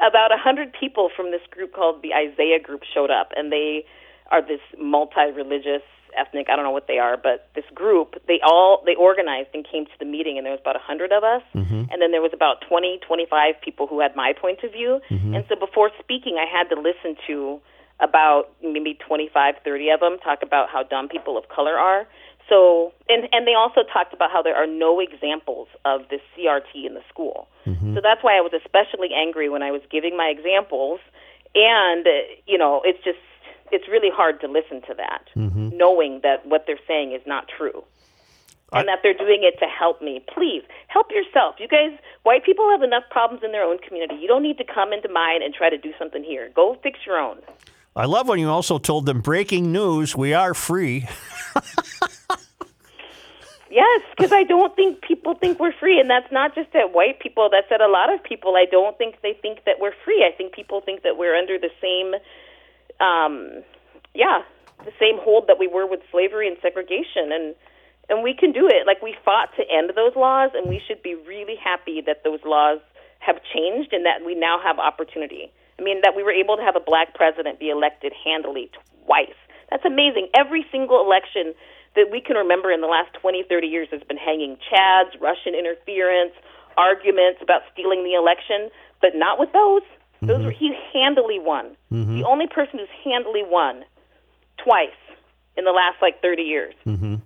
about 0.00 0.32
a 0.32 0.40
hundred 0.40 0.72
people 0.72 1.10
from 1.14 1.30
this 1.30 1.44
group 1.50 1.74
called 1.76 2.00
the 2.00 2.14
Isaiah 2.16 2.58
Group 2.58 2.80
showed 2.88 3.10
up, 3.10 3.32
and 3.36 3.52
they 3.52 3.84
are 4.32 4.40
this 4.40 4.64
multi-religious, 4.80 5.84
ethnic. 6.16 6.48
I 6.48 6.56
don't 6.56 6.64
know 6.64 6.72
what 6.72 6.88
they 6.88 6.98
are, 6.98 7.20
but 7.20 7.52
this 7.54 7.68
group 7.74 8.16
they 8.26 8.40
all 8.40 8.82
they 8.86 8.96
organized 8.96 9.50
and 9.52 9.68
came 9.68 9.84
to 9.84 9.96
the 10.00 10.08
meeting, 10.08 10.38
and 10.38 10.46
there 10.48 10.56
was 10.56 10.64
about 10.64 10.76
a 10.76 10.82
hundred 10.82 11.12
of 11.12 11.22
us, 11.22 11.42
Mhm. 11.54 11.92
and 11.92 12.00
then 12.00 12.10
there 12.10 12.22
was 12.22 12.32
about 12.32 12.62
20, 12.62 12.98
25 13.04 13.60
people 13.60 13.86
who 13.86 14.00
had 14.00 14.16
my 14.16 14.32
point 14.32 14.64
of 14.64 14.72
view, 14.72 15.00
Mhm. 15.12 15.36
and 15.36 15.44
so 15.46 15.54
before 15.56 15.90
speaking, 16.00 16.38
I 16.38 16.46
had 16.46 16.70
to 16.70 16.76
listen 16.80 17.16
to 17.28 17.60
about 18.00 18.50
maybe 18.62 18.94
25, 19.06 19.54
30 19.64 19.90
of 19.90 20.00
them 20.00 20.18
talk 20.18 20.42
about 20.42 20.68
how 20.68 20.82
dumb 20.82 21.08
people 21.08 21.38
of 21.38 21.48
color 21.48 21.78
are. 21.78 22.06
So, 22.48 22.92
and 23.08 23.28
and 23.32 23.46
they 23.46 23.54
also 23.54 23.82
talked 23.92 24.12
about 24.12 24.30
how 24.30 24.40
there 24.40 24.54
are 24.54 24.66
no 24.68 25.00
examples 25.00 25.68
of 25.84 26.02
this 26.10 26.20
CRT 26.36 26.86
in 26.86 26.94
the 26.94 27.02
school. 27.08 27.48
So 27.94 28.00
that's 28.00 28.22
why 28.22 28.36
I 28.38 28.40
was 28.40 28.52
especially 28.52 29.10
angry 29.12 29.48
when 29.48 29.62
I 29.62 29.72
was 29.72 29.82
giving 29.90 30.16
my 30.16 30.26
examples. 30.26 31.00
And 31.56 32.06
you 32.46 32.56
know, 32.56 32.82
it's 32.84 33.02
just 33.02 33.18
it's 33.72 33.88
really 33.88 34.10
hard 34.10 34.40
to 34.42 34.46
listen 34.46 34.80
to 34.82 34.94
that, 34.94 35.28
Mhm. 35.36 35.72
knowing 35.72 36.20
that 36.20 36.46
what 36.46 36.66
they're 36.66 36.78
saying 36.86 37.10
is 37.12 37.26
not 37.26 37.48
true. 37.48 37.82
And 38.72 38.86
that 38.88 39.00
they're 39.02 39.14
doing 39.14 39.42
it 39.42 39.58
to 39.60 39.66
help 39.66 40.02
me. 40.02 40.20
Please 40.32 40.62
help 40.88 41.10
yourself. 41.10 41.58
You 41.58 41.66
guys, 41.66 41.92
white 42.24 42.44
people 42.44 42.68
have 42.70 42.82
enough 42.82 43.04
problems 43.10 43.42
in 43.42 43.52
their 43.52 43.64
own 43.64 43.78
community. 43.78 44.16
You 44.16 44.28
don't 44.28 44.42
need 44.42 44.58
to 44.58 44.64
come 44.64 44.92
into 44.92 45.08
mine 45.08 45.40
and 45.42 45.54
try 45.54 45.70
to 45.70 45.78
do 45.78 45.92
something 45.98 46.22
here. 46.22 46.50
Go 46.54 46.74
fix 46.82 47.06
your 47.06 47.18
own. 47.18 47.38
I 47.96 48.04
love 48.04 48.28
when 48.28 48.38
you 48.38 48.50
also 48.50 48.78
told 48.78 49.06
them 49.06 49.22
breaking 49.22 49.72
news, 49.72 50.14
we 50.14 50.34
are 50.34 50.52
free. 50.52 51.08
Yes, 53.76 54.00
because 54.16 54.32
I 54.32 54.42
don't 54.44 54.74
think 54.74 55.02
people 55.02 55.34
think 55.34 55.60
we're 55.60 55.76
free, 55.78 56.00
and 56.00 56.08
that's 56.08 56.32
not 56.32 56.54
just 56.54 56.74
at 56.74 56.94
white 56.94 57.20
people. 57.20 57.50
That's 57.52 57.70
at 57.70 57.82
a 57.82 57.88
lot 57.88 58.10
of 58.10 58.24
people. 58.24 58.56
I 58.56 58.64
don't 58.64 58.96
think 58.96 59.16
they 59.22 59.34
think 59.42 59.64
that 59.66 59.80
we're 59.80 59.92
free. 60.02 60.24
I 60.24 60.34
think 60.34 60.54
people 60.54 60.80
think 60.80 61.02
that 61.02 61.18
we're 61.18 61.36
under 61.36 61.58
the 61.58 61.68
same, 61.82 62.14
um, 63.04 63.62
yeah, 64.14 64.42
the 64.86 64.92
same 64.98 65.18
hold 65.20 65.46
that 65.48 65.58
we 65.58 65.66
were 65.66 65.86
with 65.86 66.00
slavery 66.10 66.48
and 66.48 66.56
segregation, 66.62 67.32
and 67.32 67.54
and 68.08 68.22
we 68.22 68.32
can 68.32 68.50
do 68.52 68.66
it. 68.66 68.86
Like 68.86 69.02
we 69.02 69.14
fought 69.24 69.50
to 69.56 69.62
end 69.68 69.90
those 69.94 70.16
laws, 70.16 70.52
and 70.54 70.70
we 70.70 70.80
should 70.88 71.02
be 71.02 71.14
really 71.14 71.56
happy 71.62 72.00
that 72.06 72.24
those 72.24 72.40
laws 72.46 72.78
have 73.18 73.36
changed 73.52 73.92
and 73.92 74.06
that 74.06 74.24
we 74.24 74.34
now 74.34 74.58
have 74.62 74.78
opportunity. 74.78 75.52
I 75.78 75.82
mean, 75.82 76.00
that 76.02 76.16
we 76.16 76.22
were 76.22 76.32
able 76.32 76.56
to 76.56 76.62
have 76.62 76.76
a 76.76 76.80
black 76.80 77.14
president 77.14 77.60
be 77.60 77.68
elected 77.68 78.12
handily 78.24 78.70
twice. 79.04 79.36
That's 79.70 79.84
amazing. 79.84 80.28
Every 80.34 80.64
single 80.72 81.00
election 81.04 81.54
that 81.96 82.10
we 82.10 82.20
can 82.20 82.36
remember 82.36 82.70
in 82.70 82.80
the 82.80 82.86
last 82.86 83.12
20, 83.20 83.44
30 83.48 83.66
years 83.66 83.88
has 83.90 84.02
been 84.02 84.16
hanging 84.16 84.56
chads, 84.72 85.20
Russian 85.20 85.54
interference, 85.54 86.32
arguments 86.76 87.40
about 87.42 87.62
stealing 87.72 88.04
the 88.04 88.14
election, 88.14 88.70
but 89.00 89.10
not 89.14 89.38
with 89.38 89.52
those. 89.52 89.82
Those 90.22 90.44
were 90.44 90.50
he 90.50 90.72
handily 90.92 91.38
won. 91.38 91.76
Mhm. 91.92 92.18
The 92.18 92.24
only 92.24 92.46
person 92.46 92.78
who's 92.78 92.88
handily 93.04 93.42
won 93.44 93.84
twice 94.56 94.88
in 95.56 95.64
the 95.64 95.72
last 95.72 96.00
like 96.00 96.20
30 96.22 96.42
years. 96.42 96.74
hmm 96.84 97.16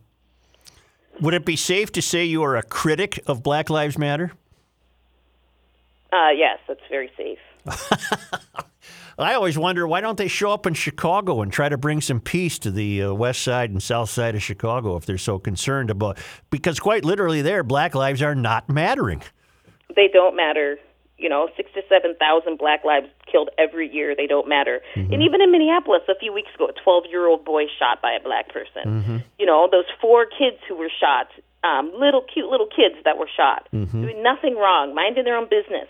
Would 1.21 1.35
it 1.35 1.45
be 1.45 1.57
safe 1.57 1.93
to 1.93 2.03
say 2.03 2.25
you 2.25 2.43
are 2.43 2.57
a 2.57 2.63
critic 2.63 3.21
of 3.27 3.43
Black 3.43 3.71
Lives 3.71 3.97
Matter? 3.97 4.33
Uh, 6.13 6.31
yes, 6.35 6.59
that's 6.67 6.81
very 6.91 7.11
safe. 7.17 7.39
I 9.19 9.35
always 9.35 9.59
wonder 9.59 9.87
why 9.87 10.01
don't 10.01 10.17
they 10.17 10.29
show 10.29 10.51
up 10.51 10.67
in 10.67 10.73
Chicago 10.73 11.43
and 11.43 11.53
try 11.53 11.69
to 11.69 11.77
bring 11.77 12.01
some 12.01 12.21
peace 12.21 12.59
to 12.61 12.71
the 12.71 13.03
uh, 13.03 13.13
west 13.13 13.43
side 13.43 13.71
and 13.71 13.83
south 13.83 14.09
side 14.09 14.35
of 14.35 14.43
Chicago 14.43 14.97
if 14.97 15.05
they're 15.05 15.19
so 15.19 15.39
concerned 15.39 15.91
about 15.91 16.17
because 16.49 16.81
quite 16.81 17.05
literally 17.05 17.43
there 17.43 17.63
black 17.63 17.95
lives 17.95 18.23
are 18.23 18.35
not 18.35 18.69
mattering. 18.71 19.23
They 19.95 20.09
don't 20.11 20.37
matter. 20.37 20.79
You 21.19 21.29
know, 21.29 21.51
six 21.55 21.71
to 21.75 21.83
seven 21.87 22.15
thousand 22.19 22.57
black 22.57 22.83
lives 22.83 23.09
killed 23.31 23.51
every 23.59 23.93
year. 23.93 24.17
They 24.17 24.27
don't 24.27 24.49
matter. 24.49 24.81
And 24.95 25.23
even 25.23 25.43
in 25.43 25.53
Minneapolis, 25.53 26.01
a 26.09 26.15
few 26.19 26.33
weeks 26.33 26.49
ago, 26.55 26.69
a 26.69 26.73
twelve-year-old 26.83 27.45
boy 27.45 27.65
shot 27.79 28.01
by 28.01 28.13
a 28.13 28.21
black 28.25 28.49
person. 28.49 28.85
Mm-hmm. 28.87 29.17
You 29.39 29.45
know, 29.45 29.69
those 29.71 29.85
four 30.01 30.25
kids 30.25 30.57
who 30.67 30.77
were 30.77 30.89
shot, 30.99 31.29
um, 31.63 31.93
little 31.95 32.23
cute 32.33 32.49
little 32.49 32.69
kids 32.69 32.95
that 33.05 33.19
were 33.19 33.29
shot, 33.37 33.69
Mhm. 33.75 33.93
doing 34.01 34.23
nothing 34.23 34.57
wrong, 34.57 34.95
minding 34.95 35.25
their 35.25 35.37
own 35.37 35.45
business. 35.51 35.89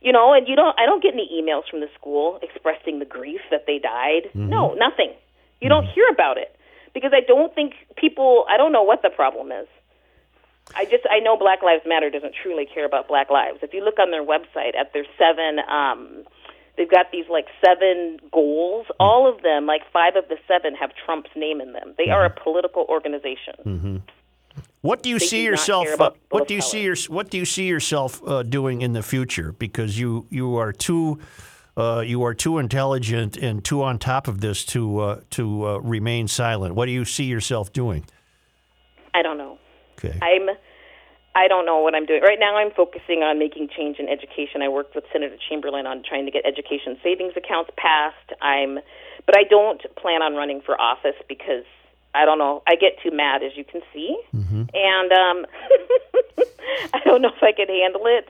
You 0.00 0.12
know, 0.12 0.32
and 0.32 0.46
you 0.46 0.54
don't. 0.56 0.78
I 0.78 0.86
don't 0.86 1.02
get 1.02 1.14
any 1.14 1.28
emails 1.40 1.68
from 1.70 1.80
the 1.80 1.88
school 1.98 2.38
expressing 2.42 2.98
the 2.98 3.04
grief 3.04 3.40
that 3.50 3.64
they 3.66 3.78
died. 3.78 4.30
Mhm. 4.34 4.48
No, 4.48 4.74
nothing. 4.74 5.12
You 5.60 5.68
don't 5.68 5.86
hear 5.86 6.06
about 6.10 6.36
it 6.38 6.54
because 6.94 7.12
I 7.14 7.20
don't 7.20 7.54
think 7.54 7.74
people. 7.96 8.44
I 8.48 8.56
don't 8.56 8.72
know 8.72 8.82
what 8.82 9.02
the 9.02 9.10
problem 9.10 9.52
is. 9.52 9.66
I 10.74 10.84
just 10.84 11.04
I 11.10 11.20
know 11.20 11.36
Black 11.36 11.62
Lives 11.62 11.84
Matter 11.86 12.10
doesn't 12.10 12.34
truly 12.42 12.66
care 12.66 12.84
about 12.84 13.08
Black 13.08 13.30
lives. 13.30 13.60
If 13.62 13.72
you 13.72 13.84
look 13.84 13.98
on 13.98 14.10
their 14.10 14.24
website 14.24 14.76
at 14.78 14.92
their 14.92 15.06
seven, 15.16 15.60
um, 15.68 16.24
they've 16.76 16.90
got 16.90 17.12
these 17.12 17.28
like 17.30 17.46
seven 17.64 18.18
goals. 18.32 18.86
All 18.98 19.26
of 19.32 19.42
them, 19.42 19.66
like 19.66 19.82
five 19.92 20.16
of 20.16 20.28
the 20.28 20.36
seven, 20.48 20.74
have 20.74 20.90
Trump's 21.04 21.30
name 21.36 21.60
in 21.60 21.72
them. 21.72 21.94
They 21.96 22.10
are 22.10 22.24
a 22.24 22.30
political 22.30 22.84
organization. 22.88 23.54
Mm-hmm. 23.64 23.96
What 24.82 25.02
do 25.02 25.08
you 25.08 25.18
They 25.18 25.26
see 25.26 25.38
do 25.38 25.50
yourself? 25.50 25.88
Uh, 25.98 26.10
what 26.30 26.46
do 26.48 26.54
you 26.54 26.60
color. 26.60 26.70
see 26.70 26.82
your, 26.82 26.96
What 27.08 27.30
do 27.30 27.38
you 27.38 27.44
see 27.44 27.66
yourself 27.66 28.20
uh, 28.26 28.42
doing 28.42 28.82
in 28.82 28.92
the 28.92 29.02
future? 29.02 29.52
Because 29.52 29.98
you 29.98 30.26
you 30.30 30.56
are 30.56 30.72
too 30.72 31.18
uh, 31.76 32.02
you 32.06 32.22
are 32.24 32.34
too 32.34 32.58
intelligent 32.58 33.36
and 33.36 33.64
too 33.64 33.82
on 33.82 33.98
top 33.98 34.28
of 34.28 34.40
this 34.40 34.64
to 34.66 34.98
uh, 35.00 35.20
to 35.30 35.66
uh, 35.66 35.78
remain 35.78 36.28
silent. 36.28 36.74
What 36.74 36.86
do 36.86 36.92
you 36.92 37.04
see 37.04 37.24
yourself 37.24 37.72
doing? 37.72 38.04
I 39.14 39.22
don't 39.22 39.38
know. 39.38 39.58
Okay. 39.98 40.18
I'm 40.22 40.48
I 41.34 41.48
don't 41.48 41.66
know 41.66 41.80
what 41.80 41.94
I'm 41.94 42.06
doing. 42.06 42.22
Right 42.22 42.38
now 42.40 42.56
I'm 42.56 42.70
focusing 42.70 43.22
on 43.22 43.38
making 43.38 43.68
change 43.76 43.98
in 43.98 44.08
education. 44.08 44.62
I 44.62 44.68
worked 44.68 44.94
with 44.94 45.04
Senator 45.12 45.36
Chamberlain 45.48 45.86
on 45.86 46.02
trying 46.02 46.24
to 46.24 46.30
get 46.30 46.46
education 46.46 46.96
savings 47.02 47.34
accounts 47.36 47.70
passed. 47.76 48.32
I'm 48.40 48.78
but 49.26 49.36
I 49.36 49.42
don't 49.44 49.82
plan 49.96 50.22
on 50.22 50.34
running 50.34 50.62
for 50.64 50.80
office 50.80 51.16
because 51.28 51.64
I 52.16 52.24
don't 52.24 52.38
know. 52.38 52.62
I 52.66 52.74
get 52.76 52.92
too 53.02 53.10
mad 53.14 53.42
as 53.42 53.52
you 53.56 53.64
can 53.64 53.82
see. 53.92 54.16
And 54.74 55.12
um 55.12 55.46
I 56.94 57.00
don't 57.04 57.22
know 57.22 57.30
if 57.36 57.42
I 57.42 57.52
can 57.52 57.68
handle 57.68 58.06
it. 58.06 58.28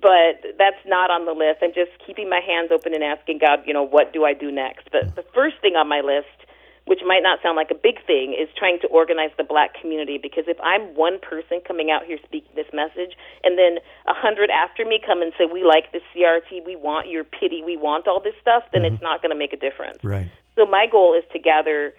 but 0.00 0.56
that's 0.58 0.82
not 0.86 1.10
on 1.10 1.24
the 1.24 1.32
list. 1.32 1.58
I'm 1.62 1.72
just 1.74 1.90
keeping 2.06 2.28
my 2.28 2.40
hands 2.40 2.70
open 2.70 2.92
and 2.94 3.02
asking 3.02 3.38
God, 3.38 3.60
you 3.66 3.72
know, 3.72 3.82
what 3.82 4.12
do 4.12 4.24
I 4.24 4.34
do 4.34 4.50
next? 4.52 4.88
But 4.92 5.14
the 5.16 5.24
first 5.34 5.56
thing 5.62 5.74
on 5.74 5.88
my 5.88 6.00
list, 6.00 6.36
which 6.84 7.00
might 7.04 7.22
not 7.22 7.40
sound 7.42 7.56
like 7.56 7.70
a 7.72 7.74
big 7.88 8.04
thing, 8.06 8.36
is 8.38 8.48
trying 8.56 8.78
to 8.80 8.86
organize 8.88 9.30
the 9.38 9.42
black 9.44 9.70
community. 9.80 10.18
Because 10.22 10.44
if 10.46 10.58
I'm 10.62 10.94
one 10.94 11.18
person 11.18 11.60
coming 11.66 11.90
out 11.90 12.04
here 12.04 12.18
speaking 12.24 12.52
this 12.54 12.70
message, 12.72 13.16
and 13.42 13.58
then 13.58 13.78
a 14.06 14.14
hundred 14.14 14.50
after 14.50 14.84
me 14.84 15.00
come 15.04 15.20
and 15.22 15.32
say, 15.38 15.46
"We 15.46 15.64
like 15.64 15.90
the 15.92 16.00
CRT, 16.12 16.60
we 16.64 16.76
want 16.76 17.08
your 17.08 17.24
pity, 17.24 17.62
we 17.64 17.76
want 17.76 18.06
all 18.06 18.20
this 18.20 18.36
stuff," 18.40 18.64
then 18.72 18.84
it's 18.84 19.02
not 19.02 19.22
going 19.22 19.30
to 19.30 19.36
make 19.44 19.52
a 19.52 19.56
difference. 19.56 19.98
Right. 20.04 20.28
So 20.54 20.64
my 20.64 20.86
goal 20.86 21.14
is 21.14 21.24
to 21.32 21.38
gather, 21.38 21.92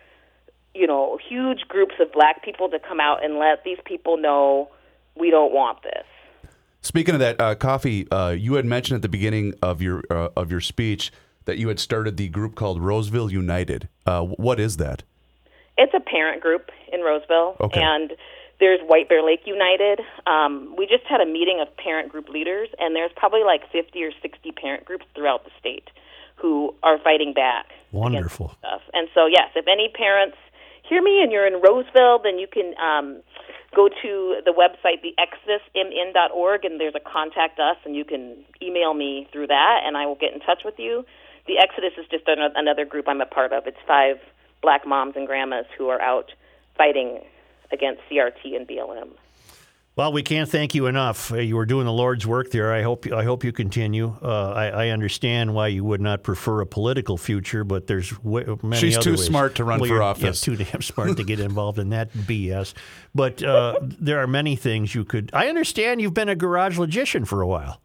you 0.74 0.88
know, 0.88 1.18
huge 1.28 1.62
groups 1.68 1.96
of 2.00 2.12
black 2.12 2.44
people 2.44 2.70
to 2.70 2.80
come 2.80 3.00
out 3.00 3.24
and 3.24 3.38
let 3.40 3.64
these 3.64 3.78
people 3.86 4.18
know 4.18 4.70
we 5.16 5.30
don't 5.32 5.52
want 5.54 5.82
this. 5.84 6.04
Speaking 6.82 7.16
of 7.16 7.20
that, 7.20 7.42
uh, 7.42 7.56
Kofi, 7.56 8.08
uh, 8.12 8.32
you 8.32 8.54
had 8.54 8.66
mentioned 8.66 8.98
at 8.98 9.02
the 9.02 9.10
beginning 9.10 9.54
of 9.62 9.82
your 9.82 10.04
uh, 10.10 10.30
of 10.38 10.52
your 10.52 10.62
speech 10.62 11.12
that 11.46 11.58
you 11.58 11.68
had 11.70 11.80
started 11.80 12.18
the 12.18 12.28
group 12.30 12.56
called 12.56 12.82
Roseville 12.82 13.32
United. 13.32 13.90
Uh, 14.06 14.22
what 14.24 14.60
is 14.60 14.78
that? 14.78 15.04
It's 15.78 15.94
a 15.94 16.00
parent 16.00 16.42
group 16.42 16.70
in 16.92 17.02
Roseville, 17.02 17.56
Okay. 17.60 17.82
and 17.82 18.14
there's 18.60 18.80
White 18.82 19.08
Bear 19.10 19.22
Lake 19.24 19.42
United. 19.46 20.02
Um, 20.26 20.76
we 20.78 20.88
just 20.88 21.04
had 21.06 21.22
a 21.22 21.26
meeting 21.26 21.60
of 21.62 21.76
parent 21.78 22.10
group 22.12 22.30
leaders, 22.30 22.70
and 22.80 22.96
there's 22.96 23.12
probably 23.16 23.44
like 23.44 23.62
50 23.72 24.04
or 24.04 24.12
60 24.22 24.52
parent 24.54 24.86
groups 24.86 25.06
throughout 25.16 25.44
the 25.46 25.52
state 25.60 25.90
who 26.36 26.74
are 26.84 26.98
fighting 27.00 27.34
back. 27.34 27.68
Wonderful. 27.92 28.56
stuff. 28.60 28.82
And 28.94 29.08
so, 29.14 29.26
yes, 29.28 29.50
if 29.56 29.68
any 29.68 29.90
parents 29.96 30.38
hear 30.90 31.02
me 31.02 31.22
and 31.22 31.32
you're 31.32 31.48
in 31.48 31.62
Roseville, 31.62 32.20
then 32.24 32.40
you 32.40 32.48
can 32.48 32.74
um, 32.80 33.22
go 33.76 33.90
to 33.90 34.42
the 34.46 34.52
website, 34.52 35.04
theexodusmn.org, 35.04 36.66
and 36.66 36.80
there's 36.80 36.96
a 36.96 37.00
contact 37.00 37.60
us, 37.60 37.78
and 37.86 37.96
you 37.96 38.06
can 38.06 38.44
email 38.62 38.94
me 38.94 39.28
through 39.32 39.48
that, 39.48 39.82
and 39.86 39.98
I 39.98 40.06
will 40.06 40.16
get 40.16 40.34
in 40.34 40.40
touch 40.40 40.62
with 40.64 40.76
you. 40.78 41.06
The 41.48 41.58
Exodus 41.58 41.94
is 41.98 42.06
just 42.10 42.28
an- 42.28 42.54
another 42.56 42.86
group 42.86 43.08
I'm 43.08 43.22
a 43.22 43.26
part 43.26 43.54
of. 43.54 43.68
It's 43.68 43.78
five 43.88 44.18
black 44.62 44.88
moms 44.88 45.16
and 45.16 45.28
grandmas 45.28 45.66
who 45.78 45.90
are 45.90 46.02
out 46.02 46.32
fighting 46.78 47.22
against 47.72 48.02
CRT 48.10 48.56
and 48.56 48.68
BLM. 48.68 49.10
Well, 49.98 50.14
we 50.14 50.22
can't 50.22 50.48
thank 50.48 50.76
you 50.76 50.86
enough. 50.86 51.32
Uh, 51.32 51.38
You 51.38 51.56
were 51.56 51.66
doing 51.66 51.86
the 51.86 51.92
Lord's 51.92 52.28
work 52.28 52.52
there. 52.52 52.72
I 52.72 52.84
hope 52.84 53.12
I 53.12 53.24
hope 53.24 53.44
you 53.44 53.52
continue. 53.52 54.16
Uh, 54.22 54.52
I, 54.52 54.66
I 54.68 54.90
understand 54.90 55.56
why 55.56 55.70
you 55.70 55.84
would 55.84 56.02
not 56.02 56.22
prefer 56.22 56.62
a 56.62 56.68
political 56.68 57.18
future, 57.18 57.64
but 57.64 57.88
there's 57.88 58.12
w- 58.12 58.60
many 58.62 58.80
She's 58.80 58.96
other 58.96 59.04
too 59.04 59.12
ways. 59.14 59.26
smart 59.26 59.56
to 59.56 59.64
run 59.64 59.80
Well, 59.80 59.90
for 59.90 60.04
office. 60.04 60.48
Yeah, 60.48 60.56
too 60.56 60.64
damn 60.64 60.84
smart 60.84 61.18
to 61.18 61.24
get 61.24 61.40
involved 61.50 61.80
in 61.80 61.90
that 61.90 62.14
BS. 62.14 62.76
But 63.16 63.42
uh, 63.42 63.80
there 63.82 64.20
are 64.20 64.28
many 64.28 64.56
things 64.56 64.94
you 64.94 65.04
could. 65.04 65.32
I 65.34 65.48
understand 65.48 66.00
you've 66.00 66.14
been 66.14 66.30
a 66.30 66.36
garage 66.36 66.78
logician 66.78 67.26
for 67.26 67.42
a 67.42 67.48
while. 67.48 67.82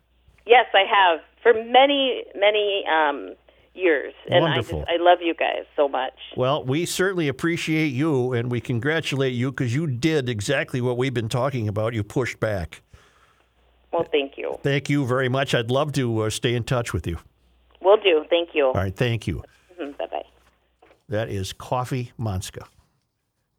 Yes, 0.47 0.66
I 0.74 0.84
have 0.89 1.20
for 1.43 1.55
many, 1.55 2.24
many 2.36 2.84
um, 2.93 3.34
years, 3.74 4.15
and 4.28 4.43
Wonderful. 4.43 4.81
I 4.81 4.82
just 4.82 5.01
I 5.01 5.03
love 5.03 5.19
you 5.23 5.35
guys 5.35 5.65
so 5.77 5.89
much. 5.89 6.15
Well, 6.36 6.65
we 6.65 6.86
certainly 6.86 7.28
appreciate 7.28 7.89
you, 7.89 8.32
and 8.32 8.51
we 8.51 8.61
congratulate 8.61 9.32
you 9.32 9.51
because 9.51 9.74
you 9.74 9.86
did 9.86 10.28
exactly 10.28 10.81
what 10.81 10.97
we've 10.97 11.15
been 11.15 11.28
talking 11.28 11.69
about. 11.69 11.94
You 11.94 12.03
pushed 12.03 12.40
back. 12.40 12.82
Well, 13.93 14.07
thank 14.11 14.39
you. 14.39 14.59
Thank 14.62 14.89
you 14.89 15.07
very 15.07 15.28
much. 15.28 15.55
I'd 15.55 15.70
love 15.70 15.93
to 15.93 16.23
uh, 16.23 16.31
stay 16.31 16.55
in 16.55 16.65
touch 16.65 16.93
with 16.93 17.07
you. 17.07 17.19
Will 17.82 17.99
do. 17.99 18.24
Thank 18.31 18.51
you. 18.55 18.66
All 18.66 18.74
right, 18.74 18.94
thank 18.94 19.27
you. 19.27 19.43
Bye 19.78 20.07
bye. 20.11 20.23
That 21.09 21.28
is 21.28 21.53
Kofi 21.53 22.12
Montzka. 22.19 22.66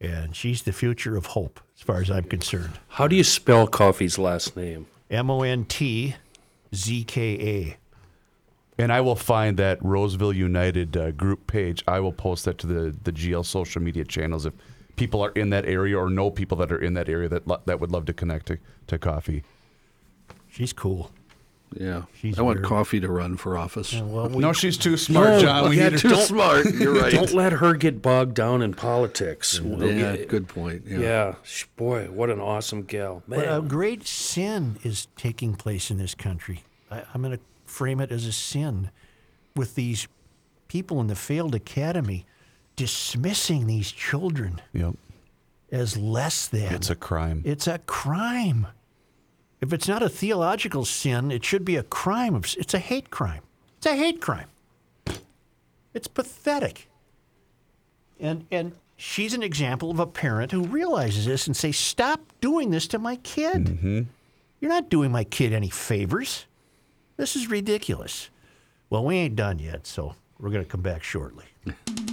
And 0.01 0.35
she's 0.35 0.63
the 0.63 0.73
future 0.73 1.15
of 1.15 1.27
hope, 1.27 1.59
as 1.77 1.81
far 1.81 2.01
as 2.01 2.11
I'm 2.11 2.25
concerned. 2.25 2.73
How 2.89 3.07
do 3.07 3.15
you 3.15 3.23
spell 3.23 3.67
Kofi's 3.67 4.17
last 4.17 4.57
name? 4.57 4.87
M 5.09 5.29
O 5.29 5.43
N 5.43 5.65
T 5.65 6.15
Z 6.73 7.03
K 7.05 7.77
And 8.77 8.91
I 8.91 9.01
will 9.01 9.15
find 9.15 9.57
that 9.57 9.77
Roseville 9.83 10.33
United 10.33 10.97
uh, 10.97 11.11
group 11.11 11.45
page. 11.47 11.83
I 11.87 11.99
will 11.99 12.11
post 12.13 12.45
that 12.45 12.57
to 12.59 12.67
the, 12.67 12.95
the 13.03 13.11
GL 13.11 13.45
social 13.45 13.81
media 13.81 14.03
channels 14.03 14.45
if 14.47 14.53
people 14.95 15.23
are 15.23 15.31
in 15.31 15.51
that 15.51 15.65
area 15.65 15.97
or 15.97 16.09
know 16.09 16.31
people 16.31 16.57
that 16.57 16.71
are 16.71 16.79
in 16.81 16.93
that 16.95 17.07
area 17.09 17.29
that 17.29 17.47
lo- 17.47 17.61
that 17.65 17.79
would 17.79 17.91
love 17.91 18.05
to 18.05 18.13
connect 18.13 18.47
to, 18.47 18.57
to 18.87 18.97
Kofi. 18.97 19.43
She's 20.49 20.73
cool. 20.73 21.11
Yeah. 21.75 22.03
She's 22.19 22.37
I 22.37 22.43
want 22.43 22.59
very- 22.59 22.69
Kofi 22.69 23.01
to 23.01 23.11
run 23.11 23.35
for 23.37 23.57
office. 23.57 23.93
well, 23.93 24.29
no, 24.29 24.53
she's 24.53 24.77
too 24.77 24.95
smart, 24.97 25.41
John. 25.41 25.69
We 25.69 25.77
yeah, 25.77 25.85
need 25.85 25.93
her 25.93 25.97
too 25.99 26.09
don't- 26.09 26.21
smart. 26.21 26.65
You're 26.73 26.93
right. 26.93 27.11
Don't 27.11 27.33
let 27.33 27.53
her 27.53 27.73
get 27.75 28.01
bogged 28.01 28.35
down 28.35 28.61
in 28.61 28.73
politics. 28.75 29.59
Yeah, 29.63 30.15
good 30.27 30.47
point. 30.47 30.83
Yeah. 30.87 30.99
Yeah. 30.99 31.35
Sh- 31.43 31.65
Boy, 31.75 32.05
what 32.11 32.29
an 32.29 32.39
awesome 32.39 32.83
gal. 32.83 33.23
But 33.27 33.39
a 33.51 33.61
great 33.61 34.07
sin 34.07 34.77
is 34.83 35.07
taking 35.15 35.55
place 35.55 35.89
in 35.89 35.97
this 35.97 36.13
country. 36.13 36.63
I, 36.91 37.03
I'm 37.13 37.21
going 37.23 37.37
to 37.37 37.43
frame 37.73 37.99
it 37.99 38.11
as 38.11 38.25
a 38.25 38.31
sin 38.31 38.91
with 39.55 39.73
these 39.75 40.07
people 40.67 41.01
in 41.01 41.07
the 41.07 41.15
failed 41.15 41.55
academy 41.55 42.25
dismissing 42.75 43.65
these 43.67 43.91
children 43.91 44.61
Yep. 44.73 44.95
as 45.71 45.97
less 45.97 46.47
than. 46.47 46.73
It's 46.73 46.89
a 46.89 46.95
crime. 46.95 47.41
It's 47.45 47.67
a 47.67 47.79
crime. 47.79 48.67
If 49.61 49.73
it's 49.73 49.87
not 49.87 50.03
a 50.03 50.09
theological 50.09 50.85
sin, 50.85 51.31
it 51.31 51.43
should 51.45 51.65
be 51.65 51.75
a 51.75 51.83
crime. 51.83 52.35
Of, 52.35 52.45
it's 52.57 52.73
a 52.73 52.79
hate 52.79 53.09
crime. 53.09 53.41
It's 53.77 53.85
a 53.87 53.95
hate 53.95 54.21
crime. 54.21 54.49
It's 55.93 56.07
pathetic. 56.07 56.89
And 58.19 58.45
and 58.51 58.73
she's 58.97 59.33
an 59.33 59.43
example 59.43 59.91
of 59.91 59.99
a 59.99 60.07
parent 60.07 60.51
who 60.51 60.63
realizes 60.63 61.25
this 61.25 61.47
and 61.47 61.55
says, 61.55 61.77
"Stop 61.77 62.21
doing 62.41 62.71
this 62.71 62.87
to 62.87 62.99
my 62.99 63.15
kid. 63.17 63.65
Mm-hmm. 63.65 64.01
You're 64.59 64.71
not 64.71 64.89
doing 64.89 65.11
my 65.11 65.23
kid 65.23 65.53
any 65.53 65.69
favors. 65.69 66.45
This 67.17 67.35
is 67.35 67.49
ridiculous." 67.49 68.29
Well, 68.89 69.05
we 69.05 69.15
ain't 69.15 69.35
done 69.35 69.57
yet, 69.57 69.87
so 69.87 70.15
we're 70.39 70.51
going 70.51 70.63
to 70.63 70.69
come 70.69 70.81
back 70.81 71.03
shortly. 71.03 71.45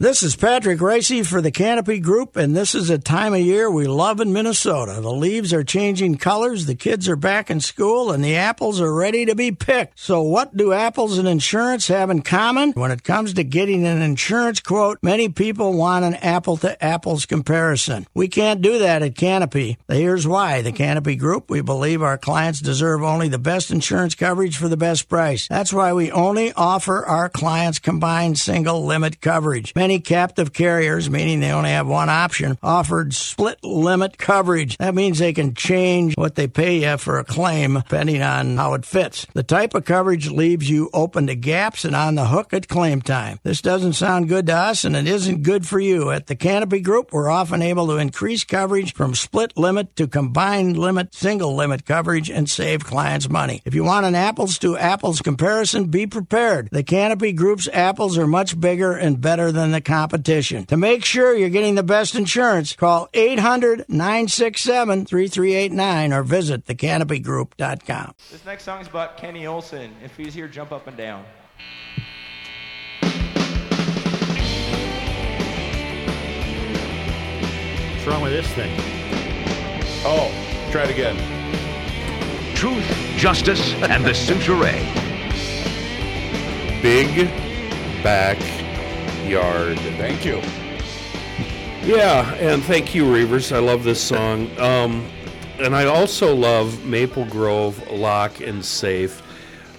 This 0.00 0.22
is 0.22 0.36
Patrick 0.36 0.78
Ricey 0.78 1.26
for 1.26 1.40
the 1.40 1.50
Canopy 1.50 1.98
Group, 1.98 2.36
and 2.36 2.54
this 2.54 2.72
is 2.72 2.88
a 2.88 2.98
time 2.98 3.34
of 3.34 3.40
year 3.40 3.68
we 3.68 3.88
love 3.88 4.20
in 4.20 4.32
Minnesota. 4.32 5.00
The 5.00 5.10
leaves 5.10 5.52
are 5.52 5.64
changing 5.64 6.18
colors, 6.18 6.66
the 6.66 6.76
kids 6.76 7.08
are 7.08 7.16
back 7.16 7.50
in 7.50 7.58
school, 7.58 8.12
and 8.12 8.22
the 8.22 8.36
apples 8.36 8.80
are 8.80 8.94
ready 8.94 9.26
to 9.26 9.34
be 9.34 9.50
picked. 9.50 9.98
So, 9.98 10.22
what 10.22 10.56
do 10.56 10.72
apples 10.72 11.18
and 11.18 11.26
insurance 11.26 11.88
have 11.88 12.10
in 12.10 12.22
common? 12.22 12.70
When 12.74 12.92
it 12.92 13.02
comes 13.02 13.34
to 13.34 13.42
getting 13.42 13.84
an 13.88 14.00
insurance 14.00 14.60
quote, 14.60 15.00
many 15.02 15.30
people 15.30 15.76
want 15.76 16.04
an 16.04 16.14
apple 16.14 16.58
to 16.58 16.80
apples 16.80 17.26
comparison. 17.26 18.06
We 18.14 18.28
can't 18.28 18.62
do 18.62 18.78
that 18.78 19.02
at 19.02 19.16
Canopy. 19.16 19.78
Here's 19.88 20.28
why. 20.28 20.62
The 20.62 20.70
Canopy 20.70 21.16
Group, 21.16 21.50
we 21.50 21.60
believe 21.60 22.02
our 22.02 22.18
clients 22.18 22.60
deserve 22.60 23.02
only 23.02 23.26
the 23.26 23.38
best 23.40 23.72
insurance 23.72 24.14
coverage 24.14 24.58
for 24.58 24.68
the 24.68 24.76
best 24.76 25.08
price. 25.08 25.48
That's 25.48 25.72
why 25.72 25.92
we 25.92 26.12
only 26.12 26.52
offer 26.52 27.04
our 27.04 27.28
clients 27.28 27.80
combined 27.80 28.38
single 28.38 28.86
limit 28.86 29.20
coverage. 29.20 29.74
Many 29.74 29.87
captive 29.96 30.52
carriers, 30.52 31.08
meaning 31.08 31.40
they 31.40 31.50
only 31.50 31.70
have 31.70 31.86
one 31.86 32.10
option, 32.10 32.58
offered 32.62 33.14
split 33.14 33.64
limit 33.64 34.18
coverage. 34.18 34.76
That 34.76 34.94
means 34.94 35.18
they 35.18 35.32
can 35.32 35.54
change 35.54 36.14
what 36.16 36.34
they 36.34 36.46
pay 36.46 36.82
you 36.82 36.98
for 36.98 37.18
a 37.18 37.24
claim 37.24 37.74
depending 37.74 38.20
on 38.20 38.56
how 38.58 38.74
it 38.74 38.84
fits. 38.84 39.26
The 39.32 39.42
type 39.42 39.74
of 39.74 39.86
coverage 39.86 40.30
leaves 40.30 40.68
you 40.68 40.90
open 40.92 41.26
to 41.28 41.34
gaps 41.34 41.86
and 41.86 41.96
on 41.96 42.14
the 42.16 42.26
hook 42.26 42.52
at 42.52 42.68
claim 42.68 43.00
time. 43.00 43.38
This 43.42 43.62
doesn't 43.62 43.94
sound 43.94 44.28
good 44.28 44.46
to 44.48 44.54
us 44.54 44.84
and 44.84 44.94
it 44.94 45.08
isn't 45.08 45.42
good 45.42 45.66
for 45.66 45.80
you. 45.80 46.10
At 46.10 46.26
the 46.26 46.36
Canopy 46.36 46.80
Group, 46.80 47.12
we're 47.12 47.30
often 47.30 47.62
able 47.62 47.86
to 47.86 47.96
increase 47.96 48.44
coverage 48.44 48.92
from 48.92 49.14
split 49.14 49.56
limit 49.56 49.96
to 49.96 50.06
combined 50.06 50.76
limit, 50.76 51.14
single 51.14 51.54
limit 51.54 51.86
coverage 51.86 52.30
and 52.30 52.50
save 52.50 52.84
clients 52.84 53.28
money. 53.28 53.62
If 53.64 53.74
you 53.74 53.84
want 53.84 54.06
an 54.06 54.14
apples 54.14 54.58
to 54.58 54.76
apples 54.76 55.22
comparison, 55.22 55.86
be 55.86 56.06
prepared. 56.06 56.68
The 56.72 56.82
Canopy 56.82 57.32
Group's 57.32 57.68
apples 57.72 58.18
are 58.18 58.26
much 58.26 58.58
bigger 58.58 58.92
and 58.92 59.20
better 59.20 59.52
than 59.52 59.70
the 59.70 59.77
competition. 59.80 60.66
To 60.66 60.76
make 60.76 61.04
sure 61.04 61.34
you're 61.36 61.48
getting 61.48 61.74
the 61.74 61.82
best 61.82 62.14
insurance, 62.14 62.74
call 62.74 63.08
800 63.14 63.84
967 63.88 65.06
3389 65.06 66.12
or 66.12 66.22
visit 66.22 66.66
thecanopygroup.com. 66.66 68.14
This 68.30 68.44
next 68.44 68.64
song 68.64 68.80
is 68.80 68.88
about 68.88 69.16
Kenny 69.16 69.46
Olson. 69.46 69.94
If 70.04 70.16
he's 70.16 70.34
here, 70.34 70.48
jump 70.48 70.72
up 70.72 70.86
and 70.86 70.96
down. 70.96 71.24
What's 77.94 78.06
wrong 78.06 78.22
with 78.22 78.32
this 78.32 78.48
thing? 78.54 78.74
Oh, 80.04 80.30
try 80.70 80.84
it 80.84 80.90
again. 80.90 81.16
Truth, 82.54 82.86
justice, 83.16 83.74
and 83.74 84.04
the 84.04 84.14
Suture. 84.14 84.58
Big 86.80 87.28
backyard. 89.28 89.78
Thank 89.98 90.24
you. 90.24 90.40
Yeah, 91.86 92.32
and 92.36 92.62
thank 92.62 92.94
you, 92.94 93.04
Reavers. 93.04 93.54
I 93.54 93.58
love 93.58 93.84
this 93.84 94.02
song. 94.02 94.50
Um, 94.58 95.06
and 95.60 95.76
I 95.76 95.84
also 95.84 96.34
love 96.34 96.84
Maple 96.86 97.26
Grove 97.26 97.90
Lock 97.90 98.40
and 98.40 98.64
Safe 98.64 99.22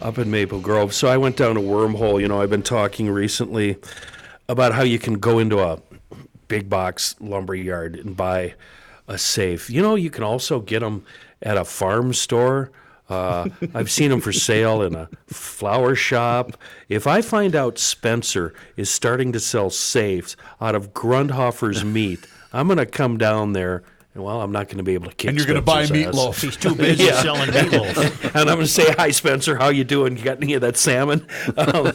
up 0.03 0.19
in 0.19 0.29
Maple 0.29 0.59
Grove. 0.59 0.93
So 0.93 1.07
I 1.07 1.17
went 1.17 1.35
down 1.35 1.57
a 1.57 1.61
wormhole. 1.61 2.21
You 2.21 2.27
know, 2.27 2.41
I've 2.41 2.51
been 2.51 2.61
talking 2.61 3.09
recently 3.09 3.77
about 4.47 4.73
how 4.73 4.83
you 4.83 4.99
can 4.99 5.15
go 5.15 5.39
into 5.39 5.59
a 5.59 5.79
big 6.47 6.69
box 6.69 7.15
lumber 7.19 7.55
yard 7.55 7.95
and 7.95 8.15
buy 8.15 8.53
a 9.07 9.17
safe. 9.17 9.67
You 9.67 9.81
know, 9.81 9.95
you 9.95 10.11
can 10.11 10.23
also 10.23 10.59
get 10.59 10.81
them 10.81 11.03
at 11.41 11.57
a 11.57 11.65
farm 11.65 12.13
store. 12.13 12.71
Uh, 13.09 13.49
I've 13.73 13.89
seen 13.89 14.11
them 14.11 14.21
for 14.21 14.31
sale 14.31 14.81
in 14.81 14.95
a 14.95 15.09
flower 15.27 15.95
shop. 15.95 16.55
If 16.87 17.07
I 17.07 17.21
find 17.21 17.55
out 17.55 17.79
Spencer 17.79 18.53
is 18.77 18.89
starting 18.89 19.31
to 19.31 19.39
sell 19.39 19.69
safes 19.69 20.35
out 20.61 20.75
of 20.75 20.93
Grundhofer's 20.93 21.83
meat, 21.83 22.27
I'm 22.53 22.67
going 22.67 22.77
to 22.77 22.85
come 22.85 23.17
down 23.17 23.53
there. 23.53 23.83
And 24.15 24.23
well, 24.23 24.41
I'm 24.41 24.51
not 24.51 24.67
going 24.67 24.77
to 24.77 24.83
be 24.83 24.95
able 24.95 25.09
to 25.09 25.15
kick. 25.15 25.29
And 25.29 25.37
you're 25.37 25.45
gonna 25.45 25.61
buy 25.61 25.85
Spencer's 25.85 26.07
ass. 26.07 26.15
meatloaf. 26.15 26.41
He's 26.41 26.57
too 26.57 26.73
busy 26.73 27.05
selling 27.11 27.51
meatloaf. 27.51 28.25
and 28.35 28.49
I'm 28.49 28.55
going 28.55 28.61
to 28.61 28.67
say, 28.67 28.91
"Hi, 28.97 29.11
Spencer. 29.11 29.55
How 29.55 29.69
you 29.69 29.83
doing? 29.83 30.17
You 30.17 30.23
got 30.23 30.41
any 30.41 30.55
of 30.55 30.61
that 30.61 30.77
salmon?" 30.77 31.27
Um, 31.57 31.93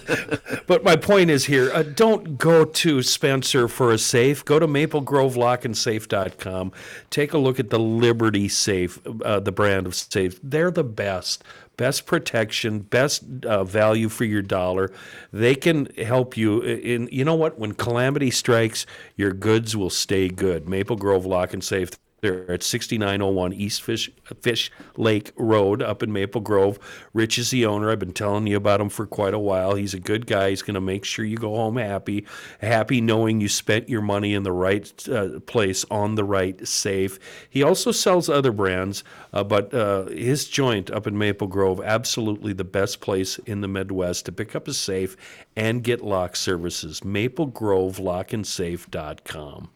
but 0.67 0.85
my 0.85 0.95
point 0.95 1.31
is 1.31 1.47
here: 1.47 1.71
uh, 1.73 1.83
don't 1.83 2.39
go 2.39 2.65
to 2.65 3.03
Spencer 3.03 3.67
for 3.67 3.93
a 3.93 3.99
safe. 3.99 4.45
Go 4.45 4.59
to 4.59 4.67
MapleGroveLockandSafe.com. 4.67 6.73
Take 7.11 7.33
a 7.33 7.39
look 7.39 7.59
at 7.59 7.71
the 7.71 7.79
Liberty 7.79 8.49
Safe, 8.49 8.99
uh, 9.25 9.41
the 9.41 9.53
brand 9.53 9.87
of 9.87 9.95
safe. 9.95 10.39
They're 10.43 10.71
the 10.71 10.85
best. 10.85 11.43
Best 11.77 12.07
protection, 12.07 12.81
best 12.81 13.25
uh, 13.45 13.65
value 13.65 14.09
for 14.09 14.25
your 14.25 14.43
dollar. 14.43 14.93
They 15.33 15.57
can 15.57 15.87
help 15.97 16.37
you. 16.37 16.61
In 16.61 17.09
you 17.11 17.25
know 17.25 17.35
what? 17.35 17.59
When 17.59 17.75
calamity 17.75 18.31
strikes, 18.31 18.87
your 19.17 19.33
goods 19.33 19.77
will 19.77 19.91
stay 19.91 20.29
good. 20.29 20.69
Maple 20.69 20.97
Grove 20.97 21.27
Lock 21.27 21.53
and 21.53 21.65
Safe. 21.65 21.91
They're 22.25 22.53
at 22.53 22.63
6901 22.63 23.53
East 23.53 23.83
Fish, 23.83 24.11
Fish 24.41 24.73
Lake 24.97 25.33
Road 25.37 25.83
up 25.83 26.03
in 26.03 26.11
Maple 26.11 26.41
Grove. 26.41 26.79
Rich 27.13 27.39
is 27.39 27.51
the 27.51 27.67
owner. 27.67 27.91
I've 27.91 27.99
been 27.99 28.15
telling 28.15 28.47
you 28.47 28.57
about 28.57 28.81
him 28.81 28.89
for 28.89 29.07
quite 29.07 29.35
a 29.35 29.39
while. 29.39 29.75
He's 29.75 29.93
a 29.93 30.01
good 30.01 30.27
guy. 30.27 30.49
He's 30.49 30.63
going 30.63 30.73
to 30.73 30.81
make 30.81 31.05
sure 31.05 31.27
you 31.27 31.37
go 31.37 31.55
home 31.55 31.77
happy, 31.77 32.25
happy 32.63 33.03
knowing 33.03 33.43
you 33.43 33.49
spent 33.51 33.91
your 33.91 34.01
money 34.01 34.33
in 34.33 34.43
the 34.43 34.53
right 34.53 35.07
uh, 35.07 35.39
place 35.41 35.85
on 35.91 36.15
the 36.15 36.25
right 36.25 36.67
safe. 36.67 37.19
He 37.51 37.63
also 37.63 37.93
sells 37.93 38.31
other 38.31 38.53
brands, 38.53 39.05
uh, 39.35 39.45
but 39.45 39.75
uh, 39.75 40.07
his 40.07 40.49
joint 40.49 40.91
up 40.91 41.07
in 41.07 41.19
Maple 41.19 41.49
Grove, 41.49 41.83
absolutely 41.85 42.55
the 42.55 42.65
best 42.65 43.03
place 43.03 43.37
in 43.41 43.61
the 43.61 43.69
Midwest 43.69 44.25
to 44.25 44.33
pick 44.33 44.57
up 44.57 44.67
a 44.67 44.73
safe 44.73 45.15
and 45.55 45.85
get 45.85 46.01
lock 46.01 46.37
services. 46.37 47.01
MapleGroveLockandSafe.com. 47.01 49.69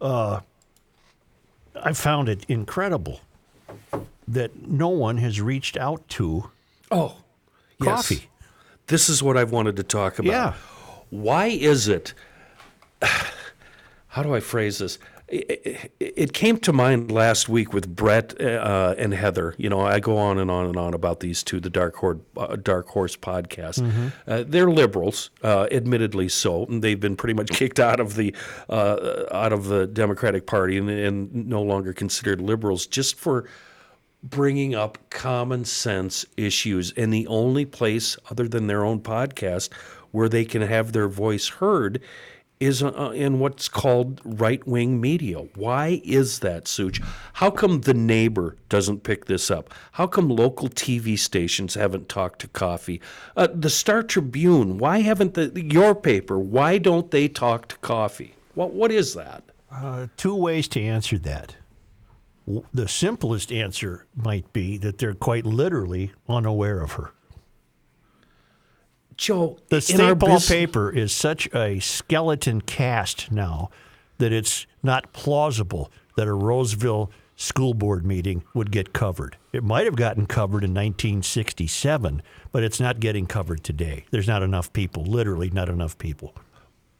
Uh, 0.00 0.40
I 1.74 1.92
found 1.92 2.28
it 2.28 2.44
incredible 2.48 3.20
that 4.28 4.66
no 4.68 4.88
one 4.88 5.18
has 5.18 5.40
reached 5.40 5.76
out 5.76 6.06
to 6.10 6.50
Oh, 6.90 7.16
Kofi. 7.80 8.10
Yes. 8.10 8.26
This 8.88 9.08
is 9.08 9.22
what 9.22 9.36
I've 9.36 9.50
wanted 9.52 9.76
to 9.76 9.82
talk 9.82 10.18
about. 10.18 10.30
Yeah. 10.30 10.52
Why 11.10 11.46
is 11.46 11.88
it? 11.88 12.12
How 14.08 14.22
do 14.22 14.34
I 14.34 14.40
phrase 14.40 14.78
this? 14.78 14.98
It, 15.32 15.92
it, 15.98 16.32
came 16.34 16.58
to 16.58 16.74
mind 16.74 17.10
last 17.10 17.48
week 17.48 17.72
with 17.72 17.96
Brett 17.96 18.38
uh, 18.38 18.94
and 18.98 19.14
Heather. 19.14 19.54
You 19.56 19.70
know, 19.70 19.80
I 19.80 19.98
go 19.98 20.18
on 20.18 20.38
and 20.38 20.50
on 20.50 20.66
and 20.66 20.76
on 20.76 20.92
about 20.92 21.20
these 21.20 21.42
two, 21.42 21.58
the 21.58 21.70
Dark 21.70 21.96
Horse, 21.96 22.18
uh, 22.36 22.56
Dark 22.56 22.88
Horse 22.88 23.16
podcast. 23.16 23.80
Mhm. 23.80 24.12
Uh, 24.26 24.44
they're 24.46 24.70
liberals, 24.70 25.30
uh, 25.42 25.68
admittedly 25.70 26.28
so, 26.28 26.66
and 26.66 26.84
they've 26.84 27.00
been 27.00 27.16
pretty 27.16 27.32
much 27.32 27.48
kicked 27.58 27.80
out 27.80 27.98
of 27.98 28.16
the 28.16 28.34
uh, 28.68 29.24
out 29.32 29.54
of 29.54 29.68
the 29.68 29.86
Democratic 29.86 30.46
Party 30.46 30.76
and, 30.76 30.90
and 30.90 31.48
no 31.48 31.62
longer 31.62 31.94
considered 31.94 32.42
liberals 32.42 32.86
just 32.86 33.18
for 33.18 33.48
bringing 34.22 34.74
up 34.74 34.98
common 35.08 35.64
sense 35.64 36.26
issues. 36.36 36.92
And 36.92 37.10
the 37.10 37.26
only 37.28 37.64
place 37.64 38.18
other 38.30 38.46
than 38.46 38.66
their 38.66 38.84
own 38.84 39.00
podcast 39.00 39.72
where 40.10 40.28
they 40.28 40.44
can 40.44 40.60
have 40.60 40.92
their 40.92 41.08
voice 41.08 41.48
heard 41.48 42.02
is 42.62 42.82
uh, 42.82 43.12
in 43.14 43.40
what's 43.40 43.68
called 43.68 44.20
right 44.24 44.64
wing 44.66 45.00
media. 45.00 45.38
Why 45.56 46.00
is 46.04 46.38
that, 46.38 46.68
Sooch? 46.68 47.02
How 47.34 47.50
come 47.50 47.80
the 47.80 47.94
neighbor 47.94 48.56
doesn't 48.68 49.02
pick 49.02 49.24
this 49.24 49.50
up? 49.50 49.74
How 49.92 50.06
come 50.06 50.28
local 50.28 50.68
TV 50.68 51.18
stations 51.18 51.74
haven't 51.74 52.08
talked 52.08 52.40
to 52.40 52.48
Kofi? 52.48 53.00
Uh, 53.36 53.48
the 53.52 53.70
Star 53.70 54.02
Tribune, 54.02 54.78
why 54.78 55.00
haven't 55.00 55.34
the, 55.34 55.50
your 55.60 55.94
paper, 55.94 56.38
why 56.38 56.78
don't 56.78 57.10
they 57.10 57.26
talk 57.26 57.66
to 57.68 57.76
Kofi? 57.78 58.30
What, 58.54 58.72
what 58.72 58.92
is 58.92 59.14
that? 59.14 59.42
Uh, 59.70 60.06
two 60.16 60.34
ways 60.34 60.68
to 60.68 60.80
answer 60.80 61.18
that. 61.18 61.56
The 62.74 62.88
simplest 62.88 63.52
answer 63.52 64.06
might 64.14 64.52
be 64.52 64.76
that 64.78 64.98
they're 64.98 65.14
quite 65.14 65.46
literally 65.46 66.12
unaware 66.28 66.80
of 66.80 66.92
her. 66.92 67.12
Joe, 69.16 69.58
the 69.68 69.76
in 69.76 69.82
St. 69.82 70.18
bus- 70.18 70.48
paper 70.48 70.90
is 70.90 71.12
such 71.12 71.48
a 71.54 71.78
skeleton 71.80 72.60
cast 72.60 73.30
now 73.30 73.70
that 74.18 74.32
it's 74.32 74.66
not 74.82 75.12
plausible 75.12 75.90
that 76.16 76.28
a 76.28 76.32
Roseville 76.32 77.10
school 77.36 77.74
board 77.74 78.06
meeting 78.06 78.44
would 78.54 78.70
get 78.70 78.92
covered. 78.92 79.36
It 79.52 79.64
might 79.64 79.84
have 79.86 79.96
gotten 79.96 80.26
covered 80.26 80.64
in 80.64 80.70
1967, 80.70 82.22
but 82.52 82.62
it's 82.62 82.78
not 82.78 83.00
getting 83.00 83.26
covered 83.26 83.64
today. 83.64 84.04
There's 84.10 84.28
not 84.28 84.42
enough 84.42 84.72
people, 84.72 85.04
literally 85.04 85.50
not 85.50 85.68
enough 85.68 85.98
people. 85.98 86.34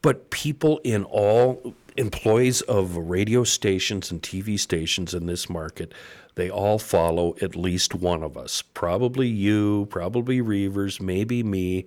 But 0.00 0.30
people 0.30 0.80
in 0.82 1.04
all 1.04 1.74
employees 1.96 2.60
of 2.62 2.96
radio 2.96 3.44
stations 3.44 4.10
and 4.10 4.22
TV 4.22 4.58
stations 4.58 5.14
in 5.14 5.26
this 5.26 5.48
market, 5.48 5.92
they 6.34 6.50
all 6.50 6.78
follow 6.78 7.36
at 7.42 7.56
least 7.56 7.94
one 7.94 8.22
of 8.22 8.36
us. 8.36 8.62
Probably 8.62 9.28
you, 9.28 9.86
probably 9.90 10.40
Reavers, 10.40 11.00
maybe 11.00 11.42
me. 11.42 11.86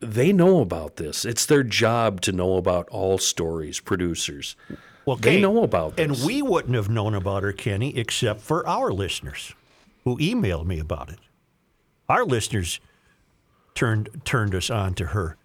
They 0.00 0.32
know 0.32 0.60
about 0.60 0.96
this. 0.96 1.24
It's 1.24 1.46
their 1.46 1.62
job 1.62 2.20
to 2.22 2.32
know 2.32 2.56
about 2.56 2.88
all 2.90 3.18
stories, 3.18 3.80
producers. 3.80 4.54
Well, 5.04 5.16
they 5.16 5.36
Kate, 5.36 5.42
know 5.42 5.62
about 5.62 5.96
this. 5.96 6.18
And 6.18 6.26
we 6.26 6.42
wouldn't 6.42 6.74
have 6.74 6.88
known 6.88 7.14
about 7.14 7.42
her, 7.42 7.52
Kenny, 7.52 7.96
except 7.96 8.40
for 8.40 8.66
our 8.68 8.92
listeners 8.92 9.54
who 10.04 10.18
emailed 10.18 10.66
me 10.66 10.78
about 10.78 11.10
it. 11.10 11.18
Our 12.08 12.24
listeners 12.24 12.80
turned 13.74 14.22
turned 14.24 14.54
us 14.54 14.70
on 14.70 14.94
to 14.94 15.06
her 15.06 15.36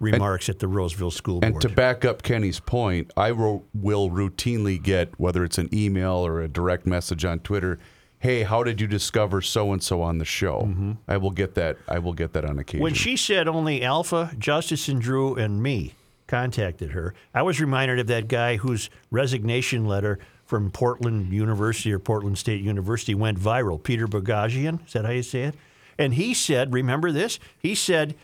remarks 0.00 0.48
at 0.48 0.58
the 0.58 0.68
Roseville 0.68 1.10
School 1.10 1.40
Board. 1.40 1.52
And 1.52 1.60
to 1.62 1.68
back 1.68 2.04
up 2.04 2.22
Kenny's 2.22 2.60
point, 2.60 3.12
I 3.16 3.30
ro- 3.30 3.64
will 3.74 4.10
routinely 4.10 4.82
get 4.82 5.18
whether 5.18 5.44
it's 5.44 5.58
an 5.58 5.68
email 5.72 6.26
or 6.26 6.40
a 6.40 6.48
direct 6.48 6.86
message 6.86 7.24
on 7.24 7.40
Twitter. 7.40 7.78
Hey, 8.20 8.42
how 8.42 8.64
did 8.64 8.80
you 8.80 8.86
discover 8.86 9.40
so 9.40 9.72
and 9.72 9.82
so 9.82 10.02
on 10.02 10.18
the 10.18 10.24
show? 10.24 10.62
Mm-hmm. 10.62 10.92
I 11.06 11.18
will 11.18 11.30
get 11.30 11.54
that. 11.54 11.76
I 11.88 12.00
will 12.00 12.14
get 12.14 12.32
that 12.32 12.44
on 12.44 12.58
occasion. 12.58 12.82
When 12.82 12.94
she 12.94 13.16
said 13.16 13.46
only 13.46 13.82
Alpha, 13.82 14.32
Justice 14.38 14.88
and 14.88 15.00
Drew, 15.00 15.36
and 15.36 15.62
me 15.62 15.94
contacted 16.26 16.90
her, 16.90 17.14
I 17.32 17.42
was 17.42 17.60
reminded 17.60 18.00
of 18.00 18.08
that 18.08 18.26
guy 18.26 18.56
whose 18.56 18.90
resignation 19.10 19.86
letter 19.86 20.18
from 20.44 20.70
Portland 20.70 21.32
University 21.32 21.92
or 21.92 21.98
Portland 21.98 22.38
State 22.38 22.62
University 22.62 23.14
went 23.14 23.38
viral. 23.38 23.80
Peter 23.80 24.08
Boghossian, 24.08 24.84
is 24.86 24.94
that 24.94 25.04
how 25.04 25.10
you 25.12 25.22
say 25.22 25.42
it? 25.42 25.54
And 25.98 26.14
he 26.14 26.32
said, 26.32 26.72
remember 26.72 27.12
this? 27.12 27.38
He 27.58 27.74
said, 27.74 28.16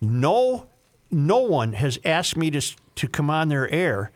no, 0.00 0.66
no 1.14 1.38
one 1.38 1.72
has 1.74 1.98
asked 2.04 2.36
me 2.36 2.50
to 2.50 2.60
to 2.96 3.08
come 3.08 3.30
on 3.30 3.48
their 3.48 3.70
air 3.70 4.10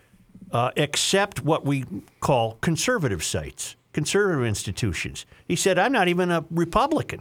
uh, 0.53 0.70
except 0.77 1.45
what 1.45 1.65
we 1.65 1.85
call 2.20 2.59
conservative 2.61 3.23
sites, 3.23 3.77
conservative 3.93 4.45
institutions. 4.45 5.27
He 5.47 5.57
said, 5.57 5.79
I'm 5.79 5.93
not 5.93 6.09
even 6.09 6.31
a 6.31 6.45
Republican. 6.51 7.20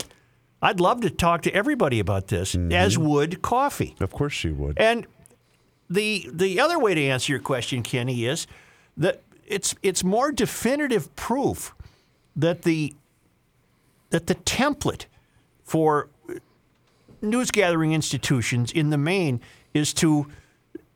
I'd 0.62 0.80
love 0.80 1.02
to 1.02 1.10
talk 1.10 1.42
to 1.44 1.54
everybody 1.54 2.00
about 2.00 2.28
this, 2.28 2.56
as 2.56 2.98
would 2.98 3.42
Kofi. 3.42 4.00
Of 4.02 4.12
course 4.12 4.34
she 4.34 4.50
would. 4.50 4.80
And 4.80 5.06
the 5.90 6.28
the 6.34 6.60
other 6.60 6.80
way 6.80 6.96
to 6.96 7.02
answer 7.02 7.32
your 7.32 7.40
question, 7.40 7.84
Kenny, 7.84 8.26
is 8.26 8.48
that 8.98 9.22
it's 9.46 9.76
it's 9.84 10.04
more 10.04 10.32
definitive 10.32 11.16
proof 11.16 11.76
that 12.36 12.64
the 12.64 12.96
that 14.10 14.28
the 14.28 14.36
template 14.36 15.06
for 15.64 16.10
news 17.22 17.52
gathering 17.52 17.94
institutions 17.94 18.72
in 18.72 18.90
the 18.90 18.98
main 18.98 19.42
is 19.78 19.94
to 19.96 20.28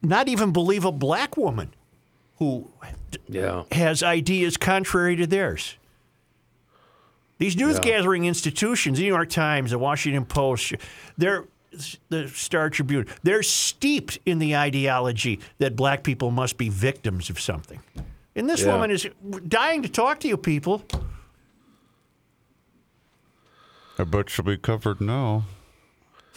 not 0.02 0.28
even 0.28 0.52
believe 0.52 0.84
a 0.84 0.91
black 0.91 1.38
woman 1.38 1.74
who 2.38 2.70
yeah. 3.28 3.64
has 3.72 4.02
ideas 4.03 4.58
contrary 4.58 5.16
to 5.16 5.28
theirs. 5.28 5.76
These 7.38 7.56
news 7.56 7.76
Yeah. 7.76 7.91
gathering 7.91 8.26
institutions, 8.26 8.98
the 8.98 9.03
New 9.03 9.10
York 9.10 9.30
Times, 9.30 9.72
the 9.72 9.80
Washington 9.80 10.26
Post, 10.26 10.74
they're 11.18 11.45
the 12.10 12.28
Star 12.28 12.70
Tribune, 12.70 13.08
they're 13.24 13.44
steeped 13.44 14.20
in 14.26 14.40
the 14.40 14.56
ideology 14.58 15.40
that 15.60 15.76
black 15.76 16.03
people 16.03 16.30
must 16.30 16.58
be 16.58 16.68
victims 16.68 17.30
of 17.30 17.40
something. 17.40 17.80
And 18.36 18.49
this 18.49 18.62
Yeah. 18.62 18.74
woman 18.74 18.91
is 18.91 19.08
dying 19.48 19.82
to 19.84 19.90
talk 19.90 20.20
to 20.22 20.28
you 20.28 20.36
people. 20.38 20.84
I 23.98 24.03
bet 24.03 24.30
she'll 24.30 24.45
be 24.45 24.58
covered 24.58 24.99
now. 24.99 25.45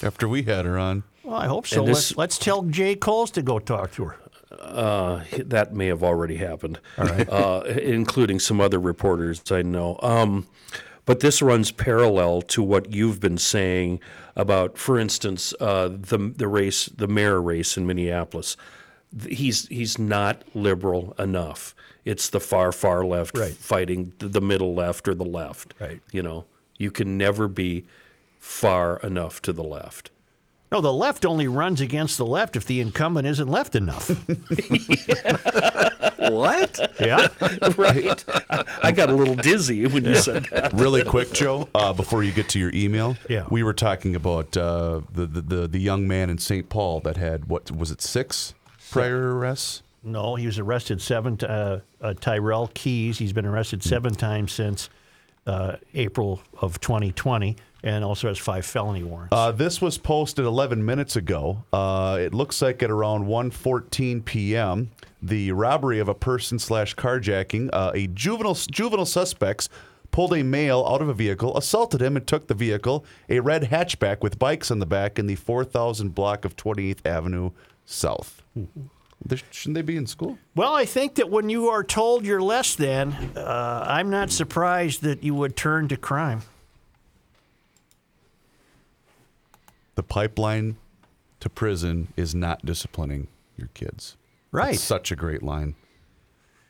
After 0.02 0.28
we 0.28 0.42
had 0.42 0.64
her 0.64 0.78
on. 0.78 1.02
Well, 1.24 1.36
I 1.36 1.46
hope 1.46 1.66
so. 1.66 1.80
And 1.80 1.88
this- 1.88 2.10
let's, 2.10 2.16
let's 2.16 2.38
tell 2.38 2.62
Jay 2.62 2.94
Kolls 2.94 3.30
to 3.32 3.42
go 3.42 3.58
talk 3.58 3.92
to 3.92 4.04
her. 4.04 4.16
Uh, 4.60 5.24
that 5.36 5.74
may 5.74 5.86
have 5.88 6.02
already 6.02 6.36
happened, 6.36 6.78
uh, 6.96 7.62
including 7.66 8.38
some 8.38 8.60
other 8.60 8.78
reporters 8.78 9.42
I 9.50 9.62
know. 9.62 9.98
Um, 10.02 10.46
but 11.06 11.20
this 11.20 11.42
runs 11.42 11.70
parallel 11.72 12.40
to 12.42 12.62
what 12.62 12.92
you've 12.92 13.20
been 13.20 13.36
saying 13.36 14.00
about, 14.36 14.78
for 14.78 14.98
instance, 14.98 15.52
uh, 15.60 15.88
the 15.88 16.32
the 16.36 16.46
race, 16.48 16.86
the 16.86 17.08
mayor 17.08 17.42
race 17.42 17.76
in 17.76 17.86
Minneapolis. 17.86 18.56
he's 19.28 19.66
he's 19.68 19.98
not 19.98 20.42
liberal 20.54 21.14
enough. 21.18 21.74
It's 22.04 22.30
the 22.30 22.40
far 22.40 22.70
far 22.72 23.04
left 23.04 23.36
Right. 23.36 23.52
fighting 23.54 24.12
the 24.18 24.40
middle 24.40 24.74
left 24.74 25.08
or 25.08 25.14
the 25.14 25.24
left. 25.24 25.74
Right. 25.80 26.00
You 26.12 26.22
know, 26.22 26.44
you 26.78 26.90
can 26.90 27.18
never 27.18 27.48
be 27.48 27.84
far 28.38 28.98
enough 29.00 29.42
to 29.42 29.52
the 29.52 29.64
left. 29.64 30.10
No, 30.72 30.80
the 30.80 30.92
left 30.92 31.24
only 31.24 31.46
runs 31.46 31.80
against 31.80 32.18
the 32.18 32.26
left 32.26 32.56
if 32.56 32.64
the 32.64 32.80
incumbent 32.80 33.28
isn't 33.28 33.46
left 33.48 33.76
enough. 33.76 34.08
what? 36.18 36.94
Yeah. 37.00 37.28
right. 37.76 38.24
I 38.82 38.92
got 38.92 39.10
a 39.10 39.14
little 39.14 39.36
dizzy 39.36 39.86
when 39.86 40.04
you 40.04 40.14
said 40.16 40.46
that. 40.46 40.72
really 40.72 41.04
quick, 41.04 41.32
Joe, 41.32 41.68
uh, 41.74 41.92
before 41.92 42.22
you 42.24 42.32
get 42.32 42.48
to 42.50 42.58
your 42.58 42.72
email. 42.74 43.16
Yeah. 43.28 43.46
We 43.50 43.62
were 43.62 43.74
talking 43.74 44.14
about 44.16 44.56
uh, 44.56 45.02
the, 45.12 45.26
the, 45.26 45.40
the, 45.42 45.68
the 45.68 45.78
young 45.78 46.08
man 46.08 46.30
in 46.30 46.38
St. 46.38 46.68
Paul 46.68 47.00
that 47.00 47.16
had, 47.16 47.46
what 47.46 47.70
was 47.70 47.90
it, 47.90 48.00
six 48.02 48.54
prior 48.90 49.36
arrests? 49.36 49.82
No, 50.02 50.34
he 50.34 50.46
was 50.46 50.58
arrested 50.58 51.00
seven. 51.00 51.36
t- 51.36 51.46
Uh, 51.46 51.78
uh, 52.00 52.14
Tyrell 52.14 52.70
Keys. 52.74 53.18
He's 53.18 53.32
been 53.32 53.46
arrested 53.46 53.82
seven 53.82 54.14
times 54.14 54.52
since 54.52 54.90
uh, 55.46 55.76
April 55.94 56.42
of 56.60 56.80
2020, 56.80 57.56
and 57.84 58.02
also 58.02 58.26
has 58.28 58.38
five 58.38 58.64
felony 58.66 59.04
warrants. 59.04 59.32
Uh, 59.32 59.52
this 59.52 59.80
was 59.80 59.98
posted 59.98 60.44
11 60.44 60.84
minutes 60.84 61.14
ago. 61.14 61.62
Uh, 61.72 62.16
it 62.20 62.34
looks 62.34 62.60
like 62.62 62.82
at 62.82 62.90
around 62.90 63.26
1:14 63.26 64.24
p.m., 64.24 64.90
the 65.22 65.52
robbery 65.52 65.98
of 66.00 66.08
a 66.08 66.14
person 66.14 66.58
slash 66.58 66.96
carjacking. 66.96 67.68
Uh, 67.72 67.92
a 67.94 68.06
juvenile 68.08 68.54
juvenile 68.54 69.06
suspects 69.06 69.68
pulled 70.10 70.32
a 70.32 70.42
male 70.42 70.84
out 70.88 71.02
of 71.02 71.08
a 71.08 71.14
vehicle, 71.14 71.56
assaulted 71.56 72.00
him, 72.00 72.16
and 72.16 72.26
took 72.26 72.46
the 72.46 72.54
vehicle, 72.54 73.04
a 73.28 73.40
red 73.40 73.64
hatchback 73.64 74.20
with 74.22 74.38
bikes 74.38 74.70
on 74.70 74.78
the 74.78 74.86
back, 74.86 75.18
in 75.18 75.26
the 75.26 75.34
4000 75.34 76.14
block 76.14 76.44
of 76.44 76.56
28th 76.56 77.04
Avenue 77.04 77.50
South. 77.84 78.40
They- 79.26 79.40
Shouldn't 79.50 79.74
they 79.74 79.82
be 79.82 79.96
in 79.96 80.06
school? 80.06 80.38
Well, 80.54 80.74
I 80.74 80.84
think 80.84 81.16
that 81.16 81.30
when 81.30 81.48
you 81.50 81.68
are 81.68 81.82
told 81.82 82.24
you're 82.24 82.42
less 82.42 82.74
than, 82.76 83.12
uh, 83.36 83.84
I'm 83.88 84.08
not 84.10 84.30
surprised 84.30 85.02
that 85.02 85.24
you 85.24 85.34
would 85.34 85.56
turn 85.56 85.88
to 85.88 85.96
crime. 85.96 86.42
The 89.94 90.02
pipeline 90.02 90.76
to 91.40 91.48
prison 91.48 92.12
is 92.16 92.34
not 92.34 92.64
disciplining 92.64 93.28
your 93.56 93.68
kids. 93.74 94.16
Right. 94.50 94.72
That's 94.72 94.82
such 94.82 95.12
a 95.12 95.16
great 95.16 95.42
line. 95.42 95.74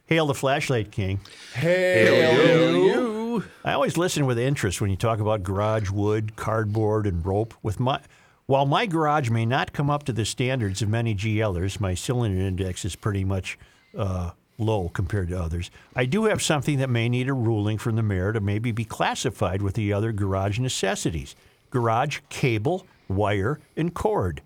Hail 0.07 0.27
the 0.27 0.35
flashlight 0.35 0.91
king. 0.91 1.21
Hail 1.55 2.77
you. 2.77 3.45
I 3.65 3.73
always 3.73 3.97
listen 3.97 4.27
with 4.27 4.39
interest 4.39 4.81
when 4.81 4.91
you 4.91 4.97
talk 4.97 5.19
about 5.19 5.43
garage 5.43 5.91
wood, 5.91 6.37
cardboard, 6.37 7.07
and 7.07 7.25
rope. 7.25 7.55
With 7.63 7.81
my, 7.81 8.01
while 8.47 8.67
my 8.67 8.85
garage 8.87 9.31
may 9.31 9.47
not 9.47 9.73
come 9.73 9.89
up 9.89 10.03
to 10.05 10.13
the 10.13 10.25
standards 10.25 10.83
of 10.83 10.89
many 10.89 11.15
GLers, 11.15 11.81
my 11.81 11.95
cylinder 11.95 12.41
index 12.43 12.85
is 12.85 12.95
pretty 12.95 13.25
much 13.25 13.59
uh, 13.97 14.33
low 14.59 14.91
compared 14.91 15.29
to 15.29 15.41
others. 15.41 15.71
I 15.97 16.05
do 16.05 16.25
have 16.25 16.43
something 16.43 16.79
that 16.79 16.91
may 16.91 17.09
need 17.09 17.29
a 17.29 17.33
ruling 17.33 17.79
from 17.79 17.97
the 17.97 18.03
mayor 18.03 18.33
to 18.33 18.41
maybe 18.41 18.71
be 18.73 18.85
classified 18.85 19.63
with 19.63 19.75
the 19.75 19.93
other 19.93 20.13
garage 20.13 20.59
necessities: 20.59 21.35
garage 21.71 22.21
cable, 22.29 22.87
wire, 23.09 23.61
and 23.77 23.95
cord. 23.95 24.43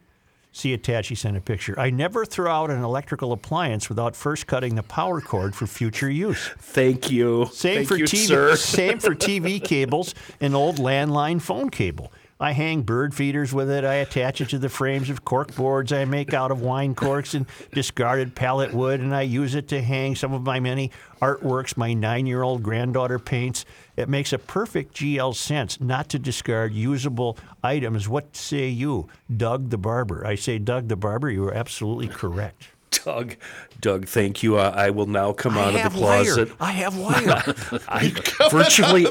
See 0.53 0.73
attached, 0.73 1.11
he 1.11 1.15
sent 1.15 1.37
a 1.37 1.41
picture. 1.41 1.79
I 1.79 1.91
never 1.91 2.25
throw 2.25 2.51
out 2.51 2.71
an 2.71 2.83
electrical 2.83 3.33
appliance 3.33 3.89
without 3.89 4.17
first 4.17 4.47
cutting 4.47 4.75
the 4.75 4.83
power 4.83 5.21
cord 5.21 5.55
for 5.55 5.67
future 5.67 6.11
use. 6.11 6.49
Thank 6.59 7.11
you. 7.11 7.49
Same 7.53 7.77
Thank 7.77 7.89
for 7.89 7.97
you, 7.97 8.07
TV. 8.07 8.27
sir. 8.27 8.57
Same 8.57 8.99
for 8.99 9.15
TV 9.15 9.63
cables 9.63 10.15
and 10.41 10.57
old 10.57 10.77
landline 10.79 11.41
phone 11.41 11.71
cable. 11.71 12.13
I 12.40 12.52
hang 12.52 12.82
bird 12.82 13.15
feeders 13.15 13.52
with 13.52 13.69
it. 13.69 13.85
I 13.85 13.94
attach 13.94 14.40
it 14.40 14.51
to 14.51 14.59
the 14.59 14.69
frames 14.69 15.10
of 15.10 15.24
cork 15.24 15.56
boards 15.56 15.93
I 15.93 16.05
make 16.05 16.32
out 16.32 16.52
of 16.52 16.60
wine 16.60 16.94
corks 16.94 17.35
and 17.35 17.47
discarded 17.73 18.36
pallet 18.36 18.73
wood, 18.73 19.01
and 19.01 19.12
I 19.12 19.23
use 19.23 19.56
it 19.56 19.66
to 19.69 19.82
hang 19.82 20.15
some 20.15 20.32
of 20.32 20.44
my 20.44 20.60
many 20.60 20.93
artworks 21.20 21.77
my 21.77 21.94
nine-year-old 21.94 22.62
granddaughter 22.62 23.19
paints. 23.19 23.65
It 23.97 24.09
makes 24.09 24.32
a 24.32 24.39
perfect 24.39 24.94
GL 24.94 25.35
sense 25.35 25.81
not 25.81 26.09
to 26.10 26.19
discard 26.20 26.73
usable 26.73 27.36
items. 27.65 28.09
What 28.09 28.36
say 28.36 28.69
you, 28.69 29.09
Doug 29.36 29.70
the 29.70 29.78
barber? 29.78 30.24
I 30.24 30.36
say, 30.36 30.59
Doug 30.59 30.86
the 30.86 30.97
barber. 30.97 31.28
You 31.31 31.48
are 31.48 31.55
absolutely 31.55 32.06
correct. 32.06 32.69
Doug, 32.90 33.36
Doug, 33.81 34.06
thank 34.06 34.43
you. 34.43 34.56
I, 34.59 34.86
I 34.86 34.90
will 34.90 35.06
now 35.06 35.32
come 35.32 35.56
out 35.56 35.74
of 35.74 35.82
the 35.93 35.98
closet. 35.98 36.48
wire. 36.59 36.69
I 36.69 36.73
have 36.73 36.98
wire. 36.98 37.81
I 37.89 38.12
virtually 38.51 39.06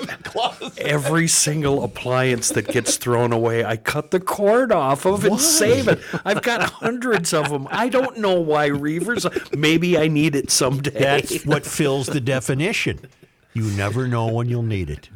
every 0.78 1.28
single 1.28 1.84
appliance 1.84 2.50
that 2.50 2.68
gets 2.68 2.98
thrown 2.98 3.32
away, 3.32 3.64
I 3.64 3.78
cut 3.78 4.12
the 4.12 4.20
cord 4.20 4.72
off 4.72 5.06
of 5.06 5.26
and 5.26 5.40
save 5.40 5.88
it. 5.88 6.00
I've 6.26 6.42
got 6.42 6.62
hundreds 6.70 7.34
of 7.34 7.50
them. 7.50 7.68
I 7.72 7.90
don't 7.90 8.18
know 8.18 8.40
why, 8.40 8.70
Reavers. 8.70 9.56
Maybe 9.56 9.98
I 9.98 10.08
need 10.08 10.36
it 10.36 10.52
someday. 10.52 10.92
That's 10.92 11.46
what 11.46 11.66
fills 11.66 12.08
the 12.08 12.22
definition. 12.22 13.00
You 13.54 13.64
never 13.72 14.08
know 14.08 14.28
when 14.32 14.48
you'll 14.50 14.62
need 14.62 14.90
it. 14.92 15.10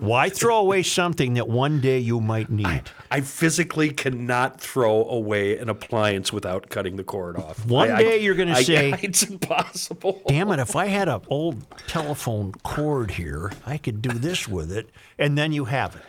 Why 0.00 0.30
throw 0.30 0.56
away 0.58 0.82
something 0.82 1.34
that 1.34 1.48
one 1.48 1.80
day 1.82 1.98
you 1.98 2.18
might 2.18 2.48
need? 2.48 2.82
I 3.10 3.20
physically 3.20 3.90
cannot 3.90 4.58
throw 4.58 5.04
away 5.06 5.58
an 5.58 5.68
appliance 5.68 6.32
without 6.32 6.70
cutting 6.70 6.96
the 6.96 7.04
cord 7.04 7.36
off. 7.36 7.66
One 7.66 7.90
I- 7.90 7.96
I- 7.96 8.02
day 8.02 8.22
you're 8.22 8.34
going 8.36 8.48
to 8.48 8.54
I- 8.54 8.62
say, 8.62 8.94
it's 9.02 9.22
impossible. 9.24 10.22
Damn 10.28 10.50
it, 10.52 10.60
if 10.60 10.76
I 10.76 10.86
had 10.86 11.08
an 11.08 11.20
old 11.28 11.66
telephone 11.86 12.52
cord 12.62 13.10
here, 13.12 13.52
I 13.66 13.76
could 13.76 14.00
do 14.00 14.10
this 14.12 14.48
with 14.48 14.72
it. 14.72 14.88
And 15.18 15.36
then 15.36 15.52
you 15.52 15.66
have 15.66 15.94
it. 15.96 16.02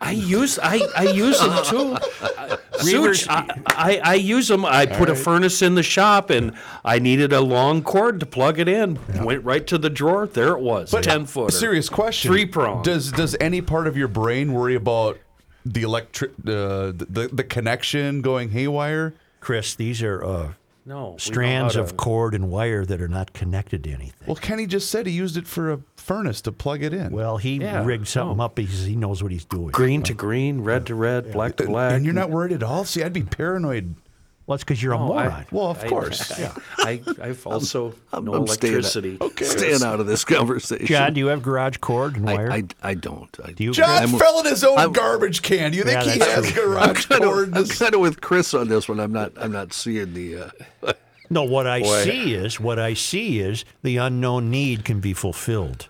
I 0.00 0.12
use 0.12 0.58
I, 0.62 0.80
I 0.96 1.04
use 1.04 1.40
them 1.40 1.64
too. 1.64 1.96
Sooch, 2.78 3.26
I, 3.28 3.60
I, 3.66 4.00
I 4.04 4.14
use 4.14 4.46
them. 4.48 4.64
I 4.64 4.86
put 4.86 5.08
a 5.08 5.12
right. 5.12 5.20
furnace 5.20 5.62
in 5.62 5.74
the 5.74 5.82
shop, 5.82 6.30
and 6.30 6.52
I 6.84 7.00
needed 7.00 7.32
a 7.32 7.40
long 7.40 7.82
cord 7.82 8.20
to 8.20 8.26
plug 8.26 8.60
it 8.60 8.68
in. 8.68 8.98
Went 9.24 9.44
right 9.44 9.66
to 9.66 9.78
the 9.78 9.90
drawer. 9.90 10.26
There 10.28 10.50
it 10.50 10.60
was, 10.60 10.94
ten 11.02 11.26
foot. 11.26 11.52
Serious 11.52 11.88
question. 11.88 12.30
Three 12.30 12.46
prong. 12.46 12.82
Does 12.82 13.10
does 13.10 13.36
any 13.40 13.60
part 13.60 13.86
of 13.86 13.96
your 13.96 14.08
brain 14.08 14.52
worry 14.52 14.76
about 14.76 15.18
the 15.64 15.82
electric 15.82 16.32
uh, 16.46 16.92
the 16.94 17.30
the 17.32 17.44
connection 17.44 18.22
going 18.22 18.50
haywire? 18.50 19.14
Chris, 19.40 19.74
these 19.74 20.02
are 20.02 20.24
uh, 20.24 20.52
No, 20.88 21.16
strands 21.18 21.74
how 21.74 21.82
of 21.82 21.98
cord 21.98 22.34
and 22.34 22.50
wire 22.50 22.82
that 22.86 23.02
are 23.02 23.08
not 23.08 23.34
connected 23.34 23.84
to 23.84 23.90
anything. 23.90 24.26
Well, 24.26 24.36
Kenny 24.36 24.66
just 24.66 24.88
said 24.88 25.04
he 25.06 25.12
used 25.12 25.36
it 25.36 25.46
for 25.46 25.70
a 25.70 25.80
furnace 25.96 26.40
to 26.42 26.50
plug 26.52 26.82
it 26.82 26.94
in. 26.94 27.12
Well, 27.12 27.36
he 27.36 27.56
Yeah. 27.58 27.84
rigged 27.84 28.08
something 28.08 28.40
up 28.40 28.54
because 28.54 28.86
he 28.86 28.96
knows 28.96 29.22
what 29.22 29.30
he's 29.30 29.44
doing. 29.44 29.68
green 29.68 30.02
to 30.04 30.14
green, 30.14 30.62
red 30.62 30.86
to 30.86 30.94
red, 30.94 31.30
black 31.30 31.56
to 31.56 31.66
black. 31.66 31.92
and 31.92 32.06
you're 32.06 32.14
not 32.14 32.30
worried 32.30 32.52
at 32.52 32.62
all. 32.62 32.84
See, 32.84 33.02
I'd 33.02 33.12
be 33.12 33.22
paranoid. 33.22 33.96
Well, 34.48 34.54
it's 34.54 34.64
because 34.64 34.82
you're 34.82 34.94
a 34.94 34.98
No, 34.98 35.12
I- 35.12 35.24
moron. 35.24 35.46
Well, 35.52 35.66
of 35.70 35.84
I- 35.84 35.88
course. 35.88 36.32
I, 36.40 36.50
I, 36.78 37.02
I've 37.20 37.46
also 37.46 37.94
I'm, 38.12 38.24
no 38.24 38.32
I'm 38.34 38.46
staying, 38.46 38.72
electricity. 38.72 39.18
staying 39.44 39.82
out 39.82 40.00
of 40.00 40.06
this 40.06 40.24
conversation. 40.24 40.86
John, 40.86 41.12
do 41.12 41.20
you 41.20 41.26
have 41.26 41.42
garage 41.42 41.76
cord 41.76 42.16
and 42.16 42.24
wire? 42.24 42.50
I, 42.50 42.56
I, 42.56 42.64
I 42.82 42.94
don't. 42.94 43.28
I, 43.44 43.52
do 43.52 43.62
you? 43.62 43.72
John 43.72 43.90
I'm- 43.90 44.08
fell 44.18 44.40
in 44.40 44.46
his 44.46 44.64
own 44.64 44.78
I'm- 44.78 44.92
garbage 44.92 45.42
can. 45.42 45.70
Do 45.72 45.76
you 45.76 45.84
think 45.84 46.04
Yeah, 46.04 46.12
he 46.14 46.18
has 46.20 46.50
true. 46.50 46.64
garage 46.64 47.06
kind 47.06 47.22
cord? 47.22 47.48
of, 47.50 47.54
I'm 47.56 47.66
kind 47.68 47.94
of 47.94 48.00
with 48.00 48.20
Chris 48.22 48.54
on 48.54 48.68
this 48.68 48.88
one. 48.88 48.98
I'm 49.00 49.12
not. 49.12 49.32
I'm 49.36 49.52
not 49.52 49.72
seeing 49.74 50.14
the. 50.14 50.50
Uh, 50.82 50.92
No, 51.30 51.44
what 51.44 51.66
I 51.66 51.80
Boy. 51.82 52.04
see 52.04 52.32
is 52.32 52.58
what 52.58 52.78
I 52.78 52.94
see 52.94 53.38
is 53.40 53.66
the 53.82 53.98
unknown 53.98 54.50
need 54.50 54.86
can 54.86 54.98
be 55.00 55.12
fulfilled. 55.12 55.86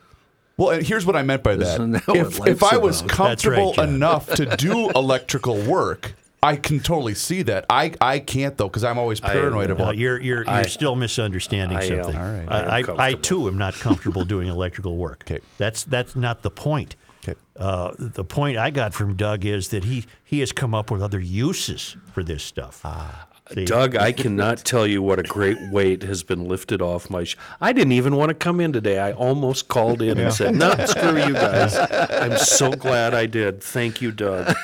Well, 0.56 0.70
and 0.70 0.84
here's 0.84 1.06
what 1.06 1.14
I 1.14 1.22
meant 1.22 1.44
by 1.44 1.54
that. 1.54 1.74
Isn't 1.74 1.92
that 1.92 2.02
If, 2.08 2.44
if 2.44 2.64
I 2.64 2.76
was 2.76 3.02
about? 3.02 3.10
comfortable 3.12 3.72
right, 3.78 3.88
enough 3.88 4.26
to 4.34 4.46
do 4.56 4.90
electrical 4.90 5.56
work, 5.62 6.14
I 6.42 6.56
can 6.56 6.78
totally 6.80 7.14
see 7.14 7.42
that. 7.42 7.66
I, 7.68 7.92
I 8.00 8.20
can't 8.20 8.56
though 8.56 8.68
because 8.68 8.84
I'm 8.84 8.98
always 8.98 9.20
paranoid 9.20 9.70
Uh, 9.70 9.74
about. 9.74 9.96
you're 9.98 10.20
you're 10.20 10.44
you're 10.44 10.50
I- 10.50 10.62
still 10.66 10.94
misunderstanding 10.96 11.76
I 11.78 11.82
am. 11.84 12.04
something. 12.04 12.16
All 12.20 12.32
right. 12.32 12.46
I, 12.48 12.78
I 12.78 12.78
I, 12.80 13.06
I 13.08 13.12
too 13.14 13.48
am 13.48 13.58
not 13.58 13.74
comfortable 13.74 14.24
doing 14.34 14.48
electrical 14.48 14.96
work. 14.96 15.24
Okay. 15.26 15.40
That's 15.58 15.84
that's 15.84 16.14
not 16.16 16.42
the 16.42 16.50
point. 16.50 16.96
Okay. 17.24 17.38
Uh, 17.56 17.92
the 17.98 18.24
point 18.24 18.56
I 18.56 18.70
got 18.70 18.94
from 18.94 19.16
Doug 19.16 19.44
is 19.44 19.68
that 19.70 19.84
he 19.84 20.06
he 20.24 20.40
has 20.40 20.52
come 20.52 20.74
up 20.74 20.90
with 20.90 21.02
other 21.02 21.20
uses 21.20 21.96
for 22.12 22.22
this 22.22 22.42
stuff. 22.44 22.80
Ah. 22.84 23.26
See? 23.54 23.64
Doug, 23.64 23.96
I 23.96 24.12
cannot 24.12 24.58
tell 24.64 24.86
you 24.86 25.02
what 25.02 25.18
a 25.18 25.22
great 25.22 25.58
weight 25.70 26.02
has 26.02 26.22
been 26.22 26.46
lifted 26.46 26.82
off 26.82 27.08
my. 27.08 27.24
Sh- 27.24 27.36
I 27.60 27.72
didn't 27.72 27.92
even 27.92 28.16
want 28.16 28.28
to 28.28 28.34
come 28.34 28.60
in 28.60 28.72
today. 28.72 28.98
I 28.98 29.12
almost 29.12 29.68
called 29.68 30.02
in 30.02 30.18
and 30.18 30.32
said, 30.32 30.54
"No, 30.54 30.74
screw 30.86 31.16
you 31.16 31.32
guys." 31.32 31.76
I'm 31.76 32.36
so 32.38 32.70
glad 32.70 33.14
I 33.14 33.26
did. 33.26 33.62
Thank 33.62 34.02
you, 34.02 34.12
Doug. 34.12 34.54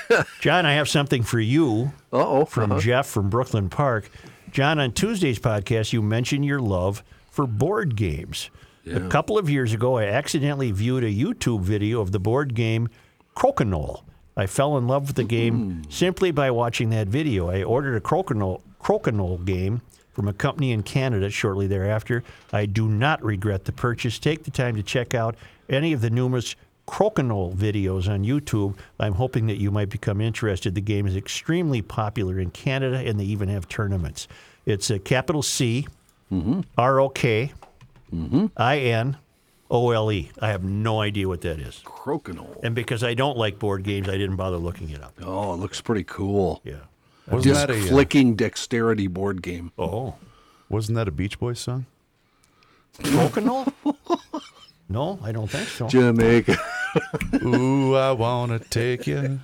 John, 0.40 0.66
I 0.66 0.74
have 0.74 0.88
something 0.88 1.22
for 1.22 1.40
you 1.40 1.92
oh, 2.12 2.44
from 2.44 2.72
uh-huh. 2.72 2.80
Jeff 2.80 3.06
from 3.06 3.30
Brooklyn 3.30 3.70
Park. 3.70 4.10
John, 4.50 4.78
on 4.78 4.92
Tuesday's 4.92 5.38
podcast, 5.38 5.92
you 5.92 6.02
mentioned 6.02 6.44
your 6.44 6.60
love 6.60 7.02
for 7.30 7.46
board 7.46 7.96
games. 7.96 8.50
A 8.86 9.08
couple 9.08 9.38
of 9.38 9.48
years 9.48 9.72
ago, 9.72 9.96
I 9.96 10.04
accidentally 10.04 10.70
viewed 10.70 11.04
a 11.04 11.10
YouTube 11.10 11.62
video 11.62 12.02
of 12.02 12.12
the 12.12 12.20
board 12.20 12.54
game 12.54 12.88
Crokinole. 13.34 14.02
I 14.36 14.46
fell 14.46 14.76
in 14.76 14.86
love 14.86 15.06
with 15.06 15.16
the 15.16 15.24
game 15.24 15.82
hmm. 15.82 15.90
simply 15.90 16.30
by 16.30 16.50
watching 16.50 16.90
that 16.90 17.08
video. 17.08 17.48
I 17.48 17.62
ordered 17.62 17.96
a 17.96 18.00
Crokinole, 18.00 18.60
Crokinole 18.84 19.44
game 19.44 19.80
from 20.12 20.28
a 20.28 20.32
company 20.32 20.70
in 20.70 20.82
Canada 20.82 21.30
shortly 21.30 21.66
thereafter. 21.66 22.22
I 22.52 22.66
do 22.66 22.88
not 22.88 23.24
regret 23.24 23.64
the 23.64 23.72
purchase. 23.72 24.18
Take 24.18 24.44
the 24.44 24.50
time 24.50 24.76
to 24.76 24.82
check 24.82 25.14
out 25.14 25.36
any 25.68 25.94
of 25.94 26.02
the 26.02 26.10
numerous 26.10 26.54
Crokinole 26.86 27.54
videos 27.56 28.08
on 28.12 28.24
YouTube. 28.24 28.76
I'm 29.00 29.14
hoping 29.14 29.46
that 29.46 29.56
you 29.56 29.70
might 29.70 29.88
become 29.88 30.20
interested. 30.20 30.74
The 30.74 30.82
game 30.82 31.06
is 31.06 31.16
extremely 31.16 31.80
popular 31.80 32.38
in 32.38 32.50
Canada, 32.50 32.98
and 32.98 33.18
they 33.18 33.24
even 33.24 33.48
have 33.48 33.68
tournaments. 33.68 34.28
It's 34.66 34.90
a 34.90 34.98
capital 34.98 35.42
C, 35.42 35.88
mm-hmm. 36.30 36.60
R 36.76 37.00
O 37.00 37.08
K, 37.08 37.52
mm-hmm. 38.12 38.46
I 38.58 38.78
N 38.80 39.16
O 39.70 39.92
L 39.92 40.12
E. 40.12 40.30
I 40.40 40.48
have 40.48 40.62
no 40.62 41.00
idea 41.00 41.26
what 41.26 41.40
that 41.40 41.58
is. 41.58 41.80
Crokinole. 41.86 42.62
And 42.62 42.74
because 42.74 43.02
I 43.02 43.14
don't 43.14 43.38
like 43.38 43.58
board 43.58 43.82
games, 43.82 44.10
I 44.10 44.18
didn't 44.18 44.36
bother 44.36 44.58
looking 44.58 44.90
it 44.90 45.02
up. 45.02 45.14
Oh, 45.22 45.54
it 45.54 45.56
looks 45.56 45.80
pretty 45.80 46.04
cool. 46.04 46.60
Yeah. 46.64 46.80
Wasn't 47.28 47.44
Disc 47.44 47.66
that 47.66 47.70
a, 47.70 47.78
uh, 47.78 47.86
flicking 47.86 48.34
dexterity 48.36 49.06
board 49.06 49.40
game. 49.42 49.72
Oh. 49.78 50.14
Wasn't 50.68 50.96
that 50.96 51.08
a 51.08 51.10
Beach 51.10 51.38
Boys 51.38 51.58
song? 51.60 51.86
Crokinole? 52.98 53.72
no, 54.88 55.18
I 55.22 55.32
don't 55.32 55.48
think 55.50 55.68
so. 55.68 55.88
Jamaica. 55.88 56.56
Ooh, 57.44 57.94
I 57.96 58.12
wanna 58.12 58.58
take 58.58 59.06
you. 59.06 59.40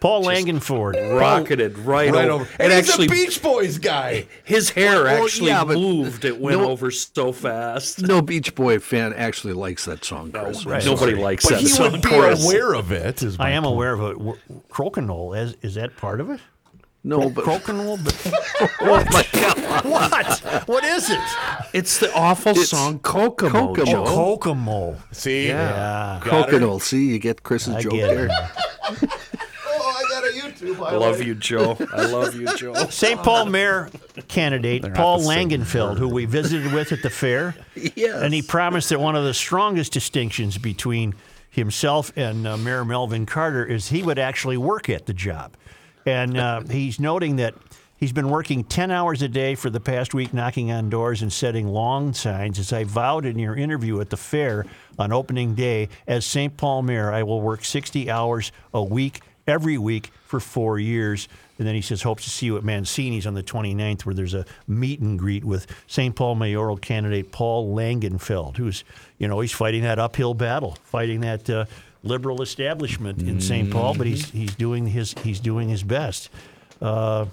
Paul 0.00 0.24
Langenfeld. 0.24 1.20
Rocketed 1.20 1.76
right, 1.78 2.10
Right 2.10 2.28
over. 2.30 2.44
over. 2.44 2.50
And 2.58 2.72
he's 2.72 2.98
a 2.98 3.06
Beach 3.06 3.42
Boys 3.42 3.76
guy. 3.78 4.26
His 4.44 4.70
hair 4.70 5.04
Well, 5.04 5.24
actually 5.24 5.48
yeah, 5.48 5.62
moved. 5.64 6.24
It 6.24 6.40
went 6.40 6.58
no- 6.58 6.70
over 6.70 6.90
so 6.90 7.32
fast. 7.32 8.00
No 8.00 8.22
Beach 8.22 8.54
Boy 8.54 8.78
fan 8.78 9.12
actually 9.12 9.52
likes 9.52 9.84
that 9.84 10.02
song, 10.02 10.32
Chris. 10.32 10.64
right. 10.64 10.82
I'm 10.82 10.88
Nobody 10.88 11.12
sorry. 11.12 11.22
likes 11.22 11.44
But 11.44 11.50
that 11.56 11.60
he 11.60 11.66
song. 11.66 11.92
would 11.92 12.02
be 12.02 12.08
chorus. 12.08 12.42
aware 12.42 12.72
of 12.74 12.90
it. 12.92 13.22
Is 13.22 13.36
I 13.38 13.50
am 13.50 13.64
point. 13.64 13.74
aware 13.74 13.92
of 13.92 14.00
it. 14.00 14.18
W- 14.18 14.38
Crokinole, 14.70 15.38
is, 15.38 15.56
is 15.60 15.74
that 15.74 15.96
part 15.98 16.20
of 16.20 16.30
it? 16.30 16.40
No, 17.02 17.30
but 17.30 17.44
Crokinole? 17.44 18.02
But 18.04 18.76
oh 18.82 19.04
my 19.10 19.26
God. 19.32 19.84
what? 19.86 20.68
What 20.68 20.84
is 20.84 21.08
it? 21.10 21.18
It's 21.72 21.98
the 21.98 22.12
awful 22.14 22.54
song 22.54 22.98
Kokomo. 22.98 23.74
Kokomo. 23.74 23.84
Joe. 23.86 24.04
Oh, 24.06 24.36
Kokomo. 24.36 24.96
See? 25.10 25.48
Yeah. 25.48 26.20
Crokinole. 26.22 26.80
See, 26.82 27.06
you 27.10 27.18
get 27.18 27.42
Chris's 27.42 27.74
I 27.76 27.80
joke 27.80 27.92
get 27.92 28.14
there. 28.14 28.28
Oh, 29.72 30.04
I 30.04 30.08
got 30.10 30.24
a 30.24 30.32
YouTube. 30.34 30.84
I 30.86 30.96
love 30.96 31.22
you, 31.22 31.34
Joe. 31.34 31.76
I 31.94 32.04
love 32.06 32.34
you, 32.34 32.46
Joe. 32.56 32.74
St. 32.90 33.22
Paul 33.22 33.46
mayor 33.46 33.88
candidate 34.28 34.82
not 34.82 34.94
Paul 34.94 35.20
Langenfeld, 35.20 35.96
who 35.96 36.08
we 36.08 36.26
visited 36.26 36.72
with 36.74 36.92
at 36.92 37.02
the 37.02 37.08
fair, 37.08 37.54
Yes. 37.74 38.20
and 38.22 38.34
he 38.34 38.42
promised 38.42 38.90
that 38.90 39.00
one 39.00 39.16
of 39.16 39.24
the 39.24 39.32
strongest 39.32 39.92
distinctions 39.92 40.58
between 40.58 41.14
himself 41.48 42.12
and 42.16 42.46
uh, 42.46 42.56
Mayor 42.58 42.84
Melvin 42.84 43.24
Carter 43.26 43.64
is 43.64 43.88
he 43.88 44.02
would 44.02 44.18
actually 44.18 44.56
work 44.58 44.90
at 44.90 45.06
the 45.06 45.14
job, 45.14 45.56
and 46.06 46.36
uh, 46.36 46.60
he's 46.62 47.00
noting 47.00 47.36
that. 47.36 47.54
He's 47.96 48.12
been 48.12 48.30
working 48.30 48.64
10 48.64 48.90
hours 48.90 49.20
a 49.20 49.28
day 49.28 49.54
for 49.54 49.68
the 49.68 49.78
past 49.78 50.14
week, 50.14 50.32
knocking 50.32 50.72
on 50.72 50.88
doors 50.88 51.20
and 51.20 51.30
setting 51.30 51.68
lawn 51.68 52.14
signs. 52.14 52.58
As 52.58 52.72
I 52.72 52.84
vowed 52.84 53.26
in 53.26 53.38
your 53.38 53.54
interview 53.54 54.00
at 54.00 54.08
the 54.08 54.16
fair 54.16 54.64
on 54.98 55.12
opening 55.12 55.54
day, 55.54 55.90
as 56.06 56.24
St. 56.24 56.56
Paul 56.56 56.80
mayor, 56.80 57.12
I 57.12 57.24
will 57.24 57.42
work 57.42 57.62
60 57.62 58.10
hours 58.10 58.52
a 58.72 58.82
week, 58.82 59.20
every 59.46 59.76
week, 59.76 60.12
for 60.24 60.40
four 60.40 60.78
years. 60.78 61.28
And 61.58 61.68
then 61.68 61.74
he 61.74 61.82
says, 61.82 62.00
hopes 62.00 62.24
to 62.24 62.30
see 62.30 62.46
you 62.46 62.56
at 62.56 62.64
Mancini's 62.64 63.26
on 63.26 63.34
the 63.34 63.42
29th, 63.42 64.06
where 64.06 64.14
there's 64.14 64.32
a 64.32 64.46
meet 64.66 65.00
and 65.00 65.18
greet 65.18 65.44
with 65.44 65.66
St. 65.86 66.16
Paul 66.16 66.36
mayoral 66.36 66.78
candidate 66.78 67.32
Paul 67.32 67.76
Langenfeld, 67.76 68.56
who's, 68.56 68.82
you 69.18 69.28
know, 69.28 69.40
he's 69.40 69.52
fighting 69.52 69.82
that 69.82 69.98
uphill 69.98 70.32
battle, 70.32 70.78
fighting 70.84 71.20
that 71.20 71.50
uh, 71.50 71.66
liberal 72.02 72.42
establishment 72.42 73.20
in 73.22 73.40
St. 73.40 73.70
Paul, 73.70 73.94
but 73.94 74.06
he's 74.06 74.30
he's 74.30 74.54
doing 74.54 74.86
his 74.86 75.14
he's 75.22 75.40
doing 75.40 75.68
his 75.68 75.82
best. 75.82 76.30
Uh, 76.80 77.26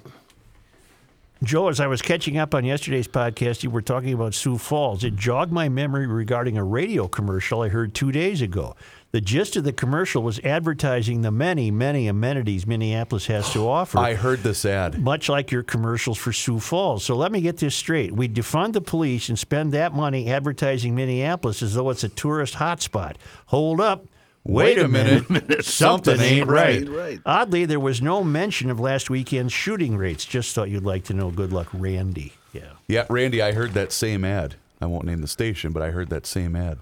Joe, 1.43 1.67
as 1.67 1.79
I 1.79 1.85
was 1.85 2.01
catching 2.01 2.37
up 2.37 2.55
on 2.55 2.65
yesterday's 2.65 3.07
podcast, 3.07 3.61
you 3.61 3.69
were 3.69 3.83
talking 3.83 4.11
about 4.11 4.33
Sioux 4.33 4.57
Falls. 4.57 5.03
It 5.03 5.15
jogged 5.15 5.51
my 5.51 5.69
memory 5.69 6.07
regarding 6.07 6.57
a 6.57 6.63
radio 6.63 7.07
commercial 7.07 7.61
I 7.61 7.69
heard 7.69 7.93
two 7.93 8.11
days 8.11 8.41
ago. 8.41 8.75
The 9.11 9.21
gist 9.21 9.55
of 9.55 9.63
the 9.63 9.71
commercial 9.71 10.21
was 10.21 10.39
advertising 10.39 11.21
the 11.21 11.31
many, 11.31 11.71
many 11.71 12.07
amenities 12.07 12.67
Minneapolis 12.67 13.27
has 13.27 13.53
to 13.53 13.67
offer. 13.67 13.99
I 13.99 14.15
heard 14.15 14.39
this 14.39 14.65
ad. 14.65 14.99
Much 14.99 15.29
like 15.29 15.51
your 15.51 15.63
commercials 15.63 16.17
for 16.17 16.33
Sioux 16.33 16.59
Falls. 16.59 17.05
So 17.05 17.15
let 17.15 17.31
me 17.31 17.39
get 17.39 17.57
this 17.57 17.75
straight. 17.75 18.11
We 18.11 18.27
defund 18.27 18.73
the 18.73 18.81
police 18.81 19.29
and 19.29 19.37
spend 19.39 19.71
that 19.73 19.93
money 19.93 20.29
advertising 20.29 20.93
Minneapolis 20.95 21.61
as 21.61 21.75
though 21.75 21.89
it's 21.89 22.03
a 22.03 22.09
tourist 22.09 22.55
hotspot. 22.55 23.15
Hold 23.45 23.79
up. 23.79 24.05
Wait, 24.47 24.77
a 24.77 24.87
minute. 24.87 25.63
Something 25.65 26.19
ain't 26.21 26.47
right. 26.47 26.87
Right. 26.87 27.19
Oddly, 27.25 27.65
there 27.65 27.79
was 27.79 28.01
no 28.01 28.23
mention 28.23 28.69
of 28.69 28.79
last 28.79 29.09
weekend's 29.09 29.51
shooting 29.53 29.97
rates. 29.97 30.25
Just 30.25 30.55
thought 30.55 30.69
you'd 30.69 30.83
like 30.85 31.03
to 31.05 31.13
know. 31.13 31.31
Good 31.31 31.51
luck, 31.51 31.67
Randy. 31.73 32.33
Yeah. 32.53 32.71
Yeah, 32.87 33.05
Randy, 33.09 33.41
I 33.41 33.51
heard 33.51 33.73
that 33.73 33.91
same 33.91 34.23
ad. 34.23 34.55
I 34.79 34.85
won't 34.85 35.05
name 35.05 35.21
the 35.21 35.27
station, 35.27 35.71
but 35.73 35.83
I 35.83 35.91
heard 35.91 36.09
that 36.09 36.25
same 36.25 36.55
ad. 36.55 36.77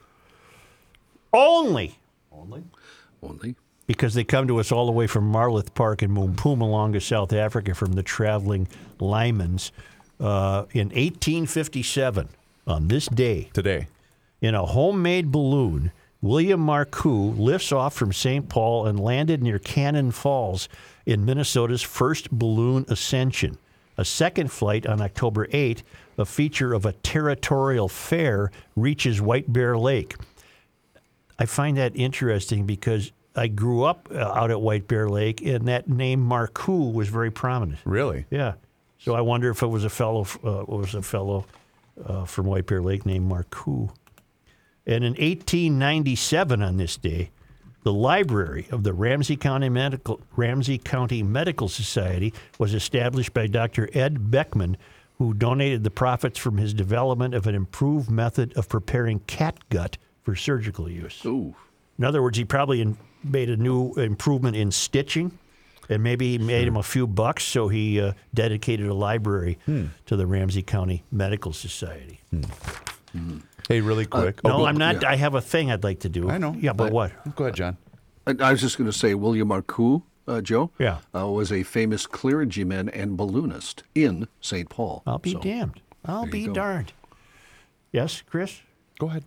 Only. 1.34 1.98
Only 2.32 2.64
Only. 3.24 3.56
because 3.88 4.14
they 4.14 4.24
come 4.24 4.48
to 4.48 4.60
us 4.60 4.72
all 4.72 4.86
the 4.86 4.92
way 4.92 5.08
from 5.08 5.32
Marloth 5.32 5.74
Park 5.74 6.04
in 6.04 6.12
Mpumalanga, 6.12 7.02
South 7.02 7.34
Africa, 7.34 7.74
from 7.74 7.94
the 7.94 8.04
traveling 8.04 8.68
Lymans. 9.00 9.72
Uh, 10.20 10.66
in 10.72 10.88
1857, 10.90 12.30
on 12.68 12.88
this 12.88 13.08
day, 13.08 13.50
Today. 13.54 13.88
in 14.42 14.56
a 14.56 14.66
homemade 14.66 15.30
balloon, 15.32 15.92
William 16.22 16.66
Markoe 16.66 17.38
lifts 17.38 17.72
off 17.72 17.94
from 17.94 18.12
St. 18.12 18.50
Paul 18.50 18.88
and 18.88 19.00
landed 19.00 19.44
near 19.44 19.60
Cannon 19.60 20.12
Falls 20.12 20.68
in 21.06 21.26
Minnesota's 21.26 21.82
first 21.82 22.32
balloon 22.32 22.86
ascension. 22.88 23.58
A 23.98 24.06
second 24.06 24.52
flight 24.52 24.86
on 24.86 25.02
October 25.02 25.48
8, 25.52 25.84
a 26.18 26.26
feature 26.26 26.74
of 26.74 26.86
a 26.86 26.94
territorial 26.94 27.88
fair, 27.88 28.52
reaches 28.76 29.22
White 29.22 29.52
Bear 29.52 29.78
Lake. 29.78 30.16
I 31.38 31.46
find 31.46 31.78
that 31.78 31.96
interesting 31.96 32.66
because 32.66 33.12
I 33.36 33.48
grew 33.48 33.84
up 33.84 34.10
uh, 34.12 34.20
out 34.20 34.52
at 34.52 34.62
White 34.62 34.88
Bear 34.88 35.10
Lake, 35.10 35.42
and 35.42 35.68
that 35.68 35.90
name 35.90 36.26
Marcoux 36.28 36.94
was 36.94 37.10
very 37.10 37.32
prominent. 37.32 37.80
Really? 37.86 38.26
Yeah. 38.30 38.54
So 39.00 39.14
I 39.14 39.22
wonder 39.22 39.50
if 39.50 39.62
it 39.62 39.68
was 39.68 39.84
a 39.84 39.90
fellow 39.90 40.26
uh, 40.44 40.64
was 40.68 40.96
a 40.96 41.02
fellow 41.02 41.46
uh, 42.04 42.26
from 42.26 42.46
White 42.46 42.66
Bear 42.66 42.82
Lake 42.82 43.06
named 43.06 43.30
Marcoux. 43.30 43.92
And 44.88 45.04
in 45.04 45.14
1897, 45.14 46.62
on 46.62 46.78
this 46.78 46.98
day, 46.98 47.32
the 47.84 47.94
library 47.94 48.68
of 48.72 48.84
the 48.84 48.94
Ramsey 48.94 49.36
County 49.36 49.70
Medical 49.70 50.20
Ramsey 50.36 50.78
County 50.78 51.22
Medical 51.24 51.68
Society 51.70 52.34
was 52.58 52.74
established 52.74 53.34
by 53.34 53.48
Dr. 53.48 53.90
Ed 53.94 54.32
Boeckmann, 54.32 54.76
who 55.18 55.34
donated 55.34 55.84
the 55.84 55.92
profits 55.92 56.38
from 56.40 56.58
his 56.58 56.74
development 56.74 57.34
of 57.34 57.48
an 57.48 57.56
improved 57.56 58.10
method 58.10 58.54
of 58.58 58.68
preparing 58.70 59.20
cat 59.22 59.58
gut 59.70 59.98
for 60.24 60.36
surgical 60.36 60.90
use. 60.90 61.24
Ooh. 61.26 61.56
In 61.98 62.04
other 62.04 62.22
words, 62.22 62.38
he 62.38 62.44
probably 62.46 62.82
in, 62.82 62.98
made 63.24 63.50
a 63.50 63.56
new 63.58 63.94
improvement 63.94 64.56
in 64.58 64.72
stitching, 64.72 65.38
and 65.88 66.02
maybe 66.04 66.32
he 66.32 66.38
made 66.40 66.68
him 66.68 66.76
a 66.78 66.84
few 66.84 67.06
bucks, 67.08 67.44
so 67.44 67.68
he 67.70 68.02
uh, 68.02 68.14
dedicated 68.34 68.88
a 68.88 68.94
library 68.96 69.60
Hmm. 69.66 69.86
to 70.08 70.16
the 70.16 70.26
Ramsey 70.26 70.64
County 70.64 71.04
Medical 71.12 71.54
Society. 71.54 72.20
Hey, 73.68 73.82
really 73.82 74.06
quick. 74.06 74.44
no, 74.44 74.62
Oh, 74.62 74.66
I'm 74.66 74.78
not. 74.78 75.02
yeah. 75.02 75.10
I 75.10 75.16
have 75.16 75.34
a 75.36 75.42
thing 75.42 75.72
I'd 75.72 75.84
like 75.84 76.02
to 76.02 76.10
do. 76.10 76.30
I 76.30 76.38
know. 76.38 76.56
Yeah, 76.60 76.74
but 76.74 76.92
what? 76.92 77.12
Go 77.36 77.46
ahead, 77.46 77.56
John. 77.56 77.78
I, 78.28 78.36
I 78.40 78.52
was 78.52 78.62
just 78.62 78.78
going 78.78 78.90
to 78.90 78.98
say 78.98 79.14
William 79.16 79.50
Markoe, 79.50 80.04
uh, 80.28 80.42
Joe, 80.42 80.72
Yeah. 80.80 81.00
uh, 81.16 81.28
was 81.28 81.52
a 81.52 81.64
famous 81.64 82.06
clergyman 82.08 82.90
and 82.90 83.18
balloonist 83.18 83.84
in 83.96 84.28
St. 84.42 84.70
Paul. 84.70 85.02
I'll 85.08 85.18
be 85.20 85.32
So, 85.34 85.40
damned. 85.40 85.82
I'll 86.06 86.26
be 86.28 86.48
darned. 86.48 86.94
Yes, 87.92 88.22
Chris? 88.28 88.62
Go 89.00 89.08
ahead. 89.08 89.24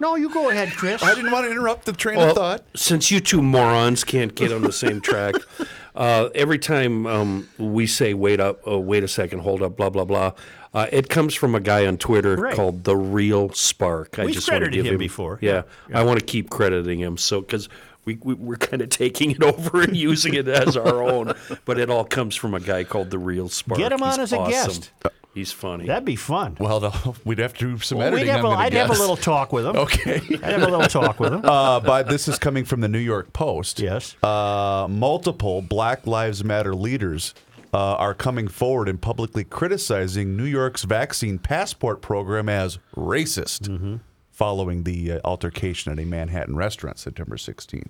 No, 0.00 0.16
you 0.16 0.30
go 0.30 0.48
ahead, 0.50 0.70
Chris. 0.72 1.02
I 1.02 1.14
didn't 1.14 1.30
want 1.30 1.44
to 1.44 1.50
interrupt 1.50 1.84
the 1.84 1.92
train 1.92 2.16
Well, 2.16 2.30
of 2.30 2.34
thought. 2.36 2.64
since 2.74 3.10
you 3.10 3.20
two 3.20 3.42
morons 3.42 4.02
can't 4.02 4.34
get 4.34 4.50
on 4.50 4.62
the 4.62 4.72
same 4.72 5.00
track, 5.02 5.34
uh, 5.94 6.30
every 6.34 6.58
time 6.58 7.06
um, 7.06 7.48
we 7.58 7.86
say 7.86 8.14
"wait 8.14 8.40
up," 8.40 8.66
uh, 8.66 8.78
"wait 8.78 9.04
a 9.04 9.08
second, 9.08 9.40
hold 9.40 9.62
up," 9.62 9.76
blah 9.76 9.90
blah 9.90 10.04
blah, 10.06 10.32
uh, 10.72 10.86
it 10.90 11.10
comes 11.10 11.34
from 11.34 11.54
a 11.54 11.60
guy 11.60 11.86
on 11.86 11.98
Twitter 11.98 12.34
Right. 12.36 12.54
called 12.54 12.84
the 12.84 12.96
Real 12.96 13.50
Spark. 13.52 14.18
I 14.18 14.24
We've 14.24 14.34
just 14.34 14.50
want 14.50 14.64
to 14.64 14.70
give 14.70 14.86
him 14.86 14.96
before. 14.98 15.38
Yeah, 15.42 15.62
I 15.92 16.02
want 16.02 16.18
to 16.18 16.24
keep 16.24 16.48
crediting 16.50 16.98
him. 16.98 17.16
So 17.16 17.40
because. 17.42 17.68
We, 18.06 18.18
we, 18.22 18.32
we're 18.32 18.56
kind 18.56 18.80
of 18.80 18.88
taking 18.88 19.30
it 19.32 19.42
over 19.44 19.82
and 19.82 19.94
using 19.94 20.32
it 20.32 20.48
as 20.48 20.74
our 20.74 21.02
own, 21.02 21.34
but 21.66 21.78
it 21.78 21.90
all 21.90 22.06
comes 22.06 22.34
from 22.34 22.54
a 22.54 22.58
guy 22.58 22.82
called 22.82 23.10
the 23.10 23.18
Real 23.18 23.50
Spark. 23.50 23.78
Get 23.78 23.92
him 23.92 24.02
on 24.02 24.18
He's 24.18 24.18
as 24.20 24.32
a 24.32 24.38
guest. 24.48 24.90
He's 25.32 25.52
funny. 25.52 25.86
That'd 25.86 26.04
be 26.04 26.16
fun. 26.16 26.56
Well, 26.58 26.92
we'd 27.24 27.38
have 27.38 27.54
to 27.54 27.58
do 27.76 27.78
some 27.78 27.98
Well, 27.98 28.08
editing. 28.08 28.26
have 28.28 28.44
a, 28.44 28.48
I'd 28.48 28.72
have 28.72 28.90
a 28.90 28.94
little 28.94 29.16
talk 29.16 29.52
with 29.52 29.64
him. 29.64 29.76
Okay. 29.76 30.16
I'd 30.42 30.42
have 30.42 30.62
a 30.62 30.68
little 30.68 30.82
talk 30.88 31.20
with 31.20 31.32
him. 31.32 31.44
Uh, 31.50 31.78
but 31.80 32.08
this 32.08 32.26
is 32.26 32.38
coming 32.38 32.64
from 32.64 32.80
the 32.80 32.88
New 32.88 32.98
York 32.98 33.32
Post. 33.32 33.78
Yes. 33.80 34.16
Uh, 34.24 34.86
multiple 34.90 35.62
Black 35.62 36.06
Lives 36.06 36.42
Matter 36.42 36.74
leaders 36.74 37.32
uh, 37.72 37.94
are 37.94 38.12
coming 38.14 38.48
forward 38.48 38.88
and 38.88 39.00
publicly 39.00 39.44
criticizing 39.44 40.36
New 40.36 40.44
York's 40.44 40.82
vaccine 40.82 41.38
passport 41.38 42.02
program 42.02 42.48
as 42.48 42.78
racist 42.96 43.68
Mm-hmm. 43.68 43.96
following 44.32 44.82
the 44.82 45.12
uh, 45.12 45.20
altercation 45.24 45.92
at 45.92 46.00
a 46.00 46.04
Manhattan 46.04 46.56
restaurant 46.56 46.98
September 46.98 47.36
16th. 47.36 47.86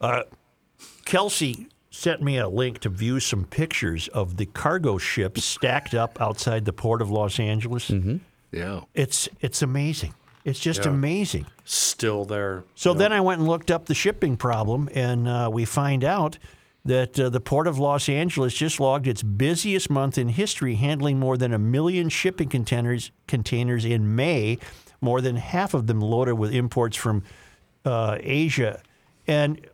Uh, 0.00 0.22
Kelsey 1.04 1.68
sent 1.94 2.20
me 2.20 2.38
a 2.38 2.48
link 2.48 2.80
to 2.80 2.88
view 2.88 3.20
some 3.20 3.44
pictures 3.44 4.08
of 4.08 4.36
the 4.36 4.46
cargo 4.46 4.98
ships 4.98 5.44
stacked 5.44 5.94
up 5.94 6.20
outside 6.20 6.64
the 6.64 6.72
port 6.72 7.00
of 7.00 7.10
Los 7.10 7.38
Angeles. 7.38 7.88
Mm-hmm. 7.90 8.16
Yeah. 8.50 8.80
It's 8.94 9.28
it's 9.40 9.62
amazing. 9.62 10.14
It's 10.44 10.58
just 10.58 10.84
Yeah. 10.84 10.90
amazing. 10.90 11.46
Still 11.64 12.24
there. 12.24 12.64
So 12.74 12.92
then 12.94 13.12
I 13.12 13.20
went 13.20 13.38
and 13.40 13.48
looked 13.48 13.70
up 13.70 13.86
the 13.86 13.94
shipping 13.94 14.36
problem, 14.36 14.88
and 14.94 15.26
uh, 15.28 15.48
we 15.52 15.64
find 15.64 16.04
out 16.04 16.38
that 16.84 17.18
uh, 17.18 17.30
the 17.30 17.40
Port 17.40 17.66
of 17.66 17.78
Los 17.78 18.08
Angeles 18.10 18.52
just 18.52 18.78
logged 18.78 19.06
its 19.06 19.22
busiest 19.22 19.88
month 19.88 20.18
in 20.18 20.28
history, 20.28 20.74
handling 20.74 21.18
more 21.18 21.38
than 21.38 21.54
a 21.54 21.58
million 21.58 22.08
shipping 22.10 22.48
containers 22.48 23.10
containers 23.26 23.84
in 23.86 24.14
May, 24.14 24.58
more 25.00 25.20
than 25.22 25.36
half 25.36 25.72
of 25.74 25.86
them 25.86 26.00
loaded 26.00 26.34
with 26.34 26.52
imports 26.52 26.96
from 26.96 27.22
uh, 27.86 28.18
Asia, 28.20 28.82
and 29.26 29.66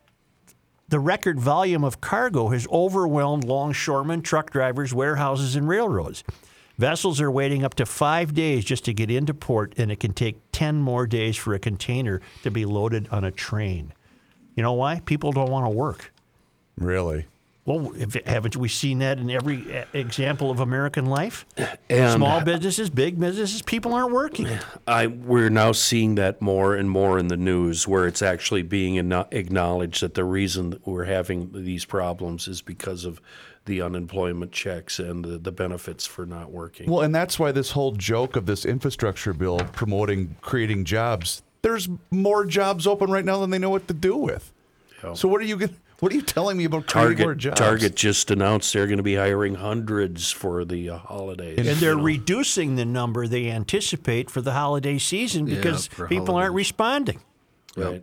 the 0.91 1.01
record 1.01 1.39
volume 1.39 1.85
of 1.85 2.01
cargo 2.01 2.49
has 2.49 2.67
overwhelmed 2.69 3.45
longshoremen, 3.45 4.23
truck 4.23 4.51
drivers, 4.51 4.93
warehouses, 4.93 5.55
and 5.55 5.69
railroads. 5.69 6.25
Vessels 6.79 7.21
are 7.21 7.31
waiting 7.31 7.65
up 7.65 7.75
to 7.75 7.87
five 7.87 8.35
days 8.35 8.65
just 8.65 8.85
to 8.87 8.93
get 8.93 9.11
into 9.11 9.33
port, 9.33 9.73
and 9.77 9.93
it 9.93 10.01
can 10.01 10.13
take 10.13 10.39
10 10.51 10.81
more 10.81 11.07
days 11.07 11.37
for 11.37 11.55
a 11.55 11.59
container 11.61 12.21
to 12.43 12.51
be 12.51 12.65
loaded 12.65 13.07
on 13.11 13.23
a 13.23 13.31
train. 13.31 13.93
You 14.57 14.65
know 14.65 14.73
why? 14.73 15.01
People 15.05 15.31
don't 15.31 15.51
want 15.51 15.67
to 15.67 15.71
work. 15.71 16.13
Really? 16.77 17.27
Well, 17.71 17.93
if, 17.97 18.15
haven't 18.27 18.57
we 18.57 18.69
seen 18.69 18.99
that 18.99 19.19
in 19.19 19.31
every 19.31 19.79
uh, 19.79 19.85
example 19.93 20.51
of 20.51 20.59
American 20.59 21.07
life? 21.07 21.47
And- 21.89 22.15
Small 22.15 22.41
businesses, 22.41 22.91
big 22.91 23.19
businesses, 23.21 23.63
people 23.63 23.95
aren't 23.95 24.13
working. 24.13 24.49
I 24.89 25.07
we're 25.07 25.51
now 25.51 25.71
seeing 25.73 26.17
that 26.17 26.43
more 26.43 26.75
and 26.75 26.91
more 26.91 27.19
in 27.19 27.29
the 27.29 27.37
news, 27.37 27.87
where 27.87 28.07
it's 28.07 28.23
actually 28.23 28.63
being 28.63 28.97
acknowledged 28.97 30.03
that 30.03 30.15
the 30.15 30.25
reason 30.25 30.71
that 30.71 30.87
we're 30.87 31.05
having 31.05 31.51
these 31.53 31.85
problems 31.85 32.49
is 32.49 32.61
because 32.61 33.05
of 33.05 33.21
the 33.67 33.81
unemployment 33.83 34.51
checks 34.51 34.99
and 34.99 35.25
the, 35.25 35.39
the 35.39 35.53
benefits 35.53 36.07
for 36.07 36.27
not 36.27 36.51
working. 36.51 36.91
Well, 36.91 37.03
and 37.03 37.15
that's 37.15 37.39
why 37.39 37.53
this 37.53 37.71
whole 37.71 37.93
joke 37.93 38.35
of 38.35 38.47
this 38.47 38.65
infrastructure 38.65 39.33
bill 39.33 39.59
promoting 39.59 40.35
creating 40.41 40.87
jobs. 40.87 41.43
There's 41.63 41.89
more 42.11 42.47
jobs 42.47 42.87
open 42.87 43.11
right 43.11 43.25
now 43.25 43.39
than 43.41 43.51
they 43.51 43.59
know 43.59 43.71
what 43.71 43.87
to 43.89 43.95
do 43.95 44.17
with. 44.17 44.53
So 45.15 45.29
what 45.29 45.41
are 45.41 45.45
you 45.45 45.57
gonna, 45.57 45.73
what 46.01 46.13
are 46.13 46.15
you 46.15 46.23
telling 46.23 46.57
me 46.57 46.65
about 46.65 46.87
creating 46.87 47.19
more 47.19 47.27
Target 47.35 47.39
jobs? 47.39 47.61
Target 47.61 47.95
just 47.95 48.31
announced 48.31 48.73
they're 48.73 48.87
going 48.87 48.97
to 48.99 49.03
be 49.03 49.15
hiring 49.17 49.55
hundreds 49.55 50.31
for 50.31 50.65
the 50.65 50.91
uh, 50.91 50.99
holidays. 50.99 51.59
And 51.59 51.69
they're 51.79 51.97
reducing 51.97 52.77
the 52.77 52.85
number 52.85 53.27
they 53.27 53.51
anticipate 53.51 54.31
for 54.31 54.41
the 54.41 54.53
holiday 54.53 54.99
season 54.99 55.45
because 55.47 55.87
for 55.87 56.09
people 56.09 56.35
aren't 56.37 56.55
responding. 56.55 57.21
Right. 57.77 58.03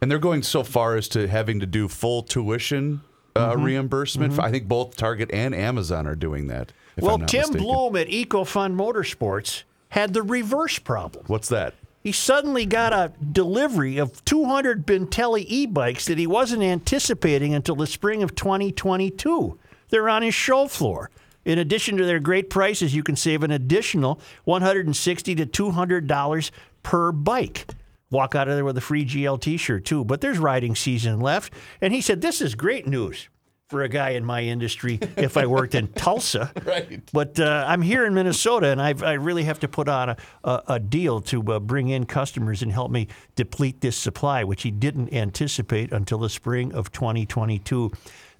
And 0.00 0.10
they're 0.10 0.18
going 0.18 0.42
so 0.42 0.64
far 0.64 0.96
as 0.96 1.06
to 1.10 1.28
having 1.28 1.60
to 1.60 1.66
do 1.66 1.86
full 1.88 2.22
tuition 2.22 3.02
uh, 3.34 3.54
Mhm. 3.54 3.64
reimbursement. 3.64 4.34
Mhm. 4.34 4.42
I 4.44 4.50
think 4.50 4.68
both 4.68 4.94
Target 4.96 5.30
and 5.32 5.54
Amazon 5.54 6.06
are 6.06 6.14
doing 6.16 6.48
that. 6.48 6.72
if 6.96 7.02
well, 7.04 7.14
I'm 7.14 7.20
not 7.20 7.28
Tim 7.30 7.40
mistaken. 7.40 7.62
Bloom 7.62 7.96
at 7.96 8.08
EcoFund 8.08 8.74
Motorsports 8.74 9.62
had 9.88 10.12
the 10.12 10.22
reverse 10.22 10.78
problem. 10.78 11.24
What's 11.28 11.48
that? 11.48 11.72
He 12.02 12.10
suddenly 12.10 12.66
got 12.66 12.92
a 12.92 13.12
delivery 13.24 13.98
of 13.98 14.24
200 14.24 14.84
Bintelli 14.84 15.44
e-bikes 15.46 16.06
that 16.06 16.18
he 16.18 16.26
wasn't 16.26 16.64
anticipating 16.64 17.54
until 17.54 17.76
the 17.76 17.86
spring 17.86 18.24
of 18.24 18.34
2022. 18.34 19.58
They're 19.88 20.08
on 20.08 20.22
his 20.22 20.34
show 20.34 20.66
floor. 20.66 21.10
In 21.44 21.58
addition 21.58 21.96
to 21.96 22.04
their 22.04 22.18
great 22.18 22.50
prices, 22.50 22.94
you 22.94 23.04
can 23.04 23.14
save 23.14 23.44
an 23.44 23.50
additional 23.52 24.20
160 24.44 25.34
to 25.36 25.46
200 25.46 26.06
dollars 26.06 26.50
per 26.82 27.12
bike. 27.12 27.66
Walk 28.10 28.34
out 28.34 28.48
of 28.48 28.56
there 28.56 28.64
with 28.64 28.76
a 28.76 28.82
free 28.82 29.04
GL 29.04 29.40
T-shirt 29.40 29.84
too. 29.84 30.04
But 30.04 30.20
there's 30.20 30.38
riding 30.38 30.74
season 30.74 31.20
left, 31.20 31.52
and 31.80 31.92
he 31.92 32.00
said 32.00 32.20
this 32.20 32.40
is 32.40 32.54
great 32.54 32.86
news 32.86 33.28
for 33.72 33.82
a 33.82 33.88
guy 33.88 34.10
in 34.10 34.24
my 34.24 34.42
industry. 34.42 34.98
If 35.16 35.38
I 35.38 35.46
worked 35.46 35.74
in 35.74 35.88
Tulsa, 35.94 36.52
right? 36.64 37.02
But 37.10 37.40
uh, 37.40 37.64
I'm 37.66 37.80
here 37.80 38.04
in 38.04 38.12
Minnesota, 38.12 38.68
and 38.68 38.82
I've, 38.82 39.02
I 39.02 39.14
really 39.14 39.44
have 39.44 39.60
to 39.60 39.68
put 39.68 39.88
on 39.88 40.10
a, 40.10 40.16
a, 40.44 40.62
a 40.68 40.78
deal 40.78 41.22
to 41.22 41.42
uh, 41.54 41.58
bring 41.58 41.88
in 41.88 42.04
customers 42.04 42.60
and 42.62 42.70
help 42.70 42.90
me 42.90 43.08
deplete 43.34 43.80
this 43.80 43.96
supply, 43.96 44.44
which 44.44 44.62
he 44.62 44.70
didn't 44.70 45.10
anticipate 45.14 45.90
until 45.90 46.18
the 46.18 46.28
spring 46.28 46.74
of 46.74 46.92
2022. 46.92 47.90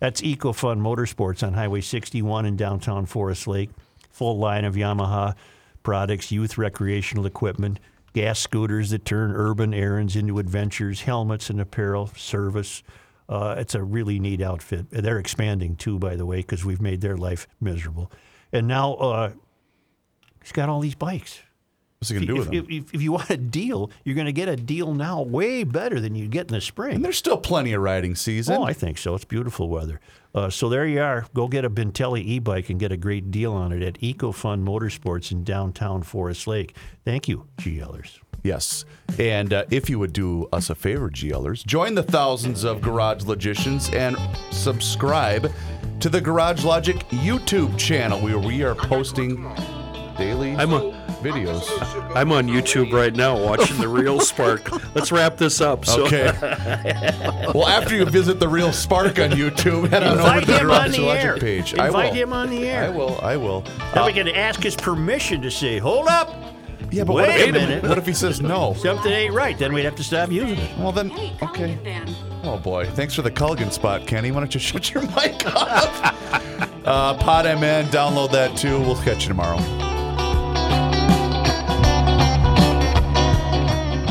That's 0.01 0.21
EcoFund 0.21 0.81
Motorsports 0.81 1.45
on 1.45 1.55
Highway 1.55 1.81
61 1.81 2.45
in 2.45 2.57
downtown 2.57 3.07
Forest 3.07 3.47
Lake. 3.47 3.71
Full 4.11 4.37
line 4.39 4.67
of 4.67 4.75
Yamaha 4.75 5.35
products, 5.83 6.31
youth 6.31 6.59
recreational 6.59 7.25
equipment, 7.25 7.81
gas 8.13 8.39
scooters 8.39 8.91
that 8.91 9.07
turn 9.07 9.33
urban 9.35 9.73
errands 9.73 10.15
into 10.15 10.39
adventures, 10.39 11.01
helmets 11.01 11.49
and 11.49 11.59
apparel, 11.59 12.09
service. 12.09 12.83
Uh, 13.29 13.55
it's 13.59 13.75
a 13.75 13.83
really 13.83 14.19
neat 14.19 14.43
outfit. 14.43 14.87
They're 14.91 15.19
expanding 15.19 15.77
too, 15.77 15.99
by 15.99 16.17
the 16.17 16.27
way, 16.27 16.39
because 16.39 16.65
we've 16.65 16.81
made 16.81 17.01
their 17.01 17.17
life 17.17 17.47
miserable. 17.61 18.11
And 18.53 18.69
now 18.69 18.95
uh, 18.95 19.33
he's 20.43 20.53
got 20.53 20.69
all 20.69 20.81
these 20.81 20.95
bikes. 20.95 21.41
What's 22.03 22.11
he 22.11 22.17
gonna 22.17 22.27
do 22.27 22.33
if, 22.33 22.39
with 22.39 22.49
them? 22.49 22.67
if, 22.69 22.85
if, 22.89 22.95
if 22.95 23.03
you 23.03 23.13
want 23.13 23.31
a 23.31 23.37
deal, 23.37 23.93
you're 24.05 24.17
going 24.17 24.27
to 24.27 24.33
get 24.33 24.49
a 24.49 24.57
deal 24.57 24.93
now 24.93 25.23
way 25.23 25.63
better 25.63 26.01
than 26.01 26.17
you 26.17 26.27
get 26.27 26.49
in 26.49 26.55
the 26.55 26.61
spring. 26.61 26.97
And 26.97 27.05
there's 27.05 27.17
still 27.17 27.37
plenty 27.37 27.73
of 27.75 27.81
riding 27.81 28.17
season. 28.17 28.57
Oh, 28.57 28.65
I 28.65 28.73
think 28.73 28.99
so. 28.99 29.15
It's 29.15 29.25
beautiful 29.25 29.69
weather. 29.69 30.01
Uh, 30.35 30.51
so 30.51 30.69
there 30.69 30.85
you 30.85 31.01
are. 31.01 31.27
Go 31.33 31.47
get 31.47 31.65
a 31.65 31.71
Bintelli 31.71 32.25
e-bike 32.25 32.71
and 32.71 32.81
get 32.81 32.91
a 32.91 32.97
great 32.97 33.31
deal 33.31 33.53
on 33.53 33.71
it 33.71 33.83
at 33.83 34.01
EcoFund 34.01 34.65
Motorsports 34.65 35.31
in 35.31 35.45
downtown 35.45 36.03
Forest 36.03 36.49
Lake. 36.49 36.75
Thank 37.05 37.29
you, 37.29 37.47
GLers. 37.59 38.19
Yes. 38.43 38.85
And 39.19 39.53
uh, 39.53 39.65
if 39.71 39.89
you 39.91 39.99
would 39.99 40.13
do 40.13 40.49
us 40.53 40.71
a 40.71 40.75
favor, 40.75 41.11
GLers, 41.11 41.65
join 41.65 41.95
the 41.95 42.03
thousands 42.03 42.65
of 42.65 42.81
Garage 42.81 43.25
Logicians 43.25 43.89
and 43.91 44.17
subscribe 44.51 45.53
to 46.01 46.09
the 46.09 46.21
Garage 46.21 46.65
Logic 46.65 46.97
YouTube 47.11 47.79
channel 47.79 48.21
where 48.21 48.39
we 48.39 48.63
are 48.65 48.75
posting 48.75 49.37
daily 50.17 50.57
I'm 50.57 50.73
a- 50.73 50.93
videos. 51.23 51.63
I'm 52.17 52.33
on 52.33 52.49
YouTube 52.49 52.93
right 52.93 53.15
now 53.15 53.41
watching 53.41 53.79
the 53.79 53.87
real 53.89 54.19
Spark. 54.33 54.71
Let's 54.95 55.13
wrap 55.13 55.37
this 55.37 55.61
up. 55.61 55.85
So. 55.85 56.07
Okay. 56.07 56.33
well, 57.55 57.69
after 57.69 57.95
you 57.95 58.05
visit 58.07 58.41
the 58.41 58.49
Real 58.49 58.73
Spark 58.73 59.19
on 59.21 59.31
YouTube, 59.31 59.89
head 59.89 60.03
on 60.03 60.19
over 60.19 60.21
Invite 60.21 60.41
to 60.47 60.47
the 60.53 60.59
him 60.59 60.71
on 60.71 60.77
Garage 60.91 60.97
the 60.97 61.03
Logic 61.03 61.25
air. 61.25 61.37
page. 61.39 61.79
I 61.79 61.87
Invite 61.87 62.13
will. 62.13 62.19
him 62.21 62.33
on 62.33 62.51
the 62.51 62.69
air. 62.69 62.85
I 62.85 62.89
will. 62.89 63.21
I 63.21 63.37
will. 63.37 63.61
Then 63.61 63.99
Uh, 63.99 64.07
we 64.07 64.13
can 64.13 64.29
ask 64.29 64.61
his 64.63 64.75
permission 64.75 65.41
to 65.43 65.51
say, 65.51 65.79
hold 65.79 66.09
up. 66.09 66.35
Yeah, 66.91 67.05
but 67.05 67.15
wait 67.15 67.29
what 67.29 67.41
if- 67.41 67.49
a 67.49 67.53
minute. 67.53 67.83
what 67.85 67.99
if 67.99 68.07
he 68.07 68.13
says 68.13 68.41
no? 68.41 68.75
Something 68.75 69.13
ain't 69.13 69.35
right. 69.35 69.57
Then 69.59 69.73
we'd 69.73 69.85
have 69.85 69.97
to 69.97 70.05
stop 70.05 70.31
using 70.31 70.59
it. 70.59 70.79
Well, 70.79 70.93
then, 70.93 71.11
okay. 71.43 71.79
Oh 72.45 72.59
boy, 72.59 72.87
thanks 72.87 73.15
for 73.15 73.23
the 73.23 73.31
Culligan 73.31 73.73
spot, 73.73 74.07
Kenny. 74.07 74.31
Why 74.33 74.41
don't 74.41 74.53
you 74.55 74.61
shut 74.71 74.93
your 74.93 75.03
mic 75.03 75.47
off? 75.55 76.33
uh, 76.85 77.15
Pod 77.15 77.45
MN, 77.45 77.87
download 77.91 78.33
that 78.33 78.57
too. 78.57 78.81
We'll 78.81 78.97
catch 78.97 79.23
you 79.23 79.29
tomorrow. 79.29 79.59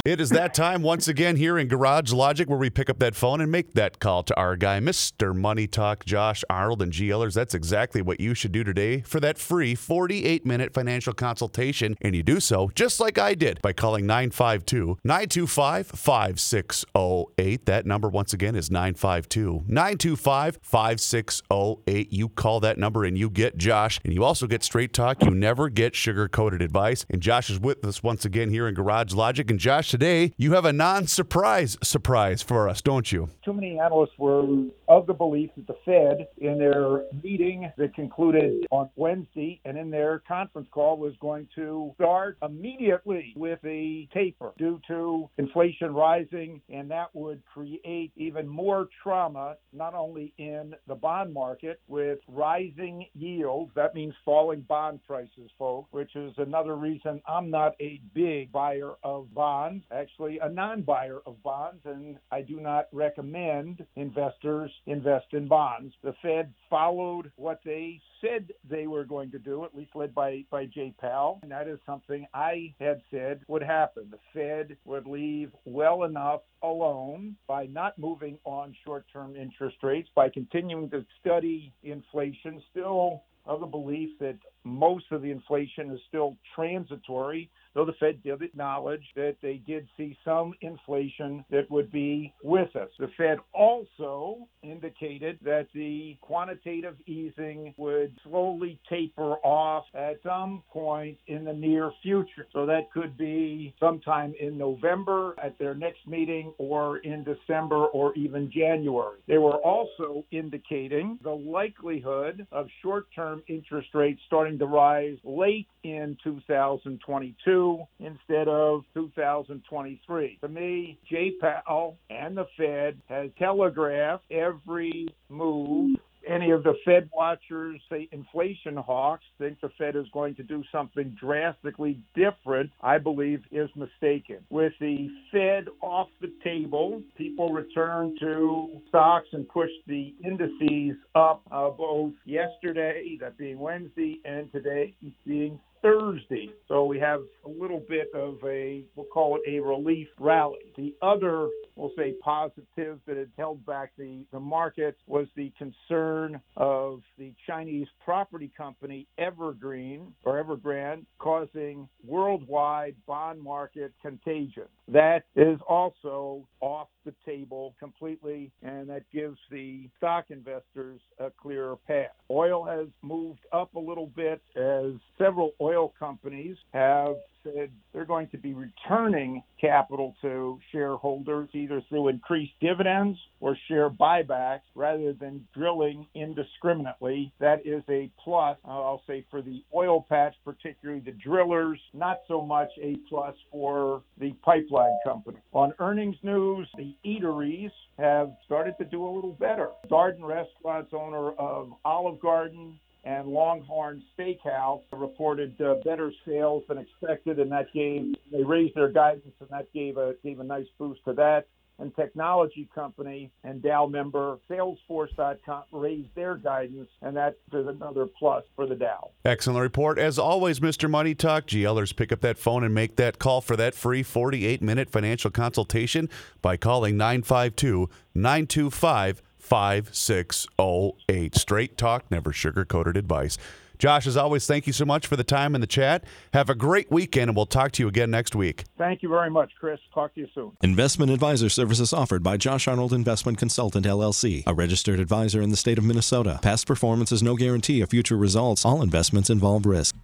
It 0.03 0.19
is 0.19 0.31
that 0.31 0.55
time 0.55 0.81
once 0.81 1.07
again 1.07 1.35
here 1.35 1.59
in 1.59 1.67
Garage 1.67 2.11
Logic 2.11 2.49
where 2.49 2.57
we 2.57 2.71
pick 2.71 2.89
up 2.89 2.97
that 2.97 3.13
phone 3.13 3.39
and 3.39 3.51
make 3.51 3.75
that 3.75 3.99
call 3.99 4.23
to 4.23 4.35
our 4.35 4.55
guy, 4.55 4.79
Mr. 4.79 5.35
Money 5.35 5.67
Talk, 5.67 6.05
Josh 6.05 6.43
Arnold, 6.49 6.81
and 6.81 6.91
GLers. 6.91 7.35
That's 7.35 7.53
exactly 7.53 8.01
what 8.01 8.19
you 8.19 8.33
should 8.33 8.51
do 8.51 8.63
today 8.63 9.01
for 9.01 9.19
that 9.19 9.37
free 9.37 9.75
48 9.75 10.43
minute 10.43 10.73
financial 10.73 11.13
consultation. 11.13 11.95
And 12.01 12.15
you 12.15 12.23
do 12.23 12.39
so 12.39 12.71
just 12.73 12.99
like 12.99 13.19
I 13.19 13.35
did 13.35 13.61
by 13.61 13.73
calling 13.73 14.07
952 14.07 14.97
925 15.03 15.85
5608. 15.85 17.65
That 17.67 17.85
number, 17.85 18.09
once 18.09 18.33
again, 18.33 18.55
is 18.55 18.71
952 18.71 19.65
925 19.67 20.57
5608. 20.63 22.11
You 22.11 22.29
call 22.29 22.59
that 22.61 22.79
number 22.79 23.03
and 23.03 23.19
you 23.19 23.29
get 23.29 23.55
Josh. 23.55 23.99
And 24.03 24.15
you 24.15 24.23
also 24.23 24.47
get 24.47 24.63
straight 24.63 24.93
talk. 24.93 25.23
You 25.23 25.29
never 25.29 25.69
get 25.69 25.95
sugar 25.95 26.27
coated 26.27 26.63
advice. 26.63 27.05
And 27.11 27.21
Josh 27.21 27.51
is 27.51 27.59
with 27.59 27.85
us 27.85 28.01
once 28.01 28.25
again 28.25 28.49
here 28.49 28.67
in 28.67 28.73
Garage 28.73 29.13
Logic. 29.13 29.47
And 29.51 29.59
Josh, 29.59 29.90
today 29.91 30.31
you 30.37 30.53
have 30.53 30.63
a 30.63 30.71
non 30.71 31.05
surprise 31.05 31.77
surprise 31.83 32.41
for 32.41 32.69
us, 32.69 32.81
don't 32.81 33.11
you? 33.11 33.29
Too 33.43 33.51
many 33.51 33.77
analysts 33.77 34.17
were 34.17 34.43
of 34.87 35.05
the 35.05 35.13
belief 35.13 35.49
that 35.57 35.67
the 35.67 35.75
Fed, 35.85 36.27
in 36.37 36.57
their 36.57 37.03
meeting 37.21 37.69
that 37.77 37.93
concluded 37.93 38.65
on 38.71 38.89
Wednesday 38.95 39.59
and 39.65 39.77
in 39.77 39.89
their 39.91 40.19
conference 40.19 40.69
call, 40.71 40.97
was 40.97 41.13
going 41.19 41.47
to 41.55 41.91
start 41.95 42.37
immediately 42.41 43.33
with 43.35 43.59
a 43.65 44.07
taper 44.13 44.53
due 44.57 44.79
to 44.87 45.29
inflation 45.37 45.93
rising, 45.93 46.61
and 46.69 46.89
that 46.89 47.07
would 47.13 47.41
create 47.53 48.13
even 48.15 48.47
more 48.47 48.87
trauma, 49.03 49.57
not 49.73 49.93
only 49.93 50.33
in 50.37 50.73
the 50.87 50.95
bond 50.95 51.33
market 51.33 51.81
with 51.89 52.19
rising 52.29 53.05
yields, 53.13 53.71
that 53.75 53.93
means 53.93 54.13
falling 54.23 54.61
bond 54.61 55.01
prices, 55.05 55.51
folks, 55.59 55.91
which 55.91 56.15
is 56.15 56.33
another 56.37 56.75
reason 56.75 57.21
I'm 57.27 57.49
not 57.49 57.73
a 57.81 57.99
big 58.13 58.53
buyer 58.53 58.91
of 59.03 59.33
bonds, 59.33 59.80
actually 59.91 60.39
a 60.39 60.49
non-buyer 60.49 61.19
of 61.25 61.41
bonds, 61.43 61.81
and 61.85 62.17
I 62.31 62.41
do 62.41 62.59
not 62.59 62.87
recommend 62.91 63.85
investors 63.95 64.71
invest 64.85 65.27
in 65.31 65.47
bonds. 65.47 65.93
The 66.03 66.13
Fed 66.21 66.53
followed 66.69 67.31
what 67.35 67.61
they 67.65 67.99
said 68.21 68.51
they 68.69 68.87
were 68.87 69.03
going 69.03 69.31
to 69.31 69.39
do, 69.39 69.63
at 69.63 69.75
least 69.75 69.95
led 69.95 70.13
by, 70.13 70.45
by 70.49 70.65
Jay 70.65 70.93
Powell, 70.99 71.39
and 71.41 71.51
that 71.51 71.67
is 71.67 71.79
something 71.85 72.27
I 72.33 72.73
had 72.79 73.01
said 73.11 73.41
would 73.47 73.63
happen. 73.63 74.11
The 74.11 74.19
Fed 74.33 74.77
would 74.85 75.05
leave 75.05 75.51
well 75.65 76.03
enough 76.03 76.41
alone 76.63 77.35
by 77.47 77.65
not 77.65 77.97
moving 77.97 78.37
on 78.45 78.75
short-term 78.85 79.35
interest 79.35 79.77
rates, 79.81 80.09
by 80.15 80.29
continuing 80.29 80.89
to 80.91 81.05
study 81.19 81.73
inflation, 81.83 82.61
still 82.69 83.23
of 83.45 83.59
the 83.59 83.65
belief 83.65 84.09
that 84.19 84.37
most 84.63 85.05
of 85.11 85.23
the 85.23 85.31
inflation 85.31 85.89
is 85.89 85.99
still 86.07 86.37
transitory, 86.53 87.49
though 87.73 87.85
the 87.85 87.93
Fed 87.93 88.21
did 88.23 88.41
acknowledge 88.41 89.03
that 89.15 89.35
they 89.41 89.61
did 89.65 89.87
see 89.97 90.17
some 90.25 90.53
inflation 90.61 91.45
that 91.49 91.69
would 91.69 91.91
be 91.91 92.33
with 92.43 92.75
us. 92.75 92.89
The 92.99 93.09
Fed 93.17 93.37
also 93.53 94.47
indicated 94.63 95.39
that 95.43 95.67
the 95.73 96.17
quantitative 96.21 96.95
easing 97.07 97.73
would 97.77 98.13
slowly 98.23 98.79
taper 98.89 99.35
off 99.43 99.85
at 99.93 100.17
some 100.23 100.63
point 100.71 101.17
in 101.27 101.45
the 101.45 101.53
near 101.53 101.91
future. 102.01 102.47
So 102.53 102.65
that 102.65 102.91
could 102.91 103.17
be 103.17 103.73
sometime 103.79 104.33
in 104.39 104.57
November 104.57 105.35
at 105.41 105.57
their 105.57 105.73
next 105.73 106.07
meeting 106.07 106.53
or 106.57 106.97
in 106.99 107.23
December 107.23 107.85
or 107.87 108.13
even 108.15 108.51
January. 108.51 109.19
They 109.27 109.37
were 109.37 109.57
also 109.57 110.25
indicating 110.31 111.19
the 111.23 111.31
likelihood 111.31 112.45
of 112.51 112.67
short 112.81 113.07
term 113.15 113.43
interest 113.47 113.89
rates 113.93 114.21
starting 114.27 114.59
to 114.59 114.65
rise 114.65 115.17
late 115.23 115.67
in 115.83 116.17
2022 116.23 117.60
instead 117.99 118.47
of 118.47 118.83
2023. 118.93 120.37
To 120.41 120.47
me, 120.47 120.99
Jay 121.09 121.31
Powell 121.39 121.97
and 122.09 122.37
the 122.37 122.45
Fed 122.57 122.99
has 123.07 123.29
telegraphed 123.37 124.23
every 124.31 125.07
move 125.29 125.97
any 126.27 126.51
of 126.51 126.63
the 126.63 126.75
Fed 126.85 127.09
watchers, 127.13 127.81
say 127.89 128.07
inflation 128.11 128.75
hawks, 128.77 129.23
think 129.37 129.59
the 129.61 129.69
Fed 129.77 129.95
is 129.95 130.05
going 130.13 130.35
to 130.35 130.43
do 130.43 130.63
something 130.71 131.15
drastically 131.19 131.99
different, 132.15 132.71
I 132.81 132.97
believe 132.97 133.41
is 133.51 133.69
mistaken. 133.75 134.37
With 134.49 134.73
the 134.79 135.09
Fed 135.31 135.67
off 135.81 136.09
the 136.19 136.31
table, 136.43 137.01
people 137.17 137.51
return 137.51 138.15
to 138.19 138.81
stocks 138.89 139.27
and 139.33 139.47
push 139.47 139.71
the 139.87 140.13
indices 140.23 140.97
up 141.15 141.41
uh, 141.51 141.69
both 141.69 142.13
yesterday, 142.25 143.17
that 143.19 143.37
being 143.37 143.59
Wednesday, 143.59 144.19
and 144.25 144.51
today 144.51 144.93
being 145.25 145.59
Thursday. 145.81 146.51
So 146.67 146.85
we 146.85 146.99
have 146.99 147.21
a 147.45 147.49
little 147.49 147.83
bit 147.89 148.09
of 148.13 148.37
a, 148.45 148.83
we'll 148.95 149.07
call 149.07 149.37
it 149.37 149.41
a 149.49 149.59
relief 149.59 150.07
rally. 150.19 150.73
The 150.77 150.93
other, 151.01 151.49
we'll 151.75 151.91
say, 151.97 152.13
positive 152.23 152.99
that 153.07 153.17
had 153.17 153.29
held 153.37 153.65
back 153.65 153.91
the, 153.97 154.23
the 154.31 154.39
market 154.39 154.97
was 155.07 155.27
the 155.35 155.51
concern 155.57 156.39
of 156.57 157.01
the 157.17 157.33
Chinese 157.47 157.87
property 158.03 158.51
company 158.57 159.07
Evergreen 159.17 160.13
or 160.23 160.43
Evergrande 160.43 161.05
causing 161.19 161.87
worldwide 162.05 162.95
bond 163.07 163.41
market 163.41 163.93
contagion. 164.01 164.67
That 164.87 165.23
is 165.35 165.59
also 165.67 166.47
off 166.59 166.87
the 167.05 167.13
table 167.25 167.75
completely, 167.79 168.51
and 168.61 168.89
that 168.89 169.03
gives 169.13 169.37
the 169.49 169.89
stock 169.97 170.25
investors 170.29 170.99
a 171.19 171.29
clearer 171.31 171.77
path. 171.87 172.11
Oil 172.29 172.65
has 172.65 172.87
moved 173.01 173.45
up 173.53 173.73
a 173.75 173.79
little 173.79 174.11
bit 174.15 174.41
as 174.55 174.93
several 175.17 175.51
oil 175.61 175.93
companies 175.97 176.57
have 176.73 177.15
said 177.43 177.69
they're 177.93 178.05
going 178.05 178.27
to 178.29 178.37
be 178.37 178.53
returning 178.53 179.43
capital 179.59 180.15
to 180.21 180.59
shareholders 180.71 181.49
either 181.53 181.81
through 181.89 182.07
increased 182.09 182.53
dividends 182.61 183.17
or 183.39 183.57
share 183.67 183.89
buybacks 183.89 184.61
rather 184.75 185.13
than 185.13 185.45
drilling 185.55 186.05
indiscriminately. 186.15 187.31
That 187.39 187.65
is 187.65 187.83
a 187.89 188.09
plus, 188.23 188.57
I'll 188.65 189.03
say, 189.07 189.25
for 189.29 189.41
the 189.41 189.63
oil 189.73 190.05
patch, 190.07 190.35
particularly 190.43 191.01
the 191.01 191.11
drillers, 191.11 191.79
not 191.93 192.21
so 192.27 192.41
much 192.41 192.69
a 192.81 192.95
plus 193.09 193.35
for 193.51 194.03
the 194.19 194.33
pipeline 194.43 194.97
company. 195.05 195.37
On 195.53 195.73
earnings 195.79 196.17
news, 196.23 196.67
the 196.77 196.95
eateries 197.05 197.71
have 197.97 198.31
started 198.45 198.75
to 198.79 198.85
do 198.85 199.05
a 199.05 199.09
little 199.09 199.33
better. 199.33 199.69
Darden 199.89 200.23
Restaurants, 200.23 200.91
owner 200.93 201.31
of 201.33 201.71
Olive 201.85 202.19
Garden, 202.19 202.79
and 203.03 203.27
Longhorn 203.27 204.03
Steakhouse 204.17 204.83
reported 204.91 205.59
uh, 205.61 205.75
better 205.83 206.11
sales 206.25 206.63
than 206.67 206.77
expected, 206.77 207.39
and 207.39 207.51
that 207.51 207.73
gave 207.73 208.15
they 208.31 208.43
raised 208.43 208.75
their 208.75 208.89
guidance, 208.89 209.33
and 209.39 209.49
that 209.49 209.71
gave 209.73 209.97
a 209.97 210.13
gave 210.23 210.39
a 210.39 210.43
nice 210.43 210.67
boost 210.77 211.03
to 211.05 211.13
that. 211.13 211.47
And 211.79 211.95
technology 211.95 212.69
company 212.75 213.31
and 213.43 213.59
Dow 213.59 213.87
member 213.87 214.37
Salesforce.com 214.47 215.63
raised 215.71 216.13
their 216.13 216.35
guidance, 216.35 216.89
and 217.01 217.17
that 217.17 217.37
is 217.51 217.65
another 217.67 218.05
plus 218.05 218.43
for 218.55 218.67
the 218.67 218.75
Dow. 218.75 219.09
Excellent 219.25 219.61
report. 219.61 219.97
As 219.97 220.19
always, 220.19 220.59
Mr. 220.59 220.87
Money 220.87 221.15
Talk, 221.15 221.47
GLers 221.47 221.95
pick 221.95 222.11
up 222.11 222.21
that 222.21 222.37
phone 222.37 222.63
and 222.63 222.75
make 222.75 222.97
that 222.97 223.17
call 223.17 223.41
for 223.41 223.55
that 223.55 223.73
free 223.73 224.03
48 224.03 224.61
minute 224.61 224.91
financial 224.91 225.31
consultation 225.31 226.07
by 226.43 226.55
calling 226.55 226.97
952 226.97 227.89
925 228.13 229.23
5608. 229.51 231.35
Straight 231.35 231.77
talk, 231.77 232.09
never 232.09 232.31
sugar 232.31 232.63
coated 232.63 232.95
advice. 232.95 233.37
Josh, 233.79 234.07
as 234.07 234.15
always, 234.15 234.47
thank 234.47 234.65
you 234.65 234.71
so 234.71 234.85
much 234.85 235.07
for 235.07 235.17
the 235.17 235.25
time 235.25 235.55
in 235.55 235.59
the 235.59 235.67
chat. 235.67 236.05
Have 236.33 236.49
a 236.49 236.55
great 236.55 236.89
weekend, 236.89 237.29
and 237.29 237.35
we'll 237.35 237.47
talk 237.47 237.73
to 237.73 237.83
you 237.83 237.89
again 237.89 238.09
next 238.09 238.33
week. 238.33 238.63
Thank 238.77 239.03
you 239.03 239.09
very 239.09 239.29
much, 239.29 239.51
Chris. 239.59 239.79
Talk 239.93 240.13
to 240.13 240.21
you 240.21 240.27
soon. 240.33 240.51
Investment 240.61 241.11
advisor 241.11 241.49
services 241.49 241.91
offered 241.91 242.23
by 242.23 242.37
Josh 242.37 242.65
Arnold 242.65 242.93
Investment 242.93 243.39
Consultant 243.39 243.85
LLC, 243.85 244.43
a 244.47 244.53
registered 244.53 245.01
advisor 245.01 245.41
in 245.41 245.49
the 245.49 245.57
state 245.57 245.77
of 245.77 245.83
Minnesota. 245.83 246.39
Past 246.41 246.65
performance 246.65 247.11
is 247.11 247.21
no 247.21 247.35
guarantee 247.35 247.81
of 247.81 247.89
future 247.89 248.15
results. 248.15 248.63
All 248.63 248.81
investments 248.81 249.29
involve 249.29 249.65
risk. 249.65 249.95